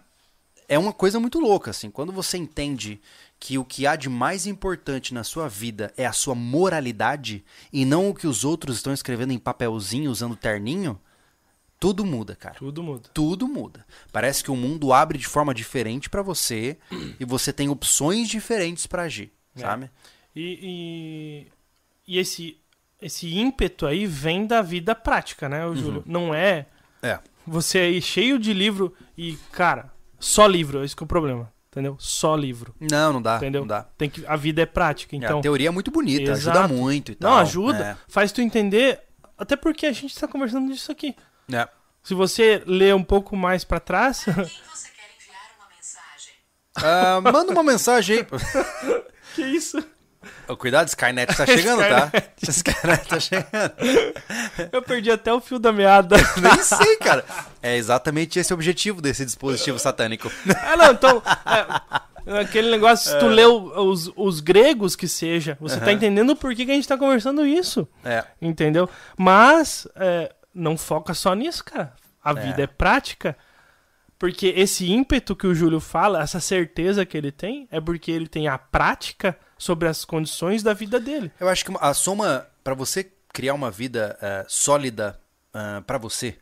é 0.69 0.79
uma 0.79 0.93
coisa 0.93 1.19
muito 1.19 1.39
louca, 1.39 1.71
assim. 1.71 1.89
Quando 1.89 2.11
você 2.11 2.37
entende 2.37 3.01
que 3.39 3.57
o 3.57 3.65
que 3.65 3.87
há 3.87 3.95
de 3.95 4.07
mais 4.09 4.45
importante 4.45 5.13
na 5.13 5.23
sua 5.23 5.49
vida 5.49 5.91
é 5.97 6.05
a 6.05 6.13
sua 6.13 6.35
moralidade 6.35 7.43
e 7.71 7.85
não 7.85 8.09
o 8.09 8.13
que 8.13 8.27
os 8.27 8.43
outros 8.45 8.77
estão 8.77 8.93
escrevendo 8.93 9.33
em 9.33 9.39
papelzinho 9.39 10.11
usando 10.11 10.35
terninho, 10.35 10.99
tudo 11.83 12.05
muda, 12.05 12.33
cara. 12.33 12.55
Tudo 12.55 12.81
muda. 12.81 13.09
Tudo 13.13 13.45
muda. 13.45 13.85
Parece 14.11 14.41
que 14.41 14.49
o 14.49 14.55
mundo 14.55 14.93
abre 14.93 15.17
de 15.17 15.27
forma 15.27 15.53
diferente 15.53 16.09
pra 16.09 16.21
você 16.21 16.77
e 17.19 17.25
você 17.25 17.51
tem 17.51 17.67
opções 17.67 18.29
diferentes 18.29 18.87
pra 18.87 19.03
agir, 19.03 19.33
É. 19.53 19.59
sabe? 19.59 19.91
E, 20.33 21.47
e, 22.07 22.13
e 22.15 22.17
esse, 22.19 22.57
esse 23.01 23.35
ímpeto 23.37 23.85
aí 23.85 24.05
vem 24.05 24.47
da 24.47 24.61
vida 24.61 24.95
prática, 24.95 25.49
né, 25.49 25.65
ô 25.65 25.75
Júlio? 25.75 26.03
Não 26.05 26.33
é 26.33 26.67
É. 27.01 27.19
você 27.45 27.79
aí 27.79 28.01
cheio 28.01 28.39
de 28.39 28.53
livro 28.53 28.93
e, 29.17 29.35
cara, 29.51 29.91
só 30.17 30.47
livro, 30.47 30.81
é 30.81 30.85
isso 30.85 30.95
que 30.95 31.03
é 31.03 31.05
o 31.05 31.07
problema. 31.07 31.51
Entendeu? 31.69 31.97
Só 31.99 32.35
livro. 32.35 32.73
Não, 32.79 33.11
não 33.13 33.21
dá. 33.21 33.37
Entendeu? 33.37 33.61
Não 33.61 33.67
dá. 33.67 33.83
Tem 33.97 34.07
que, 34.09 34.23
a 34.27 34.35
vida 34.35 34.61
é 34.61 34.65
prática. 34.65 35.15
É, 35.15 35.17
Então, 35.17 35.39
a 35.39 35.41
teoria 35.41 35.67
é 35.69 35.71
muito 35.71 35.89
bonita, 35.91 36.31
Exato. 36.31 36.59
ajuda 36.59 36.73
muito 36.73 37.11
e 37.11 37.15
tal. 37.15 37.31
não, 37.31 37.37
ajuda. 37.39 37.97
Faz 38.07 38.31
tu 38.31 38.41
entender. 38.41 38.99
Até 39.35 39.55
porque 39.55 39.87
a 39.87 39.91
gente 39.91 40.15
tá 40.17 40.27
conversando 40.27 40.71
disso 40.71 40.91
aqui. 40.91 41.15
É. 41.51 41.55
É. 41.57 41.67
Se 42.03 42.13
você 42.13 42.61
ler 42.65 42.93
um 42.93 43.03
pouco 43.03 43.35
mais 43.35 43.63
pra 43.63 43.79
trás. 43.79 44.23
Quem 44.25 44.33
você 44.33 44.89
quer 44.89 45.09
enviar 45.15 45.41
uma 45.57 45.67
mensagem? 45.75 46.33
Ah, 46.75 47.21
manda 47.21 47.51
uma 47.51 47.63
mensagem 47.63 48.17
aí. 48.17 48.25
que 49.35 49.41
isso? 49.41 49.83
Ô, 50.47 50.55
Cuidado, 50.55 50.87
Skynet 50.87 51.35
tá 51.35 51.45
chegando, 51.45 51.79
tá? 51.79 52.11
Skynet 52.41 53.07
tá 53.07 53.19
chegando. 53.19 53.73
Eu 54.71 54.81
perdi 54.81 55.11
até 55.11 55.33
o 55.33 55.39
fio 55.39 55.59
da 55.59 55.71
meada. 55.71 56.15
Nem 56.41 56.63
sei, 56.63 56.97
cara. 56.97 57.25
É 57.61 57.75
exatamente 57.77 58.39
esse 58.39 58.53
o 58.53 58.55
objetivo 58.55 59.01
desse 59.01 59.23
dispositivo 59.25 59.79
satânico. 59.79 60.31
ah, 60.61 60.77
não, 60.77 60.91
então. 60.91 61.21
é, 62.25 62.39
aquele 62.41 62.69
negócio, 62.71 63.11
se 63.11 63.19
tu 63.19 63.27
leu 63.27 63.71
os, 63.77 64.11
os 64.15 64.39
gregos 64.39 64.95
que 64.95 65.07
seja, 65.07 65.57
você 65.59 65.77
tá 65.77 65.85
Aham. 65.85 65.93
entendendo 65.93 66.35
por 66.35 66.53
que, 66.55 66.65
que 66.65 66.71
a 66.71 66.75
gente 66.75 66.87
tá 66.87 66.97
conversando 66.97 67.45
isso. 67.45 67.87
É. 68.03 68.23
Entendeu? 68.41 68.89
Mas 69.17 69.87
é, 69.95 70.33
não 70.53 70.77
foca 70.77 71.13
só 71.13 71.33
nisso, 71.33 71.63
cara. 71.63 71.93
A 72.23 72.31
É. 72.31 72.33
vida 72.35 72.63
é 72.63 72.67
prática. 72.67 73.37
Porque 74.17 74.47
esse 74.55 74.89
ímpeto 74.89 75.35
que 75.35 75.45
o 75.45 75.53
Júlio 75.53 75.79
fala, 75.81 76.21
essa 76.21 76.39
certeza 76.39 77.05
que 77.05 77.17
ele 77.17 77.31
tem, 77.31 77.67
é 77.69 77.81
porque 77.81 78.09
ele 78.11 78.27
tem 78.27 78.47
a 78.47 78.57
prática 78.57 79.37
sobre 79.57 79.87
as 79.87 80.05
condições 80.05 80.63
da 80.63 80.73
vida 80.73 80.99
dele. 80.99 81.31
Eu 81.39 81.49
acho 81.49 81.65
que 81.65 81.73
a 81.79 81.93
soma, 81.93 82.47
pra 82.63 82.73
você 82.73 83.11
criar 83.33 83.53
uma 83.53 83.69
vida 83.71 84.17
eh, 84.21 84.45
sólida 84.47 85.19
ah, 85.53 85.83
pra 85.85 85.97
você, 85.97 86.37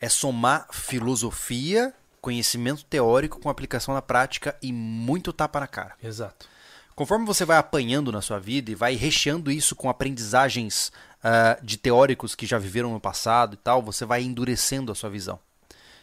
é 0.00 0.08
somar 0.08 0.66
filosofia, 0.70 1.94
conhecimento 2.20 2.84
teórico 2.84 3.40
com 3.40 3.48
aplicação 3.48 3.94
na 3.94 4.02
prática 4.02 4.56
e 4.62 4.72
muito 4.72 5.32
tapa 5.32 5.60
na 5.60 5.66
cara. 5.66 5.94
Exato. 6.02 6.46
Conforme 6.94 7.24
você 7.26 7.44
vai 7.44 7.56
apanhando 7.56 8.12
na 8.12 8.20
sua 8.20 8.38
vida 8.38 8.70
e 8.70 8.74
vai 8.74 8.94
recheando 8.94 9.50
isso 9.50 9.74
com 9.74 9.88
aprendizagens 9.88 10.92
ah, 11.24 11.58
de 11.62 11.78
teóricos 11.78 12.34
que 12.34 12.44
já 12.44 12.58
viveram 12.58 12.92
no 12.92 13.00
passado 13.00 13.54
e 13.54 13.56
tal, 13.56 13.82
você 13.82 14.04
vai 14.04 14.22
endurecendo 14.22 14.92
a 14.92 14.94
sua 14.94 15.08
visão. 15.08 15.40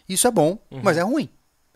Isso 0.10 0.28
é 0.28 0.32
bom, 0.32 0.58
mas 0.84 0.98
é 0.98 1.02
ruim. 1.02 1.30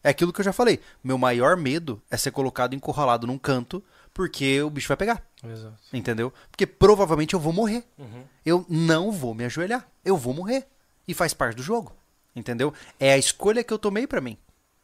É 0.04 0.10
aquilo 0.10 0.34
que 0.34 0.42
eu 0.42 0.46
já 0.46 0.52
falei. 0.52 0.80
Meu 1.04 1.18
maior 1.18 1.56
medo 1.56 2.02
é 2.10 2.18
ser 2.18 2.32
colocado 2.32 2.76
encurralado 2.76 3.26
num 3.26 3.38
canto 3.38 3.84
porque 4.14 4.62
o 4.62 4.70
bicho 4.70 4.88
vai 4.88 4.98
pegar. 4.98 5.24
Exato. 5.44 5.76
Entendeu? 5.94 6.34
Porque 6.50 6.66
provavelmente 6.66 7.34
eu 7.34 7.40
vou 7.40 7.54
morrer. 7.54 7.84
Uhum. 7.98 8.24
Eu 8.46 8.66
não 8.68 9.12
vou 9.12 9.36
me 9.36 9.46
ajoelhar. 9.46 9.88
Eu 10.04 10.18
vou 10.18 10.34
morrer. 10.34 10.68
E 11.08 11.14
faz 11.14 11.34
parte 11.34 11.58
do 11.58 11.64
jogo. 11.64 11.96
Entendeu? 12.36 12.74
É 13.00 13.14
a 13.14 13.18
escolha 13.18 13.64
que 13.64 13.74
eu 13.74 13.78
tomei 13.78 14.08
pra 14.08 14.22
mim. 14.22 14.38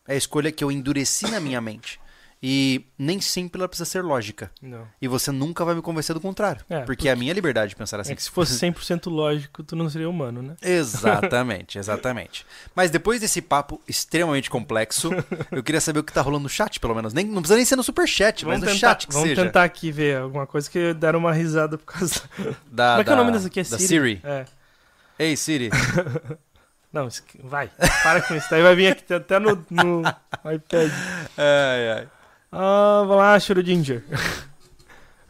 É 0.08 0.14
a 0.14 0.18
escolha 0.18 0.52
que 0.52 0.64
eu 0.64 0.72
endureci 0.72 1.30
na 1.30 1.40
minha 1.40 1.60
mente. 1.62 2.00
E 2.44 2.88
nem 2.98 3.22
sempre 3.22 3.62
ela 3.62 3.68
precisa 3.68 3.88
ser 3.88 4.04
lógica. 4.04 4.50
Não. 4.60 4.88
E 5.00 5.08
você 5.08 5.32
nunca 5.32 5.64
vai 5.64 5.76
me 5.76 5.82
convencer 5.82 6.16
do 6.16 6.20
contrário. 6.20 6.66
É, 6.68 6.80
porque 6.82 7.08
é 7.08 7.12
a 7.12 7.16
minha 7.16 7.32
liberdade 7.34 7.70
de 7.70 7.76
pensar 7.76 8.00
assim. 8.00 8.14
É 8.14 8.16
que 8.16 8.24
se 8.24 8.32
fosse 8.32 8.54
100% 8.54 9.12
lógico, 9.12 9.62
tu 9.62 9.76
não 9.76 9.88
seria 9.88 10.10
humano, 10.10 10.42
né? 10.42 10.56
Exatamente, 10.64 11.78
exatamente. 11.78 12.44
Mas 12.76 12.90
depois 12.90 13.22
desse 13.22 13.44
papo 13.44 13.80
extremamente 13.88 14.50
complexo, 14.50 15.12
eu 15.52 15.62
queria 15.62 15.80
saber 15.80 16.00
o 16.00 16.04
que 16.04 16.12
tá 16.12 16.22
rolando 16.22 16.44
no 16.44 16.50
chat, 16.50 16.80
pelo 16.80 16.96
menos. 16.96 17.14
Nem, 17.14 17.26
não 17.26 17.44
precisa 17.44 17.58
nem 17.58 17.66
ser 17.66 17.76
no 17.76 17.84
superchat, 17.84 18.44
mas 18.44 18.60
Vamos 18.60 18.68
no 18.68 18.74
tentar, 18.74 18.90
chat 18.90 19.08
que 19.08 19.14
vamos 19.14 19.30
seja. 19.30 19.44
tentar 19.44 19.64
aqui 19.64 19.92
ver 19.92 20.18
alguma 20.18 20.48
coisa 20.48 20.68
que 20.68 20.96
deram 20.96 21.20
uma 21.20 21.34
risada 21.34 21.78
por 21.78 21.86
causa. 21.86 22.22
Da, 22.66 22.92
Como 22.94 23.02
é 23.02 23.04
que 23.04 23.10
é 23.12 23.14
o 23.14 23.18
nome 23.18 23.32
dessa 23.34 23.48
aqui? 23.48 23.60
É 23.60 23.64
da 23.64 23.78
Siri? 23.78 23.88
Siri. 23.88 24.22
É. 24.24 24.46
Ei, 25.20 25.38
Siri. 25.38 25.70
Não, 26.92 27.08
vai. 27.44 27.70
Para 28.04 28.22
com 28.22 28.36
isso. 28.36 28.48
Daí 28.50 28.64
vai 28.64 28.76
vir 28.76 28.88
aqui 28.88 29.14
até 29.14 29.38
no, 29.38 29.64
no 29.70 30.02
iPad. 30.52 30.92
ai, 31.38 31.90
ai. 32.00 32.08
Ah, 32.52 33.00
vamos 33.08 33.18
lá, 33.18 33.40
Schrödinger. 33.40 34.04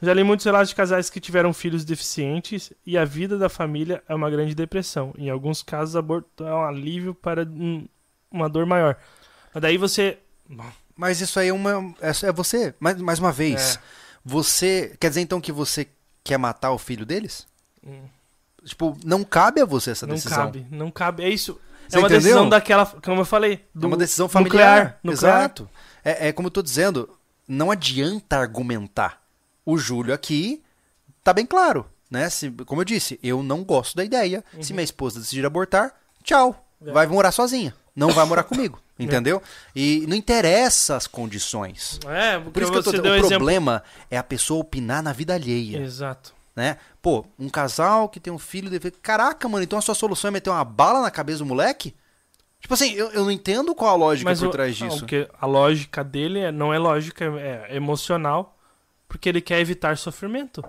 Já 0.02 0.14
li 0.16 0.24
muitos 0.24 0.44
relatos 0.46 0.70
de 0.70 0.76
casais 0.76 1.12
que 1.12 1.20
tiveram 1.20 1.54
filhos 1.54 1.86
deficientes 1.86 2.74
e 2.84 2.98
a 2.98 3.06
vida 3.06 3.38
da 3.38 3.48
família 3.50 4.02
é 4.10 4.16
uma 4.16 4.32
grande 4.32 4.56
depressão. 4.56 5.14
Em 5.16 5.30
alguns 5.30 5.62
casos, 5.62 5.96
aborto 5.96 6.44
é 6.44 6.54
um 6.54 6.66
alívio 6.66 7.14
para 7.14 7.48
uma 8.32 8.50
dor 8.50 8.66
maior. 8.66 8.98
Mas 9.54 9.62
daí 9.62 9.78
você. 9.78 10.18
Mas 10.98 11.22
isso 11.22 11.40
aí 11.40 11.50
é 11.50 11.54
uma. 11.54 11.94
É, 12.02 12.10
é 12.28 12.32
você. 12.32 12.74
Mais, 12.80 12.98
mais 13.00 13.20
uma 13.20 13.32
vez. 13.32 13.76
É. 13.76 13.80
Você. 14.26 14.96
Quer 15.00 15.10
dizer 15.10 15.22
então 15.22 15.40
que 15.40 15.52
você 15.52 15.88
quer 16.24 16.40
matar 16.40 16.72
o 16.72 16.80
filho 16.80 17.06
deles? 17.06 17.48
Hum. 17.86 18.02
Tipo, 18.66 18.98
não 19.06 19.24
cabe 19.24 19.62
a 19.62 19.66
você 19.66 19.92
essa 19.92 20.08
não 20.08 20.16
decisão. 20.16 20.46
cabe, 20.46 20.66
não 20.72 20.90
cabe. 20.90 21.24
É 21.24 21.30
isso. 21.30 21.60
Você 21.88 21.98
é 21.98 22.00
uma 22.00 22.08
entendeu? 22.08 22.22
decisão 22.24 22.50
daquela. 22.50 22.88
Como 22.88 23.22
eu 23.22 23.26
falei. 23.26 23.54
É 23.54 23.60
Do 23.76 23.86
uma 23.86 23.98
decisão 23.98 24.28
familiar. 24.28 24.56
Nuclear. 24.58 25.00
nuclear. 25.04 25.36
Exato. 25.42 25.70
É, 26.04 26.30
é 26.30 26.32
como 26.32 26.48
eu 26.48 26.52
tô 26.52 26.62
dizendo, 26.62 27.10
não 27.48 27.72
adianta 27.72 28.38
argumentar. 28.38 29.22
O 29.66 29.78
Júlio 29.78 30.14
aqui 30.14 30.62
tá 31.24 31.34
bem 31.34 31.46
claro, 31.46 31.86
né? 32.10 32.30
Se, 32.30 32.50
como 32.66 32.82
eu 32.82 32.86
disse, 32.86 33.20
eu 33.22 33.44
não 33.44 33.64
gosto 33.64 33.96
da 33.96 34.04
ideia. 34.04 34.44
Se 34.60 34.74
minha 34.74 34.84
esposa 34.84 35.20
decidir 35.20 35.46
abortar, 35.46 35.94
tchau. 36.24 36.66
Uhum. 36.80 36.90
É. 36.90 36.92
Vai 36.92 37.08
morar 37.08 37.32
sozinha. 37.32 37.76
Não 37.96 38.10
vai 38.10 38.26
morar 38.26 38.44
comigo. 38.44 38.82
Entendeu? 38.98 39.42
E 39.76 40.06
não 40.08 40.16
interessa 40.16 40.96
as 40.96 41.08
condições. 41.08 42.00
É, 42.08 42.38
porque 42.38 42.52
Por 42.52 42.64
isso 42.64 42.72
que 42.72 42.78
eu 42.78 42.84
tô 42.84 42.92
dizendo, 42.92 43.10
o 43.10 43.16
exemplo. 43.16 43.30
problema 43.30 43.84
é 44.10 44.18
a 44.18 44.24
pessoa 44.24 44.62
opinar 44.62 45.02
na 45.02 45.12
vida 45.12 45.34
alheia, 45.34 45.80
Exato. 45.80 46.34
né? 46.56 46.78
Pô, 47.02 47.26
um 47.40 47.50
casal 47.50 48.08
que 48.08 48.20
tem 48.20 48.32
um 48.32 48.38
filho 48.38 48.70
deve... 48.70 48.92
Caraca, 48.92 49.50
mano, 49.50 49.64
então 49.64 49.80
a 49.80 49.82
sua 49.82 49.96
solução 49.96 50.28
é 50.28 50.32
meter 50.32 50.52
uma 50.52 50.64
bala 50.64 51.02
na 51.02 51.10
cabeça 51.10 51.40
do 51.40 51.48
moleque? 51.48 51.96
Tipo 52.62 52.74
assim, 52.74 52.94
eu, 52.94 53.10
eu 53.12 53.24
não 53.24 53.32
entendo 53.32 53.74
qual 53.76 53.92
a 53.92 53.96
lógica 53.98 54.30
Mas 54.30 54.40
por 54.40 54.48
o- 54.48 54.52
trás 54.52 54.76
disso. 54.78 55.00
porque 55.00 55.28
a 55.40 55.46
lógica 55.46 56.04
dele 56.04 56.40
é- 56.40 56.52
não 56.52 56.74
é 56.74 56.78
lógica, 56.80 57.26
é 57.38 57.76
emocional, 57.76 58.58
porque 59.10 59.28
ele 59.28 59.42
quer 59.42 59.60
evitar 59.60 59.98
sofrimento. 59.98 60.64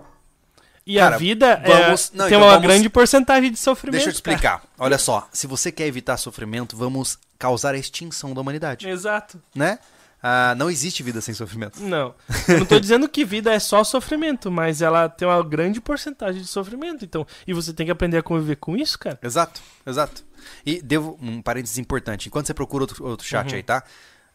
E 0.85 0.97
Cara, 0.97 1.15
a 1.15 1.17
vida 1.17 1.61
vamos- 1.65 2.11
é, 2.13 2.17
não, 2.17 2.25
tem 2.25 2.35
então 2.35 2.39
uma 2.47 2.53
vamos- 2.55 2.67
grande 2.67 2.89
porcentagem 2.89 3.51
de 3.51 3.57
sofrimento. 3.57 3.93
Deixa 3.93 4.09
eu 4.09 4.11
te 4.13 4.15
explicar. 4.15 4.63
Olha 4.77 4.97
só, 4.97 5.27
se 5.31 5.47
você 5.47 5.71
quer 5.71 5.87
evitar 5.87 6.17
sofrimento, 6.17 6.75
vamos 6.75 7.17
causar 7.39 7.73
a 7.73 7.77
extinção 7.77 8.33
da 8.33 8.41
humanidade, 8.41 8.83
cara. 8.85 8.93
Exato. 8.93 9.41
né? 9.55 9.79
Ah, 10.25 10.55
não 10.57 10.69
existe 10.69 11.03
vida 11.03 11.19
sem 11.21 11.33
sofrimento. 11.33 11.81
Não. 11.81 12.15
Eu 12.47 12.59
não 12.59 12.65
tô 12.65 12.79
dizendo 12.79 13.09
que 13.09 13.25
vida 13.25 13.53
é 13.53 13.59
só 13.59 13.83
sofrimento, 13.83 14.49
mas 14.49 14.81
ela 14.81 15.09
tem 15.09 15.27
uma 15.27 15.43
grande 15.43 15.81
porcentagem 15.81 16.41
de 16.41 16.47
sofrimento. 16.47 17.03
Então, 17.03 17.27
e 17.45 17.53
você 17.53 17.73
tem 17.73 17.85
que 17.85 17.91
aprender 17.91 18.17
a 18.17 18.23
conviver 18.23 18.55
com 18.55 18.75
isso, 18.77 18.97
cara. 18.97 19.19
Exato, 19.21 19.61
exato. 19.85 20.23
E 20.65 20.81
devo 20.81 21.17
um 21.21 21.41
parênteses 21.41 21.77
importante. 21.77 22.27
Enquanto 22.27 22.47
você 22.47 22.53
procura 22.53 22.83
outro, 22.83 23.05
outro 23.05 23.25
chat 23.27 23.49
Uhum. 23.51 23.55
aí, 23.57 23.63
tá? 23.63 23.83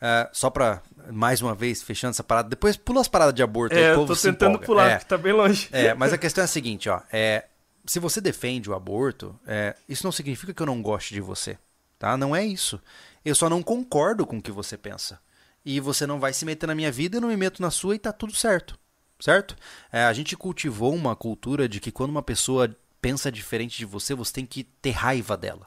Ah, 0.01 0.29
só 0.33 0.49
pra, 0.49 0.81
mais 1.11 1.43
uma 1.43 1.55
vez, 1.55 1.83
fechando 1.83 2.11
essa 2.11 2.23
parada. 2.23 2.49
Depois 2.49 2.77
pula 2.77 3.01
as 3.01 3.09
paradas 3.09 3.35
de 3.35 3.43
aborto 3.43 3.75
aí, 3.77 3.83
É, 3.83 3.97
o 3.97 4.03
eu 4.03 4.07
tô 4.07 4.15
tentando 4.15 4.51
empolga. 4.53 4.67
pular, 4.67 4.89
É. 4.91 4.95
porque 4.97 5.09
tá 5.09 5.19
bem 5.19 5.33
longe. 5.33 5.69
É, 5.73 5.93
mas 5.95 6.13
a 6.13 6.19
questão 6.19 6.43
é 6.43 6.45
a 6.45 6.49
seguinte, 6.49 6.89
ó. 6.89 7.01
É, 7.13 7.47
se 7.85 7.99
você 7.99 8.21
defende 8.21 8.71
o 8.71 8.75
aborto, 8.75 9.35
é, 9.47 9.75
isso 9.89 10.05
não 10.05 10.13
significa 10.13 10.55
que 10.55 10.63
eu 10.63 10.67
não 10.67 10.81
goste 10.81 11.15
de 11.15 11.21
você, 11.21 11.59
tá? 11.99 12.17
Não 12.17 12.35
é 12.37 12.45
isso. 12.47 12.81
Eu 13.25 13.35
só 13.35 13.49
não 13.51 13.63
concordo 13.63 14.25
com 14.25 14.39
o 14.39 14.43
que 14.43 14.53
você 14.53 14.77
pensa. 14.77 15.19
E 15.65 15.81
você 15.81 16.07
não 16.07 16.21
vai 16.21 16.33
se 16.33 16.45
meter 16.45 16.67
na 16.69 16.75
minha 16.75 16.93
vida, 16.93 17.17
eu 17.17 17.21
não 17.21 17.29
me 17.29 17.37
meto 17.37 17.61
na 17.61 17.71
sua 17.71 17.95
e 17.97 17.99
tá 17.99 18.13
tudo 18.13 18.35
certo. 18.35 18.79
Certo? 19.21 19.57
É, 19.91 20.05
a 20.05 20.13
gente 20.13 20.37
cultivou 20.37 20.95
uma 20.95 21.17
cultura 21.17 21.69
de 21.69 21.81
que 21.81 21.91
quando 21.91 22.11
uma 22.11 22.23
pessoa 22.23 22.71
pensa 23.03 23.33
diferente 23.33 23.77
de 23.77 23.85
você, 23.85 24.15
você 24.15 24.33
tem 24.33 24.47
que 24.47 24.63
ter 24.63 24.91
raiva 24.93 25.37
dela. 25.37 25.67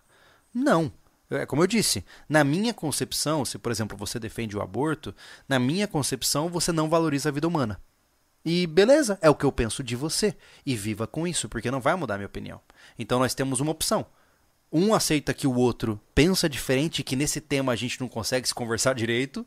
Não. 0.53 0.91
É 1.29 1.45
como 1.45 1.63
eu 1.63 1.67
disse, 1.67 2.03
na 2.27 2.43
minha 2.43 2.73
concepção, 2.73 3.45
se 3.45 3.57
por 3.57 3.71
exemplo 3.71 3.97
você 3.97 4.19
defende 4.19 4.57
o 4.57 4.61
aborto, 4.61 5.15
na 5.47 5.57
minha 5.57 5.87
concepção 5.87 6.49
você 6.49 6.73
não 6.73 6.89
valoriza 6.89 7.29
a 7.29 7.31
vida 7.31 7.47
humana. 7.47 7.79
E 8.43 8.67
beleza, 8.67 9.17
é 9.21 9.29
o 9.29 9.35
que 9.35 9.45
eu 9.45 9.51
penso 9.51 9.83
de 9.83 9.95
você. 9.95 10.35
E 10.65 10.75
viva 10.75 11.07
com 11.07 11.25
isso, 11.25 11.47
porque 11.47 11.71
não 11.71 11.79
vai 11.79 11.95
mudar 11.95 12.17
minha 12.17 12.27
opinião. 12.27 12.59
Então 12.99 13.19
nós 13.19 13.33
temos 13.33 13.59
uma 13.59 13.71
opção. 13.71 14.05
Um 14.71 14.93
aceita 14.93 15.33
que 15.33 15.47
o 15.47 15.55
outro 15.55 15.99
pensa 16.13 16.49
diferente, 16.49 17.03
que 17.03 17.15
nesse 17.15 17.39
tema 17.39 17.71
a 17.71 17.75
gente 17.75 17.99
não 18.01 18.09
consegue 18.09 18.47
se 18.47 18.53
conversar 18.53 18.93
direito, 18.95 19.45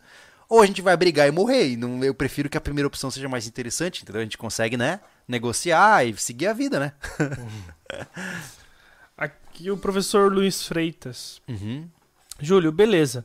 ou 0.48 0.62
a 0.62 0.66
gente 0.66 0.80
vai 0.80 0.96
brigar 0.96 1.28
e 1.28 1.32
morrer. 1.32 1.70
E 1.70 1.76
não, 1.76 2.02
eu 2.02 2.14
prefiro 2.14 2.48
que 2.48 2.56
a 2.56 2.60
primeira 2.60 2.86
opção 2.86 3.10
seja 3.10 3.28
mais 3.28 3.46
interessante, 3.46 4.02
entendeu? 4.02 4.20
A 4.20 4.24
gente 4.24 4.38
consegue, 4.38 4.76
né? 4.76 5.00
negociar 5.26 6.06
e 6.06 6.16
seguir 6.16 6.46
a 6.46 6.52
vida, 6.52 6.78
né? 6.78 6.92
Aqui 9.54 9.70
o 9.70 9.76
professor 9.76 10.32
Luiz 10.32 10.66
Freitas. 10.66 11.40
Uhum. 11.46 11.88
Júlio, 12.40 12.72
beleza. 12.72 13.24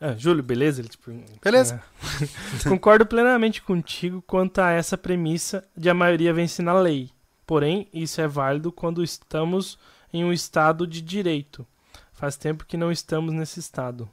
Ah, 0.00 0.14
Júlio, 0.16 0.44
beleza? 0.44 0.80
Ele, 0.80 0.88
tipo, 0.88 1.10
Beleza. 1.42 1.82
é. 2.22 2.62
Concordo 2.68 3.04
plenamente 3.04 3.60
contigo 3.60 4.22
quanto 4.22 4.60
a 4.60 4.70
essa 4.70 4.96
premissa 4.96 5.66
de 5.76 5.90
a 5.90 5.94
maioria 5.94 6.32
vence 6.32 6.62
na 6.62 6.72
lei. 6.72 7.10
Porém, 7.44 7.88
isso 7.92 8.20
é 8.20 8.28
válido 8.28 8.70
quando 8.70 9.02
estamos 9.02 9.76
em 10.12 10.24
um 10.24 10.32
estado 10.32 10.86
de 10.86 11.02
direito. 11.02 11.66
Faz 12.12 12.36
tempo 12.36 12.64
que 12.64 12.76
não 12.76 12.92
estamos 12.92 13.34
nesse 13.34 13.58
estado. 13.58 14.08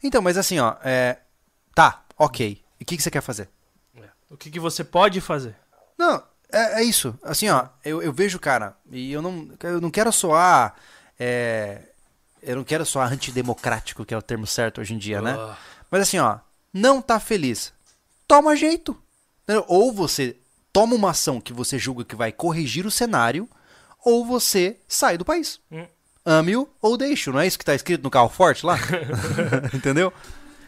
Então, 0.00 0.22
mas 0.22 0.38
assim, 0.38 0.60
ó, 0.60 0.76
é... 0.84 1.18
tá, 1.74 2.04
ok. 2.16 2.62
E 2.78 2.84
o 2.84 2.86
que, 2.86 2.96
que 2.96 3.02
você 3.02 3.10
quer 3.10 3.22
fazer? 3.22 3.48
O 4.30 4.36
que, 4.36 4.48
que 4.48 4.60
você 4.60 4.84
pode 4.84 5.20
fazer? 5.20 5.56
Não, 5.98 6.22
é, 6.52 6.80
é 6.80 6.84
isso. 6.84 7.18
Assim, 7.22 7.48
ó, 7.48 7.66
eu, 7.84 8.02
eu 8.02 8.12
vejo, 8.12 8.38
cara, 8.38 8.76
e 8.90 9.12
eu 9.12 9.22
não, 9.22 9.48
eu 9.62 9.80
não 9.80 9.90
quero 9.90 10.12
soar. 10.12 10.74
é, 11.18 11.82
eu 12.42 12.56
não 12.56 12.64
quero 12.64 12.86
soar 12.86 13.12
antidemocrático, 13.12 14.04
que 14.04 14.14
é 14.14 14.16
o 14.16 14.22
termo 14.22 14.46
certo 14.46 14.80
hoje 14.80 14.94
em 14.94 14.98
dia, 14.98 15.20
né? 15.20 15.36
Mas 15.90 16.02
assim, 16.02 16.18
ó, 16.18 16.38
não 16.72 17.02
tá 17.02 17.20
feliz. 17.20 17.72
Toma 18.26 18.56
jeito. 18.56 18.96
Ou 19.66 19.92
você 19.92 20.36
toma 20.72 20.94
uma 20.94 21.10
ação 21.10 21.40
que 21.40 21.52
você 21.52 21.78
julga 21.78 22.04
que 22.04 22.14
vai 22.14 22.32
corrigir 22.32 22.86
o 22.86 22.90
cenário, 22.90 23.48
ou 24.04 24.24
você 24.24 24.78
sai 24.88 25.18
do 25.18 25.24
país. 25.24 25.60
Hum. 25.70 25.86
Ame-o 26.24 26.68
ou 26.80 26.96
deixe-o, 26.96 27.32
não 27.32 27.40
é 27.40 27.46
isso 27.46 27.58
que 27.58 27.64
tá 27.64 27.74
escrito 27.74 28.02
no 28.02 28.10
carro 28.10 28.28
forte 28.28 28.64
lá? 28.64 28.78
Entendeu? 29.74 30.12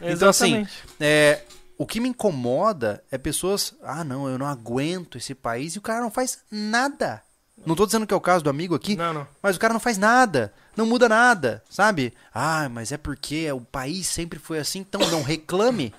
Então, 0.01 0.29
assim, 0.29 0.57
Exatamente. 0.57 0.83
é, 0.99 1.41
o 1.83 1.85
que 1.85 1.99
me 1.99 2.09
incomoda 2.09 3.03
é 3.11 3.17
pessoas. 3.17 3.73
Ah, 3.83 4.03
não, 4.03 4.27
eu 4.27 4.37
não 4.37 4.45
aguento 4.47 5.17
esse 5.17 5.35
país 5.35 5.75
e 5.75 5.77
o 5.77 5.81
cara 5.81 6.01
não 6.01 6.09
faz 6.09 6.39
nada. 6.49 7.21
Não 7.65 7.75
tô 7.75 7.85
dizendo 7.85 8.07
que 8.07 8.13
é 8.13 8.17
o 8.17 8.21
caso 8.21 8.43
do 8.43 8.49
amigo 8.49 8.73
aqui, 8.75 8.95
Não, 8.95 9.13
não. 9.13 9.27
mas 9.41 9.55
o 9.55 9.59
cara 9.59 9.73
não 9.73 9.79
faz 9.79 9.97
nada. 9.97 10.53
Não 10.75 10.85
muda 10.85 11.07
nada, 11.07 11.63
sabe? 11.69 12.13
Ah, 12.33 12.67
mas 12.67 12.91
é 12.91 12.97
porque 12.97 13.49
o 13.51 13.61
país 13.61 14.07
sempre 14.07 14.39
foi 14.39 14.59
assim, 14.59 14.79
então 14.79 14.99
não 15.11 15.21
reclame. 15.21 15.93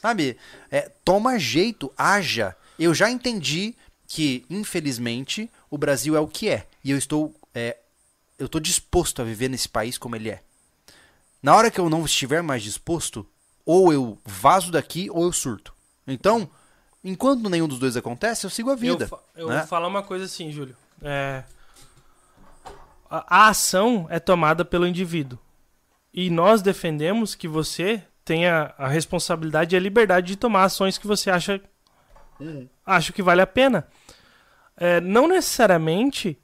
Sabe? 0.00 0.38
É, 0.70 0.90
toma 1.04 1.38
jeito, 1.38 1.92
haja. 1.98 2.56
Eu 2.78 2.94
já 2.94 3.10
entendi 3.10 3.74
que, 4.06 4.46
infelizmente, 4.48 5.50
o 5.68 5.76
Brasil 5.76 6.16
é 6.16 6.20
o 6.20 6.28
que 6.28 6.48
é. 6.48 6.66
E 6.84 6.90
eu 6.90 6.96
estou. 6.96 7.34
é, 7.54 7.76
eu 8.38 8.46
estou 8.46 8.60
disposto 8.60 9.20
a 9.20 9.24
viver 9.24 9.48
nesse 9.50 9.68
país 9.68 9.98
como 9.98 10.16
ele 10.16 10.30
é. 10.30 10.42
Na 11.42 11.54
hora 11.54 11.70
que 11.70 11.78
eu 11.78 11.90
não 11.90 12.04
estiver 12.04 12.42
mais 12.42 12.62
disposto, 12.62 13.26
ou 13.64 13.92
eu 13.92 14.18
vazo 14.24 14.70
daqui 14.72 15.08
ou 15.10 15.24
eu 15.24 15.32
surto. 15.32 15.74
Então, 16.06 16.48
enquanto 17.04 17.48
nenhum 17.48 17.68
dos 17.68 17.78
dois 17.78 17.96
acontece, 17.96 18.44
eu 18.46 18.50
sigo 18.50 18.70
a 18.70 18.74
vida. 18.74 19.04
Eu, 19.04 19.08
fa- 19.08 19.18
eu 19.36 19.48
né? 19.48 19.58
vou 19.58 19.66
falar 19.66 19.86
uma 19.88 20.02
coisa 20.02 20.24
assim, 20.24 20.50
Júlio. 20.50 20.76
É, 21.02 21.42
a, 23.08 23.44
a 23.44 23.48
ação 23.48 24.06
é 24.10 24.18
tomada 24.18 24.64
pelo 24.64 24.86
indivíduo. 24.86 25.38
E 26.12 26.28
nós 26.30 26.60
defendemos 26.62 27.34
que 27.34 27.46
você 27.46 28.02
tenha 28.24 28.74
a 28.76 28.88
responsabilidade 28.88 29.74
e 29.74 29.78
a 29.78 29.80
liberdade 29.80 30.26
de 30.28 30.36
tomar 30.36 30.64
ações 30.64 30.98
que 30.98 31.06
você 31.06 31.30
acha, 31.30 31.60
acha 32.84 33.12
que 33.12 33.22
vale 33.22 33.40
a 33.40 33.46
pena. 33.46 33.86
É, 34.76 35.00
não 35.00 35.28
necessariamente 35.28 36.38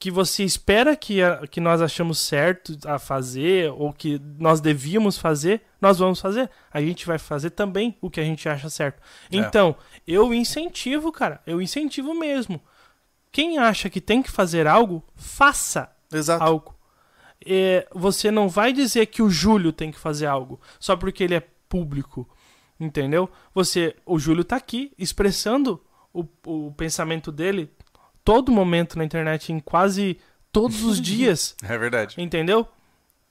que 0.00 0.10
você 0.10 0.42
espera 0.42 0.96
que, 0.96 1.22
a- 1.22 1.46
que 1.46 1.60
nós 1.60 1.82
achamos 1.82 2.18
certo 2.18 2.74
a 2.86 2.98
fazer 2.98 3.70
ou 3.72 3.92
que 3.92 4.18
nós 4.38 4.58
devíamos 4.60 5.18
fazer, 5.18 5.60
nós 5.80 5.98
vamos 5.98 6.18
fazer. 6.18 6.48
A 6.72 6.80
gente 6.80 7.06
vai 7.06 7.18
fazer 7.18 7.50
também 7.50 7.94
o 8.00 8.08
que 8.10 8.18
a 8.18 8.24
gente 8.24 8.48
acha 8.48 8.70
certo. 8.70 9.00
Então, 9.30 9.76
eu 10.06 10.32
incentivo, 10.32 11.12
cara. 11.12 11.42
Eu 11.46 11.60
incentivo 11.60 12.14
mesmo. 12.14 12.60
Quem 13.30 13.58
acha 13.58 13.90
que 13.90 14.00
tem 14.00 14.22
que 14.22 14.30
fazer 14.30 14.66
algo, 14.66 15.04
faça 15.14 15.94
Exato. 16.10 16.42
algo. 16.42 16.74
É, 17.44 17.86
você 17.94 18.30
não 18.30 18.48
vai 18.48 18.72
dizer 18.72 19.04
que 19.06 19.22
o 19.22 19.28
Júlio 19.30 19.70
tem 19.72 19.90
que 19.92 19.98
fazer 19.98 20.26
algo 20.26 20.58
só 20.78 20.96
porque 20.96 21.22
ele 21.24 21.34
é 21.34 21.42
público, 21.68 22.26
entendeu? 22.78 23.30
Você, 23.54 23.94
o 24.06 24.18
Júlio 24.18 24.44
tá 24.44 24.56
aqui 24.56 24.92
expressando 24.98 25.82
o, 26.12 26.24
o 26.46 26.72
pensamento 26.72 27.30
dele 27.30 27.70
todo 28.24 28.52
momento 28.52 28.96
na 28.98 29.04
internet, 29.04 29.52
em 29.52 29.60
quase 29.60 30.18
todos 30.52 30.82
os 30.82 31.00
dias, 31.02 31.54
É 31.62 31.76
verdade. 31.78 32.20
entendeu? 32.20 32.66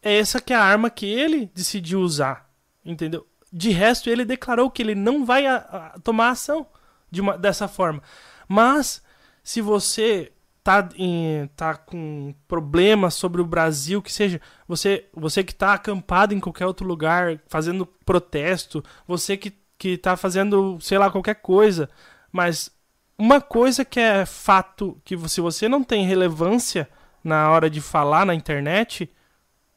É 0.02 0.18
essa 0.18 0.40
que 0.40 0.54
é 0.54 0.56
a 0.56 0.64
arma 0.64 0.90
que 0.90 1.06
ele 1.06 1.52
decidiu 1.54 2.00
usar, 2.00 2.50
entendeu? 2.86 3.26
De 3.52 3.70
resto, 3.72 4.10
ele 4.10 4.24
declarou 4.24 4.70
que 4.72 4.82
ele 4.82 4.96
não 4.96 5.26
vai 5.26 5.46
a- 5.46 5.56
a- 5.96 6.00
tomar 6.04 6.30
ação 6.30 6.66
de 7.12 7.20
uma- 7.20 7.38
dessa 7.38 7.68
forma. 7.68 8.02
Mas, 8.48 9.04
se 9.44 9.60
você 9.60 10.32
tá, 10.64 10.88
em, 10.96 11.48
tá 11.56 11.76
com 11.76 12.34
problemas 12.48 13.16
sobre 13.16 13.42
o 13.42 13.46
Brasil, 13.46 14.02
que 14.02 14.14
seja, 14.14 14.40
você, 14.68 15.08
você 15.14 15.44
que 15.44 15.54
tá 15.56 15.74
acampado 15.74 16.34
em 16.34 16.40
qualquer 16.40 16.66
outro 16.68 16.86
lugar, 16.88 17.40
fazendo 17.48 17.86
protesto, 18.06 18.84
você 19.08 19.36
que, 19.36 19.52
que 19.78 19.98
tá 19.98 20.16
fazendo, 20.16 20.78
sei 20.80 20.98
lá, 20.98 21.10
qualquer 21.10 21.36
coisa, 21.36 21.90
mas 22.32 22.72
uma 23.20 23.42
coisa 23.42 23.84
que 23.86 24.00
é 24.00 24.26
fato, 24.26 25.00
que 25.04 25.16
se 25.30 25.42
você 25.42 25.68
não 25.68 25.84
tem 25.84 26.06
relevância 26.08 26.90
na 27.24 27.50
hora 27.52 27.70
de 27.70 27.82
falar 27.82 28.26
na 28.26 28.34
internet, 28.34 29.12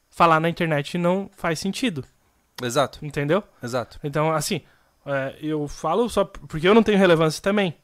falar 0.09 0.39
na 0.39 0.49
internet 0.49 0.97
não 0.97 1.29
faz 1.35 1.59
sentido, 1.59 2.05
Exato. 2.61 2.99
entendeu? 3.05 3.43
Exato. 3.61 3.99
Então, 4.03 4.31
assim, 4.31 4.61
é, 5.05 5.35
eu 5.41 5.67
falo 5.67 6.09
só 6.09 6.23
porque 6.23 6.67
eu 6.67 6.73
não 6.73 6.81
tenho 6.83 6.97
relevância 6.97 7.41
também. 7.41 7.75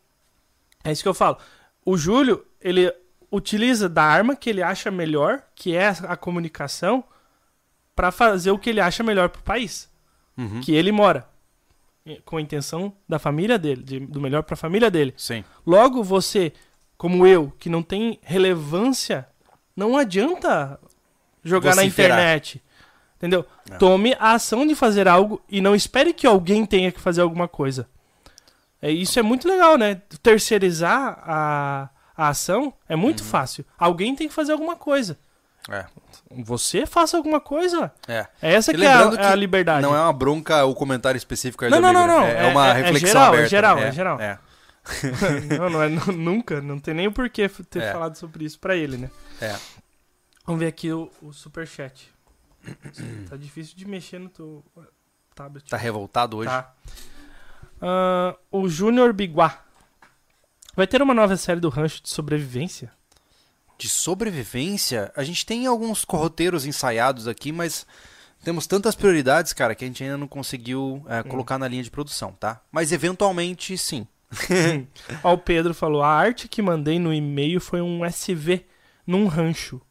É 0.84 0.92
isso 0.92 1.04
que 1.04 1.10
eu 1.10 1.14
falo. 1.14 1.38
O 1.86 1.98
Júlio, 1.98 2.46
ele 2.62 2.92
utiliza 3.32 3.90
da 3.90 4.04
arma 4.04 4.36
que 4.36 4.50
ele 4.50 4.64
acha 4.64 4.90
melhor, 4.90 5.44
que 5.54 5.76
é 5.76 5.90
a 6.08 6.16
comunicação, 6.16 7.04
pra 7.96 8.12
fazer 8.12 8.52
o 8.52 8.58
que 8.58 8.70
ele 8.70 8.80
acha 8.82 9.04
melhor 9.04 9.28
pro 9.30 9.44
país 9.44 9.90
Uhum. 10.38 10.62
que 10.62 10.74
ele 10.74 10.90
mora. 10.92 11.28
E- 12.10 12.22
Com 12.26 12.38
a 12.38 12.42
intenção 12.42 12.92
da 13.08 13.20
família 13.20 13.58
dele, 13.58 13.84
de- 13.84 14.00
do 14.00 14.20
melhor 14.20 14.44
pra 14.44 14.56
família 14.56 14.90
dele. 14.90 15.14
Sim. 15.18 15.44
Logo, 15.66 16.04
você, 16.04 16.52
como 16.98 17.26
eu, 17.28 17.52
que 17.60 17.70
não 17.70 17.84
tem 17.84 18.20
relevância, 18.24 19.28
não 19.76 19.96
adianta 19.98 20.80
jogar 21.44 21.76
na 21.76 21.84
internet. 21.84 22.62
Entendeu? 23.18 23.46
É. 23.70 23.76
Tome 23.78 24.16
a 24.20 24.32
ação 24.34 24.66
de 24.66 24.74
fazer 24.76 25.08
algo 25.08 25.42
e 25.50 25.60
não 25.62 25.76
espere 25.76 26.14
que 26.14 26.26
alguém 26.26 26.66
tenha 26.66 26.92
que 26.92 27.00
fazer 27.02 27.22
alguma 27.22 27.48
coisa. 27.50 27.88
É, 28.82 28.90
isso 28.90 29.20
é 29.20 29.22
muito 29.22 29.46
legal, 29.48 29.78
né? 29.78 30.02
Terceirizar 30.24 31.22
a, 31.26 31.90
a 32.16 32.30
ação 32.30 32.74
é 32.88 32.96
muito 32.96 33.20
Uhum. 33.22 33.26
fácil. 33.28 33.66
Alguém 33.78 34.16
tem 34.16 34.30
que 34.30 34.34
fazer 34.34 34.54
alguma 34.54 34.76
coisa. 34.78 35.20
É. 35.70 35.86
Você 36.44 36.86
faça 36.86 37.18
alguma 37.18 37.40
coisa. 37.40 37.92
É. 38.08 38.28
É 38.42 38.54
essa 38.54 38.72
E 38.72 38.76
que 38.76 38.84
é 38.86 38.88
a, 38.88 39.02
é 39.02 39.28
a 39.28 39.32
que 39.32 39.36
liberdade. 39.38 39.82
Não 39.82 39.96
é 39.96 40.02
uma 40.02 40.14
bronca 40.14 40.64
o 40.66 40.74
comentário 40.76 41.18
específico 41.18 41.66
aí 41.66 41.72
Não, 41.72 41.80
não, 41.82 41.92
não, 41.94 42.06
não. 42.08 42.24
É, 42.24 42.48
É- 42.48 42.52
uma 42.52 42.74
reflexão 42.74 43.08
geral, 43.10 43.24
é 43.26 43.28
aberta. 43.30 43.50
geral, 43.50 43.80
é 43.80 43.92
geral. 43.92 44.20
É. 44.20 44.40
não, 45.58 45.70
não 45.70 45.84
é 45.84 45.90
nu- 45.90 46.12
nunca. 46.14 46.62
Não 46.62 46.80
tem 46.80 46.94
nem 46.94 47.08
o 47.08 47.12
porquê 47.12 47.48
ter 47.70 47.82
É. 47.84 47.92
falado 47.92 48.16
sobre 48.16 48.46
isso 48.46 48.60
pra 48.60 48.76
ele, 48.76 48.98
né? 48.98 49.10
É. 49.42 49.56
Vamos 50.46 50.60
ver 50.60 50.68
aqui 50.68 50.92
o, 50.92 51.12
o 51.22 51.32
superchat. 51.34 52.12
tá 53.30 53.36
difícil 53.38 53.76
de 53.78 53.88
mexer 53.88 54.20
no 54.20 54.30
teu 54.30 54.64
tablet. 55.36 55.70
Tá 55.70 55.78
revoltado 55.78 56.38
hoje? 56.38 56.50
Tá. 56.50 56.74
Ah, 57.82 58.36
o 58.52 58.68
Júnior 58.68 59.14
Biguá. 59.14 59.60
Vai 60.76 60.88
ter 60.88 61.02
uma 61.02 61.14
nova 61.14 61.36
série 61.38 61.60
do 61.60 61.70
Rancho 61.70 62.02
de 62.02 62.10
sobrevivência? 62.10 62.92
De 63.80 63.88
sobrevivência, 63.88 65.10
a 65.16 65.24
gente 65.24 65.46
tem 65.46 65.66
alguns 65.66 66.04
roteiros 66.04 66.66
ensaiados 66.66 67.30
aqui, 67.30 67.50
mas 67.50 67.88
temos 68.44 68.68
tantas 68.68 68.94
prioridades, 68.94 69.54
cara, 69.54 69.74
que 69.74 69.86
a 69.86 69.88
gente 69.88 70.04
ainda 70.04 70.18
não 70.18 70.28
conseguiu 70.28 71.02
é, 71.08 71.24
colocar 71.24 71.58
na 71.58 71.66
linha 71.66 71.82
de 71.82 71.90
produção, 71.90 72.34
tá? 72.34 72.60
Mas 72.70 72.92
eventualmente, 72.92 73.78
sim. 73.78 74.06
Ó, 75.24 75.34
o 75.34 75.38
Pedro 75.38 75.74
falou: 75.74 76.04
a 76.04 76.14
arte 76.14 76.50
que 76.50 76.62
mandei 76.62 77.00
no 77.00 77.14
e-mail 77.14 77.62
foi 77.62 77.82
um 77.82 78.04
SV 78.04 78.66
num 79.08 79.28
rancho. 79.28 79.82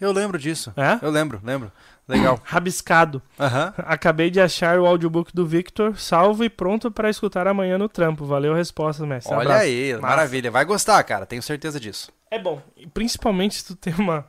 Eu 0.00 0.10
lembro 0.10 0.38
disso. 0.38 0.72
É? 0.74 0.98
Eu 1.04 1.10
lembro, 1.10 1.38
lembro. 1.44 1.70
Legal. 2.12 2.38
Rabiscado. 2.44 3.22
Aham. 3.38 3.74
Acabei 3.78 4.30
de 4.30 4.40
achar 4.40 4.78
o 4.78 4.86
audiobook 4.86 5.34
do 5.34 5.46
Victor, 5.46 5.98
salvo 5.98 6.44
e 6.44 6.48
pronto 6.50 6.90
para 6.90 7.08
escutar 7.10 7.46
amanhã 7.48 7.78
no 7.78 7.88
trampo. 7.88 8.24
Valeu 8.24 8.52
a 8.52 8.56
resposta, 8.56 9.04
mestre. 9.06 9.32
Olha 9.32 9.42
Abraço. 9.42 9.64
aí, 9.64 9.92
Massa. 9.94 10.02
maravilha. 10.06 10.50
Vai 10.50 10.64
gostar, 10.64 11.02
cara, 11.04 11.26
tenho 11.26 11.42
certeza 11.42 11.78
disso. 11.80 12.10
É 12.30 12.38
bom. 12.38 12.62
Principalmente 12.94 13.54
se 13.56 13.64
tu 13.66 13.76
tem 13.76 13.94
uma, 13.94 14.26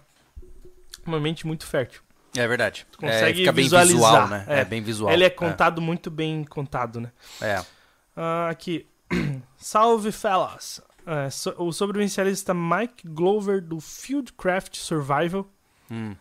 uma 1.06 1.20
mente 1.20 1.46
muito 1.46 1.66
fértil. 1.66 2.02
É 2.36 2.48
verdade. 2.48 2.88
Tu 2.92 2.98
consegue 2.98 3.32
é, 3.32 3.42
fica 3.42 3.52
bem 3.52 3.64
visualizar. 3.66 4.12
visual, 4.12 4.28
né? 4.28 4.46
É. 4.48 4.60
É, 4.62 4.66
bem 4.66 4.82
visual. 4.82 5.12
Ele 5.14 5.24
é 5.24 5.30
contado 5.30 5.80
muito 5.82 6.10
bem 6.10 6.44
contado, 6.44 7.00
né? 7.00 7.12
É. 7.42 7.62
Ah, 8.18 8.50
aqui. 8.50 8.88
Salve, 9.56 10.12
fellas. 10.12 10.82
É, 11.06 11.30
so- 11.30 11.54
o 11.58 11.72
sobrevivencialista 11.72 12.54
Mike 12.54 13.08
Glover 13.08 13.62
do 13.62 13.80
Fieldcraft 13.80 14.78
Survival 14.78 15.46
Hum. 15.92 16.16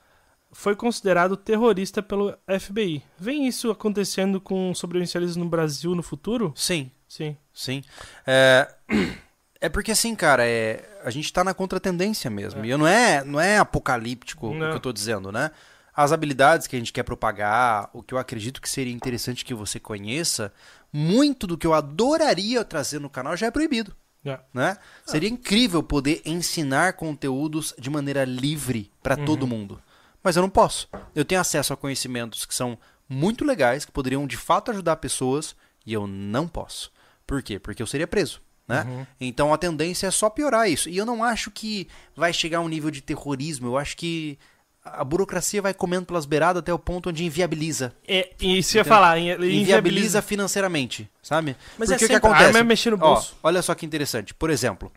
Foi 0.53 0.77
considerado 0.77 1.37
terrorista 1.37 2.03
pelo 2.03 2.37
FBI. 2.61 3.03
Vem 3.19 3.47
isso 3.47 3.71
acontecendo 3.71 4.41
com 4.41 4.75
sobrevivencialistas 4.75 5.37
no 5.37 5.49
Brasil 5.49 5.95
no 5.95 6.03
futuro? 6.03 6.53
Sim, 6.55 6.91
Sim. 7.09 7.37
sim. 7.53 7.83
É, 8.27 8.69
É 9.65 9.69
porque 9.69 9.93
assim, 9.93 10.13
cara, 10.17 10.45
é, 10.45 10.83
a 11.05 11.11
gente 11.11 11.33
tá 11.33 11.45
na 11.45 11.55
contratendência 11.55 12.29
mesmo. 12.29 12.65
E 12.65 12.71
eu 12.71 12.77
não 12.77 12.85
é, 12.87 13.23
não 13.23 13.39
é 13.39 13.59
apocalíptico 13.59 14.49
o 14.49 14.55
Não. 14.55 14.71
que 14.71 14.75
eu 14.77 14.81
tô 14.81 14.93
dizendo, 14.93 15.31
né? 15.31 15.53
As 15.95 16.11
habilidades 16.11 16.67
que 16.67 16.75
a 16.75 16.79
gente 16.81 16.93
quer 16.93 17.05
propagar, 17.05 17.89
o 17.93 18.03
que 18.03 18.13
eu 18.13 18.19
acredito 18.19 18.61
que 18.61 18.69
seria 18.69 18.93
interessante 18.93 19.45
que 19.45 19.55
você 19.55 19.79
conheça, 19.79 20.53
muito 20.93 21.47
do 21.47 21.57
que 21.57 21.65
eu 21.65 21.75
adoraria 21.75 22.65
trazer 22.65 22.99
no 22.99 23.09
canal 23.09 23.37
já 23.37 23.47
é 23.47 23.51
proibido, 23.53 23.95
É. 24.25 24.41
né? 24.53 24.77
Seria 25.07 25.29
incrível 25.29 25.81
poder 25.81 26.23
ensinar 26.25 26.95
conteúdos 26.95 27.73
de 27.79 27.89
maneira 27.89 28.25
livre 28.25 28.91
para 29.01 29.17
todo 29.17 29.47
mundo. 29.47 29.81
Mas 30.23 30.37
eu 30.37 30.43
não 30.43 30.51
posso. 30.51 30.89
Eu 31.15 31.25
tenho 31.25 31.41
acesso 31.41 31.73
a 31.73 31.77
conhecimentos 31.77 32.45
que 32.45 32.55
são 32.55 32.79
muito 33.09 33.45
legais, 33.45 33.85
que 33.85 33.93
poderiam 33.93 34.27
de 34.27 34.37
fato 34.37 34.71
ajudar 34.71 34.97
pessoas, 34.97 35.55
e 35.85 35.93
eu 35.93 36.07
não 36.07 36.47
posso. 36.49 36.93
Por 37.27 37.43
quê? 37.43 37.59
Porque 37.59 37.83
eu 37.83 37.87
seria 37.87 38.07
preso. 38.07 38.41
Né? 38.69 39.07
Então 39.21 39.53
a 39.53 39.59
tendência 39.59 40.07
é 40.07 40.11
só 40.11 40.31
piorar 40.31 40.71
isso. 40.71 40.89
E 40.89 40.97
eu 40.97 41.05
não 41.05 41.23
acho 41.25 41.51
que 41.51 41.89
vai 42.17 42.33
chegar 42.33 42.59
a 42.59 42.61
um 42.61 42.69
nível 42.69 42.91
de 42.91 43.01
terrorismo. 43.03 43.67
Eu 43.69 43.77
acho 43.77 43.97
que 43.97 44.39
a 44.85 45.05
burocracia 45.05 45.61
vai 45.61 45.75
comendo 45.75 46.07
pelas 46.07 46.25
beiradas 46.25 46.61
até 46.61 46.73
o 46.73 46.79
ponto 46.79 47.11
onde 47.11 47.25
inviabiliza. 47.25 47.95
É, 48.07 48.31
e 48.41 48.59
isso 48.59 48.77
ia 48.77 48.85
falar, 48.85 49.19
in- 49.19 49.25
Inviabiliza 49.25 49.61
inviabiliza. 49.61 50.23
financeiramente, 50.23 51.11
sabe? 51.23 51.57
Mas 51.77 51.89
Porque 51.89 51.93
é 51.93 51.97
o 51.97 51.99
que 51.99 52.05
sempre- 52.07 52.15
a 52.15 52.19
acontece? 52.19 52.45
arma 52.47 52.59
é 52.61 52.63
mexer 52.65 52.91
no 52.91 52.97
Ó, 52.97 53.15
bolso. 53.15 53.37
olha 53.43 53.61
só 53.63 53.75
que 53.75 53.85
interessante. 53.85 54.33
Por 54.33 54.49
exemplo, 54.51 54.91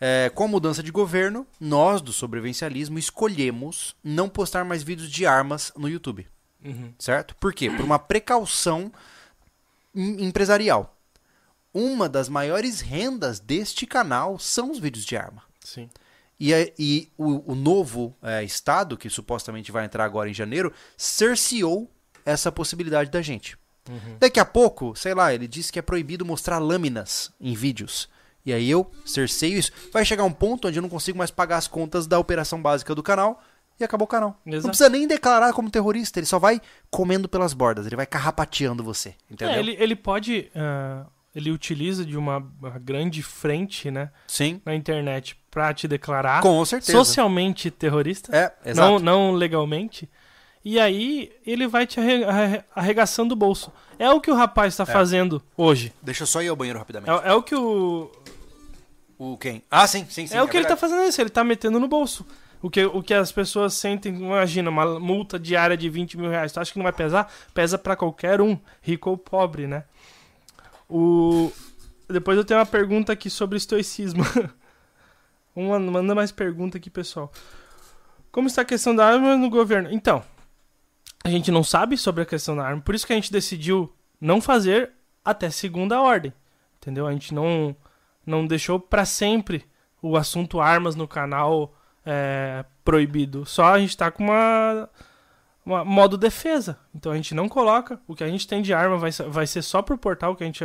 é, 0.00 0.30
com 0.34 0.44
a 0.44 0.48
mudança 0.48 0.82
de 0.82 0.90
governo, 0.90 1.46
nós 1.60 2.00
do 2.00 2.12
sobrevivencialismo 2.12 2.98
escolhemos 2.98 3.96
não 4.02 4.28
postar 4.28 4.64
mais 4.64 4.82
vídeos 4.82 5.10
de 5.10 5.26
armas 5.26 5.72
no 5.76 5.88
YouTube. 5.88 6.26
Uhum. 6.64 6.92
Certo? 6.98 7.34
Por 7.36 7.54
quê? 7.54 7.70
Por 7.70 7.84
uma 7.84 7.98
precaução 7.98 8.92
em- 9.94 10.24
empresarial. 10.26 10.96
Uma 11.72 12.08
das 12.08 12.28
maiores 12.28 12.80
rendas 12.80 13.38
deste 13.38 13.86
canal 13.86 14.38
são 14.38 14.70
os 14.70 14.78
vídeos 14.78 15.04
de 15.04 15.16
arma. 15.16 15.42
Sim. 15.60 15.88
E, 16.38 16.52
e 16.78 17.12
o, 17.16 17.52
o 17.52 17.54
novo 17.54 18.14
é, 18.22 18.42
estado, 18.44 18.96
que 18.96 19.08
supostamente 19.08 19.72
vai 19.72 19.84
entrar 19.84 20.04
agora 20.04 20.28
em 20.28 20.34
janeiro, 20.34 20.72
cerceou 20.96 21.90
essa 22.24 22.50
possibilidade 22.50 23.10
da 23.10 23.22
gente. 23.22 23.56
Daqui 24.18 24.40
a 24.40 24.44
pouco, 24.44 24.96
sei 24.96 25.14
lá, 25.14 25.32
ele 25.32 25.46
disse 25.46 25.70
que 25.70 25.78
é 25.78 25.82
proibido 25.82 26.26
mostrar 26.26 26.58
lâminas 26.58 27.30
em 27.40 27.54
vídeos. 27.54 28.08
E 28.46 28.52
aí 28.52 28.70
eu 28.70 28.88
cerceio 29.04 29.58
isso. 29.58 29.72
Vai 29.92 30.04
chegar 30.04 30.22
um 30.24 30.32
ponto 30.32 30.68
onde 30.68 30.78
eu 30.78 30.82
não 30.82 30.88
consigo 30.88 31.18
mais 31.18 31.30
pagar 31.30 31.56
as 31.56 31.66
contas 31.68 32.06
da 32.06 32.18
operação 32.18 32.62
básica 32.62 32.94
do 32.94 33.02
canal 33.02 33.42
e 33.78 33.84
acabou 33.84 34.04
o 34.04 34.08
canal. 34.08 34.40
Não 34.46 34.54
Exato. 34.54 34.68
precisa 34.68 34.88
nem 34.88 35.06
declarar 35.06 35.52
como 35.52 35.68
terrorista, 35.70 36.18
ele 36.20 36.26
só 36.26 36.38
vai 36.38 36.60
comendo 36.90 37.28
pelas 37.28 37.52
bordas, 37.52 37.84
ele 37.86 37.96
vai 37.96 38.06
carrapateando 38.06 38.82
você. 38.84 39.14
Entendeu? 39.30 39.54
É, 39.54 39.58
ele, 39.58 39.76
ele 39.78 39.96
pode. 39.96 40.48
ah, 40.54 41.04
ele 41.34 41.50
utiliza 41.50 42.02
de 42.06 42.16
uma, 42.16 42.38
uma 42.58 42.78
grande 42.78 43.22
frente, 43.22 43.90
né? 43.90 44.10
Sim, 44.26 44.62
Na 44.64 44.74
internet 44.74 45.36
pra 45.50 45.74
te 45.74 45.86
declarar 45.86 46.40
com 46.40 46.64
certeza. 46.64 46.92
socialmente 46.96 47.70
terrorista. 47.70 48.34
É, 48.34 48.70
exato. 48.70 48.88
não, 48.92 48.98
não 48.98 49.32
legalmente. 49.32 50.08
E 50.64 50.80
aí 50.80 51.30
ele 51.46 51.66
vai 51.66 51.86
te 51.86 52.00
arre- 52.00 52.24
arre- 52.24 52.64
arregaçando 52.74 53.34
o 53.34 53.36
bolso. 53.36 53.70
É 53.98 54.10
o 54.10 54.20
que 54.20 54.30
o 54.30 54.34
rapaz 54.34 54.72
está 54.72 54.84
fazendo 54.86 55.42
hoje. 55.56 55.92
Deixa 56.02 56.22
eu 56.22 56.26
só 56.26 56.42
ir 56.42 56.48
ao 56.48 56.56
banheiro 56.56 56.78
rapidamente. 56.78 57.10
É, 57.24 57.28
é 57.30 57.34
o 57.34 57.42
que 57.42 57.54
o. 57.54 58.10
O 59.18 59.36
quem? 59.36 59.62
Ah, 59.70 59.86
sim, 59.86 60.06
sim, 60.08 60.26
sim. 60.26 60.36
é 60.36 60.42
o 60.42 60.48
que 60.48 60.56
ele 60.56 60.66
tá 60.66 60.76
fazendo 60.76 61.02
isso, 61.04 61.20
ele 61.20 61.30
tá 61.30 61.42
metendo 61.42 61.80
no 61.80 61.88
bolso. 61.88 62.26
O 62.62 62.70
que, 62.70 62.84
o 62.84 63.02
que 63.02 63.14
as 63.14 63.30
pessoas 63.30 63.74
sentem, 63.74 64.14
imagina, 64.14 64.70
uma 64.70 64.98
multa 64.98 65.38
diária 65.38 65.76
de 65.76 65.88
20 65.88 66.18
mil 66.18 66.30
reais. 66.30 66.52
Tu 66.52 66.60
acha 66.60 66.72
que 66.72 66.78
não 66.78 66.84
vai 66.84 66.92
pesar? 66.92 67.32
Pesa 67.54 67.78
pra 67.78 67.96
qualquer 67.96 68.40
um, 68.40 68.58
rico 68.80 69.10
ou 69.10 69.16
pobre, 69.16 69.66
né? 69.66 69.84
O... 70.88 71.52
Depois 72.08 72.36
eu 72.36 72.44
tenho 72.44 72.60
uma 72.60 72.66
pergunta 72.66 73.12
aqui 73.12 73.28
sobre 73.28 73.56
estoicismo. 73.56 74.24
uma, 75.54 75.78
manda 75.78 76.14
mais 76.14 76.32
pergunta 76.32 76.78
aqui, 76.78 76.90
pessoal. 76.90 77.30
Como 78.32 78.48
está 78.48 78.62
a 78.62 78.66
questão 78.66 78.94
da 78.94 79.06
arma 79.06 79.36
no 79.36 79.48
governo? 79.48 79.90
Então, 79.90 80.22
a 81.24 81.30
gente 81.30 81.50
não 81.50 81.64
sabe 81.64 81.96
sobre 81.96 82.22
a 82.22 82.26
questão 82.26 82.56
da 82.56 82.64
arma, 82.64 82.82
por 82.82 82.94
isso 82.94 83.06
que 83.06 83.12
a 83.12 83.16
gente 83.16 83.32
decidiu 83.32 83.92
não 84.20 84.40
fazer 84.40 84.92
até 85.24 85.50
segunda 85.50 86.00
ordem. 86.00 86.32
Entendeu? 86.76 87.06
A 87.06 87.12
gente 87.12 87.34
não, 87.34 87.74
não 88.26 88.46
deixou 88.46 88.78
pra 88.80 89.04
sempre 89.04 89.64
o 90.02 90.16
assunto 90.16 90.60
armas 90.60 90.94
no 90.96 91.06
canal 91.08 91.74
é, 92.04 92.64
proibido. 92.84 93.46
Só 93.46 93.74
a 93.74 93.78
gente 93.78 93.96
tá 93.96 94.10
com 94.10 94.24
uma, 94.24 94.88
uma 95.64 95.84
modo 95.84 96.18
defesa. 96.18 96.78
Então 96.94 97.12
a 97.12 97.16
gente 97.16 97.34
não 97.34 97.48
coloca. 97.48 98.00
O 98.06 98.14
que 98.14 98.24
a 98.24 98.28
gente 98.28 98.46
tem 98.46 98.60
de 98.60 98.74
arma 98.74 98.98
vai, 98.98 99.10
vai 99.10 99.46
ser 99.46 99.62
só 99.62 99.80
pro 99.82 99.96
portal 99.96 100.34
que 100.36 100.44
a 100.44 100.46
gente 100.46 100.64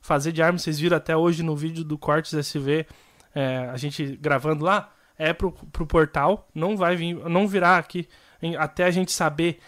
fazer 0.00 0.32
de 0.32 0.42
arma. 0.42 0.58
Vocês 0.58 0.78
viram 0.78 0.96
até 0.96 1.16
hoje 1.16 1.42
no 1.42 1.54
vídeo 1.54 1.84
do 1.84 1.96
Cortes 1.96 2.34
SV, 2.34 2.86
é, 3.34 3.68
a 3.72 3.76
gente 3.76 4.16
gravando 4.16 4.64
lá. 4.64 4.90
É 5.18 5.32
pro, 5.32 5.52
pro 5.52 5.86
portal. 5.86 6.48
Não 6.54 6.76
vai 6.76 6.96
vir, 6.96 7.14
não 7.28 7.46
virá 7.46 7.76
aqui 7.76 8.08
em- 8.42 8.56
até 8.56 8.84
a 8.84 8.90
gente 8.90 9.12
saber 9.12 9.60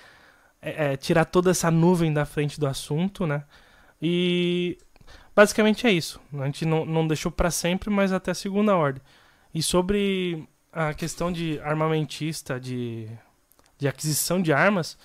é, 0.61 0.93
é, 0.93 0.97
tirar 0.97 1.27
toda 1.27 1.51
essa 1.51 1.71
nuvem 1.71 2.13
da 2.13 2.25
frente 2.25 2.59
do 2.59 2.67
assunto, 2.67 3.27
né? 3.27 3.45
E 4.01 4.79
basicamente 5.35 5.87
é 5.87 5.93
isso. 5.93 6.21
A 6.35 6.47
gente 6.47 6.65
não, 6.65 6.85
não 6.85 7.07
deixou 7.07 7.31
pra 7.33 7.51
sempre, 7.51 7.91
mas 7.91 8.13
até 8.13 8.31
a 8.31 8.35
segunda 8.35 8.77
ordem. 8.77 9.03
E 9.53 9.63
sobre 9.63 10.49
a 10.73 10.93
questão 10.95 11.31
de 11.33 11.61
armamentista, 11.61 12.59
de, 12.59 13.09
de 13.79 13.87
aquisição 13.89 14.41
de 14.43 14.53
armas, 14.53 14.99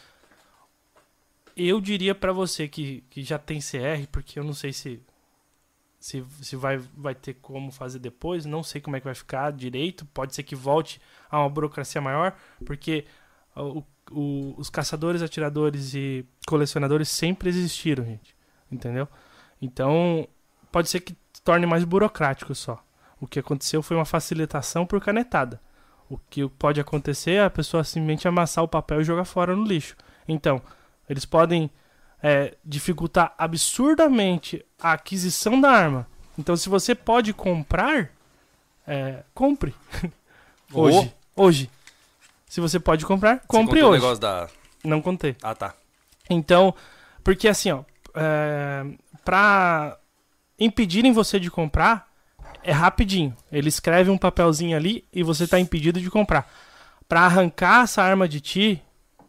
eu 1.55 1.81
diria 1.81 2.15
pra 2.15 2.31
você 2.31 2.67
que, 2.67 3.03
que 3.09 3.21
já 3.23 3.37
tem 3.37 3.59
CR, 3.59 4.07
porque 4.11 4.39
eu 4.39 4.43
não 4.43 4.53
sei 4.53 4.71
se 4.73 5.01
se, 5.99 6.23
se 6.41 6.55
vai, 6.55 6.77
vai 6.95 7.13
ter 7.13 7.33
como 7.41 7.71
fazer 7.73 7.99
depois, 7.99 8.45
não 8.45 8.63
sei 8.63 8.79
como 8.79 8.95
é 8.95 9.01
que 9.01 9.05
vai 9.05 9.13
ficar 9.13 9.51
direito, 9.51 10.05
pode 10.13 10.33
ser 10.33 10.43
que 10.43 10.55
volte 10.55 11.01
a 11.29 11.39
uma 11.39 11.49
burocracia 11.49 11.99
maior, 11.99 12.33
porque 12.65 13.03
o- 13.53 13.83
o- 14.09 14.55
os 14.57 14.69
caçadores, 14.69 15.21
atiradores 15.21 15.93
e 15.93 16.25
colecionadores 16.47 17.09
sempre 17.09 17.49
existiram, 17.49 18.05
gente, 18.05 18.33
entendeu? 18.71 19.09
Então, 19.61 20.27
pode 20.71 20.89
ser 20.89 20.99
que 21.01 21.15
torne 21.43 21.65
mais 21.65 21.83
burocrático 21.83 22.53
só. 22.55 22.83
O 23.19 23.27
que 23.27 23.39
aconteceu 23.39 23.81
foi 23.81 23.97
uma 23.97 24.05
facilitação 24.05 24.85
por 24.85 25.01
canetada. 25.01 25.59
O 26.09 26.17
que 26.29 26.47
pode 26.47 26.79
acontecer 26.79 27.31
é 27.31 27.43
a 27.43 27.49
pessoa 27.49 27.83
simplesmente 27.83 28.27
amassar 28.27 28.63
o 28.63 28.67
papel 28.67 29.01
e 29.01 29.03
jogar 29.03 29.25
fora 29.25 29.55
no 29.55 29.63
lixo. 29.63 29.95
Então, 30.27 30.61
eles 31.09 31.25
podem 31.25 31.69
é, 32.23 32.55
dificultar 32.63 33.33
absurdamente 33.37 34.65
a 34.81 34.93
aquisição 34.93 35.59
da 35.59 35.69
arma. 35.69 36.07
Então, 36.37 36.55
se 36.55 36.69
você 36.69 36.95
pode 36.95 37.33
comprar, 37.33 38.11
é, 38.87 39.23
compre. 39.33 39.75
hoje. 40.73 41.13
Hoje. 41.35 41.69
Se 42.47 42.59
você 42.59 42.79
pode 42.79 43.05
comprar, 43.05 43.41
compre 43.47 43.83
hoje. 43.83 44.19
da... 44.19 44.47
Não 44.83 45.01
contei. 45.01 45.35
Ah, 45.43 45.53
tá. 45.53 45.75
Então, 46.29 46.73
porque 47.23 47.47
assim, 47.47 47.71
ó, 47.71 47.83
é, 48.15 48.85
pra 49.29 49.95
impedirem 50.59 51.11
você 51.13 51.39
de 51.39 51.51
comprar, 51.51 52.07
é 52.63 52.71
rapidinho. 52.71 53.35
Ele 53.51 53.69
escreve 53.69 54.09
um 54.09 54.17
papelzinho 54.17 54.75
ali 54.75 55.05
e 55.13 55.21
você 55.21 55.47
tá 55.47 55.59
impedido 55.59 56.01
de 56.01 56.09
comprar. 56.09 56.51
Pra 57.07 57.21
arrancar 57.21 57.83
essa 57.83 58.01
arma 58.01 58.27
de 58.27 58.41
ti, 58.41 58.81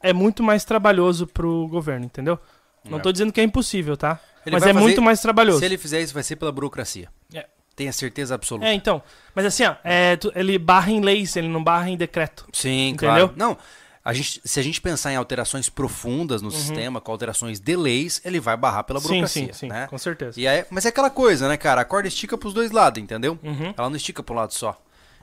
é 0.02 0.14
muito 0.14 0.42
mais 0.42 0.64
trabalhoso 0.64 1.26
pro 1.26 1.68
governo, 1.68 2.06
entendeu? 2.06 2.38
Não 2.82 2.96
É. 2.96 3.00
tô 3.02 3.12
dizendo 3.12 3.30
que 3.30 3.42
é 3.42 3.44
impossível, 3.44 3.94
tá? 3.94 4.18
Ele 4.46 4.54
Mas 4.56 4.62
é 4.62 4.68
fazer- 4.68 4.78
muito 4.80 5.02
mais 5.02 5.20
trabalhoso. 5.20 5.58
Se 5.58 5.66
ele 5.66 5.76
fizer 5.76 6.00
isso, 6.00 6.14
vai 6.14 6.22
ser 6.22 6.36
pela 6.36 6.50
burocracia. 6.50 7.10
É. 7.34 7.46
Tenha 7.76 7.92
certeza 7.92 8.34
absoluta. 8.34 8.66
É, 8.66 8.72
então. 8.72 9.02
Mas 9.34 9.44
assim, 9.44 9.64
ó, 9.64 9.74
é, 9.84 10.18
ele 10.34 10.58
barra 10.58 10.90
em 10.90 11.00
leis, 11.02 11.36
ele 11.36 11.48
não 11.48 11.62
barra 11.62 11.90
em 11.90 11.96
decreto. 11.98 12.46
Sim, 12.54 12.88
Entendeu? 12.90 13.28
claro. 13.28 13.32
Não, 13.36 13.56
a 14.04 14.12
gente, 14.14 14.40
se 14.44 14.58
a 14.58 14.62
gente 14.62 14.80
pensar 14.80 15.12
em 15.12 15.16
alterações 15.16 15.68
profundas 15.68 16.40
no 16.40 16.50
sistema, 16.50 17.00
com 17.00 17.12
alterações 17.12 17.60
de 17.60 17.76
leis, 17.76 18.20
ele 18.24 18.40
vai 18.40 18.56
barrar 18.56 18.84
pela 18.84 18.98
Sim, 18.98 19.08
burocracia, 19.08 19.46
sim, 19.46 19.52
sim, 19.52 19.68
né? 19.68 19.86
com 19.88 19.98
certeza. 19.98 20.40
E 20.40 20.46
é, 20.46 20.66
mas 20.70 20.86
é 20.86 20.88
aquela 20.88 21.10
coisa, 21.10 21.48
né, 21.48 21.56
cara? 21.56 21.82
A 21.82 21.84
corda 21.84 22.08
estica 22.08 22.38
pros 22.38 22.54
dois 22.54 22.70
lados, 22.70 23.02
entendeu? 23.02 23.38
Uhum. 23.42 23.74
Ela 23.76 23.90
não 23.90 23.96
estica 23.96 24.22
pro 24.22 24.34
lado 24.34 24.54
só. 24.54 24.80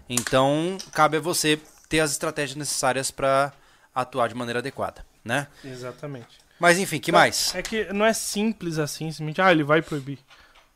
Então, 0.08 0.78
cabe 0.94 1.18
a 1.18 1.20
você 1.20 1.60
ter 1.90 2.00
as 2.02 2.12
estratégias 2.12 2.56
necessárias 2.56 3.10
pra 3.10 3.52
atuar 3.94 4.28
de 4.28 4.36
maneira 4.36 4.60
adequada, 4.60 5.04
né? 5.26 5.48
Exatamente. 5.66 6.38
Mas 6.60 6.78
enfim, 6.78 7.00
que 7.00 7.12
mais? 7.12 7.54
É 7.56 7.62
que 7.62 7.92
não 7.92 8.06
é 8.06 8.14
simples 8.14 8.78
assim, 8.78 9.12
simplesmente, 9.12 9.42
ah, 9.42 9.52
ele 9.52 9.64
vai 9.64 9.82
proibir. 9.82 10.20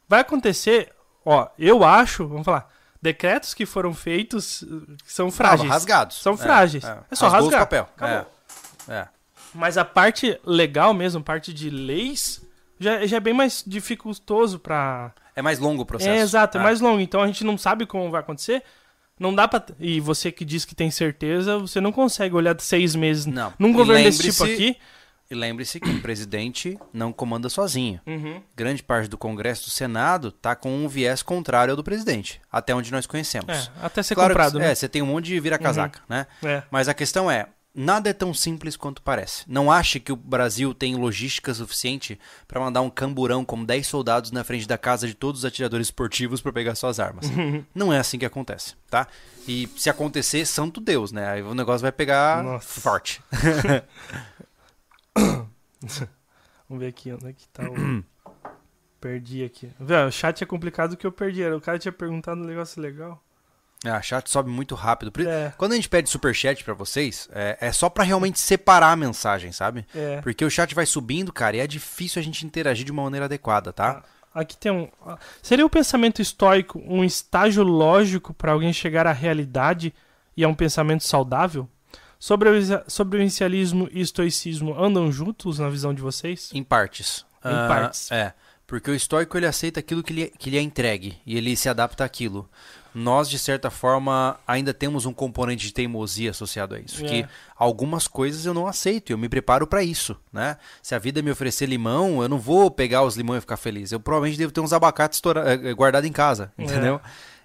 Vai 0.07 0.22
acontecer, 0.22 0.91
ó, 1.23 1.48
eu 1.57 1.84
acho, 1.84 2.28
vamos 2.28 2.45
falar, 2.45 2.72
decretos 3.02 3.53
que 3.53 3.65
foram 3.65 3.94
feitos 3.94 4.64
eh, 4.64 4.94
são 5.06 5.32
frágeis. 5.32 5.69
Ah, 5.69 5.73
rasgados. 5.73 6.22
São 6.22 6.38
frágeis. 6.38 6.84
É 6.84 7.15
só 7.15 7.28
Rasgou 7.28 7.49
rasgar. 7.49 7.60
papel. 7.61 7.90
Acabou. 7.95 8.32
É. 8.88 8.94
é. 8.94 9.07
Mas 9.53 9.78
a 9.78 9.84
parte 9.84 10.40
legal 10.45 10.94
mesmo, 10.94 11.22
parte 11.22 11.53
de 11.53 11.69
leis, 11.69 12.41
já, 12.80 13.06
já 13.06 13.18
é 13.18 13.19
bem 13.19 13.34
mais 13.34 13.64
dificultoso 13.65 14.60
pra. 14.60 15.11
É 15.36 15.41
mais 15.41 15.60
longo 15.60 15.82
o 15.84 15.86
processo. 15.86 16.10
É, 16.11 16.19
exato, 16.19 16.57
é 16.57 16.61
Ah. 16.61 16.64
mais 16.64 16.80
longo. 16.82 16.99
Então 16.99 17.22
a 17.22 17.28
gente 17.28 17.44
não 17.44 17.57
sabe 17.57 17.86
como 17.86 18.10
vai 18.11 18.22
acontecer. 18.22 18.64
Não 19.19 19.34
dá 19.36 19.48
pra. 19.48 19.64
E 19.80 19.99
você 19.99 20.32
que 20.32 20.44
diz 20.45 20.65
que 20.65 20.73
tem 20.73 20.90
certeza, 20.90 21.57
você 21.60 21.80
não 21.82 21.91
consegue 21.91 22.34
olhar 22.36 22.60
seis 22.60 22.95
meses 22.95 23.26
Não. 23.26 23.53
num 23.60 23.72
governo 23.72 24.03
desse 24.03 24.23
tipo 24.32 24.44
aqui 24.44 24.78
E 25.32 25.36
lembre-se 25.36 25.80
que 25.80 25.90
o 25.90 26.02
presidente 26.02 26.78
não 26.94 27.14
comanda 27.14 27.48
sozinho. 27.48 28.02
Uhum. 28.06 28.41
Grande 28.53 28.84
parte 28.84 29.08
do 29.08 29.18
Congresso 29.18 29.64
do 29.66 29.70
Senado 29.72 30.28
está 30.28 30.56
com 30.58 30.70
um 30.84 30.90
viés 30.90 31.24
contrário 31.24 31.72
ao 31.72 31.78
do 31.78 31.84
presidente, 31.86 32.41
até 32.52 32.76
onde 32.76 32.91
nós 32.91 33.06
conhecemos. 33.08 33.48
É, 33.49 33.72
até 33.82 34.03
ser 34.03 34.14
Claro 34.16 34.30
que- 34.30 34.34
comprado, 34.36 34.60
né? 34.60 34.72
É, 34.72 34.76
você 34.76 34.90
tem 34.90 35.02
um 35.02 35.06
monte 35.06 35.28
de 35.28 35.40
vira-casaca, 35.40 36.02
né? 36.10 36.28
É. 36.44 36.64
Mas 36.70 36.90
a 36.90 36.94
questão 36.94 37.32
é, 37.32 37.48
nada 37.74 38.10
é 38.10 38.14
tão 38.14 38.34
simples 38.34 38.76
quanto 38.76 39.02
parece. 39.02 39.45
Não 39.48 39.72
ache 39.72 40.02
que 40.02 40.12
o 40.12 40.18
Brasil 40.18 40.74
tem 40.74 40.95
logística 40.95 41.53
suficiente 41.53 42.20
para 42.45 42.60
mandar 42.60 42.82
um 42.82 42.90
camburão 42.90 43.45
com 43.45 43.64
10 43.64 43.88
soldados 43.88 44.32
na 44.32 44.44
frente 44.44 44.68
da 44.68 44.78
casa 44.78 45.08
de 45.08 45.14
todos 45.14 45.40
os 45.41 45.45
atiradores 45.45 45.88
esportivos 45.88 46.41
para 46.41 46.52
pegar 46.52 46.76
suas 46.76 46.99
armas. 46.99 47.32
Não 47.74 47.94
é 47.94 47.98
assim 47.99 48.20
que 48.20 48.26
acontece, 48.26 48.76
tá? 48.90 49.08
E 49.48 49.68
se 49.78 49.90
acontecer, 49.90 50.45
santo 50.45 50.80
Deus, 50.82 51.12
né? 51.14 51.28
Aí 51.30 51.41
o 51.41 51.56
negócio 51.56 51.82
vai 51.82 51.91
pegar 51.91 52.44
Nossa. 52.44 52.82
forte. 52.82 53.22
Vamos 56.68 56.84
ver 56.84 56.88
aqui 56.88 57.12
onde 57.12 57.28
é 57.28 57.34
que 57.34 57.48
tá 57.50 57.64
o. 57.64 58.04
perdi 59.02 59.44
aqui. 59.44 59.70
Velho, 59.80 60.08
o 60.08 60.12
chat 60.12 60.44
é 60.44 60.46
complicado 60.46 60.96
que 60.96 61.06
eu 61.06 61.12
perdi. 61.12 61.44
O 61.46 61.60
cara 61.60 61.80
tinha 61.80 61.92
perguntado 61.92 62.40
um 62.40 62.46
negócio 62.46 62.82
legal. 62.82 63.22
Ah, 63.84 64.00
chat 64.00 64.30
sobe 64.30 64.50
muito 64.52 64.76
rápido. 64.76 65.12
É. 65.28 65.52
Quando 65.58 65.72
a 65.72 65.76
gente 65.76 65.90
pede 65.90 66.08
superchat 66.08 66.64
pra 66.64 66.76
vocês, 66.76 67.28
é, 67.32 67.58
é 67.60 67.72
só 67.72 67.90
pra 67.90 68.04
realmente 68.04 68.40
separar 68.40 68.92
a 68.92 68.96
mensagem, 68.96 69.52
sabe? 69.52 69.88
É. 69.96 70.22
Porque 70.22 70.46
o 70.46 70.52
chat 70.52 70.76
vai 70.76 70.86
subindo, 70.86 71.34
cara, 71.34 71.58
e 71.58 71.60
é 71.60 71.66
difícil 71.66 72.20
a 72.20 72.24
gente 72.24 72.46
interagir 72.46 72.86
de 72.86 72.92
uma 72.92 73.02
maneira 73.04 73.26
adequada, 73.26 73.74
tá? 73.74 74.04
Aqui 74.34 74.56
tem 74.56 74.72
um. 74.72 74.88
ah, 75.06 75.18
Seria 75.42 75.66
o 75.66 75.70
pensamento 75.70 76.22
estoico 76.22 76.80
um 76.86 77.04
estágio 77.04 77.64
lógico 77.64 78.34
para 78.36 78.52
alguém 78.52 78.72
chegar 78.72 79.08
à 79.08 79.12
realidade 79.12 79.94
e 80.38 80.44
a 80.44 80.48
um 80.48 80.54
pensamento 80.54 81.04
saudável? 81.04 81.68
Sobrevi- 82.22 82.84
Sobrevivencialismo 82.88 83.89
e 83.91 83.99
estoicismo 83.99 84.80
andam 84.80 85.11
juntos 85.11 85.57
na 85.57 85.68
visão 85.69 85.91
de 85.91 86.03
vocês? 86.03 86.52
Em 86.53 86.64
partes. 86.64 87.26
Em 87.43 87.49
Ah, 87.49 87.65
partes. 87.68 88.11
É. 88.11 88.34
Porque 88.68 88.91
o 88.91 88.95
estoico 88.95 89.35
ele 89.35 89.48
aceita 89.48 89.80
aquilo 89.80 90.03
que 90.03 90.14
lhe, 90.14 90.27
que 90.38 90.52
lhe 90.52 90.57
é 90.57 90.61
entregue 90.61 91.18
e 91.26 91.35
ele 91.35 91.56
se 91.56 91.68
adapta 91.68 92.06
àquilo. 92.06 92.48
Nós, 92.93 93.27
de 93.27 93.39
certa 93.39 93.72
forma, 93.72 94.39
ainda 94.48 94.72
temos 94.72 95.07
um 95.07 95.14
componente 95.14 95.65
de 95.65 95.73
teimosia 95.73 96.30
associado 96.30 96.76
a 96.76 96.80
isso. 96.80 97.03
É. 97.03 97.07
Que 97.10 97.26
algumas 97.56 98.07
coisas 98.07 98.45
eu 98.45 98.53
não 98.53 98.68
aceito 98.68 99.10
e 99.10 99.14
eu 99.14 99.18
me 99.18 99.27
preparo 99.27 99.65
pra 99.65 99.81
isso, 99.84 100.15
né? 100.31 100.57
Se 100.84 100.93
a 100.93 100.99
vida 100.99 101.23
me 101.23 101.31
oferecer 101.31 101.65
limão, 101.65 102.22
eu 102.22 102.30
não 102.30 102.38
vou 102.38 102.69
pegar 102.69 103.02
os 103.03 103.18
limões 103.18 103.39
e 103.39 103.41
ficar 103.41 103.57
feliz. 103.57 103.91
Eu 103.91 103.99
provavelmente 103.99 104.38
devo 104.38 104.52
ter 104.53 104.61
uns 104.61 104.73
abacates 104.73 105.18
estoura- 105.18 105.53
eh, 105.53 105.73
guardados 105.73 106.07
em 106.07 106.14
casa, 106.14 106.53
É. 106.56 106.64
entendeu? 106.64 107.02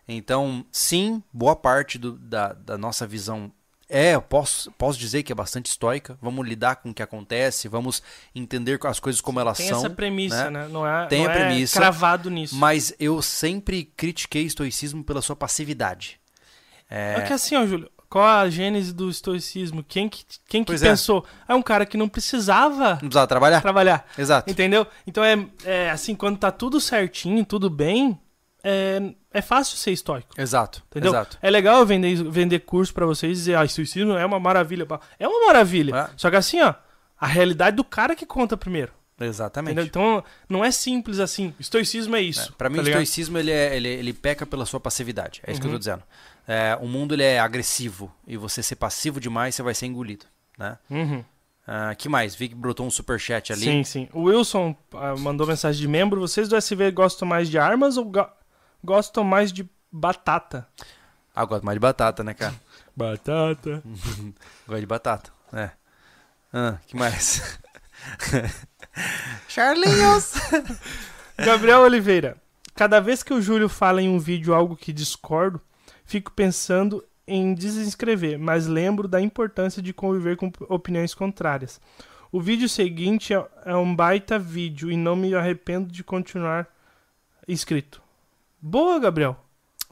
Então, 0.07 0.65
sim, 0.71 1.23
boa 1.33 1.57
parte 1.57 1.97
do- 1.97 2.19
da, 2.19 2.53
da 2.53 2.77
nossa 2.77 3.07
visão 3.07 3.51
é, 3.89 4.15
eu 4.15 4.23
posso, 4.23 4.71
posso 4.73 4.99
dizer 4.99 5.23
que 5.23 5.31
é 5.33 5.35
bastante 5.35 5.67
estoica. 5.67 6.19
Vamos 6.21 6.47
lidar 6.47 6.77
com 6.77 6.91
o 6.91 6.95
que 6.95 7.03
acontece, 7.03 7.69
vamos 7.69 8.03
entender 8.35 8.79
as 8.85 8.99
coisas 8.99 9.21
como 9.21 9.39
elas 9.39 9.59
Tem 9.59 9.69
são. 9.69 9.79
essa 9.79 9.91
premissa, 9.91 10.51
né? 10.51 10.63
né? 10.63 10.69
Não 10.69 10.87
é, 10.87 11.07
Tem 11.07 11.23
não 11.23 11.31
a 11.31 11.33
é 11.33 11.37
premissa, 11.47 11.79
cravado 11.79 12.31
nisso. 12.31 12.57
Mas 12.57 12.93
eu 12.99 13.23
sempre 13.23 13.85
critiquei 13.97 14.43
estoicismo 14.43 15.05
pela 15.05 15.23
sua 15.23 15.37
passividade. 15.37 16.19
É 16.89 17.21
que 17.23 17.33
assim, 17.33 17.57
ó, 17.57 17.67
Júlio, 17.67 17.91
qual 18.09 18.25
a 18.25 18.49
gênese 18.49 18.93
do 18.93 19.11
estoicismo? 19.11 19.83
Quem 19.83 20.09
que, 20.09 20.25
quem 20.49 20.63
que 20.63 20.69
Pois 20.73 20.83
é. 20.83 20.91
pensou? 20.91 21.25
É. 21.49 21.55
um 21.55 21.63
cara 21.63 21.85
que 21.85 21.97
não 21.97 22.09
precisava 22.09 22.91
Não 22.91 22.99
precisava 22.99 23.27
trabalhar? 23.27 23.61
trabalhar. 23.61 24.07
Exato. 24.17 24.51
Entendeu? 24.51 24.87
Então 25.07 25.25
é, 25.25 25.47
é 25.65 25.91
assim, 25.91 26.15
quando 26.15 26.39
tá 26.39 26.51
tudo 26.53 26.81
certinho, 26.81 27.45
tudo 27.45 27.69
bem, 27.69 28.19
é, 28.69 29.15
é 29.39 29.41
fácil 29.43 29.77
ser 29.77 29.93
estoico. 29.93 30.29
Exato. 30.37 30.83
Entendeu? 30.91 31.11
Exato. 31.13 31.39
É 31.41 31.49
legal 31.49 31.87
vender, 31.87 32.17
vender 32.31 32.59
curso 32.61 32.93
pra 32.93 33.07
vocês 33.07 33.33
e 33.33 33.41
dizer, 33.41 33.55
ah, 33.57 33.65
estoicismo 33.65 34.13
é 34.15 34.27
uma 34.27 34.41
maravilha. 34.41 34.87
É 35.19 35.29
uma 35.29 35.47
maravilha. 35.47 35.95
É. 35.97 36.11
Só 36.17 36.29
que 36.31 36.37
assim, 36.37 36.61
ó, 36.61 36.75
a 37.21 37.27
realidade 37.27 37.77
do 37.77 37.85
cara 37.85 38.17
que 38.17 38.27
conta 38.27 38.57
primeiro. 38.57 38.93
Exatamente. 39.21 39.73
Entendeu? 39.73 39.87
Então 39.89 40.25
não 40.49 40.65
é 40.65 40.71
simples 40.71 41.21
assim. 41.21 41.55
Estoicismo 41.59 42.17
é 42.17 42.21
isso. 42.21 42.53
Para 42.55 42.69
mim, 42.69 42.77
tá 42.77 42.83
o 42.83 42.89
estoicismo 42.89 43.39
ele, 43.39 43.51
é- 43.51 43.75
ele, 43.77 43.89
ele 43.89 44.13
peca 44.13 44.45
pela 44.45 44.67
sua 44.67 44.79
passividade. 44.81 45.41
É 45.47 45.53
isso 45.53 45.61
que 45.61 45.67
eu 45.67 45.71
Uhum. 45.71 45.77
tô 45.77 45.79
dizendo. 45.79 46.03
É, 46.47 46.77
o 46.81 46.87
mundo 46.87 47.15
ele 47.15 47.23
é 47.23 47.39
agressivo 47.41 48.13
e 48.27 48.37
você 48.37 48.63
ser 48.63 48.77
passivo 48.77 49.19
demais, 49.21 49.55
você 49.55 49.63
vai 49.63 49.75
ser 49.75 49.87
engolido. 49.87 50.27
Né? 50.59 50.77
Uhum. 50.91 51.25
Ah, 51.67 51.95
que 51.97 52.09
mais? 52.09 52.35
Vi 52.35 52.49
que 52.51 52.55
brotou 52.55 52.87
um 52.87 52.91
superchat 52.91 53.53
ali. 53.53 53.63
Sim, 53.65 53.83
sim. 53.85 54.09
O 54.13 54.25
Wilson 54.25 54.77
ah, 54.95 55.17
mandou 55.17 55.47
mensagem 55.47 55.81
de 55.81 55.89
membro. 55.89 56.21
Vocês 56.21 56.49
do 56.49 56.55
SV 56.55 56.91
gostam 56.93 57.27
mais 57.27 57.49
de 57.51 57.59
armas 57.59 57.97
ou 57.97 58.13
gostam 58.87 59.25
mais 59.25 59.53
de 59.53 59.69
batata? 59.91 60.67
Ah, 61.35 61.43
eu 61.43 61.47
gosto 61.49 61.65
mais 61.65 61.77
de 61.77 61.81
batata, 61.81 62.23
né, 62.25 62.33
cara? 62.33 62.55
Batata. 62.97 63.83
Gosto 64.67 64.81
de 64.81 64.87
batata. 64.87 65.31
É. 65.53 65.71
Ah, 66.51 66.79
que 66.87 66.97
mais? 66.97 67.59
Charlinhos! 69.49 70.33
Gabriel 71.37 71.81
Oliveira. 71.81 72.39
Cada 72.75 72.99
vez 73.01 73.23
que 73.23 73.35
o 73.35 73.43
Júlio 73.43 73.69
fala 73.69 74.01
em 74.01 74.09
um 74.09 74.19
vídeo 74.19 74.55
algo 74.55 74.75
que 74.77 74.93
discordo, 74.95 75.61
fico 76.07 76.31
pensando 76.33 77.05
em 77.27 77.53
desinscrever, 77.55 78.39
mas 78.39 78.67
lembro 78.67 79.07
da 79.07 79.21
importância 79.21 79.83
de 79.83 79.93
conviver 79.93 80.37
com 80.37 80.51
opiniões 80.69 81.13
contrárias. 81.15 81.79
O 82.33 82.41
vídeo 82.41 82.69
seguinte 82.69 83.35
é- 83.35 83.47
é 83.67 83.77
um 83.77 83.95
baita 83.95 84.39
vídeo 84.39 84.91
e 84.91 84.97
não 84.97 85.15
me 85.17 85.35
arrependo 85.35 85.91
de 85.93 86.03
continuar 86.03 86.67
inscrito. 87.47 88.01
Boa, 88.61 88.99
Gabriel. 88.99 89.37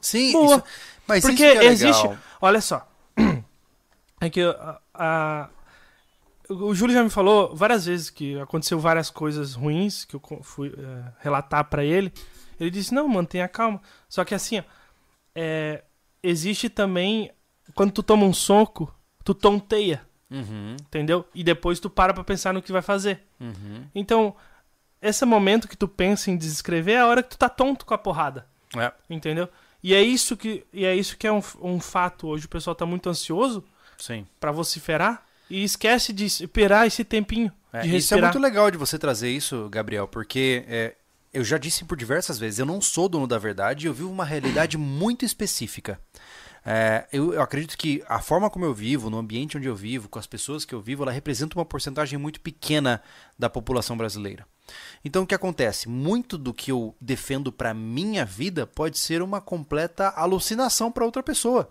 Sim, 0.01 0.31
Boa. 0.33 0.45
isso- 0.57 0.63
mas 1.07 1.21
Porque 1.21 1.43
isso 1.43 1.59
que 1.59 1.65
é 1.65 1.71
existe. 1.71 2.03
legal. 2.03 2.17
Olha 2.41 2.61
só. 2.61 2.87
É 4.21 4.29
que 4.29 4.41
a, 4.41 4.79
a- 4.93 5.49
o 6.49 6.73
Júlio 6.73 6.93
já 6.95 7.03
me 7.03 7.09
falou 7.09 7.53
várias 7.55 7.85
vezes 7.85 8.09
que 8.09 8.39
aconteceu 8.39 8.79
várias 8.79 9.09
coisas 9.09 9.53
ruins 9.53 10.05
que 10.05 10.15
eu 10.15 10.21
fui 10.41 10.73
eh, 10.75 11.11
relatar 11.19 11.65
pra 11.65 11.83
ele. 11.83 12.11
Ele 12.59 12.71
disse: 12.71 12.93
Não, 12.93 13.07
mantenha 13.07 13.47
calma. 13.47 13.81
Só 14.07 14.23
que 14.23 14.33
assim, 14.33 14.59
ó, 14.59 14.63
é, 15.35 15.83
existe 16.23 16.69
também. 16.69 17.29
Quando 17.75 17.91
tu 17.91 18.01
toma 18.01 18.25
um 18.25 18.33
soco, 18.33 18.91
tu 19.23 19.33
tonteia, 19.33 20.01
Uhum, 20.31 20.75
entendeu? 20.81 21.25
E 21.35 21.43
depois 21.43 21.79
tu 21.79 21.89
para 21.89 22.13
pra 22.13 22.23
pensar 22.23 22.53
no 22.53 22.61
que 22.61 22.71
vai 22.71 22.81
fazer. 22.81 23.21
uhum. 23.39 23.85
Então, 23.93 24.35
esse 25.01 25.25
momento 25.25 25.67
que 25.67 25.75
tu 25.77 25.87
pensa 25.87 26.31
em 26.31 26.37
desescrever 26.37 26.95
é 26.95 26.99
a 27.01 27.07
hora 27.07 27.21
que 27.21 27.29
tu 27.29 27.37
tá 27.37 27.49
tonto 27.49 27.85
com 27.85 27.93
a 27.93 27.97
porrada. 27.97 28.47
É. 28.79 28.91
Entendeu? 29.09 29.49
E 29.83 29.93
é 29.93 30.01
isso 30.01 30.35
que, 30.35 30.65
e 30.73 30.83
é, 30.83 30.95
isso 30.95 31.17
que 31.17 31.27
é 31.27 31.31
um, 31.31 31.41
um 31.61 31.79
fato 31.79 32.27
hoje. 32.27 32.45
O 32.45 32.49
pessoal 32.49 32.75
tá 32.75 32.85
muito 32.85 33.09
ansioso 33.09 33.63
Sim. 33.97 34.25
pra 34.39 34.51
vociferar 34.51 35.23
e 35.49 35.63
esquece 35.63 36.11
de 36.11 36.25
esperar 36.25 36.87
esse 36.87 37.03
tempinho. 37.03 37.51
É, 37.71 37.85
isso 37.85 38.13
é 38.15 38.21
muito 38.21 38.39
legal 38.39 38.71
de 38.71 38.77
você 38.77 38.97
trazer 38.97 39.29
isso, 39.29 39.69
Gabriel, 39.69 40.07
porque 40.07 40.63
é, 40.67 40.95
eu 41.33 41.43
já 41.43 41.57
disse 41.57 41.83
por 41.83 41.97
diversas 41.97 42.39
vezes, 42.39 42.59
eu 42.59 42.65
não 42.65 42.79
sou 42.79 43.09
dono 43.09 43.27
da 43.27 43.37
verdade, 43.37 43.87
eu 43.87 43.93
vivo 43.93 44.09
uma 44.09 44.25
realidade 44.25 44.77
muito 44.77 45.25
específica. 45.25 45.99
É, 46.65 47.05
eu, 47.13 47.33
eu 47.33 47.41
acredito 47.41 47.77
que 47.77 48.03
a 48.07 48.19
forma 48.19 48.49
como 48.49 48.65
eu 48.65 48.73
vivo, 48.73 49.09
no 49.09 49.19
ambiente 49.19 49.55
onde 49.55 49.67
eu 49.67 49.75
vivo, 49.75 50.09
com 50.09 50.17
as 50.17 50.25
pessoas 50.25 50.65
que 50.65 50.73
eu 50.73 50.81
vivo, 50.81 51.03
ela 51.03 51.11
representa 51.11 51.59
uma 51.59 51.65
porcentagem 51.65 52.17
muito 52.17 52.41
pequena 52.41 53.01
da 53.37 53.49
população 53.49 53.95
brasileira. 53.95 54.47
Então 55.03 55.23
o 55.23 55.27
que 55.27 55.35
acontece? 55.35 55.87
Muito 55.87 56.37
do 56.37 56.53
que 56.53 56.71
eu 56.71 56.95
defendo 56.99 57.51
para 57.51 57.73
minha 57.73 58.25
vida 58.25 58.65
pode 58.65 58.97
ser 58.97 59.21
uma 59.21 59.39
completa 59.41 60.09
alucinação 60.15 60.91
para 60.91 61.05
outra 61.05 61.21
pessoa. 61.23 61.69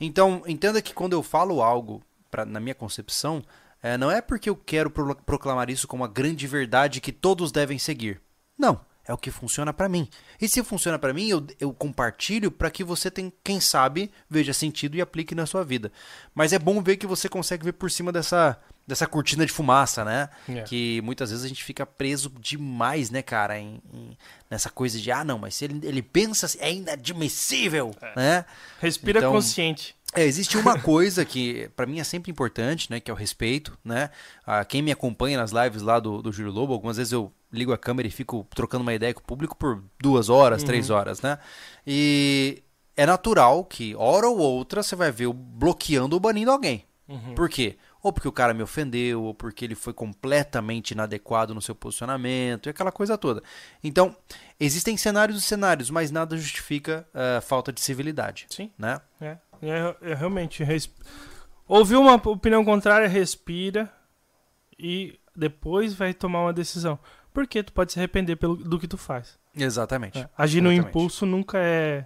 Então 0.00 0.42
entenda 0.46 0.80
que 0.82 0.94
quando 0.94 1.12
eu 1.12 1.22
falo 1.22 1.62
algo 1.62 2.02
pra, 2.30 2.44
na 2.44 2.60
minha 2.60 2.74
concepção, 2.74 3.42
é, 3.82 3.96
não 3.98 4.10
é 4.10 4.20
porque 4.20 4.48
eu 4.48 4.56
quero 4.56 4.90
pro- 4.90 5.14
proclamar 5.16 5.68
isso 5.70 5.86
como 5.86 6.04
a 6.04 6.08
grande 6.08 6.46
verdade 6.46 7.00
que 7.00 7.12
todos 7.12 7.52
devem 7.52 7.78
seguir. 7.78 8.20
Não, 8.58 8.80
é 9.06 9.12
o 9.12 9.18
que 9.18 9.30
funciona 9.30 9.72
para 9.72 9.88
mim. 9.88 10.08
E 10.40 10.48
se 10.48 10.62
funciona 10.62 10.98
para 10.98 11.12
mim, 11.12 11.28
eu, 11.28 11.46
eu 11.60 11.72
compartilho 11.74 12.50
para 12.50 12.70
que 12.70 12.82
você 12.82 13.10
tem, 13.10 13.30
quem 13.44 13.60
sabe, 13.60 14.10
veja 14.28 14.54
sentido 14.54 14.96
e 14.96 15.02
aplique 15.02 15.34
na 15.34 15.44
sua 15.44 15.62
vida. 15.62 15.92
Mas 16.34 16.52
é 16.54 16.58
bom 16.58 16.82
ver 16.82 16.96
que 16.96 17.06
você 17.06 17.28
consegue 17.28 17.64
ver 17.64 17.72
por 17.72 17.90
cima 17.90 18.10
dessa 18.10 18.58
dessa 18.86 19.06
cortina 19.06 19.46
de 19.46 19.52
fumaça, 19.52 20.04
né? 20.04 20.28
É. 20.48 20.62
Que 20.62 21.00
muitas 21.02 21.30
vezes 21.30 21.44
a 21.44 21.48
gente 21.48 21.64
fica 21.64 21.86
preso 21.86 22.30
demais, 22.38 23.10
né, 23.10 23.22
cara, 23.22 23.58
em, 23.58 23.80
em- 23.92 24.16
nessa 24.50 24.68
coisa 24.68 24.98
de 25.00 25.10
ah, 25.10 25.24
não, 25.24 25.38
mas 25.38 25.54
se 25.54 25.64
ele, 25.64 25.80
ele 25.86 26.02
pensa 26.02 26.46
assim, 26.46 26.58
é 26.60 26.72
inadmissível, 26.72 27.94
né? 28.16 28.44
Respira 28.80 29.18
Então, 29.20 29.32
consciente. 29.32 29.94
É, 30.16 30.22
existe 30.24 30.56
uma 30.56 30.78
coisa 30.78 31.24
que 31.24 31.68
pra 31.74 31.86
mim 31.86 31.98
é 31.98 32.04
sempre 32.04 32.30
importante, 32.30 32.88
né, 32.90 33.00
que 33.00 33.10
é 33.10 33.14
o 33.14 33.16
respeito, 33.16 33.76
né? 33.84 34.10
Ah, 34.46 34.64
quem 34.64 34.80
me 34.80 34.92
acompanha 34.92 35.38
nas 35.38 35.50
lives 35.50 35.82
lá 35.82 35.98
do, 35.98 36.22
do 36.22 36.30
Júlio 36.30 36.52
Lobo, 36.52 36.72
algumas 36.72 36.96
vezes 36.98 37.12
eu 37.12 37.32
ligo 37.52 37.72
a 37.72 37.78
câmera 37.78 38.06
e 38.06 38.10
fico 38.12 38.46
trocando 38.54 38.82
uma 38.82 38.94
ideia 38.94 39.12
com 39.14 39.20
o 39.20 39.24
público 39.24 39.56
por 39.56 39.82
duas 40.00 40.28
horas, 40.28 40.62
três 40.62 40.88
horas, 40.90 41.20
né? 41.20 41.38
E 41.86 42.62
é 42.96 43.06
natural 43.06 43.64
que, 43.64 43.94
hora 43.96 44.28
ou 44.28 44.38
outra, 44.38 44.82
você 44.82 44.94
vai 44.94 45.10
ver 45.10 45.24
eu 45.24 45.32
bloqueando 45.32 46.14
ou 46.14 46.20
banindo 46.20 46.50
alguém. 46.50 46.84
Por 47.34 47.48
quê? 47.48 47.76
Ou 48.04 48.12
porque 48.12 48.28
o 48.28 48.32
cara 48.32 48.52
me 48.52 48.62
ofendeu, 48.62 49.22
ou 49.22 49.32
porque 49.34 49.64
ele 49.64 49.74
foi 49.74 49.94
completamente 49.94 50.90
inadequado 50.90 51.54
no 51.54 51.60
seu 51.62 51.74
posicionamento, 51.74 52.66
e 52.66 52.70
aquela 52.70 52.92
coisa 52.92 53.16
toda. 53.18 53.42
Então, 53.82 54.14
existem 54.60 54.94
cenários 54.96 55.38
e 55.38 55.40
cenários, 55.40 55.88
mas 55.88 56.10
nada 56.10 56.36
justifica 56.36 57.08
a 57.14 57.40
falta 57.40 57.72
de 57.72 57.80
civilidade. 57.80 58.44
Sim. 58.50 58.70
Né? 58.78 59.00
É, 59.20 59.38
é, 59.62 59.96
é 60.02 60.14
realmente. 60.14 60.62
res- 60.62 60.90
Ouviu 61.66 61.98
uma 62.02 62.16
opinião 62.16 62.62
contrária, 62.62 63.08
respira 63.08 63.90
e 64.78 65.18
depois 65.34 65.94
vai 65.94 66.12
tomar 66.12 66.42
uma 66.42 66.52
decisão. 66.52 66.98
Porque 67.32 67.62
tu 67.62 67.72
pode 67.72 67.92
se 67.92 67.98
arrepender 67.98 68.36
pelo, 68.36 68.54
do 68.54 68.78
que 68.78 68.86
tu 68.86 68.98
faz. 68.98 69.38
Exatamente. 69.56 70.18
É, 70.18 70.28
Agir 70.36 70.60
no 70.60 70.70
Exatamente. 70.70 70.90
impulso 70.90 71.24
nunca 71.24 71.56
é 71.58 72.04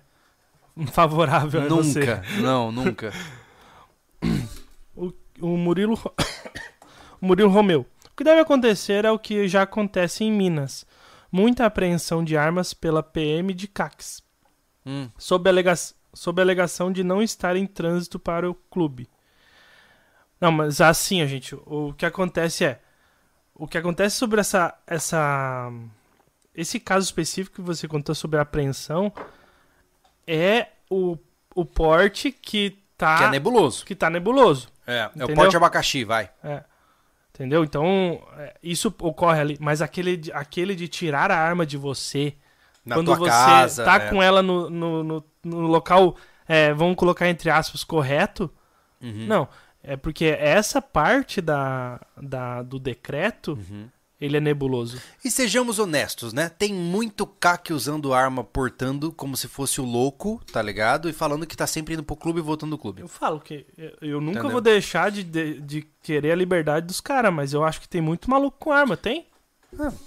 favorável 0.93 1.61
a 1.63 1.69
você. 1.69 1.99
Nunca, 2.01 2.23
não, 2.41 2.71
nunca. 2.71 3.13
o 5.41 5.57
Murilo, 5.57 5.99
o 7.21 7.27
Murilo 7.27 7.51
Romeu. 7.51 7.87
O 8.11 8.17
que 8.17 8.25
deve 8.25 8.41
acontecer 8.41 9.05
é 9.05 9.11
o 9.11 9.19
que 9.19 9.47
já 9.49 9.63
acontece 9.63 10.25
em 10.25 10.33
Minas. 10.33 10.87
Muita 11.31 11.67
apreensão 11.67 12.25
de 12.25 12.37
armas 12.37 12.73
pela 12.73 13.03
PM 13.03 13.53
de 13.53 13.69
Cax, 13.69 14.23
Hum, 14.87 15.11
sob, 15.19 15.51
alega 15.51 15.75
sob 16.15 16.41
a 16.41 16.45
alegação 16.45 16.91
de 16.91 17.05
não 17.05 17.23
estar 17.23 17.57
em 17.57 17.67
trânsito 17.67 18.19
para 18.19 18.49
o 18.49 18.55
clube. 18.55 19.07
Não, 20.41 20.51
mas 20.51 20.81
assim, 20.81 21.27
gente, 21.27 21.55
o 21.67 21.93
que 21.93 22.07
acontece 22.07 22.65
é. 22.65 22.81
O 23.55 23.67
que 23.67 23.77
acontece 23.77 24.17
sobre 24.17 24.41
essa. 24.41 24.77
essa 24.87 25.71
esse 26.55 26.81
caso 26.81 27.05
específico 27.05 27.57
que 27.57 27.63
você 27.63 27.87
contou 27.87 28.15
sobre 28.15 28.39
a 28.39 28.43
apreensão 28.43 29.13
é 30.27 30.69
o, 30.91 31.17
o 31.55 31.65
porte 31.65 32.33
que 32.33 32.79
tá, 32.99 33.19
que 33.19 33.25
é 33.25 33.31
nebuloso. 33.31 33.85
que 33.87 33.95
tá 33.95 34.11
nebuloso. 34.11 34.69
É, 34.87 34.99
é 34.99 35.07
o 35.07 35.11
Entendeu? 35.25 35.37
porte 35.37 35.57
abacaxi, 35.57 36.05
vai. 36.05 36.29
É. 36.45 36.63
Entendeu? 37.35 37.63
Então, 37.63 38.21
é, 38.37 38.55
isso 38.63 38.93
ocorre 39.01 39.41
ali. 39.41 39.57
Mas 39.61 39.81
aquele, 39.81 40.17
de- 40.17 40.33
aquele 40.33 40.75
de 40.75 40.89
tirar 40.89 41.31
a 41.31 41.39
arma 41.39 41.65
de 41.65 41.77
você, 41.77 42.35
Na 42.85 42.97
quando 42.97 43.07
tua 43.07 43.17
você 43.17 43.31
casa. 43.31 43.85
tá 43.85 43.95
é. 43.97 44.11
com 44.11 44.21
ela 44.23 44.43
no, 44.43 44.69
no, 44.69 45.05
no, 45.05 45.25
no 45.45 45.61
local, 45.69 46.17
é, 46.49 46.75
vamos 46.75 46.97
colocar 46.97 47.29
entre 47.29 47.49
aspas, 47.49 47.85
correto, 47.85 48.51
Uhum, 49.01 49.27
não. 49.29 49.49
É 49.81 49.97
porque 49.97 50.25
essa 50.25 50.83
parte 50.83 51.41
da, 51.41 52.01
da, 52.21 52.63
do 52.63 52.81
decreto, 52.81 53.53
uhum. 53.53 53.89
Ele 54.21 54.37
é 54.37 54.41
nebuloso. 54.41 55.01
E 55.25 55.31
sejamos 55.31 55.79
honestos, 55.79 56.33
né? 56.33 56.49
Tem 56.49 56.73
muito 56.75 57.27
CAC 57.27 57.73
usando 57.73 58.13
arma, 58.13 58.43
portando 58.43 59.13
como 59.13 59.37
se 59.37 59.47
fosse 59.49 59.81
o 59.81 59.85
louco, 59.85 60.43
tá 60.53 60.61
ligado? 60.61 61.09
E 61.09 61.13
falando 61.13 61.47
que 61.47 61.57
tá 61.57 61.67
sempre 61.67 61.95
indo 61.95 62.03
pro 62.03 62.17
clube 62.17 62.41
e 62.41 62.43
voltando 62.43 62.71
do 62.71 62.79
clube. 62.79 63.01
Eu 63.03 63.09
falo 63.09 63.39
que 63.41 63.65
eu, 64.01 64.21
nunca 64.21 64.39
Entendeu? 64.39 64.51
vou 64.53 64.61
deixar 64.61 65.11
de, 65.11 65.23
de, 65.23 65.61
de 65.61 65.87
querer 66.03 66.33
a 66.33 66.37
liberdade 66.37 66.87
dos 66.87 67.01
caras, 67.01 67.33
mas 67.33 67.53
eu 67.53 67.65
acho 67.65 67.81
que 67.81 67.89
tem 67.89 68.01
muito 68.01 68.29
maluco 68.29 68.57
com 68.59 68.73
arma, 68.73 68.97
tem? 68.97 69.27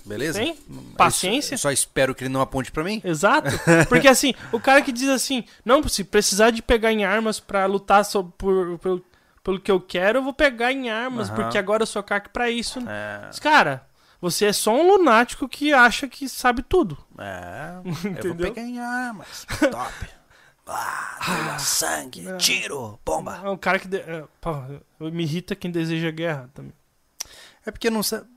Beleza? 0.05 0.39
Tem? 0.39 0.57
Mas 0.67 0.83
Paciência? 0.97 1.53
eu 1.53 1.57
Só 1.59 1.71
espero 1.71 2.15
que 2.15 2.23
ele 2.23 2.33
não 2.33 2.41
aponte 2.41 2.71
pra 2.71 2.83
mim. 2.83 2.99
Exato. 3.05 3.49
Porque 3.87 4.07
assim, 4.07 4.33
o 4.51 4.59
cara 4.59 4.81
que 4.81 4.91
diz 4.91 5.07
assim, 5.07 5.43
não, 5.63 5.87
se 5.87 6.03
precisar 6.03 6.49
de 6.49 6.61
pegar 6.63 6.91
em 6.91 7.05
armas 7.05 7.39
pra 7.39 7.65
lutar 7.67 8.03
por, 8.37 8.79
por- 8.79 9.03
pelo 9.43 9.59
que 9.59 9.71
eu 9.71 9.79
quero, 9.79 10.19
eu 10.19 10.23
vou 10.23 10.33
pegar 10.33 10.71
em 10.71 10.89
armas, 10.89 11.29
Aham. 11.29 11.35
porque 11.43 11.57
agora 11.57 11.83
eu 11.83 11.87
sou 11.87 12.01
CAC 12.03 12.29
pra 12.29 12.49
isso. 12.49 12.79
É, 12.79 13.21
Mas, 13.27 13.39
cara, 13.39 13.85
você 14.21 14.45
é 14.45 14.53
só 14.53 14.71
um 14.73 14.87
lunático 14.97 15.49
que 15.49 15.73
acha 15.73 16.07
que 16.07 16.29
sabe 16.29 16.61
tudo. 16.61 16.97
é 17.17 17.73
eu 17.83 17.91
vou 17.93 18.11
Entendeu? 18.11 18.53
pegar 18.53 18.61
em 18.67 18.79
armas. 18.79 19.45
Top. 19.71 20.09
Ah, 20.73 21.17
droga, 21.25 21.59
sangue, 21.59 22.37
tiro, 22.37 22.97
bomba. 23.03 23.41
É 23.43 23.49
um 23.49 23.57
cara 23.57 23.77
que. 23.79 23.87
de- 23.89 23.97
é, 23.97 24.23
pô, 24.39 24.53
me 24.99 25.23
irrita 25.23 25.55
quem 25.55 25.69
deseja 25.71 26.09
guerra 26.11 26.49
também. 26.53 26.71
É 27.65 27.71
porque 27.71 27.89
não 27.89 28.01
sabe. 28.03 28.27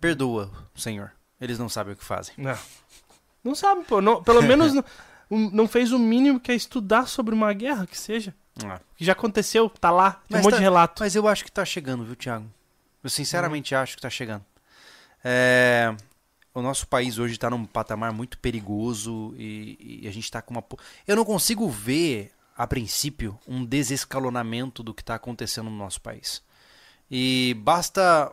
Perdoa, 0.00 0.50
senhor. 0.74 1.12
Eles 1.40 1.58
não 1.58 1.68
sabem 1.68 1.94
o 1.94 1.96
que 1.96 2.04
fazem. 2.04 2.34
Não. 2.36 2.58
Não 3.42 3.54
sabe, 3.54 3.84
pô. 3.84 4.00
não- 4.02 4.22
pelo 4.22 4.42
menos 4.42 4.74
não, 4.74 4.84
não 5.30 5.66
fez 5.68 5.92
o 5.92 5.98
mínimo 5.98 6.38
que 6.40 6.52
é 6.52 6.54
estudar 6.54 7.08
sobre 7.08 7.34
uma 7.34 7.52
guerra 7.54 7.86
que 7.86 7.96
seja. 7.98 8.34
Ah. 8.66 8.78
Que 8.94 9.04
já 9.04 9.12
aconteceu, 9.12 9.70
tá 9.70 9.90
lá, 9.90 10.10
tem 10.12 10.22
Mas 10.30 10.40
um 10.40 10.42
monte 10.44 10.50
tá- 10.52 10.56
de 10.58 10.62
relato. 10.62 11.02
Mas 11.02 11.14
eu 11.14 11.26
acho 11.26 11.42
que 11.44 11.50
tá 11.50 11.64
chegando, 11.64 12.04
viu, 12.04 12.14
Thiago? 12.16 12.44
Eu 13.02 13.08
sinceramente 13.08 13.74
acho 13.74 13.96
que 13.96 14.02
tá 14.02 14.10
chegando. 14.10 14.44
É, 15.24 15.94
O 16.54 16.60
nosso 16.60 16.86
país 16.86 17.18
hoje 17.18 17.38
tá 17.38 17.48
num 17.48 17.64
patamar 17.64 18.12
muito 18.12 18.38
perigoso 18.38 19.34
e, 19.38 20.00
e 20.02 20.08
a 20.08 20.12
gente 20.12 20.30
tá 20.30 20.42
com 20.42 20.52
uma. 20.52 20.64
Eu 21.06 21.16
não 21.16 21.24
consigo 21.24 21.68
ver, 21.68 22.30
a 22.56 22.66
princípio, 22.66 23.38
um 23.48 23.64
desescalonamento 23.64 24.82
do 24.82 24.92
que 24.92 25.02
tá 25.02 25.14
acontecendo 25.14 25.70
no 25.70 25.76
nosso 25.76 26.00
país. 26.00 26.42
E 27.10 27.54
basta 27.60 28.32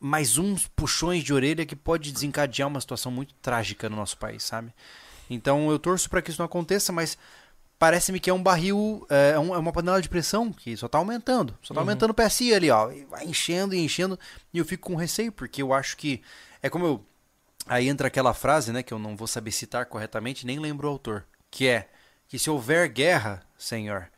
mais 0.00 0.36
uns 0.36 0.66
puxões 0.66 1.22
de 1.22 1.32
orelha 1.32 1.64
que 1.64 1.76
pode 1.76 2.10
desencadear 2.10 2.68
uma 2.68 2.80
situação 2.80 3.12
muito 3.12 3.34
trágica 3.34 3.88
no 3.88 3.94
nosso 3.96 4.16
país, 4.16 4.42
sabe? 4.42 4.74
Então 5.30 5.70
eu 5.70 5.78
torço 5.78 6.10
para 6.10 6.20
que 6.20 6.30
isso 6.30 6.40
não 6.40 6.46
aconteça, 6.46 6.92
mas 6.92 7.16
parece-me 7.82 8.20
que 8.20 8.30
é 8.30 8.32
um 8.32 8.40
barril, 8.40 9.04
é, 9.10 9.36
um- 9.36 9.52
é 9.52 9.58
uma 9.58 9.72
panela 9.72 10.00
de 10.00 10.08
pressão 10.08 10.52
que 10.52 10.76
só 10.76 10.86
tá 10.86 10.98
aumentando. 10.98 11.58
Só 11.60 11.74
tá 11.74 11.80
aumentando 11.80 12.12
o 12.12 12.14
PSI 12.14 12.54
ali, 12.54 12.70
ó. 12.70 12.92
E 12.92 13.04
vai 13.06 13.24
enchendo 13.24 13.74
e 13.74 13.78
enchendo. 13.80 14.16
E 14.54 14.58
eu 14.58 14.64
fico 14.64 14.88
com 14.88 14.94
receio, 14.94 15.32
porque 15.32 15.60
eu 15.60 15.72
acho 15.74 15.96
que. 15.96 16.22
É 16.62 16.70
como 16.70 16.86
eu. 16.86 17.04
Aí 17.66 17.88
entra 17.88 18.06
aquela 18.06 18.32
frase, 18.32 18.70
né, 18.72 18.84
que 18.84 18.94
eu 18.94 19.00
não 19.00 19.16
vou 19.16 19.26
saber 19.26 19.50
citar 19.50 19.86
corretamente, 19.86 20.46
nem 20.46 20.60
lembro 20.60 20.86
o 20.86 20.90
autor. 20.92 21.24
Que 21.50 21.66
é 21.66 21.88
que 22.28 22.38
se 22.38 22.48
houver 22.48 22.88
guerra, 22.88 23.42
Senhor, 23.58 24.08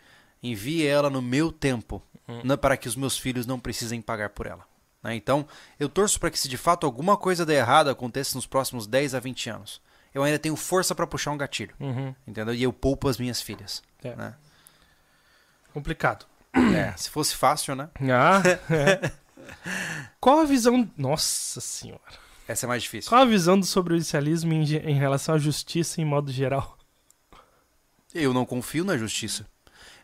envie 0.42 0.86
ela 0.86 1.08
no 1.08 1.22
meu 1.22 1.50
tempo, 1.50 2.02
né, 2.44 2.56
para 2.58 2.76
que 2.76 2.86
os 2.86 2.96
meus 2.96 3.16
filhos 3.18 3.46
não 3.46 3.58
precisem 3.58 4.02
pagar 4.02 4.28
por 4.28 4.46
ela. 4.46 4.64
né? 5.02 5.14
Então, 5.14 5.46
eu 5.80 5.88
torço 5.88 6.20
para 6.20 6.30
que 6.30 6.38
se 6.38 6.48
de 6.50 6.56
fato 6.58 6.84
alguma 6.86 7.16
coisa 7.16 7.44
der 7.46 7.56
errado 7.60 7.88
aconteça 7.88 8.36
nos 8.36 8.46
próximos 8.46 8.86
10 8.86 9.14
a 9.14 9.20
20 9.20 9.48
anos. 9.50 9.80
Eu 10.14 10.22
ainda 10.22 10.38
tenho 10.38 10.54
força 10.56 10.94
para 10.94 11.06
puxar 11.06 11.32
um 11.32 11.36
gatilho, 11.36 11.74
Uhum. 11.80 12.14
entendeu? 12.26 12.54
E 12.54 12.62
eu 12.62 12.72
poupo 12.72 13.08
as 13.08 13.18
minhas 13.18 13.42
filhas. 13.42 13.82
É. 14.02 14.14
Né? 14.14 14.34
Complicado. 15.72 16.24
É, 16.52 16.92
se 16.96 17.10
fosse 17.10 17.34
fácil, 17.34 17.74
né? 17.74 17.88
Ah, 18.00 18.40
é. 18.72 19.10
Qual 20.20 20.38
a 20.40 20.44
visão. 20.44 20.88
Nossa 20.96 21.60
senhora. 21.60 22.00
Essa 22.46 22.66
é 22.66 22.68
mais 22.68 22.82
difícil. 22.84 23.08
Qual 23.08 23.22
a 23.22 23.24
visão 23.24 23.58
do 23.58 23.66
sobrevivencialismo 23.66 24.52
em, 24.52 24.64
ge- 24.64 24.78
em 24.78 24.94
relação 24.96 25.34
à 25.34 25.38
justiça 25.38 26.00
em 26.00 26.04
modo 26.04 26.30
geral? 26.30 26.78
Eu 28.14 28.32
não 28.32 28.46
confio 28.46 28.84
na 28.84 28.96
justiça. 28.96 29.46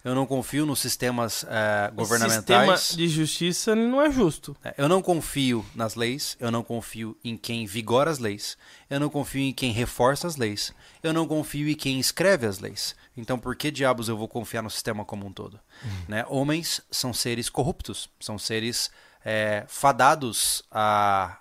Eu 0.02 0.14
não 0.14 0.24
confio 0.26 0.64
nos 0.64 0.78
sistemas 0.80 1.42
O 1.42 1.94
governamentais. 1.94 2.80
sistema 2.80 2.96
de 2.96 3.08
justiça 3.08 3.72
ele 3.72 3.86
não 3.86 4.00
é 4.00 4.10
justo. 4.10 4.56
É, 4.64 4.74
Eu 4.78 4.88
não 4.88 5.02
confio 5.02 5.64
nas 5.74 5.94
leis, 5.94 6.36
eu 6.40 6.50
não 6.50 6.62
confio 6.62 7.16
em 7.22 7.36
quem 7.36 7.66
vigora 7.66 8.10
as 8.10 8.18
leis, 8.18 8.56
eu 8.88 8.98
não 8.98 9.10
confio 9.10 9.42
em 9.42 9.52
quem 9.52 9.72
reforça 9.72 10.26
as 10.26 10.36
leis, 10.36 10.72
eu 11.02 11.12
não 11.12 11.26
confio 11.26 11.68
em 11.68 11.74
quem 11.74 12.00
escreve 12.00 12.46
as 12.46 12.58
leis. 12.60 12.94
Então 13.16 13.38
por 13.38 13.54
que 13.54 13.70
diabos 13.70 14.08
eu 14.08 14.16
vou 14.16 14.26
confiar 14.28 14.62
no 14.62 14.70
sistema 14.70 15.04
como 15.04 15.26
um 15.26 15.32
todo? 15.32 15.60
Né? 16.08 16.24
Homens 16.28 16.80
são 16.90 17.12
seres 17.12 17.50
corruptos, 17.50 18.08
são 18.18 18.38
seres 18.38 18.90
é, 19.22 19.64
fadados 19.68 20.62
a, 20.70 21.40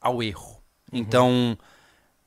ao 0.00 0.22
erro. 0.22 0.62
Então 0.92 1.58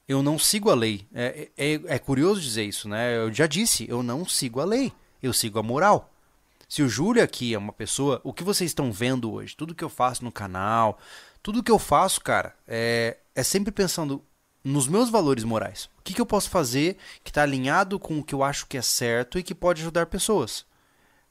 eu 0.08 0.22
não 0.22 0.38
sigo 0.38 0.70
a 0.70 0.76
lei. 0.76 1.08
É, 1.14 1.50
é, 1.58 1.74
é 1.86 2.00
curioso 2.00 2.42
dizer 2.42 2.64
isso, 2.64 2.90
né? 2.90 3.16
Eu 3.18 3.34
já 3.34 3.48
disse, 3.48 3.88
eu 3.90 4.04
não 4.04 4.26
sigo 4.26 4.60
a 4.60 4.66
lei, 4.66 4.92
eu 5.26 5.34
sigo 5.34 5.60
a 5.60 5.64
moral. 5.64 6.12
Se 6.68 6.82
o 6.82 6.90
Júlio 6.90 7.24
aqui 7.24 7.54
é 7.54 7.58
uma 7.58 7.74
pessoa, 7.74 8.20
o 8.24 8.34
que 8.34 8.44
vocês 8.44 8.72
estão 8.72 8.92
vendo 8.92 9.32
hoje, 9.32 9.56
tudo 9.56 9.76
que 9.76 9.84
eu 9.84 9.90
faço 9.90 10.24
no 10.24 10.32
canal, 10.32 10.98
tudo 11.42 11.64
que 11.64 11.72
eu 11.72 11.78
faço, 11.78 12.22
cara, 12.22 12.56
é, 12.68 13.18
é 13.36 13.44
sempre 13.44 13.72
pensando 13.72 14.24
nos 14.64 14.88
meus 14.88 15.10
valores 15.10 15.44
morais. 15.44 15.90
O 16.00 16.02
que, 16.04 16.14
que 16.14 16.22
eu 16.22 16.26
posso 16.26 16.50
fazer 16.50 16.98
que 17.24 17.30
está 17.30 17.44
alinhado 17.44 18.00
com 18.00 18.18
o 18.20 18.24
que 18.24 18.34
eu 18.34 18.44
acho 18.44 18.66
que 18.66 18.78
é 18.78 18.82
certo 18.82 19.38
e 19.38 19.44
que 19.44 19.54
pode 19.54 19.82
ajudar 19.82 20.08
pessoas. 20.08 20.66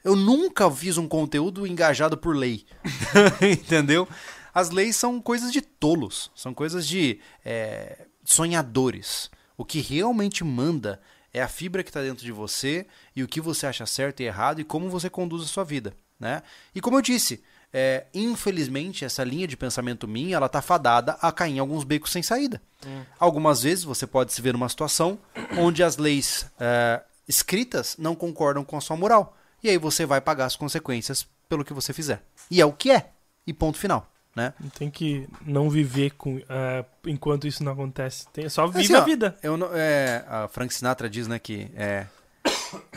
Eu 0.04 0.14
nunca 0.14 0.70
fiz 0.70 0.98
um 0.98 1.08
conteúdo 1.08 1.66
engajado 1.66 2.16
por 2.16 2.36
lei. 2.36 2.64
Entendeu? 3.42 4.06
As 4.52 4.70
leis 4.70 4.94
são 4.94 5.20
coisas 5.20 5.50
de 5.50 5.60
tolos, 5.60 6.30
são 6.34 6.54
coisas 6.54 6.86
de 6.86 7.18
é, 7.44 8.06
sonhadores. 8.22 9.30
O 9.56 9.64
que 9.64 9.80
realmente 9.80 10.44
manda 10.44 11.00
é 11.34 11.42
a 11.42 11.48
fibra 11.48 11.82
que 11.82 11.90
está 11.90 12.00
dentro 12.00 12.24
de 12.24 12.30
você 12.30 12.86
e 13.14 13.22
o 13.22 13.28
que 13.28 13.40
você 13.40 13.66
acha 13.66 13.84
certo 13.84 14.20
e 14.20 14.24
errado 14.24 14.60
e 14.60 14.64
como 14.64 14.88
você 14.88 15.10
conduz 15.10 15.42
a 15.42 15.46
sua 15.46 15.64
vida. 15.64 15.94
Né? 16.18 16.42
E 16.72 16.80
como 16.80 16.96
eu 16.96 17.02
disse, 17.02 17.42
é, 17.72 18.06
infelizmente 18.14 19.04
essa 19.04 19.24
linha 19.24 19.48
de 19.48 19.56
pensamento 19.56 20.06
minha 20.06 20.36
ela 20.36 20.46
está 20.46 20.62
fadada 20.62 21.18
a 21.20 21.32
cair 21.32 21.56
em 21.56 21.58
alguns 21.58 21.82
becos 21.82 22.12
sem 22.12 22.22
saída. 22.22 22.62
Algumas 23.18 23.64
vezes 23.64 23.82
você 23.82 24.06
pode 24.06 24.32
se 24.32 24.40
ver 24.40 24.52
numa 24.52 24.68
situação 24.68 25.18
onde 25.58 25.82
as 25.82 25.96
leis 25.96 26.46
é, 26.58 27.02
escritas 27.26 27.96
não 27.98 28.14
concordam 28.14 28.64
com 28.64 28.76
a 28.76 28.80
sua 28.80 28.96
moral. 28.96 29.36
E 29.60 29.68
aí 29.68 29.76
você 29.76 30.06
vai 30.06 30.20
pagar 30.20 30.44
as 30.44 30.54
consequências 30.54 31.26
pelo 31.48 31.64
que 31.64 31.72
você 31.72 31.92
fizer. 31.92 32.22
E 32.48 32.60
é 32.60 32.66
o 32.66 32.72
que 32.72 32.92
é. 32.92 33.10
E 33.46 33.52
ponto 33.52 33.76
final. 33.76 34.13
Né? 34.34 34.52
Tem 34.76 34.90
que 34.90 35.28
não 35.42 35.70
viver 35.70 36.10
com, 36.12 36.40
é, 36.48 36.84
enquanto 37.06 37.46
isso 37.46 37.62
não 37.62 37.72
acontece. 37.72 38.26
Tem, 38.32 38.48
só 38.48 38.66
vive 38.66 38.84
Assim, 38.84 38.94
a 38.94 39.02
ó, 39.02 39.04
vida. 39.04 39.38
Eu 39.42 39.56
não, 39.56 39.68
é, 39.72 40.24
a 40.28 40.48
Frank 40.48 40.74
Sinatra 40.74 41.08
diz 41.08 41.28
né, 41.28 41.38
que 41.38 41.70
é, 41.76 42.06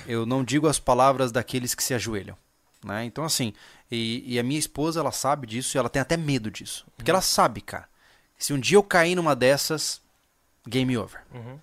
eu 0.08 0.26
não 0.26 0.44
digo 0.44 0.68
as 0.68 0.80
palavras 0.80 1.32
daqueles 1.32 1.76
que 1.76 1.84
se 1.84 1.94
ajoelham. 1.94 2.36
Né? 2.84 3.06
Então, 3.06 3.24
assim, 3.24 3.54
e, 3.92 4.24
e 4.26 4.40
a 4.40 4.44
minha 4.44 4.60
esposa, 4.60 5.00
ela 5.00 5.12
sabe 5.12 5.46
disso 5.46 5.76
e 5.76 5.80
ela 5.80 5.90
tem 5.90 6.02
até 6.02 6.18
medo 6.18 6.50
disso. 6.50 6.86
Porque 6.96 7.12
ela 7.12 7.22
sabe, 7.22 7.62
cara, 7.62 7.88
se 8.38 8.54
um 8.54 8.60
dia 8.60 8.78
eu 8.78 8.84
cair 8.84 9.16
numa 9.16 9.36
dessas, 9.36 10.02
game 10.68 10.98
over. 10.98 11.22
Uhum. 11.34 11.60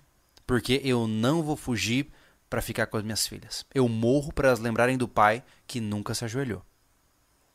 Porque 0.47 0.81
eu 0.83 1.07
não 1.07 1.43
vou 1.43 1.55
fugir 1.55 2.11
para 2.49 2.61
ficar 2.61 2.87
com 2.87 2.97
as 2.97 3.03
minhas 3.03 3.27
filhas. 3.27 3.65
Eu 3.73 3.87
morro 3.89 4.31
para 4.31 4.49
elas 4.49 4.59
lembrarem 4.59 4.97
do 4.97 5.07
pai 5.07 5.43
que 5.67 5.81
nunca 5.81 6.13
se 6.13 6.23
ajoelhou. 6.23 6.63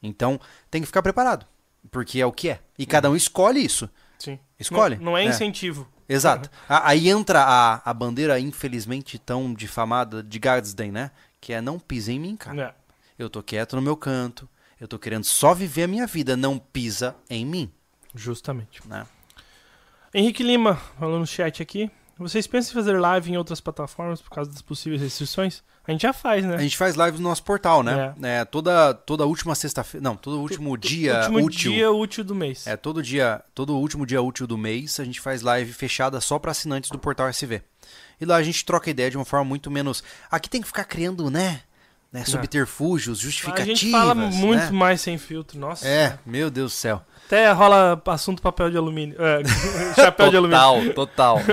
Então, 0.02 0.40
tem 0.70 0.80
que 0.80 0.86
ficar 0.86 1.02
preparado. 1.02 1.46
Porque 1.90 2.20
é 2.20 2.26
o 2.26 2.32
que 2.32 2.50
é. 2.50 2.60
E 2.78 2.84
cada 2.86 3.10
um 3.10 3.16
escolhe 3.16 3.64
isso. 3.64 3.88
Sim. 4.18 4.38
Escolhe. 4.58 4.96
Não, 4.96 5.04
não 5.06 5.18
é 5.18 5.24
É. 5.24 5.28
incentivo. 5.28 5.88
Exato. 6.08 6.50
A- 6.68 6.88
Aí 6.90 7.08
entra 7.08 7.42
a, 7.42 7.88
a 7.88 7.94
bandeira, 7.94 8.38
infelizmente, 8.40 9.18
tão 9.18 9.54
difamada 9.54 10.22
de 10.22 10.38
Gadsden, 10.38 10.90
né? 10.92 11.10
Que 11.40 11.52
é 11.52 11.60
não 11.60 11.78
pisa 11.78 12.12
em 12.12 12.18
mim, 12.18 12.36
cara. 12.36 12.62
É. 12.62 12.74
Eu 13.18 13.30
tô 13.30 13.42
quieto 13.42 13.76
no 13.76 13.82
meu 13.82 13.96
canto. 13.96 14.48
Eu 14.80 14.88
tô 14.88 14.98
querendo 14.98 15.24
só 15.24 15.54
viver 15.54 15.84
a 15.84 15.88
minha 15.88 16.06
vida. 16.06 16.36
Não 16.36 16.58
pisa 16.58 17.14
em 17.28 17.44
mim, 17.46 17.70
Justamente. 18.14 18.80
né? 18.88 19.06
Henrique 20.12 20.42
Lima, 20.42 20.74
falando 20.98 21.20
no 21.20 21.26
chat 21.26 21.62
aqui. 21.62 21.90
Vocês 22.18 22.46
pensam 22.46 22.72
em 22.72 22.74
fazer 22.74 22.98
live 22.98 23.30
em 23.32 23.36
outras 23.36 23.60
plataformas 23.60 24.20
por 24.20 24.30
causa 24.30 24.50
das 24.50 24.60
possíveis 24.60 25.00
restrições? 25.00 25.62
A 25.90 25.92
gente 25.92 26.02
já 26.02 26.12
faz, 26.12 26.44
né? 26.44 26.54
A 26.54 26.62
gente 26.62 26.76
faz 26.76 26.94
live 26.94 27.18
no 27.18 27.24
nosso 27.28 27.42
portal, 27.42 27.82
né? 27.82 28.14
É, 28.22 28.44
toda, 28.44 28.94
toda 28.94 29.26
última 29.26 29.56
sexta-feira. 29.56 30.04
Não, 30.04 30.14
todo 30.14 30.40
último 30.40 30.78
dia 30.78 31.18
Último 31.22 31.38
útil. 31.40 31.72
dia 31.72 31.90
útil 31.90 32.22
do 32.22 32.32
mês. 32.32 32.64
É, 32.64 32.76
todo 32.76 33.02
dia, 33.02 33.42
todo 33.52 33.76
último 33.76 34.06
dia 34.06 34.22
útil 34.22 34.46
do 34.46 34.56
mês, 34.56 35.00
a 35.00 35.04
gente 35.04 35.20
faz 35.20 35.42
live 35.42 35.72
fechada 35.72 36.20
só 36.20 36.38
para 36.38 36.52
assinantes 36.52 36.90
do 36.90 36.98
portal 36.98 37.26
SV. 37.28 37.60
E 38.20 38.24
lá 38.24 38.36
a 38.36 38.42
gente 38.44 38.64
troca 38.64 38.88
ideia 38.88 39.10
de 39.10 39.16
uma 39.16 39.24
forma 39.24 39.44
muito 39.44 39.68
menos. 39.68 40.04
Aqui 40.30 40.48
tem 40.48 40.60
que 40.60 40.68
ficar 40.68 40.84
criando, 40.84 41.28
né? 41.28 41.60
né 42.12 42.24
subterfúgios, 42.24 43.18
a 43.18 43.22
justificativas. 43.22 43.80
gente 43.80 43.90
fala 43.90 44.14
muito 44.14 44.66
né? 44.66 44.70
mais 44.70 45.00
sem 45.00 45.18
filtro. 45.18 45.58
Nossa. 45.58 45.88
É, 45.88 46.16
meu 46.24 46.52
Deus 46.52 46.70
do 46.70 46.76
céu. 46.76 47.02
Até 47.26 47.50
rola 47.50 48.00
assunto 48.06 48.40
papel 48.40 48.70
de 48.70 48.76
alumínio. 48.76 49.16
É, 49.20 49.42
chapéu 50.00 50.30
de 50.30 50.36
alumínio. 50.36 50.94
Total, 50.94 51.38
total. 51.40 51.52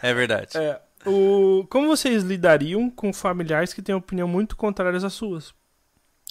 É, 0.00 0.10
é 0.10 0.14
verdade. 0.14 0.56
É, 0.56 0.80
o, 1.06 1.66
como 1.68 1.88
vocês 1.88 2.22
lidariam 2.22 2.90
com 2.90 3.12
familiares 3.12 3.72
que 3.72 3.82
têm 3.82 3.94
opinião 3.94 4.28
muito 4.28 4.56
contrárias 4.56 5.04
às 5.04 5.12
suas? 5.12 5.54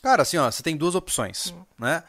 Cara, 0.02 0.22
assim, 0.22 0.38
ó, 0.38 0.50
você 0.50 0.62
tem 0.62 0.78
duas 0.78 0.96
opções, 0.96 1.54
né? 1.78 2.04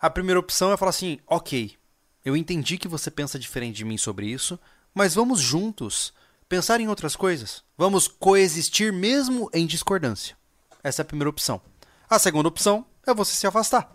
A 0.00 0.10
primeira 0.10 0.40
opção 0.40 0.72
é 0.72 0.76
falar 0.76 0.90
assim, 0.90 1.18
ok, 1.26 1.76
eu 2.24 2.36
entendi 2.36 2.78
que 2.78 2.88
você 2.88 3.10
pensa 3.10 3.38
diferente 3.38 3.76
de 3.76 3.84
mim 3.84 3.98
sobre 3.98 4.26
isso, 4.26 4.58
mas 4.94 5.14
vamos 5.14 5.40
juntos 5.40 6.12
pensar 6.48 6.80
em 6.80 6.88
outras 6.88 7.16
coisas. 7.16 7.62
Vamos 7.76 8.08
coexistir 8.08 8.92
mesmo 8.92 9.50
em 9.52 9.66
discordância. 9.66 10.36
Essa 10.82 11.02
é 11.02 11.04
a 11.04 11.06
primeira 11.06 11.30
opção. 11.30 11.60
A 12.08 12.18
segunda 12.18 12.48
opção 12.48 12.86
é 13.06 13.12
você 13.12 13.34
se 13.34 13.46
afastar. 13.46 13.94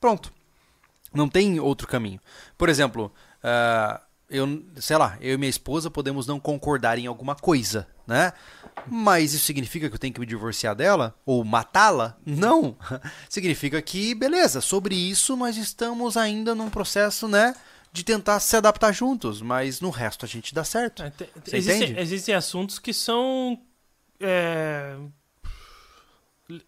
Pronto. 0.00 0.32
Não 1.12 1.28
tem 1.28 1.60
outro 1.60 1.86
caminho. 1.86 2.20
Por 2.56 2.68
exemplo, 2.68 3.12
ah, 3.42 4.00
eu, 4.32 4.64
sei 4.76 4.96
lá, 4.96 5.16
eu 5.20 5.34
e 5.34 5.36
minha 5.36 5.50
esposa 5.50 5.90
podemos 5.90 6.26
não 6.26 6.40
concordar 6.40 6.98
em 6.98 7.06
alguma 7.06 7.34
coisa, 7.36 7.86
né? 8.06 8.32
Mas 8.86 9.32
isso 9.34 9.44
significa 9.44 9.88
que 9.88 9.94
eu 9.94 9.98
tenho 9.98 10.12
que 10.14 10.18
me 10.20 10.26
divorciar 10.26 10.74
dela? 10.74 11.14
Ou 11.24 11.44
matá-la? 11.44 12.16
Não. 12.26 12.76
Significa 13.28 13.80
que, 13.82 14.14
beleza, 14.14 14.60
sobre 14.60 14.94
isso 14.94 15.36
nós 15.36 15.56
estamos 15.56 16.16
ainda 16.16 16.54
num 16.54 16.68
processo, 16.70 17.28
né? 17.28 17.54
De 17.92 18.02
tentar 18.02 18.40
se 18.40 18.56
adaptar 18.56 18.90
juntos, 18.92 19.42
mas 19.42 19.80
no 19.80 19.90
resto 19.90 20.24
a 20.24 20.28
gente 20.28 20.54
dá 20.54 20.64
certo. 20.64 21.02
É, 21.02 21.10
te- 21.10 21.28
existem, 21.52 21.82
entende? 21.82 22.00
existem 22.00 22.34
assuntos 22.34 22.78
que 22.78 22.92
são. 22.94 23.60
é, 24.18 24.96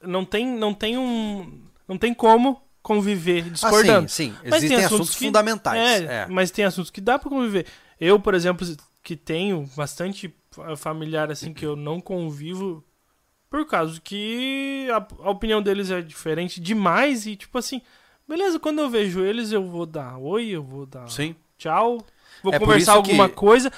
não 0.02 0.24
tem, 0.24 0.46
não 0.46 0.72
tem 0.74 0.96
um, 0.98 1.62
não 1.88 1.98
tem 1.98 2.14
como 2.14 2.62
conviver 2.84 3.42
discordando. 3.50 4.04
Ah, 4.04 4.08
sim, 4.08 4.28
sim. 4.30 4.36
Mas 4.42 4.42
tem 4.42 4.56
Existem 4.66 4.84
assuntos, 4.84 5.10
que- 5.16 5.24
fundamentais. 5.24 5.80
É, 6.02 6.04
é. 6.04 6.26
mas 6.28 6.50
tem 6.50 6.64
assuntos 6.66 6.90
que 6.90 7.00
dá 7.00 7.18
pra 7.18 7.30
conviver. 7.30 7.66
Eu, 7.98 8.20
por 8.20 8.34
exemplo, 8.34 8.64
que 9.02 9.16
tenho 9.16 9.68
bastante 9.74 10.32
fa- 10.50 10.76
familiar 10.76 11.30
assim 11.32 11.52
que 11.54 11.64
eu 11.64 11.74
não 11.74 11.98
convivo 12.00 12.84
por 13.48 13.66
causa 13.66 13.98
que 14.00 14.86
a, 14.92 15.06
a 15.26 15.30
opinião 15.30 15.62
deles 15.62 15.90
é 15.90 16.02
diferente 16.02 16.60
demais 16.60 17.24
e 17.26 17.36
tipo 17.36 17.56
assim, 17.56 17.80
beleza, 18.28 18.58
quando 18.60 18.80
eu 18.80 18.90
vejo 18.90 19.20
eles 19.22 19.50
eu 19.50 19.64
vou 19.64 19.86
dar 19.86 20.18
oi, 20.18 20.48
eu 20.48 20.62
vou 20.62 20.84
dar 20.84 21.08
Sim. 21.08 21.34
tchau, 21.56 22.04
vou 22.42 22.52
É 22.52 22.58
conversar 22.58 22.92
isso 22.94 23.02
que- 23.02 23.10
alguma 23.10 23.28
coisa 23.30 23.72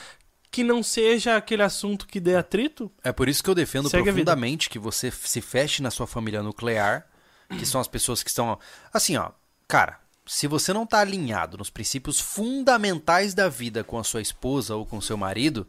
que 0.50 0.64
não 0.64 0.82
seja 0.82 1.36
aquele 1.36 1.62
assunto 1.62 2.06
que 2.06 2.18
dê 2.18 2.34
atrito. 2.34 2.90
É 3.04 3.12
por 3.12 3.28
isso 3.28 3.44
que 3.44 3.50
eu 3.50 3.54
defendo 3.54 3.88
Segue 3.88 4.02
profundamente 4.04 4.68
que 4.70 4.78
você 4.78 5.10
se 5.12 5.40
feche 5.42 5.80
na 5.82 5.90
sua 5.90 6.06
família 6.06 6.42
nuclear, 6.42 7.06
que 7.48 7.64
são 7.66 7.80
as 7.80 7.88
pessoas 7.88 8.22
que 8.22 8.30
estão. 8.30 8.58
Assim, 8.92 9.16
ó, 9.16 9.30
cara, 9.68 9.98
se 10.26 10.46
você 10.46 10.72
não 10.72 10.86
tá 10.86 11.00
alinhado 11.00 11.56
nos 11.56 11.70
princípios 11.70 12.20
fundamentais 12.20 13.34
da 13.34 13.48
vida 13.48 13.84
com 13.84 13.98
a 13.98 14.04
sua 14.04 14.20
esposa 14.20 14.74
ou 14.74 14.84
com 14.84 14.98
o 14.98 15.02
seu 15.02 15.16
marido, 15.16 15.66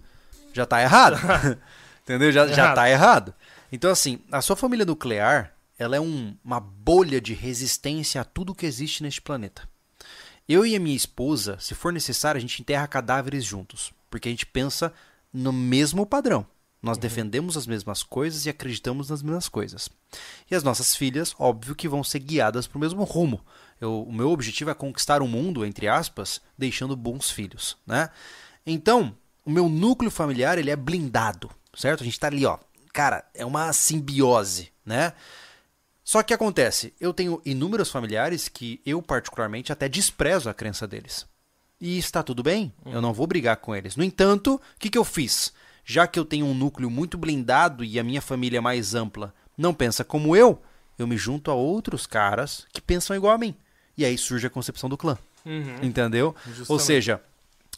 já 0.53 0.65
tá 0.65 0.81
errado. 0.81 1.17
Entendeu? 2.03 2.31
Já, 2.31 2.47
já 2.47 2.53
Errado. 2.63 2.75
tá 2.75 2.89
errado. 2.89 3.33
Então, 3.71 3.91
assim, 3.91 4.19
a 4.31 4.41
sua 4.41 4.55
família 4.55 4.85
nuclear, 4.85 5.53
ela 5.77 5.95
é 5.97 5.99
um- 5.99 6.35
uma 6.43 6.59
bolha 6.59 7.19
de 7.19 7.33
resistência 7.33 8.21
a 8.21 8.23
tudo 8.23 8.55
que 8.55 8.65
existe 8.65 9.03
neste 9.03 9.21
planeta. 9.21 9.67
Eu 10.47 10.65
e 10.65 10.73
a 10.75 10.79
minha 10.79 10.95
esposa, 10.95 11.57
se 11.59 11.75
for 11.75 11.91
necessário, 11.91 12.39
a 12.39 12.41
gente 12.41 12.61
enterra 12.61 12.87
cadáveres 12.87 13.43
juntos, 13.43 13.91
porque 14.09 14.29
a 14.29 14.31
gente 14.31 14.45
pensa 14.45 14.93
no 15.33 15.51
mesmo 15.51 16.05
padrão. 16.05 16.47
Nós 16.81 16.97
defendemos 16.97 17.57
as 17.57 17.65
mesmas 17.65 18.03
coisas 18.03 18.45
e 18.45 18.49
acreditamos 18.49 19.09
nas 19.09 19.21
mesmas 19.23 19.49
coisas. 19.49 19.89
E 20.49 20.55
as 20.55 20.63
nossas 20.63 20.95
filhas, 20.95 21.33
óbvio 21.39 21.75
que 21.75 21.87
vão 21.87 22.03
ser 22.03 22.19
guiadas 22.19 22.67
para 22.67 22.77
o 22.77 22.81
mesmo 22.81 23.03
rumo. 23.03 23.41
Eu- 23.81 24.03
o 24.03 24.13
meu 24.13 24.29
objetivo 24.29 24.69
é 24.69 24.73
conquistar 24.73 25.21
o 25.21 25.27
mundo, 25.27 25.65
entre 25.65 25.87
aspas, 25.87 26.39
deixando 26.57 26.95
bons 26.95 27.31
filhos, 27.31 27.77
né? 27.85 28.09
Então, 28.65 29.15
o 29.43 29.49
meu 29.49 29.67
núcleo 29.67 30.11
familiar, 30.11 30.57
ele 30.57 30.69
é 30.69 30.75
blindado, 30.75 31.49
certo? 31.75 32.01
A 32.01 32.05
gente 32.05 32.19
tá 32.19 32.27
ali, 32.27 32.45
ó. 32.45 32.59
Cara, 32.93 33.25
é 33.33 33.45
uma 33.45 33.73
simbiose, 33.73 34.71
né? 34.85 35.13
Só 36.03 36.23
que 36.23 36.33
acontece, 36.33 36.93
eu 36.99 37.13
tenho 37.13 37.41
inúmeros 37.45 37.89
familiares 37.91 38.47
que 38.47 38.81
eu 38.85 39.01
particularmente 39.01 39.73
até 39.73 39.89
desprezo 39.89 40.49
a 40.49 40.53
crença 40.53 40.87
deles. 40.87 41.25
E 41.81 41.97
está 41.97 42.23
tudo 42.23 42.41
bem, 42.41 42.73
eu 42.85 43.01
não 43.01 43.13
vou 43.13 43.27
brigar 43.27 43.57
com 43.57 43.75
eles. 43.75 43.95
No 43.95 44.03
entanto, 44.03 44.55
o 44.55 44.79
que, 44.79 44.89
que 44.89 44.97
eu 44.97 45.03
fiz? 45.03 45.53
Já 45.89 46.05
que 46.05 46.19
eu 46.19 46.25
tenho 46.25 46.45
um 46.45 46.53
núcleo 46.53 46.89
muito 46.89 47.17
blindado 47.17 47.81
e 47.81 47.97
a 47.97 48.03
minha 48.03 48.21
família 48.21 48.61
mais 48.61 48.93
ampla 48.93 49.33
não 49.57 49.73
pensa 49.73 50.03
como 50.03 50.35
eu, 50.35 50.61
eu 50.99 51.07
me 51.07 51.15
junto 51.15 51.49
a 51.49 51.53
outros 51.53 52.05
caras 52.05 52.67
que 52.73 52.81
pensam 52.81 53.15
igual 53.15 53.33
a 53.33 53.37
mim. 53.37 53.55
E 53.97 54.03
aí 54.03 54.17
surge 54.17 54.45
a 54.45 54.49
concepção 54.49 54.89
do 54.89 54.97
clã. 54.97 55.17
Entendeu? 55.81 56.35
Ou 56.45 56.53
Justamente. 56.53 56.83
seja, 56.83 57.21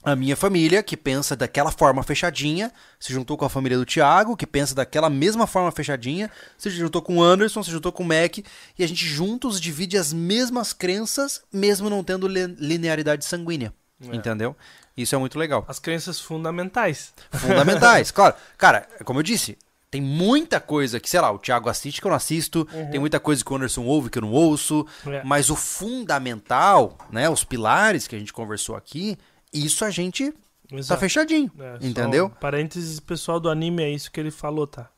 a 0.03 0.15
minha 0.15 0.35
família, 0.35 0.81
que 0.81 0.97
pensa 0.97 1.35
daquela 1.35 1.69
forma 1.71 2.01
fechadinha, 2.01 2.71
se 2.99 3.13
juntou 3.13 3.37
com 3.37 3.45
a 3.45 3.49
família 3.49 3.77
do 3.77 3.85
Thiago, 3.85 4.35
que 4.35 4.47
pensa 4.47 4.73
daquela 4.73 5.07
mesma 5.09 5.45
forma 5.45 5.71
fechadinha, 5.71 6.31
se 6.57 6.71
juntou 6.71 7.03
com 7.03 7.17
o 7.17 7.23
Anderson, 7.23 7.61
se 7.61 7.69
juntou 7.69 7.91
com 7.91 8.01
o 8.01 8.07
Mac, 8.07 8.39
e 8.39 8.83
a 8.83 8.87
gente 8.87 9.05
juntos 9.05 9.61
divide 9.61 9.97
as 9.97 10.11
mesmas 10.11 10.73
crenças, 10.73 11.43
mesmo 11.53 11.91
não 11.91 12.03
tendo 12.03 12.27
li- 12.27 12.55
linearidade 12.57 13.23
sanguínea. 13.23 13.71
Entendeu? 14.01 14.55
Isso 15.01 15.15
é 15.15 15.17
muito 15.17 15.37
legal. 15.39 15.63
As 15.67 15.79
crenças 15.79 16.19
fundamentais. 16.19 17.13
Fundamentais. 17.31 18.11
claro, 18.11 18.35
cara, 18.57 18.87
como 19.05 19.19
eu 19.19 19.23
disse, 19.23 19.57
tem 19.91 20.01
muita 20.01 20.59
coisa 20.59 20.99
que, 20.99 21.09
sei 21.09 21.19
lá, 21.21 21.31
o 21.31 21.39
Thiago 21.39 21.69
assiste 21.69 21.99
que 22.01 22.05
eu 22.07 22.09
não 22.09 22.15
assisto, 22.17 22.65
tem 22.91 22.99
muita 22.99 23.19
coisa 23.19 23.43
que 23.43 23.51
o 23.51 23.55
Anderson 23.55 23.83
ouve 23.85 24.09
que 24.09 24.17
eu 24.17 24.21
não 24.21 24.31
ouço, 24.31 24.85
É. 25.07 25.23
mas 25.23 25.49
o 25.49 25.55
fundamental, 25.55 26.97
né, 27.11 27.29
os 27.29 27.43
pilares 27.43 28.07
que 28.07 28.15
a 28.15 28.19
gente 28.19 28.33
conversou 28.33 28.75
aqui, 28.75 29.17
isso 29.53 29.83
a 29.85 29.89
gente 29.89 30.31
tá 30.31 30.77
Exato. 30.77 30.99
fechadinho, 30.99 31.51
É, 31.59 31.77
entendeu? 31.81 32.25
um 32.25 32.29
parênteses, 32.29 32.99
pessoal 32.99 33.39
do 33.39 33.49
anime, 33.49 33.83
é 33.83 33.89
isso 33.89 34.11
que 34.11 34.19
ele 34.19 34.31
falou, 34.31 34.67
tá? 34.67 34.89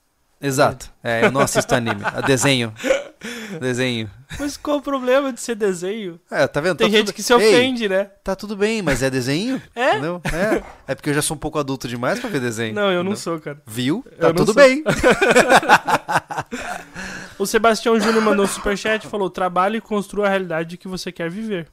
Exato. 0.41 0.91
É, 1.03 1.23
eu 1.25 1.31
não 1.31 1.41
assisto 1.41 1.73
anime, 1.75 2.01
desenho. 2.25 2.73
Desenho. 3.59 4.09
Mas 4.39 4.57
qual 4.57 4.77
o 4.77 4.81
problema 4.81 5.31
de 5.31 5.39
ser 5.39 5.55
desenho? 5.55 6.19
É, 6.29 6.47
tá 6.47 6.59
vendo? 6.59 6.77
Tem 6.77 6.87
Tá 6.89 6.97
gente 6.97 7.05
tudo- 7.07 7.15
que 7.15 7.21
se 7.23 7.31
Ei, 7.33 7.37
ofende, 7.37 7.87
né? 7.87 8.05
tá 8.23 8.35
tudo 8.35 8.55
bem, 8.55 8.81
mas 8.81 9.03
é 9.03 9.09
desenho? 9.09 9.61
É? 9.75 9.91
Entendeu? 9.91 10.21
É. 10.25 10.63
É 10.91 10.95
porque 10.95 11.09
eu 11.09 11.13
já 11.13 11.21
sou 11.21 11.35
um 11.35 11.39
pouco 11.39 11.59
adulto 11.59 11.87
demais 11.87 12.19
pra 12.19 12.29
ver 12.29 12.39
desenho. 12.41 12.73
Não, 12.73 12.91
eu 12.91 13.03
não 13.03 13.15
sou, 13.15 13.39
cara. 13.39 13.61
Viu? 13.67 14.03
Eu 14.11 14.17
Tá 14.17 14.33
tudo 14.33 14.53
sou. 14.53 14.55
bem. 14.55 14.83
O 17.37 17.45
Sebastião 17.45 17.99
Júnior 17.99 18.21
mandou 18.23 18.45
um 18.45 18.47
superchat 18.47 19.05
e 19.05 19.09
falou: 19.09 19.29
trabalhe 19.29 19.77
e 19.77 19.81
construa 19.81 20.27
a 20.27 20.29
realidade 20.29 20.77
que 20.77 20.87
você 20.87 21.11
quer 21.11 21.29
viver. 21.29 21.67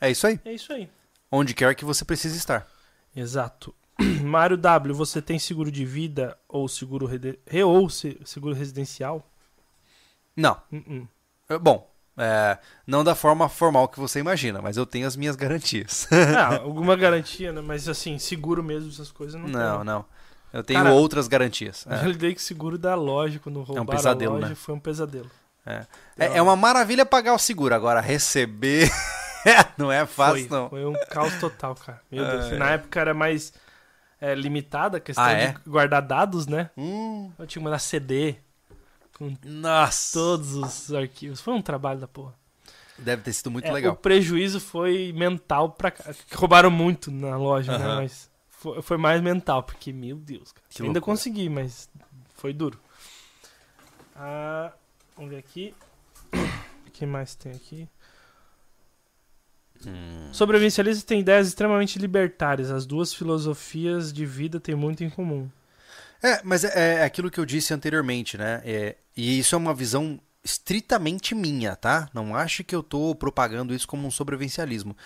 É 0.00 0.10
isso 0.10 0.26
aí. 0.26 0.38
É 0.44 0.52
isso 0.52 0.72
aí. 0.72 0.88
Onde 1.32 1.54
quer 1.54 1.74
que 1.74 1.84
você 1.84 2.04
precise 2.04 2.36
estar. 2.36 2.66
Exato. 3.14 3.74
Mário 4.22 4.56
W, 4.58 4.94
você 4.94 5.22
tem 5.22 5.38
seguro 5.38 5.70
de 5.70 5.84
vida 5.86 6.36
ou 6.46 6.68
seguro, 6.68 7.06
re- 7.06 7.38
ou 7.64 7.88
se- 7.88 8.18
seguro 8.24 8.54
residencial? 8.54 9.26
Não. 10.36 10.56
Uh-uh. 10.72 11.08
É, 11.48 11.58
Bom, 11.58 11.90
é, 12.18 12.58
não 12.86 13.02
da 13.04 13.14
forma 13.14 13.48
formal 13.48 13.88
que 13.88 13.98
você 14.00 14.18
imagina, 14.20 14.60
mas 14.62 14.76
eu 14.76 14.84
tenho 14.86 15.06
as 15.06 15.16
minhas 15.16 15.36
garantias. 15.36 16.06
Ah, 16.36 16.56
alguma 16.62 16.96
garantia, 16.96 17.52
né? 17.52 17.60
Mas 17.60 17.88
assim, 17.88 18.18
seguro 18.18 18.62
mesmo, 18.62 18.90
essas 18.90 19.10
coisas 19.10 19.40
não 19.40 19.48
não, 19.48 19.76
tem. 19.78 19.84
não. 19.86 20.04
Eu 20.52 20.62
tenho 20.62 20.82
Cara, 20.82 20.94
outras 20.94 21.28
garantias. 21.28 21.86
Eu 22.02 22.10
lidei 22.10 22.32
com 22.32 22.40
seguro 22.40 22.78
da 22.78 22.94
loja 22.94 23.38
quando 23.38 23.60
roubaram 23.62 23.86
pesadelo, 23.86 24.32
a 24.32 24.36
loja, 24.36 24.48
né? 24.50 24.54
foi 24.54 24.74
um 24.74 24.80
pesadelo. 24.80 25.30
É. 25.66 25.84
É, 26.16 26.38
é 26.38 26.42
uma 26.42 26.56
maravilha 26.56 27.04
pagar 27.04 27.34
o 27.34 27.38
seguro, 27.38 27.74
agora 27.74 28.00
receber 28.00 28.88
não 29.76 29.90
é 29.90 30.06
fácil, 30.06 30.48
foi, 30.48 30.58
não. 30.58 30.68
foi 30.70 30.84
um 30.86 30.94
caos 31.10 31.34
total, 31.38 31.74
cara. 31.74 32.00
Meu 32.10 32.24
Deus. 32.24 32.50
Na 32.52 32.70
época 32.70 33.00
era 33.00 33.12
mais 33.12 33.52
é, 34.20 34.34
limitada 34.34 34.96
a 34.98 35.00
questão 35.00 35.24
Ah, 35.24 35.32
é? 35.32 35.48
de 35.48 35.58
guardar 35.68 36.00
dados, 36.02 36.46
né? 36.46 36.70
Hum, 36.76 37.30
Eu 37.38 37.46
tinha 37.46 37.60
que 37.60 37.64
mandar 37.64 37.80
CD 37.80 38.36
com 39.16 39.34
nossa. 39.44 40.12
todos 40.12 40.54
os 40.54 40.92
arquivos. 40.92 41.40
Foi 41.40 41.54
um 41.54 41.62
trabalho 41.62 42.00
da 42.00 42.06
porra. 42.08 42.34
Deve 42.98 43.22
ter 43.22 43.32
sido 43.32 43.50
muito 43.50 43.66
É, 43.66 43.72
legal. 43.72 43.92
O 43.92 43.96
prejuízo 43.96 44.58
foi 44.60 45.12
mental 45.14 45.70
pra 45.72 45.90
cá. 45.90 46.14
Roubaram 46.32 46.70
muito 46.70 47.10
na 47.10 47.36
loja, 47.36 47.76
né? 47.78 47.86
Mas 47.96 48.30
foi, 48.48 48.80
foi 48.82 48.96
mais 48.96 49.20
mental, 49.20 49.62
porque, 49.62 49.92
meu 49.92 50.16
Deus, 50.16 50.52
cara. 50.52 50.66
Que 50.70 50.82
Ainda 50.82 50.98
loucura. 50.98 51.12
consegui, 51.14 51.48
mas 51.48 51.88
foi 52.34 52.52
duro. 52.52 52.78
Ah, 54.14 54.72
vamos 55.14 55.30
ver 55.30 55.38
aqui. 55.38 55.74
O 56.86 56.90
que 56.92 57.04
mais 57.04 57.34
tem 57.34 57.52
aqui? 57.52 57.88
Hum. 59.86 60.30
Sobrevivencialistas 60.32 61.04
têm 61.04 61.20
ideias 61.20 61.48
extremamente 61.48 61.98
libertárias. 61.98 62.70
As 62.70 62.86
duas 62.86 63.12
filosofias 63.12 64.12
de 64.12 64.24
vida 64.24 64.58
têm 64.58 64.74
muito 64.74 65.04
em 65.04 65.10
comum. 65.10 65.50
É, 66.22 66.40
mas 66.42 66.64
é, 66.64 67.00
é 67.00 67.04
aquilo 67.04 67.30
que 67.30 67.38
eu 67.38 67.44
disse 67.44 67.74
anteriormente, 67.74 68.38
né? 68.38 68.62
É, 68.64 68.96
e 69.16 69.38
isso 69.38 69.54
é 69.54 69.58
uma 69.58 69.74
visão 69.74 70.20
estritamente 70.44 71.34
minha, 71.34 71.74
tá? 71.74 72.08
Não 72.14 72.36
acho 72.36 72.62
que 72.62 72.74
eu 72.74 72.82
tô 72.82 73.14
propagando 73.14 73.74
isso 73.74 73.88
como 73.88 74.06
um 74.06 74.10
sobrevivencialismo. 74.10 74.96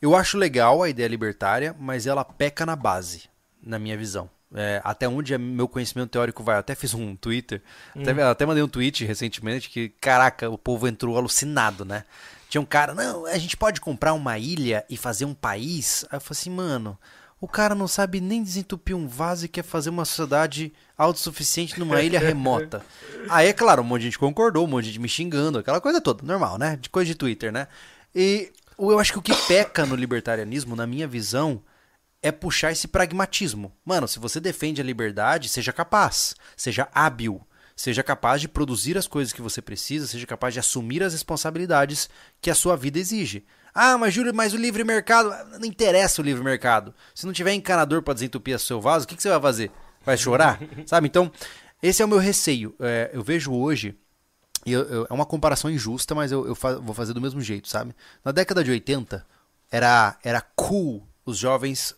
Eu 0.00 0.14
acho 0.14 0.36
legal 0.36 0.82
a 0.82 0.88
ideia 0.88 1.08
libertária, 1.08 1.74
mas 1.78 2.06
ela 2.06 2.24
peca 2.24 2.66
na 2.66 2.76
base, 2.76 3.24
na 3.62 3.78
minha 3.78 3.96
visão. 3.96 4.30
É, 4.54 4.80
até 4.84 5.08
onde 5.08 5.34
é 5.34 5.38
meu 5.38 5.66
conhecimento 5.66 6.10
teórico 6.10 6.42
vai. 6.42 6.54
Eu 6.54 6.60
até 6.60 6.74
fiz 6.74 6.94
um 6.94 7.16
Twitter, 7.16 7.62
até, 7.94 8.22
até 8.22 8.46
mandei 8.46 8.62
um 8.62 8.68
tweet 8.68 9.04
recentemente 9.04 9.68
que, 9.68 9.88
caraca, 9.88 10.48
o 10.48 10.56
povo 10.56 10.86
entrou 10.86 11.16
alucinado, 11.16 11.84
né? 11.84 12.04
Tinha 12.48 12.60
um 12.60 12.64
cara, 12.64 12.94
não, 12.94 13.26
a 13.26 13.38
gente 13.38 13.56
pode 13.56 13.80
comprar 13.80 14.12
uma 14.12 14.38
ilha 14.38 14.84
e 14.88 14.96
fazer 14.96 15.24
um 15.24 15.34
país. 15.34 16.04
Aí 16.10 16.16
eu 16.16 16.20
falei 16.20 16.40
assim, 16.40 16.50
mano, 16.50 16.96
o 17.40 17.46
cara 17.46 17.74
não 17.74 17.86
sabe 17.86 18.20
nem 18.20 18.42
desentupir 18.42 18.96
um 18.96 19.06
vaso 19.06 19.44
e 19.44 19.48
quer 19.48 19.62
fazer 19.62 19.90
uma 19.90 20.04
sociedade 20.04 20.72
autossuficiente 20.96 21.78
numa 21.78 22.00
ilha 22.00 22.18
remota. 22.18 22.84
Aí, 23.28 23.48
é 23.48 23.52
claro, 23.52 23.82
um 23.82 23.84
monte 23.84 24.00
de 24.00 24.06
gente 24.06 24.18
concordou, 24.18 24.64
um 24.64 24.68
monte 24.68 24.84
de 24.84 24.92
gente 24.92 25.00
me 25.00 25.08
xingando, 25.08 25.58
aquela 25.58 25.80
coisa 25.80 26.00
toda, 26.00 26.24
normal, 26.24 26.58
né? 26.58 26.76
De 26.76 26.88
coisa 26.88 27.06
de 27.06 27.14
Twitter, 27.14 27.52
né? 27.52 27.68
E 28.14 28.50
eu 28.78 28.98
acho 28.98 29.12
que 29.12 29.18
o 29.18 29.22
que 29.22 29.34
peca 29.46 29.84
no 29.84 29.94
libertarianismo, 29.94 30.74
na 30.74 30.86
minha 30.86 31.06
visão, 31.06 31.62
é 32.22 32.32
puxar 32.32 32.72
esse 32.72 32.88
pragmatismo. 32.88 33.72
Mano, 33.84 34.08
se 34.08 34.18
você 34.18 34.40
defende 34.40 34.80
a 34.80 34.84
liberdade, 34.84 35.48
seja 35.48 35.72
capaz, 35.72 36.34
seja 36.56 36.88
hábil, 36.94 37.40
seja 37.76 38.02
capaz 38.02 38.40
de 38.40 38.48
produzir 38.48 38.96
as 38.96 39.06
coisas 39.06 39.32
que 39.32 39.42
você 39.42 39.60
precisa, 39.60 40.06
seja 40.06 40.26
capaz 40.26 40.54
de 40.54 40.60
assumir 40.60 41.02
as 41.02 41.12
responsabilidades 41.12 42.08
que 42.40 42.50
a 42.50 42.54
sua 42.54 42.76
vida 42.76 42.98
exige. 42.98 43.44
Ah, 43.78 43.98
mas 43.98 44.14
Júlio, 44.14 44.34
mas 44.34 44.54
o 44.54 44.56
livre 44.56 44.82
mercado, 44.84 45.30
não 45.58 45.66
interessa 45.66 46.22
o 46.22 46.24
livre 46.24 46.42
mercado. 46.42 46.94
Se 47.14 47.26
não 47.26 47.32
tiver 47.32 47.52
encanador 47.52 48.02
para 48.02 48.14
desentupir 48.14 48.56
o 48.56 48.58
seu 48.58 48.80
vaso, 48.80 49.04
o 49.04 49.08
que, 49.08 49.14
que 49.16 49.22
você 49.22 49.28
vai 49.28 49.40
fazer? 49.40 49.70
Vai 50.04 50.16
chorar? 50.16 50.58
Sabe? 50.86 51.06
Então, 51.08 51.30
esse 51.82 52.00
é 52.00 52.04
o 52.04 52.08
meu 52.08 52.18
receio. 52.18 52.74
É, 52.80 53.10
eu 53.12 53.22
vejo 53.22 53.52
hoje 53.52 53.94
e 54.64 54.72
eu- 54.72 54.82
eu- 54.88 55.06
é 55.10 55.12
uma 55.12 55.26
comparação 55.26 55.70
injusta, 55.70 56.14
mas 56.14 56.32
eu, 56.32 56.46
eu 56.46 56.54
fa- 56.54 56.76
vou 56.78 56.94
fazer 56.94 57.12
do 57.12 57.20
mesmo 57.20 57.40
jeito, 57.40 57.68
sabe? 57.68 57.94
Na 58.24 58.32
década 58.32 58.64
de 58.64 58.70
80, 58.70 59.26
era, 59.70 60.16
era 60.24 60.40
cool 60.40 61.06
os 61.24 61.36
jovens 61.36 61.94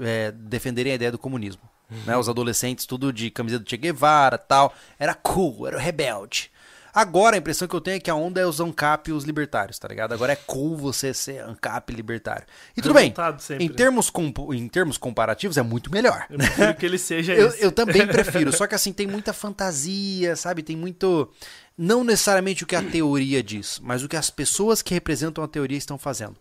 é, 0.00 0.30
defenderem 0.32 0.92
a 0.92 0.94
ideia 0.96 1.12
do 1.12 1.18
comunismo. 1.18 1.62
Né? 2.06 2.16
Os 2.16 2.28
adolescentes, 2.28 2.86
tudo 2.86 3.12
de 3.12 3.30
camiseta 3.30 3.62
do 3.62 3.68
Che 3.68 3.76
Guevara 3.76 4.38
tal. 4.38 4.74
Era 4.98 5.14
cool, 5.14 5.66
era 5.66 5.78
rebelde. 5.78 6.50
Agora 6.94 7.34
a 7.34 7.38
impressão 7.38 7.66
que 7.66 7.74
eu 7.74 7.80
tenho 7.80 7.96
é 7.96 8.00
que 8.00 8.08
a 8.10 8.14
onda 8.14 8.40
é 8.40 8.46
os 8.46 8.60
ANCAP 8.60 9.10
e 9.10 9.12
os 9.12 9.24
libertários, 9.24 9.78
tá 9.80 9.88
ligado? 9.88 10.14
Agora 10.14 10.32
é 10.32 10.36
cool 10.36 10.76
você 10.76 11.12
ser 11.12 11.40
ANCAP 11.42 11.92
libertário. 11.92 12.46
E 12.76 12.80
tudo 12.80 12.94
bem, 12.94 13.08
Revoltado 13.08 13.42
sempre, 13.42 13.64
em 13.64 13.68
né? 13.68 13.74
termos, 13.74 14.12
em 14.52 14.68
termos 14.68 14.96
comparativos 14.96 15.56
é 15.56 15.62
muito 15.62 15.90
melhor. 15.90 16.24
Eu 16.30 16.38
prefiro 16.38 16.74
que 16.76 16.86
ele 16.86 16.98
seja 16.98 17.34
Eu, 17.34 17.48
eu 17.54 17.72
também 17.72 18.06
prefiro, 18.06 18.52
só 18.56 18.66
que 18.68 18.76
assim, 18.76 18.92
tem 18.92 19.08
muita 19.08 19.32
fantasia, 19.32 20.36
sabe? 20.36 20.62
Tem 20.62 20.76
muito. 20.76 21.28
Não 21.76 22.04
necessariamente 22.04 22.62
o 22.62 22.66
que 22.66 22.76
a 22.76 22.82
teoria 22.82 23.42
diz, 23.42 23.80
mas 23.82 24.04
o 24.04 24.08
que 24.08 24.16
as 24.16 24.30
pessoas 24.30 24.80
que 24.80 24.94
representam 24.94 25.42
a 25.42 25.48
teoria 25.48 25.76
estão 25.76 25.98
fazendo. 25.98 26.36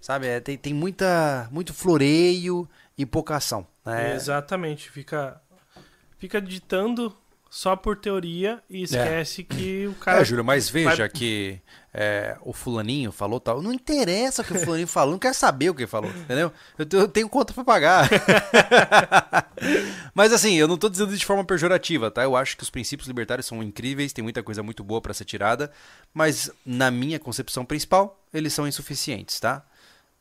Sabe? 0.00 0.28
É, 0.28 0.38
tem, 0.38 0.56
tem 0.56 0.72
muita, 0.72 1.48
muito 1.50 1.74
floreio 1.74 2.68
e 2.96 3.04
pouca 3.04 3.34
ação. 3.34 3.66
né? 3.84 4.14
Exatamente. 4.14 4.88
Fica, 4.88 5.40
fica 6.16 6.40
ditando 6.40 7.12
só 7.48 7.76
por 7.76 7.96
teoria 7.96 8.60
e 8.68 8.82
esquece 8.82 9.44
que 9.44 9.86
o 9.86 9.94
cara. 9.94 10.20
É, 10.20 10.24
Júlio, 10.24 10.44
mas 10.44 10.68
veja 10.68 10.96
vai- 10.96 11.08
que 11.08 11.60
é, 11.94 12.36
o 12.42 12.52
fulaninho 12.52 13.10
falou 13.12 13.38
tal. 13.40 13.62
Não 13.62 13.72
interessa 13.72 14.42
o 14.42 14.44
que 14.44 14.52
o 14.52 14.58
fulaninho 14.58 14.88
falou, 14.88 15.12
não 15.12 15.18
quero 15.18 15.34
saber 15.34 15.70
o 15.70 15.74
que 15.74 15.82
ele 15.82 15.86
falou, 15.86 16.10
entendeu? 16.10 16.52
Eu, 16.78 16.86
eu 17.00 17.08
tenho 17.08 17.28
conta 17.28 17.54
pra 17.54 17.64
pagar. 17.64 18.08
mas 20.14 20.32
assim, 20.32 20.54
eu 20.54 20.68
não 20.68 20.76
tô 20.76 20.88
dizendo 20.88 21.16
de 21.16 21.24
forma 21.24 21.44
pejorativa, 21.44 22.10
tá? 22.10 22.22
Eu 22.22 22.36
acho 22.36 22.56
que 22.56 22.62
os 22.62 22.70
princípios 22.70 23.08
libertários 23.08 23.46
são 23.46 23.62
incríveis, 23.62 24.12
tem 24.12 24.22
muita 24.22 24.42
coisa 24.42 24.62
muito 24.62 24.84
boa 24.84 25.00
pra 25.00 25.14
ser 25.14 25.24
tirada, 25.24 25.70
mas 26.12 26.50
na 26.64 26.90
minha 26.90 27.18
concepção 27.18 27.64
principal, 27.64 28.20
eles 28.32 28.52
são 28.52 28.66
insuficientes, 28.66 29.38
tá? 29.40 29.64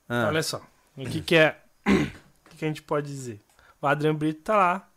Ah, 0.08 0.28
Olha 0.28 0.44
só. 0.44 0.62
O 0.96 1.06
que, 1.06 1.22
que 1.22 1.36
é. 1.36 1.58
O 1.86 2.58
que, 2.58 2.60
que 2.60 2.66
a 2.66 2.68
gente 2.70 2.82
pode 2.84 3.08
dizer? 3.08 3.42
O 3.82 3.88
Adriano 3.88 4.18
Brito 4.18 4.42
tá 4.44 4.56
lá 4.56 4.88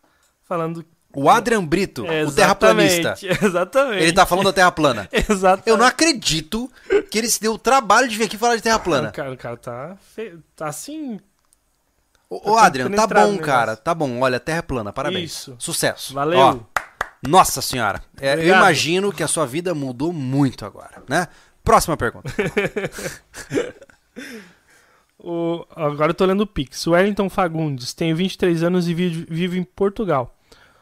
falando. 0.44 0.84
O 1.14 1.28
Adrian 1.28 1.64
Brito, 1.64 2.02
o 2.02 2.06
Exatamente, 2.06 2.34
terraplanista, 3.02 3.14
Exatamente. 3.44 4.02
ele 4.02 4.12
tá 4.12 4.26
falando 4.26 4.46
da 4.46 4.52
Terra 4.52 4.72
plana. 4.72 5.08
Exatamente. 5.12 5.68
Eu 5.68 5.76
não 5.76 5.86
acredito 5.86 6.70
que 7.10 7.18
ele 7.18 7.28
se 7.28 7.40
deu 7.40 7.54
o 7.54 7.58
trabalho 7.58 8.08
de 8.08 8.16
vir 8.16 8.24
aqui 8.24 8.36
falar 8.36 8.56
de 8.56 8.62
Terra 8.62 8.78
plana. 8.78 9.08
O 9.08 9.12
cara, 9.12 9.32
o 9.32 9.36
cara 9.36 9.56
tá, 9.56 9.96
fe... 10.14 10.38
tá 10.54 10.68
assim. 10.68 11.18
Ô, 12.28 12.40
Tá 12.56 12.66
Adrian, 12.66 12.90
tá 12.90 13.06
bom, 13.06 13.38
cara. 13.38 13.74
Tá 13.74 13.94
bom. 13.94 14.20
Olha, 14.20 14.38
terra 14.38 14.62
plana. 14.62 14.92
Parabéns. 14.92 15.32
Isso. 15.32 15.56
Sucesso. 15.58 16.12
Valeu. 16.12 16.38
Ó, 16.38 16.58
nossa 17.26 17.62
senhora. 17.62 18.02
É, 18.20 18.34
eu 18.34 18.54
imagino 18.54 19.10
que 19.10 19.22
a 19.22 19.28
sua 19.28 19.46
vida 19.46 19.74
mudou 19.74 20.12
muito 20.12 20.66
agora, 20.66 21.02
né? 21.08 21.26
Próxima 21.64 21.96
pergunta. 21.96 22.30
O... 25.20 25.66
Agora 25.74 26.10
eu 26.10 26.14
tô 26.14 26.24
lendo 26.24 26.42
o 26.42 26.46
Pix. 26.46 26.86
O 26.86 26.92
Wellington 26.92 27.28
Fagundes. 27.28 27.92
Tenho 27.92 28.14
23 28.14 28.62
anos 28.62 28.88
e 28.88 28.94
vivo 28.94 29.56
em 29.56 29.64
Portugal. 29.64 30.37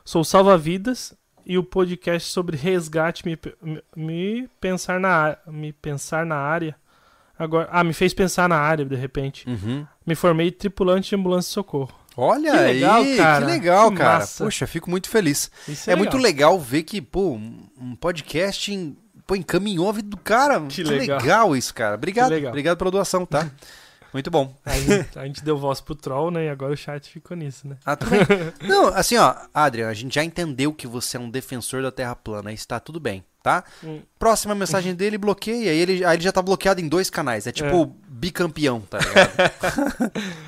Sou 0.06 0.22
salva-vidas 0.22 1.12
e 1.44 1.58
o 1.58 1.64
podcast 1.64 2.30
sobre 2.32 2.56
resgate 2.56 3.26
me, 3.26 3.36
me, 3.60 3.82
me 3.96 4.48
pensar 4.60 5.00
na 5.00 5.36
me 5.48 5.72
pensar 5.72 6.24
na 6.24 6.36
área. 6.36 6.76
Agora, 7.38 7.68
ah, 7.72 7.82
me 7.84 7.92
fez 7.92 8.14
pensar 8.14 8.48
na 8.48 8.56
área 8.56 8.84
de 8.84 8.94
repente. 8.94 9.46
Uhum. 9.50 9.84
Me 10.06 10.14
formei 10.14 10.50
tripulante 10.52 11.08
de 11.10 11.16
ambulância 11.16 11.48
de 11.50 11.54
socorro. 11.54 11.90
Olha 12.16 12.52
Que 12.52 12.56
legal, 12.58 13.02
aí, 13.02 13.16
cara. 13.16 13.44
que 13.44 13.50
legal, 13.52 13.90
Que 13.90 13.96
cara. 13.98 14.18
massa. 14.20 14.44
Puxa, 14.44 14.66
fico 14.66 14.88
muito 14.88 15.08
feliz. 15.10 15.50
Isso 15.68 15.90
É, 15.90 15.96
muito 15.96 16.16
legal 16.16 16.58
ver 16.58 16.84
que, 16.84 17.02
pô, 17.02 17.32
um 17.78 17.94
podcast 18.00 18.72
em- 18.72 18.96
pô, 19.26 19.34
encaminhou 19.36 19.88
a 19.88 19.92
vida 19.92 20.08
do 20.08 20.16
cara. 20.16 20.60
Que, 20.60 20.76
Que 20.76 20.84
legal. 20.84 21.18
legal. 21.20 21.56
isso, 21.56 21.74
cara. 21.74 21.96
Obrigado. 21.96 22.30
Legal. 22.30 22.50
Obrigado 22.50 22.78
pela 22.78 22.90
doação, 22.92 23.26
tá? 23.26 23.50
Muito 24.12 24.30
bom. 24.30 24.54
A 24.64 24.72
gente, 24.78 25.18
a 25.18 25.26
gente 25.26 25.44
deu 25.44 25.58
voz 25.58 25.80
pro 25.80 25.94
troll, 25.94 26.30
né? 26.30 26.46
E 26.46 26.48
agora 26.48 26.72
o 26.72 26.76
chat 26.76 27.10
ficou 27.10 27.36
nisso, 27.36 27.68
né? 27.68 27.76
Ah, 27.84 27.94
tudo 27.96 28.10
bem. 28.10 28.20
Não, 28.68 28.88
assim, 28.88 29.16
ó, 29.16 29.34
Adrian, 29.52 29.88
a 29.88 29.94
gente 29.94 30.14
já 30.14 30.24
entendeu 30.24 30.72
que 30.72 30.86
você 30.86 31.16
é 31.16 31.20
um 31.20 31.28
defensor 31.30 31.82
da 31.82 31.90
Terra 31.92 32.16
plana. 32.16 32.52
Está 32.52 32.80
tudo 32.80 32.98
bem, 32.98 33.22
tá? 33.42 33.62
Hum. 33.84 34.00
Próxima 34.18 34.54
mensagem 34.54 34.94
dele, 34.94 35.18
bloqueia. 35.18 35.70
Aí 35.70 35.76
ele, 35.78 36.04
aí 36.04 36.16
ele 36.16 36.24
já 36.24 36.32
tá 36.32 36.40
bloqueado 36.40 36.80
em 36.80 36.88
dois 36.88 37.10
canais. 37.10 37.46
É 37.46 37.52
tipo 37.52 37.94
bicampeão, 38.08 38.80
tá 38.80 38.98
ligado? 38.98 40.12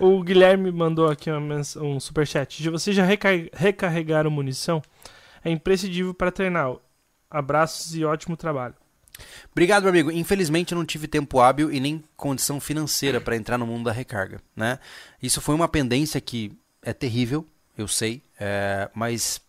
O 0.00 0.22
Guilherme 0.22 0.72
mandou 0.72 1.08
aqui 1.10 1.30
um 1.30 2.00
superchat. 2.00 2.62
Já- 2.62 2.70
Vocês 2.70 2.96
já 2.96 3.04
reca- 3.04 3.28
recarregaram 3.52 4.30
munição? 4.30 4.80
É 5.44 5.50
imprescindível 5.50 6.14
para 6.14 6.32
treinar. 6.32 6.72
Abraços 7.30 7.94
e 7.94 8.02
ótimo 8.04 8.36
trabalho. 8.36 8.74
Obrigado, 9.50 9.82
meu 9.82 9.90
amigo. 9.90 10.10
Infelizmente 10.10 10.72
eu 10.72 10.78
não 10.78 10.84
tive 10.84 11.06
tempo 11.06 11.40
hábil 11.40 11.72
e 11.72 11.80
nem 11.80 12.04
condição 12.16 12.60
financeira 12.60 13.20
para 13.20 13.36
entrar 13.36 13.58
no 13.58 13.66
mundo 13.66 13.84
da 13.84 13.92
recarga, 13.92 14.40
né? 14.54 14.78
Isso 15.22 15.40
foi 15.40 15.54
uma 15.54 15.68
pendência 15.68 16.20
que 16.20 16.52
é 16.82 16.92
terrível, 16.92 17.46
eu 17.76 17.88
sei, 17.88 18.22
é, 18.38 18.88
mas 18.94 19.40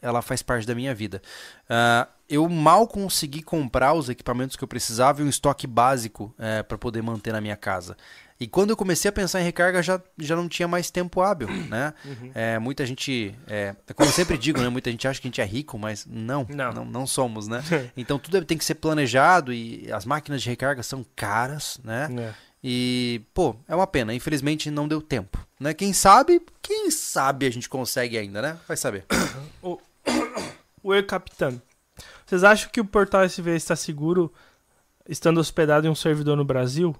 ela 0.00 0.22
faz 0.22 0.42
parte 0.42 0.66
da 0.66 0.74
minha 0.74 0.94
vida. 0.94 1.20
Ah, 1.68 2.08
eu 2.28 2.48
mal 2.48 2.86
consegui 2.86 3.42
comprar 3.42 3.94
os 3.94 4.08
equipamentos 4.08 4.56
que 4.56 4.62
eu 4.62 4.68
precisava 4.68 5.20
e 5.20 5.24
um 5.24 5.28
estoque 5.28 5.66
básico 5.66 6.34
para 6.68 6.76
poder 6.76 7.02
manter 7.02 7.32
na 7.32 7.40
minha 7.40 7.56
casa. 7.56 7.96
E 8.40 8.46
quando 8.46 8.70
eu 8.70 8.76
comecei 8.76 9.08
a 9.08 9.12
pensar 9.12 9.40
em 9.40 9.44
recarga, 9.44 9.82
já, 9.82 10.00
já 10.16 10.36
não 10.36 10.48
tinha 10.48 10.68
mais 10.68 10.90
tempo 10.90 11.20
hábil, 11.20 11.48
né? 11.68 11.92
É, 12.34 12.58
muita 12.58 12.86
gente, 12.86 13.34
é, 13.48 13.74
como 13.94 14.08
eu 14.08 14.12
sempre 14.12 14.38
digo, 14.38 14.60
né? 14.60 14.68
Muita 14.68 14.90
gente 14.90 15.08
acha 15.08 15.20
que 15.20 15.26
a 15.26 15.30
gente 15.30 15.40
é 15.40 15.44
rico, 15.44 15.76
mas 15.78 16.06
não, 16.08 16.46
Não. 16.48 16.72
não, 16.72 16.84
não 16.84 17.06
somos, 17.06 17.48
né? 17.48 17.62
Então 17.96 18.18
tudo 18.18 18.44
tem 18.44 18.56
que 18.56 18.64
ser 18.64 18.76
planejado 18.76 19.52
e 19.52 19.90
as 19.92 20.04
máquinas 20.04 20.40
de 20.42 20.48
recarga 20.48 20.82
são 20.82 21.04
caras, 21.16 21.80
né? 21.82 22.08
É. 22.16 22.34
E, 22.62 23.22
pô, 23.34 23.56
é 23.66 23.74
uma 23.74 23.86
pena. 23.86 24.14
Infelizmente 24.14 24.70
não 24.70 24.86
deu 24.88 25.00
tempo, 25.00 25.38
né? 25.58 25.74
Quem 25.74 25.92
sabe, 25.92 26.40
quem 26.62 26.90
sabe 26.90 27.46
a 27.46 27.50
gente 27.50 27.68
consegue 27.68 28.16
ainda, 28.18 28.40
né? 28.40 28.56
Vai 28.66 28.76
saber. 28.76 29.04
O 29.62 30.90
Capitano. 31.06 31.60
Vocês 32.24 32.44
acham 32.44 32.70
que 32.70 32.80
o 32.80 32.84
portal 32.84 33.24
SV 33.24 33.56
está 33.56 33.74
seguro 33.74 34.32
estando 35.08 35.38
hospedado 35.38 35.86
em 35.86 35.90
um 35.90 35.94
servidor 35.94 36.36
no 36.36 36.44
Brasil? 36.44 36.94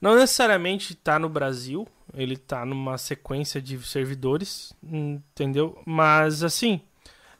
Não 0.00 0.14
necessariamente 0.16 0.92
está 0.94 1.18
no 1.18 1.28
Brasil, 1.28 1.86
ele 2.14 2.34
está 2.34 2.64
numa 2.64 2.96
sequência 2.96 3.60
de 3.60 3.78
servidores, 3.86 4.72
entendeu? 4.82 5.80
Mas 5.84 6.42
assim, 6.42 6.80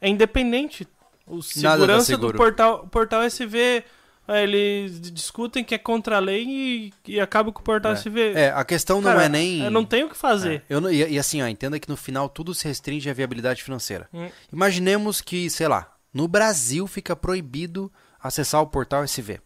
é 0.00 0.08
independente. 0.08 0.86
O 1.26 1.38
tá 1.38 1.42
segurança 1.42 2.16
do 2.16 2.32
portal, 2.34 2.82
o 2.84 2.88
portal 2.88 3.22
SV 3.22 3.84
Aí 4.30 4.44
eles 4.44 5.00
discutem 5.00 5.64
que 5.64 5.74
é 5.74 5.78
contra 5.78 6.16
a 6.16 6.20
lei 6.20 6.44
e, 6.46 6.92
e 7.04 7.18
acaba 7.18 7.50
com 7.50 7.60
o 7.60 7.64
portal 7.64 7.90
É. 7.90 7.94
SV. 7.96 8.32
É, 8.34 8.52
a 8.54 8.64
questão 8.64 9.00
não 9.00 9.10
Cara, 9.10 9.24
é 9.24 9.28
nem. 9.28 9.64
Eu 9.64 9.72
não 9.72 9.84
tenho 9.84 10.06
o 10.06 10.08
que 10.08 10.16
fazer. 10.16 10.62
É, 10.68 10.74
eu 10.74 10.80
não- 10.80 10.88
e, 10.88 11.14
e 11.14 11.18
assim, 11.18 11.42
ó, 11.42 11.48
entenda 11.48 11.80
que 11.80 11.88
no 11.88 11.96
final 11.96 12.28
tudo 12.28 12.54
se 12.54 12.68
restringe 12.68 13.10
à 13.10 13.12
viabilidade 13.12 13.60
financeira. 13.60 14.08
Hum. 14.14 14.28
Imaginemos 14.52 15.20
que, 15.20 15.50
sei 15.50 15.66
lá, 15.66 15.92
no 16.14 16.28
Brasil 16.28 16.86
fica 16.86 17.16
proibido 17.16 17.92
acessar 18.22 18.62
o 18.62 18.68
portal 18.68 19.02
SV. 19.02 19.40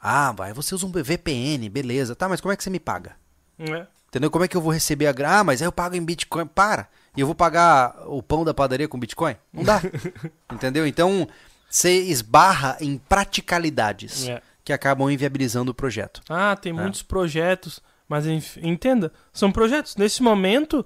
Ah, 0.00 0.32
vai, 0.32 0.52
você 0.52 0.74
usa 0.74 0.86
um 0.86 0.90
VPN, 0.92 1.68
beleza. 1.68 2.14
Tá, 2.16 2.28
mas 2.28 2.40
como 2.40 2.52
é 2.52 2.56
que 2.56 2.64
você 2.64 2.70
me 2.70 2.80
paga? 2.80 3.16
É. 3.58 3.86
Entendeu? 4.08 4.30
Como 4.30 4.44
é 4.44 4.48
que 4.48 4.56
eu 4.56 4.60
vou 4.60 4.72
receber 4.72 5.06
a 5.06 5.12
grana? 5.12 5.38
Ah, 5.40 5.44
mas 5.44 5.60
aí 5.60 5.68
eu 5.68 5.72
pago 5.72 5.94
em 5.94 6.04
Bitcoin. 6.04 6.46
Para! 6.46 6.88
E 7.16 7.20
eu 7.20 7.26
vou 7.26 7.34
pagar 7.34 7.94
o 8.06 8.22
pão 8.22 8.44
da 8.44 8.54
padaria 8.54 8.88
com 8.88 8.98
Bitcoin? 8.98 9.36
Não 9.52 9.62
dá. 9.62 9.80
Entendeu? 10.52 10.86
Então, 10.86 11.28
você 11.68 12.00
esbarra 12.02 12.76
em 12.80 12.96
praticalidades 12.98 14.26
É. 14.28 14.42
que 14.64 14.72
acabam 14.72 15.10
inviabilizando 15.10 15.70
o 15.70 15.74
projeto. 15.74 16.22
Ah, 16.28 16.56
tem 16.56 16.72
muitos 16.72 17.02
projetos, 17.02 17.80
mas 18.08 18.24
entenda, 18.56 19.12
são 19.32 19.52
projetos. 19.52 19.96
Nesse 19.96 20.22
momento, 20.22 20.84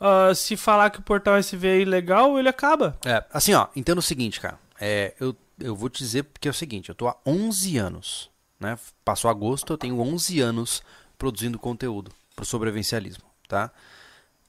ah, 0.00 0.32
se 0.34 0.56
falar 0.56 0.90
que 0.90 0.98
o 1.00 1.02
portal 1.02 1.36
SV 1.36 1.68
é 1.68 1.80
ilegal, 1.80 2.38
ele 2.38 2.48
acaba. 2.48 2.96
É, 3.04 3.22
assim, 3.32 3.52
ó, 3.54 3.66
entenda 3.76 3.98
o 4.00 4.02
seguinte, 4.02 4.40
cara. 4.40 4.58
É, 4.80 5.14
eu, 5.20 5.36
eu 5.60 5.76
vou 5.76 5.88
te 5.88 5.98
dizer 6.02 6.24
porque 6.24 6.48
é 6.48 6.50
o 6.50 6.54
seguinte, 6.54 6.88
eu 6.88 6.94
tô 6.94 7.06
há 7.08 7.16
11 7.24 7.76
anos, 7.78 8.30
né? 8.58 8.78
Passou 9.04 9.30
agosto, 9.30 9.72
eu 9.72 9.78
tenho 9.78 10.00
11 10.00 10.40
anos 10.40 10.82
produzindo 11.18 11.58
conteúdo 11.58 12.10
pro 12.34 12.44
sobrevivencialismo, 12.44 13.24
tá? 13.48 13.70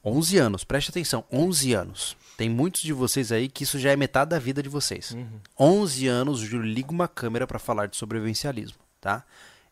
11 0.04 0.38
anos, 0.38 0.64
preste 0.64 0.90
atenção, 0.90 1.24
11 1.32 1.72
anos. 1.72 2.16
Tem 2.36 2.48
muitos 2.48 2.82
de 2.82 2.92
vocês 2.92 3.32
aí 3.32 3.48
que 3.48 3.64
isso 3.64 3.78
já 3.78 3.90
é 3.90 3.96
metade 3.96 4.30
da 4.30 4.38
vida 4.38 4.62
de 4.62 4.68
vocês. 4.68 5.16
11 5.58 6.06
anos, 6.06 6.42
o 6.42 6.46
Júlio 6.46 6.70
liga 6.70 6.92
uma 6.92 7.08
câmera 7.08 7.46
para 7.46 7.58
falar 7.58 7.86
de 7.86 7.96
sobrevivencialismo, 7.96 8.78
tá? 9.00 9.24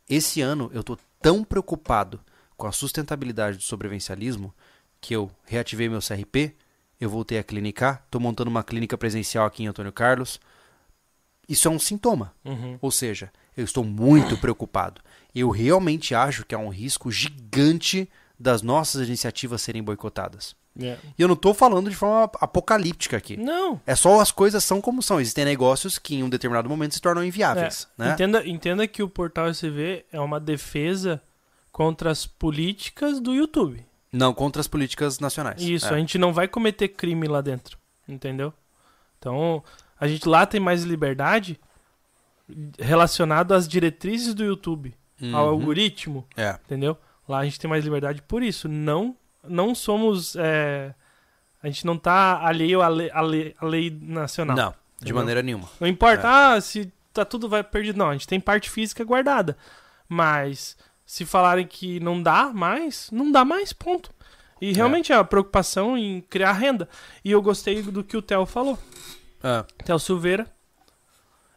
Esse 0.09 0.41
ano 0.41 0.71
eu 0.75 0.83
tô 0.83 0.99
tão 1.21 1.45
preocupado 1.45 2.21
com 2.57 2.67
a 2.67 2.73
sustentabilidade 2.73 3.59
do 3.59 3.63
sobrevivencialismo 3.63 4.53
que 5.01 5.15
eu 5.15 5.31
reativei 5.45 5.89
meu 5.89 6.01
CRP, 6.01 6.55
eu 7.01 7.11
voltei 7.11 7.39
a 7.39 7.45
clinicar, 7.45 8.05
tô 8.11 8.19
montando 8.19 8.51
uma 8.51 8.65
clínica 8.65 8.97
presencial 8.97 9.47
aqui 9.47 9.63
em 9.63 9.67
Antônio 9.67 9.93
Carlos. 9.93 10.41
Isso 11.49 11.69
é 11.69 11.71
um 11.71 11.79
sintoma. 11.79 12.33
Ou 12.81 12.91
seja, 12.91 13.31
eu 13.57 13.65
estou 13.65 13.85
muito 13.85 14.37
preocupado. 14.39 15.01
Eu 15.35 15.51
realmente 15.51 16.15
acho 16.15 16.45
que 16.45 16.55
há 16.55 16.59
um 16.59 16.69
risco 16.69 17.11
gigante 17.11 18.09
das 18.39 18.63
nossas 18.63 19.07
iniciativas 19.07 19.63
serem 19.63 19.83
boicotadas. 19.83 20.55
E 20.77 20.97
eu 21.23 21.29
não 21.29 21.35
estou 21.37 21.55
falando 21.55 21.89
de 21.89 21.95
forma 21.95 22.25
apocalíptica 22.41 23.17
aqui. 23.17 23.37
Não. 23.37 23.81
É 23.87 23.95
só 23.95 24.21
as 24.21 24.33
coisas 24.33 24.65
são 24.65 24.81
como 24.81 25.01
são. 25.03 25.21
Existem 25.21 25.45
negócios 25.45 25.99
que 26.01 26.17
em 26.17 26.23
um 26.25 26.29
determinado 26.29 26.69
momento 26.69 26.95
se 26.95 27.01
tornam 27.01 27.23
É, 27.23 27.27
inviáveis. 27.27 27.87
Né? 27.97 28.13
entenda, 28.13 28.45
entenda 28.49 28.87
que 28.89 29.01
o 29.03 29.09
portal 29.09 29.47
SV 29.49 30.05
é 30.13 30.21
uma 30.21 30.41
defesa 30.41 31.23
contra 31.71 32.11
as 32.11 32.27
políticas 32.27 33.21
do 33.21 33.33
YouTube. 33.35 33.85
Não 34.13 34.35
contra 34.35 34.61
as 34.61 34.67
políticas 34.69 35.21
nacionais. 35.21 35.63
Isso, 35.63 35.87
É. 35.87 35.95
a 35.95 35.99
gente 35.99 36.19
não 36.19 36.33
vai 36.33 36.49
cometer 36.49 36.89
crime 36.89 37.27
lá 37.29 37.41
dentro, 37.41 37.79
entendeu? 38.09 38.53
Então, 39.19 39.63
a 40.05 40.09
gente 40.09 40.29
lá 40.29 40.45
tem 40.47 40.61
mais 40.61 40.83
liberdade 40.85 41.59
relacionado 42.79 43.53
às 43.53 43.67
diretrizes 43.67 44.35
do 44.35 44.45
YouTube, 44.45 44.95
ao 45.23 45.27
Uhum. 45.29 45.37
algoritmo, 45.51 46.27
É. 46.37 46.59
entendeu? 46.65 46.97
Lá 47.29 47.39
a 47.39 47.45
gente 47.45 47.59
tem 47.59 47.69
mais 47.71 47.85
liberdade 47.85 48.21
por 48.23 48.43
isso. 48.43 48.69
Não, 48.69 49.17
não 49.43 49.75
somos, 49.75 50.37
é, 50.37 50.95
a 51.63 51.67
gente 51.69 51.87
não 51.87 51.97
tá 51.97 52.41
alheio 52.47 52.83
à 52.83 52.89
lei, 52.89 53.11
à 53.13 53.21
lei, 53.23 53.55
à 53.59 53.65
lei 53.65 53.91
nacional. 53.91 54.57
Não, 54.57 54.71
de 54.71 54.77
Entendeu? 54.97 55.17
maneira 55.17 55.43
nenhuma. 55.43 55.69
Não 55.81 55.89
importa, 55.89 56.29
ah, 56.55 56.61
se 56.61 56.93
tá 57.13 57.25
tudo 57.25 57.49
vai 57.49 57.65
perdido. 57.65 57.97
Não, 57.99 58.11
a 58.11 58.13
gente 58.13 58.29
tem 58.29 58.39
parte 58.41 58.69
física 58.69 59.03
guardada. 59.05 59.57
Mas 60.09 60.77
se 61.07 61.25
falarem 61.25 61.67
que 61.67 61.99
não 62.01 62.23
dá 62.23 62.51
mais, 62.53 63.09
não 63.11 63.33
dá 63.33 63.45
mais, 63.45 63.73
ponto. 63.73 64.11
E 64.61 64.73
realmente 64.73 65.13
é 65.13 65.17
a 65.17 65.25
preocupação 65.25 65.97
em 65.97 66.21
criar 66.23 66.53
renda. 66.53 66.89
E 67.25 67.31
eu 67.31 67.41
gostei 67.41 67.83
do 67.83 68.05
que 68.05 68.17
o 68.17 68.23
Theo 68.23 68.45
falou. 68.47 68.79
Theo 69.85 69.99
Silveira. 69.99 70.47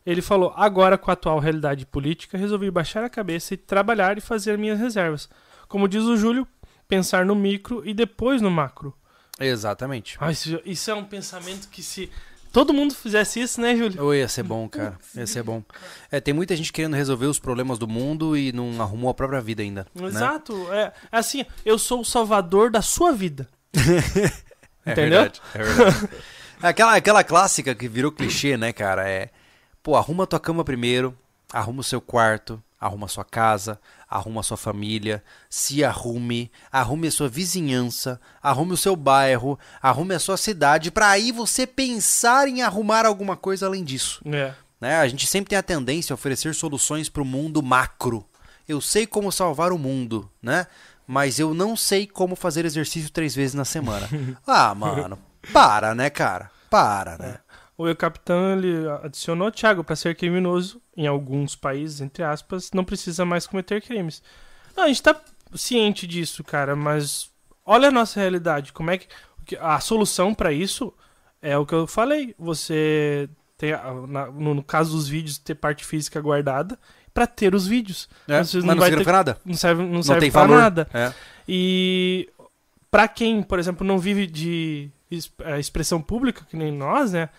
Ele 0.05 0.21
falou: 0.21 0.53
agora 0.55 0.97
com 0.97 1.11
a 1.11 1.13
atual 1.13 1.39
realidade 1.39 1.85
política, 1.85 2.37
resolvi 2.37 2.71
baixar 2.71 3.03
a 3.03 3.09
cabeça 3.09 3.53
e 3.53 3.57
trabalhar 3.57 4.17
e 4.17 4.21
fazer 4.21 4.57
minhas 4.57 4.79
reservas. 4.79 5.29
Como 5.67 5.87
diz 5.87 6.03
o 6.03 6.15
Júlio, 6.15 6.47
pensar 6.87 7.25
no 7.25 7.35
micro 7.35 7.83
e 7.85 7.93
depois 7.93 8.41
no 8.41 8.49
macro. 8.49 8.93
Exatamente. 9.39 10.17
Ah, 10.19 10.31
isso, 10.31 10.61
isso 10.65 10.89
é 10.89 10.95
um 10.95 11.03
pensamento 11.03 11.67
que 11.69 11.83
se 11.83 12.09
todo 12.53 12.73
mundo 12.73 12.95
fizesse 12.95 13.41
isso, 13.41 13.59
né, 13.59 13.75
Júlio? 13.75 14.01
Oi, 14.03 14.19
ia 14.19 14.27
ser 14.27 14.43
bom, 14.43 14.67
cara. 14.69 14.97
Ia 15.13 15.27
ser 15.27 15.43
bom. 15.43 15.61
É, 16.09 16.19
tem 16.21 16.33
muita 16.33 16.55
gente 16.55 16.71
querendo 16.71 16.95
resolver 16.95 17.25
os 17.25 17.37
problemas 17.37 17.77
do 17.77 17.87
mundo 17.87 18.35
e 18.37 18.51
não 18.53 18.81
arrumou 18.81 19.09
a 19.09 19.13
própria 19.13 19.41
vida 19.41 19.61
ainda. 19.61 19.85
né? 19.93 20.07
Exato. 20.07 20.71
É, 20.71 20.93
é 21.11 21.17
assim, 21.17 21.45
eu 21.65 21.77
sou 21.77 21.99
o 21.99 22.05
salvador 22.05 22.71
da 22.71 22.81
sua 22.81 23.11
vida. 23.11 23.47
É 24.85 24.93
Entendeu? 24.93 25.19
verdade, 25.19 25.41
é 25.53 25.63
verdade. 25.63 26.09
É 26.61 26.67
aquela, 26.69 26.95
aquela 26.95 27.23
clássica 27.23 27.75
que 27.75 27.87
virou 27.87 28.11
clichê, 28.11 28.57
né, 28.57 28.73
cara? 28.73 29.07
É, 29.07 29.29
pô, 29.83 29.95
arruma 29.95 30.25
tua 30.25 30.39
cama 30.39 30.63
primeiro, 30.63 31.15
arruma 31.53 31.81
o 31.81 31.83
seu 31.83 32.01
quarto, 32.01 32.61
arruma 32.79 33.05
a 33.05 33.09
sua 33.09 33.23
casa, 33.23 33.79
arruma 34.09 34.41
a 34.41 34.43
sua 34.43 34.57
família, 34.57 35.23
se 35.49 35.83
arrume, 35.83 36.51
arrume 36.71 37.07
a 37.07 37.11
sua 37.11 37.29
vizinhança, 37.29 38.19
arrume 38.41 38.73
o 38.73 38.77
seu 38.77 38.95
bairro, 38.95 39.57
arrume 39.81 40.15
a 40.15 40.19
sua 40.19 40.37
cidade, 40.37 40.91
pra 40.91 41.09
aí 41.09 41.31
você 41.31 41.67
pensar 41.67 42.47
em 42.47 42.61
arrumar 42.61 43.05
alguma 43.05 43.35
coisa 43.35 43.67
além 43.67 43.83
disso. 43.83 44.21
É. 44.25 44.53
né? 44.81 44.97
A 44.97 45.07
gente 45.07 45.27
sempre 45.27 45.49
tem 45.49 45.57
a 45.59 45.63
tendência 45.63 46.13
a 46.13 46.15
oferecer 46.15 46.55
soluções 46.55 47.07
para 47.07 47.21
o 47.21 47.25
mundo 47.25 47.61
macro. 47.61 48.25
Eu 48.67 48.81
sei 48.81 49.05
como 49.07 49.31
salvar 49.31 49.71
o 49.71 49.77
mundo, 49.77 50.29
né? 50.41 50.67
Mas 51.05 51.39
eu 51.39 51.53
não 51.53 51.77
sei 51.77 52.05
como 52.05 52.35
fazer 52.35 52.65
exercício 52.65 53.09
três 53.09 53.33
vezes 53.33 53.53
na 53.53 53.63
semana. 53.63 54.09
ah, 54.45 54.75
mano, 54.75 55.17
para, 55.53 55.93
né, 55.95 56.09
cara? 56.09 56.49
Para, 56.69 57.17
né? 57.17 57.37
O 57.77 57.93
capitão 57.95 58.57
ele 58.57 58.89
adicionou 59.03 59.51
Thiago 59.51 59.83
para 59.83 59.95
ser 59.95 60.15
criminoso 60.15 60.81
em 60.95 61.05
alguns 61.05 61.55
países, 61.55 62.01
entre 62.01 62.23
aspas, 62.23 62.71
não 62.73 62.83
precisa 62.83 63.23
mais 63.23 63.45
cometer 63.45 63.81
crimes. 63.81 64.23
Não, 64.75 64.85
a 64.85 64.87
gente 64.87 65.03
tá 65.03 65.15
ciente 65.53 66.07
disso, 66.07 66.43
cara, 66.43 66.75
mas 66.75 67.29
olha 67.65 67.89
a 67.89 67.91
nossa 67.91 68.19
realidade, 68.19 68.73
como 68.73 68.89
é 68.89 68.97
que 68.97 69.07
a 69.59 69.79
solução 69.79 70.33
para 70.33 70.51
isso 70.51 70.91
é 71.41 71.55
o 71.57 71.65
que 71.65 71.73
eu 71.73 71.85
falei, 71.85 72.33
você 72.37 73.29
tem 73.57 73.71
no, 74.33 74.63
caso 74.63 74.91
dos 74.91 75.07
vídeos 75.07 75.37
ter 75.37 75.55
parte 75.55 75.85
física 75.85 76.19
guardada 76.19 76.77
para 77.13 77.25
ter 77.27 77.53
os 77.55 77.65
vídeos. 77.67 78.09
É, 78.27 78.37
mas 78.39 78.53
não 78.55 78.61
não 78.75 78.83
significa 78.83 79.03
ter- 79.05 79.11
nada. 79.11 79.37
Não 79.45 79.55
serve, 79.55 79.83
não 79.83 79.89
Não 79.93 80.03
serve 80.03 80.21
tem 80.21 80.31
pra 80.31 80.41
valor. 80.41 80.57
nada. 80.57 80.87
É. 80.93 81.13
E 81.47 82.29
pra 82.91 83.07
quem, 83.07 83.41
por 83.41 83.57
exemplo, 83.57 83.85
não 83.85 83.97
vive 83.97 84.27
de 84.27 84.91
es- 85.09 85.31
é, 85.43 85.59
expressão 85.59 86.01
pública, 86.01 86.45
que 86.49 86.55
nem 86.57 86.71
nós, 86.71 87.11
né? 87.13 87.29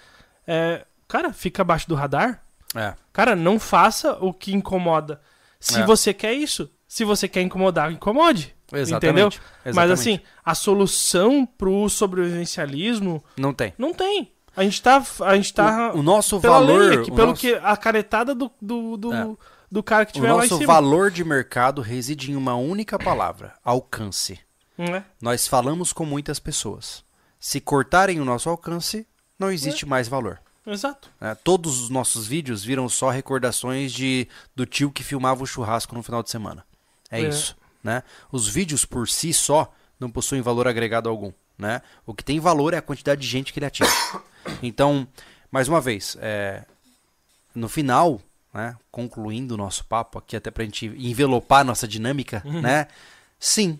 É, 0.47 0.85
cara, 1.07 1.32
fica 1.32 1.62
abaixo 1.62 1.89
do 1.89 1.95
radar. 1.95 2.43
É. 2.74 2.95
Cara, 3.12 3.35
não 3.35 3.59
faça 3.59 4.12
o 4.20 4.32
que 4.32 4.53
incomoda. 4.55 5.20
Se 5.61 5.81
É. 5.81 5.86
você 5.86 6.12
quer 6.15 6.32
isso, 6.35 6.70
se 6.86 7.05
você 7.05 7.27
quer 7.28 7.43
incomodar, 7.43 7.90
incomode. 7.90 8.55
Exatamente. 8.73 9.07
Entendeu? 9.07 9.31
Mas 9.65 9.90
Exatamente. 9.90 9.93
assim, 10.01 10.20
a 10.45 10.55
solução 10.55 11.47
pro 11.47 11.89
sobrevivencialismo 11.89 13.23
Não 13.36 13.53
tem. 13.55 13.73
não 13.78 13.93
tem. 13.95 14.31
A 14.57 14.62
gente 14.62 14.82
tá. 14.82 15.03
A 15.20 15.36
gente 15.36 15.55
tá. 15.55 15.93
O, 15.95 15.99
o 16.01 16.03
nosso 16.03 16.39
valor. 16.40 16.81
lei 16.90 16.99
o 16.99 17.15
pelo 17.15 17.28
nosso- 17.28 17.40
que. 17.40 17.55
A 17.55 17.77
caretada 17.77 18.35
do, 18.35 18.51
do, 18.61 18.97
do, 18.97 19.15
É. 19.15 19.28
do 19.70 19.82
cara 19.82 20.05
que 20.05 20.11
O 20.12 20.15
tiver 20.15 20.32
lá 20.32 20.45
em 20.45 20.51
nosso 20.51 20.66
valor 20.66 21.11
de 21.11 21.24
mercado 21.24 21.81
reside 21.81 22.32
em 22.32 22.36
uma 22.36 22.55
única 22.57 22.99
palavra: 22.99 23.55
alcance. 23.65 24.39
Né? 24.77 25.05
Nós 25.20 25.47
falamos 25.47 25.93
com 25.93 26.05
muitas 26.05 26.39
pessoas. 26.39 27.05
Se 27.40 27.60
cortarem 27.60 28.20
o 28.20 28.24
nosso 28.24 28.48
alcance, 28.48 29.06
não 29.39 29.51
existe 29.51 29.85
É. 29.85 29.89
mais 29.89 30.09
valor. 30.09 30.40
Exato. 30.66 31.09
né? 31.19 31.35
Todos 31.36 31.81
os 31.81 31.89
nossos 31.89 32.27
vídeos 32.27 32.62
viram 32.62 32.89
só 32.90 33.09
recordações 33.09 33.90
de 33.90 34.28
do 34.55 34.66
tio 34.66 34.90
que 34.93 35.02
filmava 35.02 35.43
o 35.43 35.47
churrasco 35.47 35.94
no 35.94 36.02
final 36.02 36.23
de 36.23 36.31
semana. 36.31 36.62
É, 37.10 37.23
É. 37.23 37.28
isso. 37.28 37.56
Né? 37.82 38.02
Os 38.31 38.47
vídeos 38.48 38.85
por 38.85 39.09
si 39.09 39.32
só 39.32 39.73
não 39.98 40.10
possuem 40.10 40.43
valor 40.43 40.69
agregado 40.69 41.09
algum. 41.09 41.32
Né? 41.56 41.81
O 42.05 42.12
que 42.12 42.23
tem 42.23 42.39
valor 42.39 42.74
é 42.74 42.77
a 42.77 42.82
quantidade 42.82 43.20
de 43.23 43.27
gente 43.27 43.52
que 43.52 43.59
ele 43.59 43.66
atinge. 43.66 43.90
Então, 44.62 45.06
mais 45.51 45.69
uma 45.69 45.81
vez, 45.81 46.16
é, 46.20 46.65
no 47.55 47.69
final, 47.69 48.20
né, 48.55 48.77
concluindo 48.90 49.55
o 49.55 49.56
nosso 49.59 49.85
papo 49.85 50.19
aqui, 50.19 50.36
até 50.36 50.51
pra 50.51 50.65
gente 50.65 50.86
envelopar 50.86 51.60
a 51.60 51.65
nossa 51.65 51.86
dinâmica, 51.86 52.43
né? 52.47 52.86
Sim. 53.39 53.78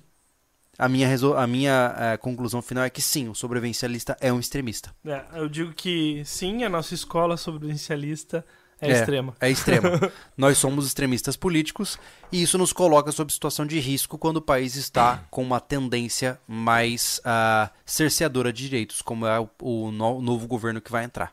A 0.79 0.89
minha, 0.89 1.09
a 1.37 1.47
minha 1.47 1.95
eh, 1.99 2.17
conclusão 2.19 2.63
final 2.63 2.85
é 2.85 2.91
que 2.91 3.03
sim, 3.03 3.29
o 3.29 3.35
sobrevivencialista 3.35 4.17
é 4.21 4.33
um 4.33 4.39
extremista. 4.39 4.95
É, 5.05 5.25
eu 5.35 5.49
digo 5.49 5.73
que 5.73 6.23
sim, 6.25 6.63
a 6.63 6.69
nossa 6.69 6.95
escola 6.95 7.37
sobrevivencialista 7.37 8.45
é, 8.81 8.91
É. 8.91 8.93
extrema. 8.93 9.35
É 9.41 9.51
extrema. 9.51 9.91
Nós 10.39 10.57
somos 10.57 10.87
extremistas 10.87 11.37
políticos 11.37 11.99
e 12.31 12.41
isso 12.41 12.57
nos 12.57 12.73
coloca 12.73 13.11
sob 13.11 13.33
situação 13.33 13.67
de 13.67 13.81
risco 13.81 14.17
quando 14.17 14.37
o 14.37 14.41
país 14.43 14.77
está 14.77 15.25
com 15.31 15.43
uma 15.43 15.59
tendência 15.59 16.39
mais 16.47 17.21
ah, 17.25 17.71
cerceadora 17.85 18.53
de 18.53 18.63
direitos, 18.69 19.03
como 19.03 19.27
é 19.27 19.41
o, 19.41 19.49
o 19.61 19.91
no- 19.91 20.23
novo 20.23 20.47
governo 20.47 20.81
que 20.81 20.93
vai 20.93 21.03
entrar. 21.05 21.33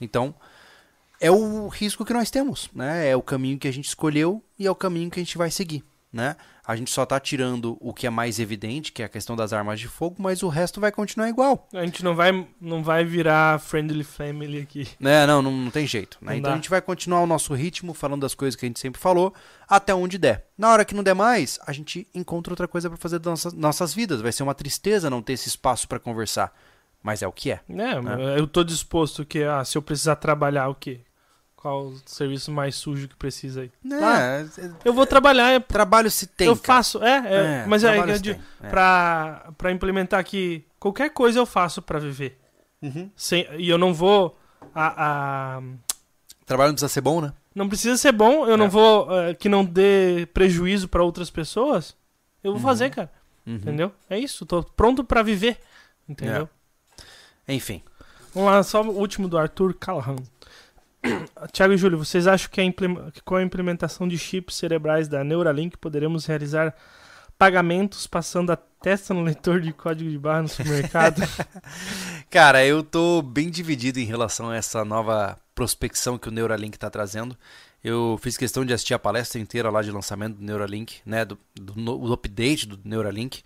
Então, 0.00 0.32
é 1.20 1.28
o 1.30 1.66
risco 1.66 2.04
que 2.04 2.12
nós 2.12 2.30
temos, 2.30 2.70
né? 2.72 3.08
É 3.08 3.16
o 3.16 3.22
caminho 3.22 3.58
que 3.58 3.66
a 3.66 3.72
gente 3.72 3.86
escolheu 3.86 4.40
e 4.56 4.64
é 4.66 4.70
o 4.70 4.74
caminho 4.76 5.10
que 5.10 5.18
a 5.18 5.22
gente 5.24 5.36
vai 5.36 5.50
seguir, 5.50 5.82
né? 6.12 6.36
A 6.66 6.74
gente 6.74 6.90
só 6.90 7.06
tá 7.06 7.20
tirando 7.20 7.76
o 7.80 7.94
que 7.94 8.06
é 8.06 8.10
mais 8.10 8.40
evidente, 8.40 8.90
que 8.90 9.00
é 9.00 9.04
a 9.04 9.08
questão 9.08 9.36
das 9.36 9.52
armas 9.52 9.78
de 9.78 9.86
fogo, 9.86 10.16
mas 10.18 10.42
o 10.42 10.48
resto 10.48 10.80
vai 10.80 10.90
continuar 10.90 11.28
igual. 11.28 11.68
A 11.72 11.84
gente 11.84 12.02
não 12.02 12.14
vai, 12.16 12.46
não 12.60 12.82
vai 12.82 13.04
virar 13.04 13.60
friendly 13.60 14.02
family 14.02 14.60
aqui. 14.60 14.88
É, 15.00 15.24
não, 15.26 15.40
não, 15.40 15.52
não 15.52 15.70
tem 15.70 15.86
jeito. 15.86 16.18
Né? 16.20 16.32
Não 16.32 16.38
Então 16.38 16.50
dá. 16.50 16.54
a 16.54 16.56
gente 16.56 16.68
vai 16.68 16.82
continuar 16.82 17.20
o 17.20 17.26
nosso 17.26 17.54
ritmo, 17.54 17.94
falando 17.94 18.22
das 18.22 18.34
coisas 18.34 18.58
que 18.58 18.66
a 18.66 18.68
gente 18.68 18.80
sempre 18.80 19.00
falou, 19.00 19.32
até 19.68 19.94
onde 19.94 20.18
der. 20.18 20.46
Na 20.58 20.70
hora 20.72 20.84
que 20.84 20.94
não 20.94 21.04
der 21.04 21.14
mais, 21.14 21.56
a 21.64 21.72
gente 21.72 22.06
encontra 22.12 22.52
outra 22.52 22.66
coisa 22.66 22.88
pra 22.90 22.98
fazer 22.98 23.20
das 23.20 23.30
nossas, 23.30 23.52
nossas 23.52 23.94
vidas. 23.94 24.20
Vai 24.20 24.32
ser 24.32 24.42
uma 24.42 24.54
tristeza 24.54 25.08
não 25.08 25.22
ter 25.22 25.34
esse 25.34 25.48
espaço 25.48 25.86
pra 25.86 26.00
conversar. 26.00 26.52
Mas 27.00 27.22
é 27.22 27.28
o 27.28 27.32
que 27.32 27.52
é. 27.52 27.60
É, 28.18 28.40
eu 28.40 28.48
tô 28.48 28.64
disposto 28.64 29.24
que, 29.24 29.44
ah, 29.44 29.64
se 29.64 29.78
eu 29.78 29.82
precisar 29.82 30.16
trabalhar, 30.16 30.68
o 30.68 30.74
quê? 30.74 31.02
Qual 31.66 31.86
o 31.86 32.00
serviço 32.06 32.52
mais 32.52 32.76
sujo 32.76 33.08
que 33.08 33.16
precisa 33.16 33.62
aí? 33.62 33.72
É, 33.90 34.42
é- 34.66 34.70
Eu 34.84 34.92
vou 34.92 35.04
trabalhar, 35.04 35.50
é, 35.50 35.58
trabalho 35.58 36.08
se 36.08 36.28
tem. 36.28 36.46
eu 36.46 36.54
faço, 36.54 37.02
é, 37.02 37.10
é, 37.26 37.34
É, 37.34 37.66
mas 37.66 37.82
é, 37.82 37.98
é 37.98 38.18
de- 38.18 38.40
é. 38.62 38.68
pra, 38.68 39.50
pra 39.58 39.72
implementar 39.72 40.20
aqui, 40.20 40.64
qualquer 40.78 41.10
coisa 41.10 41.40
eu 41.40 41.44
faço 41.44 41.82
pra 41.82 41.98
viver. 41.98 42.38
Uhum. 42.80 43.10
Sem, 43.16 43.48
e 43.58 43.68
eu 43.68 43.76
não 43.78 43.92
vou. 43.92 44.38
A, 44.72 45.56
a- 45.56 45.62
Trabalho 46.46 46.68
não 46.68 46.74
precisa 46.74 46.88
ser 46.88 47.00
bom, 47.00 47.20
né? 47.20 47.32
não 47.52 47.68
precisa 47.68 47.96
ser 47.96 48.12
bom, 48.12 48.46
eu 48.46 48.56
não 48.56 48.66
É. 48.66 48.68
vou. 48.68 49.08
que 49.40 49.48
não 49.48 49.64
dê 49.64 50.28
prejuízo 50.32 50.86
pra 50.86 51.02
outras 51.02 51.30
pessoas. 51.30 51.96
Eu 52.44 52.52
vou 52.52 52.60
Uhum. 52.60 52.64
fazer, 52.68 52.90
cara. 52.90 53.10
Uhum. 53.44 53.56
Entendeu? 53.56 53.92
É 54.08 54.16
isso, 54.16 54.46
tô 54.46 54.62
pronto 54.62 55.02
pra 55.02 55.20
viver. 55.20 55.58
Entendeu? 56.08 56.48
Enfim. 57.48 57.82
Vamos 58.32 58.52
lá, 58.52 58.62
só 58.62 58.82
o 58.82 58.96
último 58.96 59.26
do 59.26 59.36
Arthur 59.36 59.74
Callahan. 59.74 60.14
Tiago 61.52 61.72
e 61.72 61.76
Júlio, 61.76 61.98
vocês 61.98 62.26
acham 62.26 62.50
que, 62.50 62.72
que 63.12 63.22
com 63.24 63.36
a 63.36 63.42
implementação 63.42 64.06
de 64.06 64.18
chips 64.18 64.56
cerebrais 64.56 65.08
da 65.08 65.24
Neuralink 65.24 65.76
poderemos 65.76 66.26
realizar 66.26 66.74
pagamentos 67.38 68.06
passando 68.06 68.50
a 68.50 68.56
testa 68.56 69.12
no 69.12 69.22
leitor 69.22 69.60
de 69.60 69.72
código 69.72 70.10
de 70.10 70.18
barra 70.18 70.42
no 70.42 70.48
supermercado? 70.48 71.22
Cara, 72.30 72.64
eu 72.64 72.82
tô 72.82 73.22
bem 73.22 73.50
dividido 73.50 74.00
em 74.00 74.04
relação 74.04 74.50
a 74.50 74.56
essa 74.56 74.84
nova 74.84 75.38
prospecção 75.54 76.18
que 76.18 76.28
o 76.28 76.32
Neuralink 76.32 76.78
tá 76.78 76.90
trazendo. 76.90 77.36
Eu 77.82 78.18
fiz 78.20 78.36
questão 78.36 78.64
de 78.64 78.72
assistir 78.72 78.94
a 78.94 78.98
palestra 78.98 79.40
inteira 79.40 79.70
lá 79.70 79.80
de 79.82 79.90
lançamento 79.90 80.36
do 80.36 80.44
Neuralink, 80.44 81.00
né? 81.04 81.24
Do, 81.24 81.38
do, 81.54 81.72
do 81.74 82.12
update 82.12 82.66
do 82.66 82.80
Neuralink. 82.84 83.42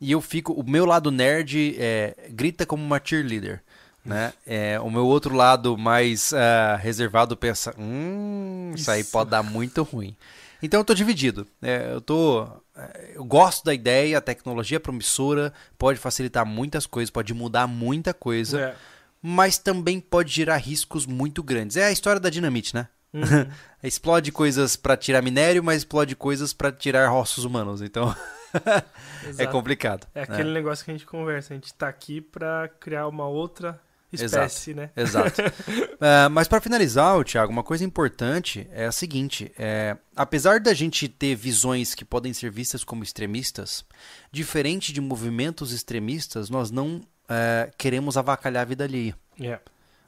E 0.00 0.12
eu 0.12 0.20
fico. 0.20 0.52
O 0.52 0.68
meu 0.68 0.84
lado 0.84 1.10
nerd 1.10 1.76
é, 1.78 2.28
grita 2.30 2.64
como 2.64 2.82
uma 2.82 3.00
cheerleader. 3.02 3.62
Né? 4.04 4.32
É, 4.46 4.78
o 4.80 4.90
meu 4.90 5.06
outro 5.06 5.34
lado 5.34 5.78
mais 5.78 6.32
ah, 6.34 6.76
reservado 6.76 7.36
pensa: 7.36 7.74
hum, 7.78 8.72
isso 8.74 8.90
aí 8.90 9.00
Isso. 9.00 9.10
pode 9.10 9.30
dar 9.30 9.42
muito 9.42 9.82
ruim. 9.82 10.14
Então 10.62 10.80
eu 10.80 10.84
tô 10.84 10.94
dividido. 10.94 11.46
É, 11.62 11.90
eu 11.92 12.00
tô. 12.00 12.46
é, 12.76 13.12
Eu 13.14 13.24
gosto 13.24 13.64
da 13.64 13.72
ideia, 13.74 14.18
a 14.18 14.20
tecnologia 14.20 14.76
é 14.76 14.78
promissora, 14.78 15.52
pode 15.78 15.98
facilitar 15.98 16.44
muitas 16.44 16.86
coisas, 16.86 17.10
pode 17.10 17.32
mudar 17.32 17.66
muita 17.66 18.12
coisa, 18.12 18.60
É. 18.60 18.74
mas 19.22 19.58
também 19.58 20.00
pode 20.00 20.32
gerar 20.32 20.56
riscos 20.56 21.06
muito 21.06 21.42
grandes. 21.42 21.76
É 21.76 21.86
a 21.86 21.92
história 21.92 22.20
da 22.20 22.30
dinamite, 22.30 22.74
né? 22.74 22.88
Uhum. 23.12 23.22
Explode 23.82 24.32
coisas 24.32 24.76
pra 24.76 24.96
tirar 24.96 25.22
minério, 25.22 25.62
mas 25.62 25.78
explode 25.78 26.16
coisas 26.16 26.52
pra 26.52 26.72
tirar 26.72 27.12
ossos 27.12 27.44
humanos. 27.44 27.80
Então 27.80 28.14
é 29.38 29.46
complicado. 29.46 30.06
É 30.14 30.20
né? 30.20 30.26
aquele 30.28 30.52
negócio 30.52 30.84
que 30.84 30.90
a 30.90 30.94
gente 30.94 31.06
conversa. 31.06 31.52
A 31.52 31.56
gente 31.56 31.72
tá 31.74 31.88
aqui 31.88 32.20
pra 32.20 32.68
criar 32.80 33.06
uma 33.06 33.26
outra 33.26 33.80
espécie, 34.14 34.74
né? 34.74 34.90
Exato. 34.96 35.42
É, 36.00 36.28
mas 36.28 36.48
para 36.48 36.60
finalizar, 36.60 37.16
ô, 37.16 37.24
Thiago, 37.24 37.50
uma 37.50 37.62
coisa 37.62 37.84
importante 37.84 38.68
é 38.72 38.84
a 38.84 38.92
seguinte: 38.92 39.50
é, 39.58 39.96
apesar 40.14 40.60
da 40.60 40.74
gente 40.74 41.08
ter 41.08 41.34
visões 41.34 41.94
que 41.94 42.04
podem 42.04 42.32
ser 42.32 42.50
vistas 42.50 42.84
como 42.84 43.02
extremistas, 43.02 43.84
diferente 44.30 44.92
de 44.92 45.00
movimentos 45.00 45.72
extremistas, 45.72 46.50
nós 46.50 46.70
não 46.70 47.00
é, 47.28 47.70
queremos 47.78 48.16
avacalhar 48.16 48.62
a 48.62 48.66
vida 48.66 48.84
alheia. 48.84 49.16
É. 49.40 49.58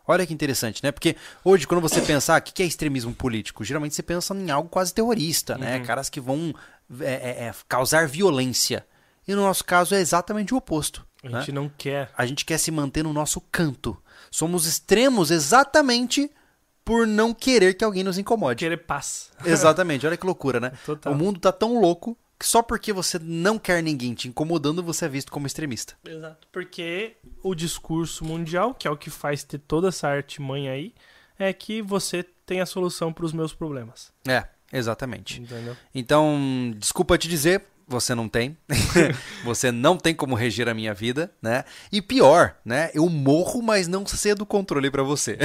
Olha 0.07 0.27
que 0.27 0.33
interessante, 0.33 0.83
né? 0.85 0.93
Porque 0.93 1.17
hoje, 1.45 1.67
quando 1.67 1.81
você 1.81 2.01
pensar 2.01 2.41
o 2.41 2.45
que 2.45 2.53
que 2.53 2.63
é 2.63 2.67
extremismo 2.67 3.13
político, 3.13 3.65
geralmente 3.65 3.95
você 3.95 4.03
pensa 4.03 4.35
em 4.35 4.51
algo 4.51 4.69
quase 4.69 4.95
terrorista, 4.95 5.59
né? 5.59 5.79
Uhum. 5.79 5.85
Caras 5.85 6.09
que 6.09 6.21
vão 6.21 6.55
é, 7.01 7.47
é, 7.47 7.55
causar 7.69 8.07
violência. 8.07 8.87
E 9.27 9.35
no 9.35 9.43
nosso 9.43 9.65
caso 9.65 9.95
é 9.95 10.01
exatamente 10.01 10.55
o 10.55 10.57
oposto. 10.57 11.05
A 11.27 11.31
né? 11.31 11.39
gente 11.41 11.53
não 11.53 11.69
quer. 11.69 12.11
A 12.17 12.25
gente 12.27 12.45
quer 12.45 12.59
se 12.59 12.71
manter 12.71 13.03
no 13.03 13.13
nosso 13.13 13.41
canto. 13.41 13.97
Somos 14.31 14.67
extremos 14.67 15.31
exatamente 15.31 16.31
por 16.85 17.07
não 17.07 17.35
querer 17.35 17.75
que 17.75 17.85
alguém 17.85 18.05
nos 18.05 18.17
incomode. 18.17 18.61
Querer 18.61 18.77
paz. 18.77 19.33
Exatamente, 19.45 20.07
olha 20.07 20.17
que 20.17 20.25
loucura, 20.25 20.61
né? 20.61 20.73
Total. 20.87 21.13
O 21.13 21.17
mundo 21.17 21.41
tá 21.41 21.51
tão 21.51 21.81
louco 21.81 22.17
que 22.39 22.47
só 22.47 22.63
porque 22.63 22.93
você 22.93 23.19
não 23.19 23.59
quer 23.59 23.83
ninguém 23.83 24.15
te 24.15 24.29
incomodando, 24.29 24.83
você 24.83 25.07
é 25.07 25.09
visto 25.09 25.33
como 25.33 25.47
extremista. 25.47 25.95
Exato. 26.07 26.47
Porque 26.53 27.17
o 27.43 27.55
discurso 27.55 28.25
mundial, 28.25 28.73
que 28.73 28.87
é 28.87 28.91
o 28.91 28.97
que 28.97 29.11
faz 29.11 29.43
ter 29.43 29.59
toda 29.59 29.89
essa 29.89 30.07
artimanha 30.07 30.73
aí, 30.73 30.95
é 31.39 31.53
que 31.53 31.83
você 31.83 32.23
tem 32.45 32.61
a 32.61 32.67
solução 32.67 33.13
para 33.13 33.25
os 33.25 33.33
meus 33.33 33.53
problemas. 33.53 34.13
É, 34.29 34.47
exatamente. 34.73 35.41
Entendeu? 35.41 35.77
Então, 35.95 36.73
desculpa 36.77 37.19
te 37.19 37.27
dizer, 37.27 37.65
você 37.87 38.15
não 38.15 38.29
tem. 38.29 38.57
você 39.45 39.71
não 39.71 39.97
tem 39.97 40.15
como 40.15 40.35
reger 40.35 40.69
a 40.69 40.75
minha 40.75 40.93
vida, 40.93 41.31
né? 41.41 41.65
E 41.93 42.03
pior, 42.03 42.57
né? 42.65 42.91
Eu 42.93 43.09
morro, 43.09 43.63
mas 43.63 43.87
não 43.87 44.05
cedo 44.05 44.43
o 44.43 44.47
controle 44.47 44.91
pra 44.91 45.03
você. 45.03 45.39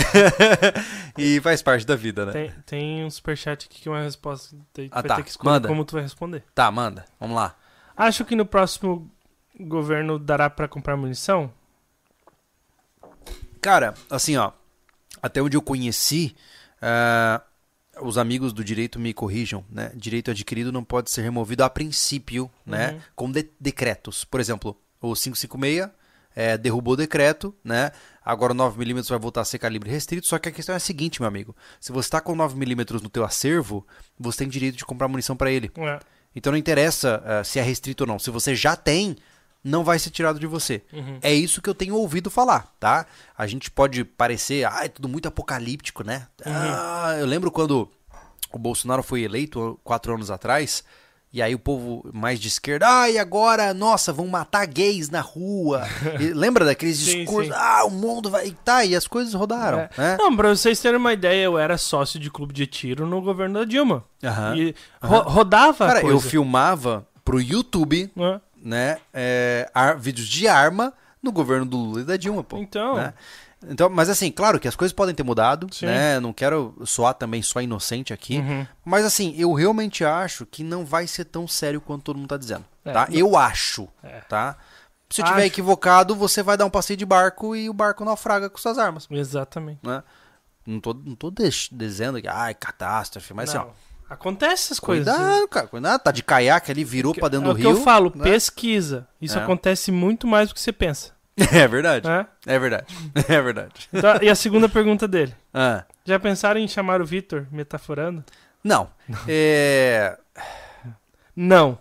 e 1.18 1.40
faz 1.42 1.62
parte 1.62 1.86
da 1.86 1.96
vida, 1.96 2.26
né? 2.26 2.32
Tem, 2.32 2.52
tem 2.66 3.06
um 3.06 3.10
superchat 3.10 3.68
aqui 3.68 3.82
que 3.82 3.88
é 3.88 3.92
uma 3.92 4.02
resposta. 4.02 4.56
Tem, 4.74 4.90
Ah, 4.92 5.02
vai 5.02 5.10
tá. 5.10 5.16
ter 5.18 5.24
que 5.24 5.30
escolher 5.30 5.52
Manda. 5.54 5.68
como 5.68 5.86
tu 5.86 5.94
vai 5.94 6.02
responder. 6.04 6.44
Tá, 6.56 6.72
manda. 6.72 7.06
Vamos 7.20 7.36
lá. 7.36 7.56
Acho 7.96 8.26
que 8.26 8.36
no 8.36 8.46
próximo 8.46 9.10
governo 9.60 10.18
dará 10.18 10.50
para 10.50 10.68
comprar 10.68 10.98
munição? 10.98 11.52
Cara, 13.62 13.94
assim, 14.10 14.36
ó, 14.38 14.52
até 15.22 15.42
onde 15.42 15.56
eu 15.56 15.62
conheci, 15.62 16.36
ah, 16.82 17.42
os 18.00 18.18
amigos 18.18 18.54
do 18.54 18.64
direito 18.64 19.00
me 19.00 19.14
corrijam, 19.14 19.66
né? 19.70 19.92
Direito 19.96 20.32
adquirido 20.32 20.72
não 20.72 20.84
pode 20.84 21.12
ser 21.12 21.22
removido 21.22 21.64
a 21.64 21.70
princípio, 21.70 22.50
né? 22.66 22.92
Uhum. 22.92 23.02
Com 23.16 23.32
de- 23.32 23.50
decretos. 23.60 24.24
Por 24.24 24.40
exemplo, 24.40 24.78
o 25.02 25.14
556 25.14 25.90
é, 26.36 26.58
derrubou 26.58 26.94
o 26.94 26.98
decreto, 26.98 27.54
né? 27.64 27.92
Agora 28.24 28.54
o 28.54 28.56
9mm 28.56 29.10
vai 29.10 29.20
voltar 29.20 29.42
a 29.42 29.46
ser 29.46 29.60
calibre 29.60 29.90
restrito, 29.90 30.28
só 30.28 30.40
que 30.40 30.48
a 30.48 30.52
questão 30.52 30.74
é 30.74 30.78
a 30.78 30.80
seguinte, 30.80 31.22
meu 31.22 31.28
amigo. 31.28 31.56
Se 31.80 31.92
você 31.92 32.08
está 32.08 32.22
com 32.22 32.36
9mm 32.36 33.02
no 33.02 33.10
teu 33.10 33.26
acervo, 33.26 33.86
você 34.18 34.40
tem 34.40 34.48
direito 34.48 34.78
de 34.78 34.86
comprar 34.86 35.08
munição 35.08 35.36
para 35.36 35.52
ele. 35.52 35.72
É. 35.78 36.00
Então 36.36 36.52
não 36.52 36.58
interessa 36.58 37.22
ah, 37.26 37.44
se 37.44 37.60
é 37.60 37.62
restrito 37.62 38.04
ou 38.04 38.08
não. 38.08 38.20
Se 38.20 38.30
você 38.30 38.56
já 38.56 38.76
tem, 38.76 39.18
não 39.64 39.84
vai 39.84 40.00
ser 40.00 40.10
tirado 40.10 40.40
de 40.40 40.48
você. 40.48 40.82
Uhum. 40.92 41.20
É 41.22 41.34
isso 41.34 41.62
que 41.62 41.70
eu 41.70 41.76
tenho 41.76 41.96
ouvido 41.96 42.30
falar, 42.32 42.68
tá? 42.80 43.06
A 43.38 43.46
gente 43.48 43.70
pode 43.70 44.04
parecer, 44.04 44.66
ah, 44.66 44.82
é 44.84 44.88
tudo 44.88 45.08
muito 45.08 45.28
apocalíptico, 45.28 46.04
né? 46.04 46.28
Ah, 46.46 47.16
eu 47.20 47.26
lembro 47.26 47.52
quando 47.52 47.90
o 48.52 48.58
Bolsonaro 48.60 49.04
foi 49.04 49.22
eleito 49.22 49.80
quatro 49.84 50.14
anos 50.14 50.30
atrás, 50.32 50.84
e 51.34 51.42
aí 51.42 51.56
o 51.56 51.60
povo 51.60 52.10
mais 52.12 52.40
de 52.42 52.50
esquerda, 52.50 52.86
ah, 53.04 53.10
e 53.10 53.18
agora, 53.18 53.74
nossa, 53.74 54.12
vão 54.12 54.28
matar 54.28 54.66
gays 54.68 55.10
na 55.10 55.22
rua. 55.22 55.88
E 56.20 56.26
lembra 56.34 56.66
daqueles 56.66 56.98
Sim, 56.98 57.20
discursos? 57.20 57.54
sim. 57.54 57.60
Ah, 57.62 57.86
o 57.86 57.90
mundo 57.90 58.30
vai. 58.30 58.48
E 58.48 58.52
tá, 58.52 58.84
e 58.84 58.94
as 58.96 59.08
coisas 59.08 59.34
rodaram, 59.34 59.80
É. 59.80 59.90
né? 59.98 60.18
Não, 60.20 60.36
pra 60.36 60.50
vocês 60.50 60.82
terem 60.82 60.98
uma 61.00 61.14
ideia, 61.14 61.46
eu 61.46 61.58
era 61.58 61.78
sócio 61.78 62.20
de 62.20 62.30
clube 62.30 62.54
de 62.54 62.68
tiro 62.68 63.06
no 63.08 63.22
governo 63.22 63.60
da 63.60 63.66
Dilma. 63.66 64.04
Aham. 64.22 64.58
E 64.58 64.76
ro- 65.02 65.22
rodava 65.30 65.88
Cara, 65.88 66.02
coisa. 66.02 66.16
eu 66.18 66.20
filmava 66.20 67.08
pro 67.24 67.40
YouTube? 67.40 68.12
Né, 68.64 68.98
é, 69.14 69.70
ar- 69.74 69.98
vídeos 69.98 70.28
de 70.28 70.48
arma 70.48 70.94
no 71.22 71.32
governo 71.32 71.66
do 71.66 71.78
Lula 71.78 72.02
e 72.02 72.04
da 72.06 72.18
Dilma, 72.18 72.44
pô. 72.44 72.58
Então, 72.58 72.96
né? 72.96 73.14
Então, 73.68 73.90
mas 73.92 74.10
assim, 74.10 74.32
claro 74.32 74.60
que 74.60 74.68
as 74.68 74.76
coisas 74.76 74.92
podem 74.92 75.14
ter 75.14 75.22
mudado, 75.22 75.68
Sim. 75.72 75.86
né? 75.86 76.20
Não 76.20 76.34
quero 76.34 76.76
soar 76.84 77.14
também 77.14 77.44
só 77.44 77.62
inocente 77.62 78.12
aqui, 78.12 78.40
Uhum. 78.40 78.66
mas 78.84 79.06
assim, 79.06 79.36
eu 79.38 79.54
realmente 79.54 80.04
acho 80.04 80.48
que 80.48 80.64
não 80.64 80.84
vai 80.84 81.06
ser 81.06 81.26
tão 81.26 81.48
sério 81.48 81.80
quanto 81.80 82.02
todo 82.04 82.18
mundo 82.18 82.30
tá 82.30 82.38
dizendo, 82.38 82.66
É, 82.84 82.92
tá? 82.92 83.08
não- 83.08 83.16
Eu 83.16 83.38
acho, 83.38 83.88
É. 84.02 84.22
tá? 84.22 84.58
Se 85.12 85.22
eu 85.22 85.26
tiver 85.26 85.40
Acho. 85.40 85.48
equivocado, 85.48 86.16
você 86.16 86.42
vai 86.42 86.58
dar 86.58 86.66
um 86.66 86.70
passeio 86.72 86.98
de 86.98 87.06
barco 87.06 87.56
e 87.56 87.70
o 87.70 87.74
barco 87.74 88.04
naufraga 88.04 88.50
com 88.50 88.58
suas 88.58 88.80
armas, 88.80 89.08
exatamente. 89.12 89.80
né? 89.84 90.02
Não 90.66 90.80
tô, 90.80 90.94
não 90.94 91.16
tô 91.16 91.32
dizendo 91.72 92.20
que, 92.22 92.28
ai, 92.28 92.54
catástrofe, 92.56 93.32
mas 93.34 93.54
Não, 93.54 93.62
assim, 93.62 93.70
ó, 93.70 93.74
Acontece 94.14 94.66
essas 94.66 94.80
coisas. 94.80 95.06
cuidado, 95.16 95.48
cara, 95.48 95.68
cuidado, 95.68 96.02
tá 96.02 96.12
de 96.12 96.22
caiaque 96.22 96.70
ali, 96.72 96.84
virou 96.84 97.14
pra 97.16 97.30
dentro 97.30 97.46
é 97.46 97.50
do 97.50 97.54
o 97.54 97.56
que 97.56 97.62
rio. 97.62 97.72
eu 97.72 97.82
falo, 97.82 98.12
né? 98.16 98.24
pesquisa. 98.24 99.08
Isso 99.22 99.40
É. 99.40 99.42
acontece 99.44 99.92
muito 99.92 100.28
mais 100.28 100.50
do 100.50 100.54
que 100.56 100.60
você 100.62 100.72
pensa. 100.74 101.12
É 101.54 101.66
verdade, 101.68 102.08
né? 102.08 102.28
é 102.46 102.60
verdade, 102.60 102.94
é 103.28 103.42
verdade. 103.42 103.90
Então, 103.92 104.18
e 104.22 104.30
a 104.30 104.36
segunda 104.36 104.68
pergunta 104.68 105.08
dele. 105.08 105.34
Ah, 105.54 105.86
Já 106.06 106.20
pensaram 106.20 106.60
em 106.60 106.68
chamar 106.68 107.02
o 107.02 107.06
Vitor, 107.06 107.48
metaforando? 107.52 108.24
não, 108.64 108.90
é... 109.28 110.18
Não. 111.36 111.80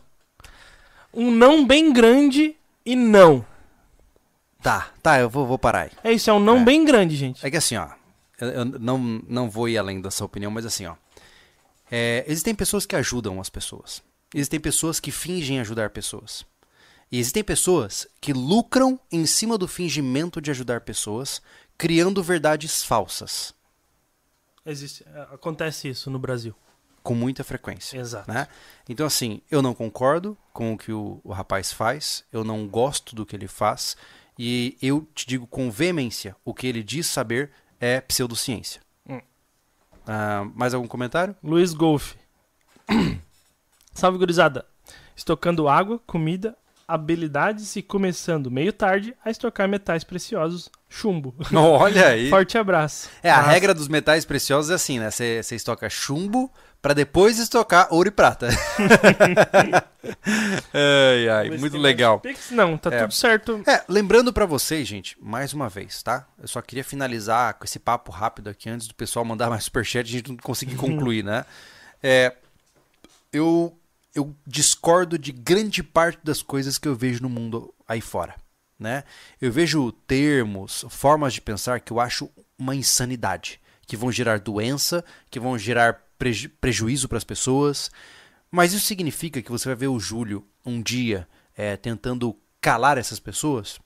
Um 1.12 1.30
não 1.32 1.66
bem 1.66 1.92
grande 1.92 2.56
e 2.86 2.94
não. 2.94 3.44
Tá, 4.62 4.88
tá, 5.02 5.18
eu 5.18 5.28
vou, 5.28 5.46
vou 5.46 5.58
parar 5.58 5.80
aí. 5.82 5.90
É 6.04 6.12
isso, 6.12 6.30
é 6.30 6.32
um 6.32 6.38
não 6.40 6.58
É. 6.58 6.64
bem 6.64 6.84
grande, 6.84 7.16
gente. 7.16 7.44
É 7.44 7.50
que 7.50 7.56
assim, 7.56 7.76
ó. 7.76 7.88
eu, 8.40 8.48
eu 8.50 8.64
não, 8.64 8.98
não 9.28 9.50
vou 9.50 9.68
ir 9.68 9.76
além 9.78 10.00
dessa 10.00 10.24
opinião, 10.24 10.50
mas 10.50 10.64
assim, 10.64 10.86
ó. 10.86 10.94
É, 11.90 12.24
existem 12.26 12.54
pessoas 12.54 12.86
que 12.86 12.96
ajudam 12.96 13.40
as 13.40 13.50
pessoas. 13.50 14.02
Existem 14.34 14.60
pessoas 14.60 15.00
que 15.00 15.10
fingem 15.10 15.60
ajudar 15.60 15.90
pessoas. 15.90 16.44
E 17.10 17.18
existem 17.18 17.42
pessoas 17.42 18.06
que 18.20 18.32
lucram 18.32 18.98
em 19.10 19.26
cima 19.26 19.58
do 19.58 19.66
fingimento 19.66 20.40
de 20.40 20.50
ajudar 20.50 20.82
pessoas, 20.82 21.42
criando 21.76 22.22
verdades 22.22 22.84
falsas, 22.84 23.52
Existe, 24.64 25.04
acontece 25.32 25.88
isso 25.88 26.10
no 26.10 26.18
Brasil. 26.18 26.54
com 27.02 27.14
muita 27.14 27.42
frequência. 27.42 27.98
Exato. 27.98 28.30
né? 28.30 28.46
Então, 28.88 29.06
assim, 29.06 29.40
eu 29.50 29.62
não 29.62 29.72
concordo 29.72 30.36
com 30.52 30.74
o 30.74 30.78
que 30.78 30.92
o, 30.92 31.20
o 31.24 31.32
rapaz 31.32 31.72
faz, 31.72 32.24
eu 32.30 32.44
não 32.44 32.68
gosto 32.68 33.16
do 33.16 33.24
que 33.24 33.34
ele 33.34 33.48
faz, 33.48 33.96
e 34.38 34.76
eu 34.82 35.08
te 35.14 35.26
digo 35.26 35.46
com 35.46 35.70
veemência: 35.70 36.36
o 36.44 36.52
que 36.52 36.66
ele 36.66 36.82
diz 36.82 37.06
saber 37.06 37.50
é 37.80 38.00
pseudociência. 38.00 38.82
Ah, 40.12 40.44
mais 40.56 40.74
algum 40.74 40.88
comentário? 40.88 41.36
Luiz 41.40 41.72
Golf. 41.72 42.14
Salve, 43.94 44.18
gurizada. 44.18 44.66
Estocando 45.14 45.68
água, 45.68 46.00
comida, 46.04 46.56
habilidades 46.88 47.76
e 47.76 47.82
começando 47.82 48.50
meio 48.50 48.72
tarde 48.72 49.14
a 49.24 49.30
estocar 49.30 49.68
metais 49.68 50.02
preciosos, 50.02 50.68
chumbo. 50.88 51.32
Olha 51.54 52.08
aí. 52.08 52.28
Forte 52.30 52.58
abraço. 52.58 53.08
É, 53.22 53.30
a 53.30 53.36
Mas- 53.42 53.46
regra 53.52 53.72
dos 53.72 53.86
metais 53.86 54.24
preciosos 54.24 54.70
é 54.70 54.74
assim, 54.74 54.98
né? 54.98 55.10
Você 55.10 55.40
estoca 55.54 55.88
chumbo 55.88 56.50
pra 56.80 56.94
depois 56.94 57.38
estocar 57.38 57.88
ouro 57.90 58.08
e 58.08 58.10
prata. 58.12 58.48
ai, 60.72 61.28
ai, 61.28 61.50
muito 61.58 61.76
legal. 61.76 62.20
Pix? 62.20 62.50
Não, 62.50 62.76
tá 62.76 62.92
É. 62.92 63.02
tudo 63.02 63.12
certo. 63.14 63.62
É, 63.66 63.84
lembrando 63.88 64.32
pra 64.32 64.46
vocês, 64.46 64.86
gente, 64.86 65.16
mais 65.20 65.52
uma 65.52 65.68
vez, 65.68 66.02
tá? 66.02 66.26
Eu 66.40 66.48
só 66.48 66.60
queria 66.62 66.84
finalizar 66.84 67.54
com 67.54 67.64
esse 67.64 67.78
papo 67.78 68.10
rápido 68.10 68.48
aqui 68.48 68.68
antes 68.68 68.86
do 68.86 68.94
pessoal 68.94 69.24
mandar 69.24 69.50
mais 69.50 69.64
superchat 69.64 70.06
e 70.06 70.14
a 70.14 70.18
gente 70.18 70.28
não 70.30 70.36
conseguir 70.38 70.76
concluir, 70.76 71.22
né? 71.24 71.44
É, 72.02 72.34
eu, 73.32 73.76
eu 74.14 74.34
discordo 74.46 75.18
de 75.18 75.32
grande 75.32 75.82
parte 75.82 76.20
das 76.24 76.42
coisas 76.42 76.78
que 76.78 76.88
eu 76.88 76.94
vejo 76.94 77.22
no 77.22 77.28
mundo 77.28 77.72
aí 77.86 78.00
fora, 78.00 78.34
né? 78.78 79.04
Eu 79.40 79.52
vejo 79.52 79.92
termos, 79.92 80.84
formas 80.88 81.34
de 81.34 81.40
pensar 81.40 81.80
que 81.80 81.92
eu 81.92 82.00
acho 82.00 82.30
uma 82.58 82.74
insanidade, 82.74 83.60
que 83.86 83.96
vão 83.96 84.10
gerar 84.12 84.38
doença, 84.38 85.04
que 85.30 85.40
vão 85.40 85.58
gerar 85.58 86.00
preju- 86.20 86.50
prejuízo 86.60 87.08
para 87.08 87.18
as 87.18 87.24
pessoas. 87.24 87.90
Mas 88.50 88.72
isso 88.72 88.84
significa 88.86 89.40
que 89.42 89.50
você 89.50 89.68
vai 89.68 89.74
ver 89.76 89.88
o 89.88 89.98
Júlio 89.98 90.46
um 90.66 90.80
dia 90.82 91.26
é, 91.56 91.76
tentando 91.76 92.36
calar 92.60 92.98
essas 92.98 93.18
pessoas? 93.18 93.78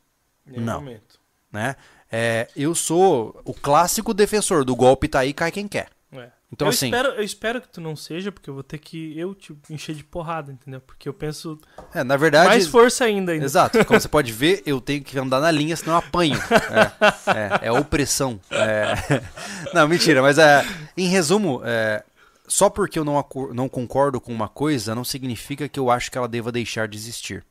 Nenhum 0.45 0.65
Não. 0.65 0.81
momento. 0.81 1.19
né? 1.53 1.77
É, 2.11 2.49
eu 2.57 2.75
sou 2.75 3.41
o 3.45 3.55
clássico 3.55 4.13
defensor 4.13 4.65
do 4.65 4.75
golpe 4.75 5.07
tá 5.09 5.21
aí, 5.21 5.33
cai 5.33 5.53
quem 5.53 5.69
quer. 5.69 5.89
É. 6.13 6.29
Então, 6.53 6.67
eu, 6.67 6.71
assim- 6.71 6.87
espero, 6.87 7.09
eu 7.11 7.23
espero 7.23 7.61
que 7.61 7.69
tu 7.69 7.81
não 7.81 7.95
seja, 7.97 8.31
porque 8.33 8.49
eu 8.51 8.55
vou 8.55 8.63
ter 8.63 8.79
que 8.79 9.17
eu 9.19 9.35
te 9.35 9.57
encher 9.71 9.95
de 9.95 10.03
porrada, 10.05 10.53
entendeu? 10.53 10.81
Porque 10.81 11.09
eu 11.09 11.15
penso 11.15 11.59
É, 11.95 12.03
na 12.05 12.17
verdade. 12.17 12.49
mais 12.49 12.67
força 12.67 13.05
ainda. 13.05 13.33
ainda. 13.33 13.45
Exato. 13.45 13.85
Como 13.85 14.01
você 14.01 14.09
pode 14.09 14.33
ver, 14.33 14.63
eu 14.67 14.81
tenho 14.81 15.03
que 15.03 15.17
andar 15.19 15.41
na 15.41 15.51
linha, 15.51 15.77
senão 15.77 15.93
eu 15.95 15.99
apanho. 15.99 16.37
É, 16.37 17.65
é, 17.65 17.67
é 17.69 17.73
opressão. 17.73 18.41
É. 18.51 18.95
Não, 19.75 19.87
mentira, 19.89 20.23
mas 20.23 20.39
é, 20.39 20.65
em 20.97 21.09
resumo, 21.09 21.61
é, 21.65 22.05
só 22.47 22.69
porque 22.69 22.99
eu 22.99 23.05
não, 23.05 23.25
não 23.53 23.69
concordo 23.69 24.21
com 24.21 24.33
uma 24.33 24.49
coisa, 24.49 24.95
não 24.95 25.05
significa 25.05 25.69
que 25.69 25.79
eu 25.79 25.91
acho 25.91 26.11
que 26.11 26.19
ela 26.19 26.29
deva 26.29 26.53
deixar 26.53 26.87
de 26.89 26.97
existir. 26.97 27.45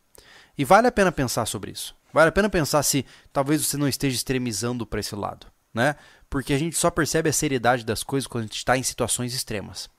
E 0.57 0.63
vale 0.63 0.87
a 0.87 0.91
pena 0.91 1.11
pensar 1.11 1.45
sobre 1.45 1.71
isso. 1.71 1.95
Vale 2.11 2.29
a 2.29 2.31
pena 2.31 2.49
pensar 2.49 2.83
se 2.83 3.05
talvez 3.31 3.65
você 3.65 3.75
não 3.75 3.87
esteja 3.87 4.15
extremizando 4.15 4.85
para 4.85 4.99
esse 4.99 5.15
lado, 5.15 5.47
né? 5.73 5.95
Porque 6.29 6.53
a 6.53 6.57
gente 6.59 6.77
só 6.77 6.91
percebe 6.91 7.29
a 7.29 7.33
seriedade 7.33 7.83
das 7.83 8.03
coisas 8.03 8.27
quando 8.27 8.43
a 8.43 8.47
gente 8.47 8.57
está 8.57 8.77
em 8.77 8.83
situações 8.83 9.33
extremas. 9.33 9.89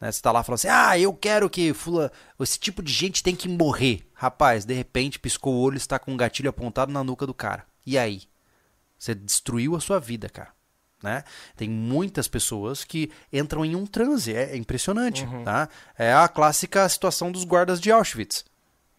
Né? 0.00 0.10
Você 0.10 0.22
tá 0.22 0.30
lá 0.30 0.42
falando 0.42 0.56
assim, 0.56 0.68
ah, 0.68 0.98
eu 0.98 1.12
quero 1.12 1.50
que 1.50 1.72
fula... 1.74 2.12
esse 2.38 2.58
tipo 2.58 2.82
de 2.82 2.92
gente 2.92 3.22
tem 3.22 3.34
que 3.34 3.48
morrer. 3.48 4.08
Rapaz, 4.12 4.64
de 4.64 4.74
repente 4.74 5.18
piscou 5.18 5.54
o 5.54 5.60
olho 5.60 5.74
e 5.74 5.78
está 5.78 5.98
com 5.98 6.12
um 6.12 6.16
gatilho 6.16 6.50
apontado 6.50 6.92
na 6.92 7.02
nuca 7.02 7.26
do 7.26 7.34
cara. 7.34 7.66
E 7.84 7.98
aí? 7.98 8.22
Você 8.98 9.14
destruiu 9.14 9.74
a 9.74 9.80
sua 9.80 9.98
vida, 9.98 10.28
cara. 10.28 10.52
Né? 11.04 11.22
Tem 11.54 11.68
muitas 11.68 12.26
pessoas 12.26 12.82
que 12.82 13.10
entram 13.30 13.62
em 13.62 13.76
um 13.76 13.84
transe, 13.84 14.34
é, 14.34 14.52
é 14.52 14.56
impressionante. 14.56 15.26
Tá? 15.44 15.68
É 15.98 16.14
a 16.14 16.26
clássica 16.26 16.88
situação 16.88 17.30
dos 17.30 17.44
guardas 17.44 17.78
de 17.78 17.92
Auschwitz. 17.92 18.42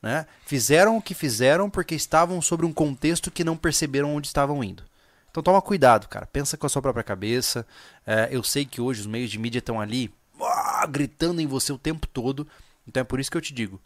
Né? 0.03 0.27
Fizeram 0.45 0.97
o 0.97 1.01
que 1.01 1.15
fizeram 1.15 1.67
porque 1.67 1.95
estavam 1.95 2.39
sobre 2.43 2.63
um 2.63 2.71
contexto 2.71 3.31
que 3.31 3.43
não 3.43 3.57
perceberam 3.57 4.15
onde 4.15 4.27
estavam 4.27 4.63
indo. 4.63 4.83
Então 5.31 5.41
toma 5.41 5.59
cuidado, 5.63 6.07
cara. 6.07 6.27
Pensa 6.27 6.55
com 6.55 6.67
a 6.67 6.69
sua 6.69 6.81
própria 6.81 7.03
cabeça. 7.03 7.65
É, 8.05 8.29
eu 8.29 8.43
sei 8.43 8.65
que 8.65 8.79
hoje 8.79 9.01
os 9.01 9.07
meios 9.07 9.31
de 9.31 9.39
mídia 9.39 9.57
estão 9.57 9.81
ali 9.81 10.13
uá, 10.39 10.85
gritando 10.85 11.41
em 11.41 11.47
você 11.47 11.73
o 11.73 11.77
tempo 11.79 12.05
todo. 12.05 12.47
Então 12.87 13.01
é 13.01 13.03
por 13.03 13.19
isso 13.19 13.31
que 13.31 13.37
eu 13.37 13.41
te 13.41 13.51
digo. 13.51 13.81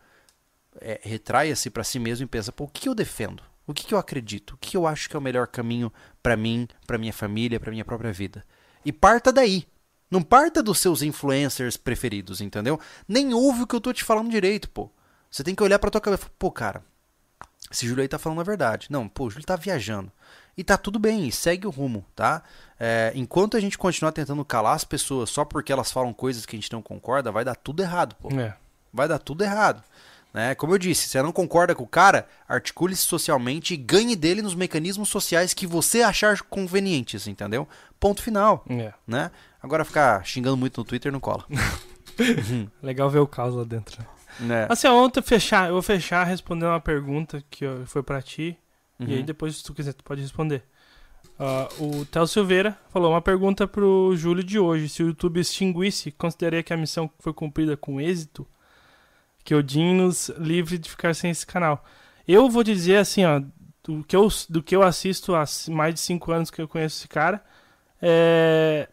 É, 0.81 0.99
Retraia-se 1.01 1.69
pra 1.69 1.85
si 1.85 1.99
mesmo 1.99 2.25
e 2.25 2.27
pensa, 2.27 2.51
pô, 2.51 2.65
o 2.65 2.67
que 2.67 2.89
eu 2.89 2.93
defendo? 2.93 3.41
O 3.69 3.73
que, 3.73 3.85
que 3.85 3.93
eu 3.93 3.99
acredito? 3.99 4.55
O 4.55 4.57
que 4.57 4.75
eu 4.75 4.87
acho 4.87 5.07
que 5.07 5.15
é 5.15 5.19
o 5.19 5.21
melhor 5.21 5.45
caminho 5.45 5.93
pra 6.23 6.35
mim, 6.35 6.67
pra 6.87 6.97
minha 6.97 7.13
família, 7.13 7.59
pra 7.59 7.69
minha 7.69 7.85
própria 7.85 8.11
vida? 8.11 8.43
E 8.83 8.91
parta 8.91 9.31
daí. 9.31 9.67
Não 10.09 10.23
parta 10.23 10.63
dos 10.63 10.79
seus 10.79 11.03
influencers 11.03 11.77
preferidos, 11.77 12.41
entendeu? 12.41 12.79
Nem 13.07 13.31
ouve 13.31 13.61
o 13.61 13.67
que 13.67 13.75
eu 13.75 13.79
tô 13.79 13.93
te 13.93 14.03
falando 14.03 14.31
direito, 14.31 14.71
pô. 14.71 14.89
Você 15.29 15.43
tem 15.43 15.53
que 15.53 15.61
olhar 15.61 15.77
pra 15.77 15.91
tua 15.91 16.01
cabeça 16.01 16.23
e 16.23 16.25
falar, 16.25 16.35
pô, 16.39 16.51
cara, 16.51 16.83
esse 17.71 17.87
Júlio 17.87 18.01
aí 18.01 18.07
tá 18.07 18.17
falando 18.17 18.41
a 18.41 18.43
verdade. 18.43 18.87
Não, 18.89 19.07
pô, 19.07 19.25
o 19.25 19.29
Júlio 19.29 19.45
tá 19.45 19.55
viajando. 19.55 20.11
E 20.57 20.63
tá 20.63 20.75
tudo 20.75 20.97
bem, 20.97 21.27
e 21.27 21.31
segue 21.31 21.67
o 21.67 21.69
rumo, 21.69 22.03
tá? 22.15 22.41
É, 22.79 23.11
enquanto 23.13 23.55
a 23.55 23.59
gente 23.59 23.77
continuar 23.77 24.13
tentando 24.13 24.43
calar 24.43 24.73
as 24.73 24.83
pessoas 24.83 25.29
só 25.29 25.45
porque 25.45 25.71
elas 25.71 25.91
falam 25.91 26.11
coisas 26.11 26.43
que 26.43 26.55
a 26.55 26.59
gente 26.59 26.73
não 26.73 26.81
concorda, 26.81 27.31
vai 27.31 27.45
dar 27.45 27.55
tudo 27.55 27.83
errado, 27.83 28.15
pô. 28.15 28.29
É. 28.35 28.57
Vai 28.91 29.07
dar 29.07 29.19
tudo 29.19 29.43
errado. 29.43 29.83
Né? 30.33 30.53
Como 30.55 30.73
eu 30.73 30.77
disse, 30.77 31.03
se 31.03 31.09
você 31.09 31.21
não 31.23 31.31
concorda 31.31 31.73
com 31.73 31.83
o 31.83 31.87
cara, 31.87 32.27
articule-se 32.47 33.01
socialmente 33.01 33.73
e 33.73 33.77
ganhe 33.77 34.15
dele 34.15 34.41
nos 34.43 34.53
mecanismos 34.53 35.09
sociais 35.09 35.53
que 35.55 35.65
você 35.65 36.01
achar 36.03 36.39
convenientes, 36.43 37.27
entendeu? 37.27 37.67
Ponto 37.99 38.21
final, 38.21 38.63
É. 38.69 38.93
né? 39.07 39.31
Agora 39.61 39.83
ficar 39.83 40.23
xingando 40.25 40.55
muito 40.55 40.77
no 40.79 40.85
Twitter 40.85 41.11
não 41.11 41.19
cola. 41.19 41.45
Legal 42.81 43.09
ver 43.09 43.19
o 43.19 43.27
caos 43.27 43.55
lá 43.55 43.63
dentro. 43.63 44.03
né? 44.39 44.67
Assim, 44.69 44.87
ontem 44.87 45.19
eu 45.19 45.23
fechar, 45.23 45.67
eu 45.67 45.73
vou 45.73 45.81
fechar 45.81 46.23
respondendo 46.25 46.69
uma 46.69 46.79
pergunta 46.79 47.43
que 47.49 47.65
foi 47.85 48.03
pra 48.03 48.21
ti. 48.21 48.57
E 48.99 49.03
Uhum. 49.05 49.09
aí 49.13 49.23
depois, 49.23 49.57
se 49.57 49.63
tu 49.63 49.73
quiser, 49.73 49.93
tu 49.93 50.03
pode 50.03 50.21
responder. 50.21 50.63
Ah, 51.39 51.69
o 51.79 52.05
Theo 52.05 52.27
Silveira 52.27 52.77
falou 52.91 53.11
uma 53.11 53.21
pergunta 53.21 53.65
pro 53.65 54.13
Júlio 54.15 54.43
de 54.43 54.59
hoje. 54.59 54.89
Se 54.89 55.01
o 55.01 55.07
YouTube 55.07 55.39
extinguisse, 55.39 56.11
consideraria 56.11 56.61
que 56.63 56.73
a 56.73 56.77
missão 56.77 57.09
foi 57.19 57.33
cumprida 57.33 57.77
com 57.77 57.99
êxito? 58.01 58.45
Que 59.49 59.55
Odin 59.55 59.95
nos 59.95 60.29
livre 60.37 60.77
de 60.77 60.87
ficar 60.87 61.15
sem 61.15 61.31
esse 61.31 61.43
canal. 61.43 61.83
Eu 62.27 62.47
vou 62.51 62.63
dizer 62.63 62.97
assim, 62.97 63.25
ó, 63.25 63.41
do 63.83 64.03
que 64.03 64.15
eu, 64.15 64.27
do 64.47 64.61
que 64.61 64.75
eu 64.75 64.83
assisto 64.83 65.33
há 65.33 65.43
mais 65.69 65.95
de 65.95 66.01
cinco 66.01 66.31
anos 66.31 66.51
que 66.51 66.61
eu 66.61 66.67
conheço 66.67 66.99
esse 66.99 67.07
cara, 67.07 67.43
é, 67.99 68.87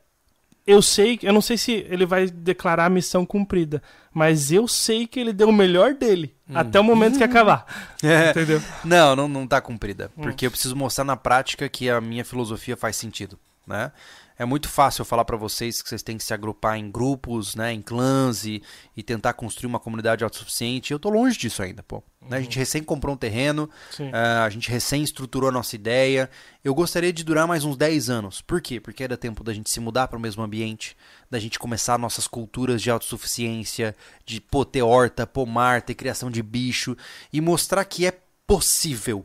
eu 0.67 0.81
sei, 0.81 1.19
eu 1.23 1.31
não 1.35 1.43
sei 1.43 1.59
se 1.59 1.73
ele 1.91 2.07
vai 2.07 2.31
declarar 2.31 2.87
a 2.87 2.89
missão 2.89 3.27
cumprida, 3.27 3.83
mas 4.15 4.51
eu 4.51 4.67
sei 4.67 5.07
que 5.07 5.21
ele 5.21 5.35
deu 5.35 5.51
o 5.51 5.53
melhor 5.53 5.93
dele 5.93 6.35
até 6.55 6.81
o 6.81 6.85
momento 6.85 7.19
que 7.19 7.25
acabar. 7.25 7.67
É. 8.03 8.31
Entendeu? 8.31 8.63
Não, 8.83 9.15
não, 9.15 9.29
não 9.29 9.47
tá 9.47 9.61
cumprida. 9.61 10.11
Hum. 10.17 10.23
Porque 10.23 10.47
eu 10.47 10.51
preciso 10.51 10.75
mostrar 10.75 11.05
na 11.05 11.19
prática 11.19 11.69
que 11.69 11.91
a 11.91 12.01
minha 12.01 12.25
filosofia 12.25 12.79
faz 12.79 12.97
sentido, 12.97 13.39
né? 13.67 13.93
É 14.39 14.45
muito 14.45 14.69
fácil 14.69 15.01
eu 15.01 15.07
falar 15.07 15.25
pra 15.25 15.37
vocês 15.37 15.81
que 15.81 15.89
vocês 15.89 16.03
têm 16.03 16.19
que 16.19 16.25
se 16.25 16.35
agrupar 16.35 16.77
em 16.77 16.91
grupos, 16.91 17.55
né, 17.55 17.73
em 17.73 17.81
clãs 17.81 18.45
e, 18.45 18.63
e 18.95 19.03
tentar 19.03 19.33
construir 19.33 19.67
uma 19.67 19.81
comunidade 19.81 20.23
autossuficiente. 20.23 20.93
Eu 20.93 20.99
tô 20.99 21.09
longe 21.09 21.39
disso 21.39 21.63
ainda, 21.63 21.83
pô. 21.83 22.03
Né, 22.21 22.37
A 22.37 22.41
gente 22.41 22.59
recém 22.59 22.83
comprou 22.83 23.15
um 23.15 23.19
terreno, 23.19 23.71
ah, 24.13 24.45
a 24.45 24.51
gente 24.51 24.71
recém 24.71 25.03
estruturou 25.03 25.49
a 25.49 25.53
nossa 25.53 25.75
ideia. 25.75 26.29
Eu 26.63 26.75
gostaria 26.75 27.13
de 27.13 27.25
durar 27.25 27.47
mais 27.47 27.65
uns 27.65 27.77
10 27.79 28.11
anos. 28.11 28.43
Por 28.43 28.61
quê? 28.61 28.79
Porque 28.79 29.03
era 29.03 29.17
tempo 29.17 29.43
da 29.43 29.55
gente 29.55 29.71
se 29.71 29.81
mudar 29.81 30.09
para 30.09 30.19
o 30.19 30.21
mesmo 30.21 30.43
ambiente, 30.43 30.97
da 31.31 31.39
gente 31.39 31.59
começar 31.59 31.99
nossas 31.99 32.29
culturas 32.29 32.83
de 32.83 32.91
autossuficiência, 32.91 33.97
de 34.27 34.41
pô, 34.41 34.67
ter 34.67 34.83
horta, 34.83 35.27
pomar, 35.27 35.81
ter 35.81 35.95
criação 35.95 36.31
de 36.31 36.43
bicho 36.43 36.95
e 37.33 37.41
mostrar 37.41 37.85
que 37.87 38.07
é 38.07 38.13
possível. 38.47 39.25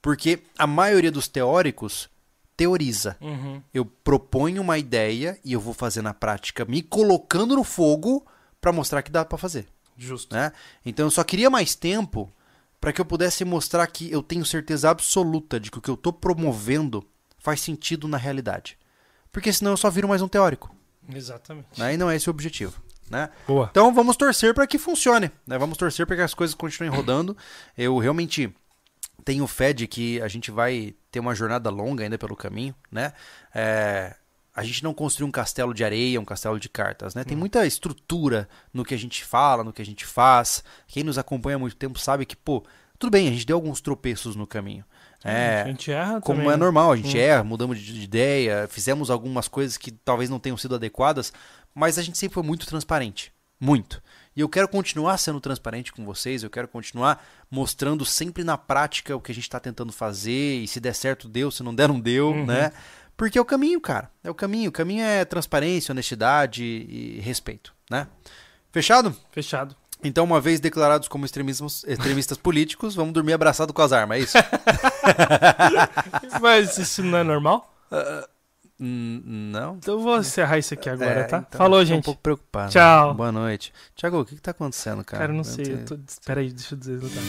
Porque 0.00 0.38
a 0.56 0.66
maioria 0.66 1.10
dos 1.10 1.28
teóricos 1.28 2.08
teoriza. 2.58 3.16
Uhum. 3.20 3.62
Eu 3.72 3.84
proponho 3.86 4.60
uma 4.60 4.76
ideia 4.76 5.38
e 5.44 5.52
eu 5.52 5.60
vou 5.60 5.72
fazer 5.72 6.02
na 6.02 6.12
prática 6.12 6.64
me 6.64 6.82
colocando 6.82 7.54
no 7.54 7.62
fogo 7.62 8.26
para 8.60 8.72
mostrar 8.72 9.00
que 9.00 9.12
dá 9.12 9.24
para 9.24 9.38
fazer 9.38 9.68
Justo. 9.96 10.34
né? 10.34 10.52
Então 10.84 11.06
eu 11.06 11.10
só 11.10 11.22
queria 11.22 11.48
mais 11.48 11.76
tempo 11.76 12.28
para 12.80 12.92
que 12.92 13.00
eu 13.00 13.04
pudesse 13.04 13.44
mostrar 13.44 13.86
que 13.86 14.10
eu 14.10 14.22
tenho 14.24 14.44
certeza 14.44 14.90
absoluta 14.90 15.60
de 15.60 15.70
que 15.70 15.78
o 15.78 15.80
que 15.80 15.88
eu 15.88 15.96
tô 15.96 16.12
promovendo 16.12 17.06
faz 17.38 17.60
sentido 17.60 18.08
na 18.08 18.16
realidade. 18.16 18.76
Porque 19.30 19.52
senão 19.52 19.70
eu 19.70 19.76
só 19.76 19.88
viro 19.88 20.08
mais 20.08 20.20
um 20.20 20.26
teórico, 20.28 20.74
Exatamente. 21.14 21.78
né? 21.78 21.94
E 21.94 21.96
não 21.96 22.10
é 22.10 22.16
esse 22.16 22.28
o 22.28 22.32
objetivo, 22.32 22.82
né? 23.08 23.30
Boa. 23.46 23.68
Então 23.70 23.94
vamos 23.94 24.16
torcer 24.16 24.52
para 24.52 24.66
que 24.66 24.78
funcione, 24.78 25.30
né? 25.46 25.56
Vamos 25.58 25.78
torcer 25.78 26.04
para 26.06 26.16
que 26.16 26.22
as 26.22 26.34
coisas 26.34 26.54
continuem 26.56 26.92
rodando. 26.92 27.36
Eu 27.76 27.98
realmente 27.98 28.52
tenho 29.28 29.46
fé 29.46 29.74
de 29.74 29.86
que 29.86 30.18
a 30.22 30.28
gente 30.28 30.50
vai 30.50 30.94
ter 31.10 31.20
uma 31.20 31.34
jornada 31.34 31.68
longa 31.68 32.02
ainda 32.02 32.16
pelo 32.16 32.34
caminho, 32.34 32.74
né? 32.90 33.12
É, 33.54 34.16
a 34.56 34.64
gente 34.64 34.82
não 34.82 34.94
construiu 34.94 35.28
um 35.28 35.30
castelo 35.30 35.74
de 35.74 35.84
areia, 35.84 36.18
um 36.18 36.24
castelo 36.24 36.58
de 36.58 36.66
cartas, 36.66 37.14
né? 37.14 37.24
Tem 37.24 37.36
muita 37.36 37.66
estrutura 37.66 38.48
no 38.72 38.86
que 38.86 38.94
a 38.94 38.96
gente 38.96 39.22
fala, 39.22 39.62
no 39.62 39.70
que 39.70 39.82
a 39.82 39.84
gente 39.84 40.06
faz. 40.06 40.64
Quem 40.86 41.04
nos 41.04 41.18
acompanha 41.18 41.56
há 41.56 41.58
muito 41.58 41.76
tempo 41.76 41.98
sabe 41.98 42.24
que, 42.24 42.34
pô, 42.34 42.64
tudo 42.98 43.10
bem, 43.10 43.28
a 43.28 43.30
gente 43.30 43.44
deu 43.44 43.56
alguns 43.56 43.82
tropeços 43.82 44.34
no 44.34 44.46
caminho. 44.46 44.82
É, 45.22 45.60
a 45.60 45.66
gente 45.66 45.92
erra 45.92 46.22
como 46.22 46.38
também, 46.38 46.48
é 46.48 46.56
né? 46.56 46.56
normal, 46.56 46.92
a 46.92 46.96
gente 46.96 47.14
Hum. 47.14 47.20
erra, 47.20 47.44
mudamos 47.44 47.78
de 47.78 48.00
ideia, 48.00 48.66
fizemos 48.66 49.10
algumas 49.10 49.46
coisas 49.46 49.76
que 49.76 49.90
talvez 49.90 50.30
não 50.30 50.38
tenham 50.38 50.56
sido 50.56 50.74
adequadas, 50.74 51.34
mas 51.74 51.98
a 51.98 52.02
gente 52.02 52.16
sempre 52.16 52.32
foi 52.32 52.42
muito 52.42 52.66
transparente. 52.66 53.30
Muito. 53.60 54.00
E 54.38 54.40
eu 54.40 54.48
quero 54.48 54.68
continuar 54.68 55.18
sendo 55.18 55.40
transparente 55.40 55.92
com 55.92 56.04
vocês, 56.04 56.44
eu 56.44 56.48
quero 56.48 56.68
continuar 56.68 57.26
mostrando 57.50 58.04
sempre 58.04 58.44
na 58.44 58.56
prática 58.56 59.16
o 59.16 59.20
que 59.20 59.32
a 59.32 59.34
gente 59.34 59.42
está 59.42 59.58
tentando 59.58 59.92
fazer, 59.92 60.60
e 60.60 60.68
se 60.68 60.78
der 60.78 60.94
certo, 60.94 61.28
deu, 61.28 61.50
se 61.50 61.60
não 61.64 61.74
der, 61.74 61.88
não 61.88 61.98
deu, 61.98 62.28
Uhum. 62.28 62.46
né? 62.46 62.70
Porque 63.16 63.36
é 63.36 63.40
o 63.40 63.44
caminho, 63.44 63.80
cara. 63.80 64.08
É 64.22 64.30
o 64.30 64.34
caminho. 64.34 64.68
O 64.68 64.72
caminho 64.72 65.02
é 65.02 65.24
transparência, 65.24 65.90
honestidade 65.90 66.62
e 66.62 67.18
respeito, 67.18 67.74
né? 67.90 68.06
Fechado? 68.70 69.12
Fechado. 69.32 69.74
Então, 70.04 70.22
uma 70.22 70.40
vez 70.40 70.60
declarados 70.60 71.08
como 71.08 71.24
extremismos, 71.24 71.82
extremistas 71.88 72.38
políticos, 72.38 72.94
vamos 72.94 73.12
dormir 73.12 73.32
abraçado 73.32 73.72
com 73.72 73.82
as 73.82 73.90
armas, 73.90 74.18
é 74.18 74.20
isso? 74.20 74.38
Mas 76.40 76.78
isso 76.78 77.02
não 77.02 77.18
é 77.18 77.24
normal? 77.24 77.74
Hum, 77.90 78.22
não. 78.78 79.76
Então 79.76 79.94
eu 79.94 80.00
vou 80.00 80.18
encerrar 80.18 80.58
isso 80.58 80.72
aqui 80.74 80.88
agora, 80.88 81.20
É, 81.20 81.24
tá? 81.24 81.44
então, 81.46 81.58
Falou, 81.58 81.84
gente. 81.84 81.98
um 81.98 82.02
pouco 82.02 82.20
preocupado. 82.20 82.70
Tchau. 82.72 83.14
Boa 83.14 83.32
noite. 83.32 83.72
Tiago, 83.96 84.20
o 84.20 84.24
que, 84.24 84.34
que 84.36 84.40
tá 84.42 84.52
acontecendo, 84.52 85.04
cara? 85.04 85.22
Cara, 85.24 85.32
não 85.32 85.44
sei. 85.44 85.64
te- 85.64 85.70
Eu 85.72 85.84
tô... 85.84 85.98
Pera 86.24 86.40
aí, 86.40 86.50
deixa 86.52 86.74
eu 86.74 86.78
deslutar. 86.78 87.22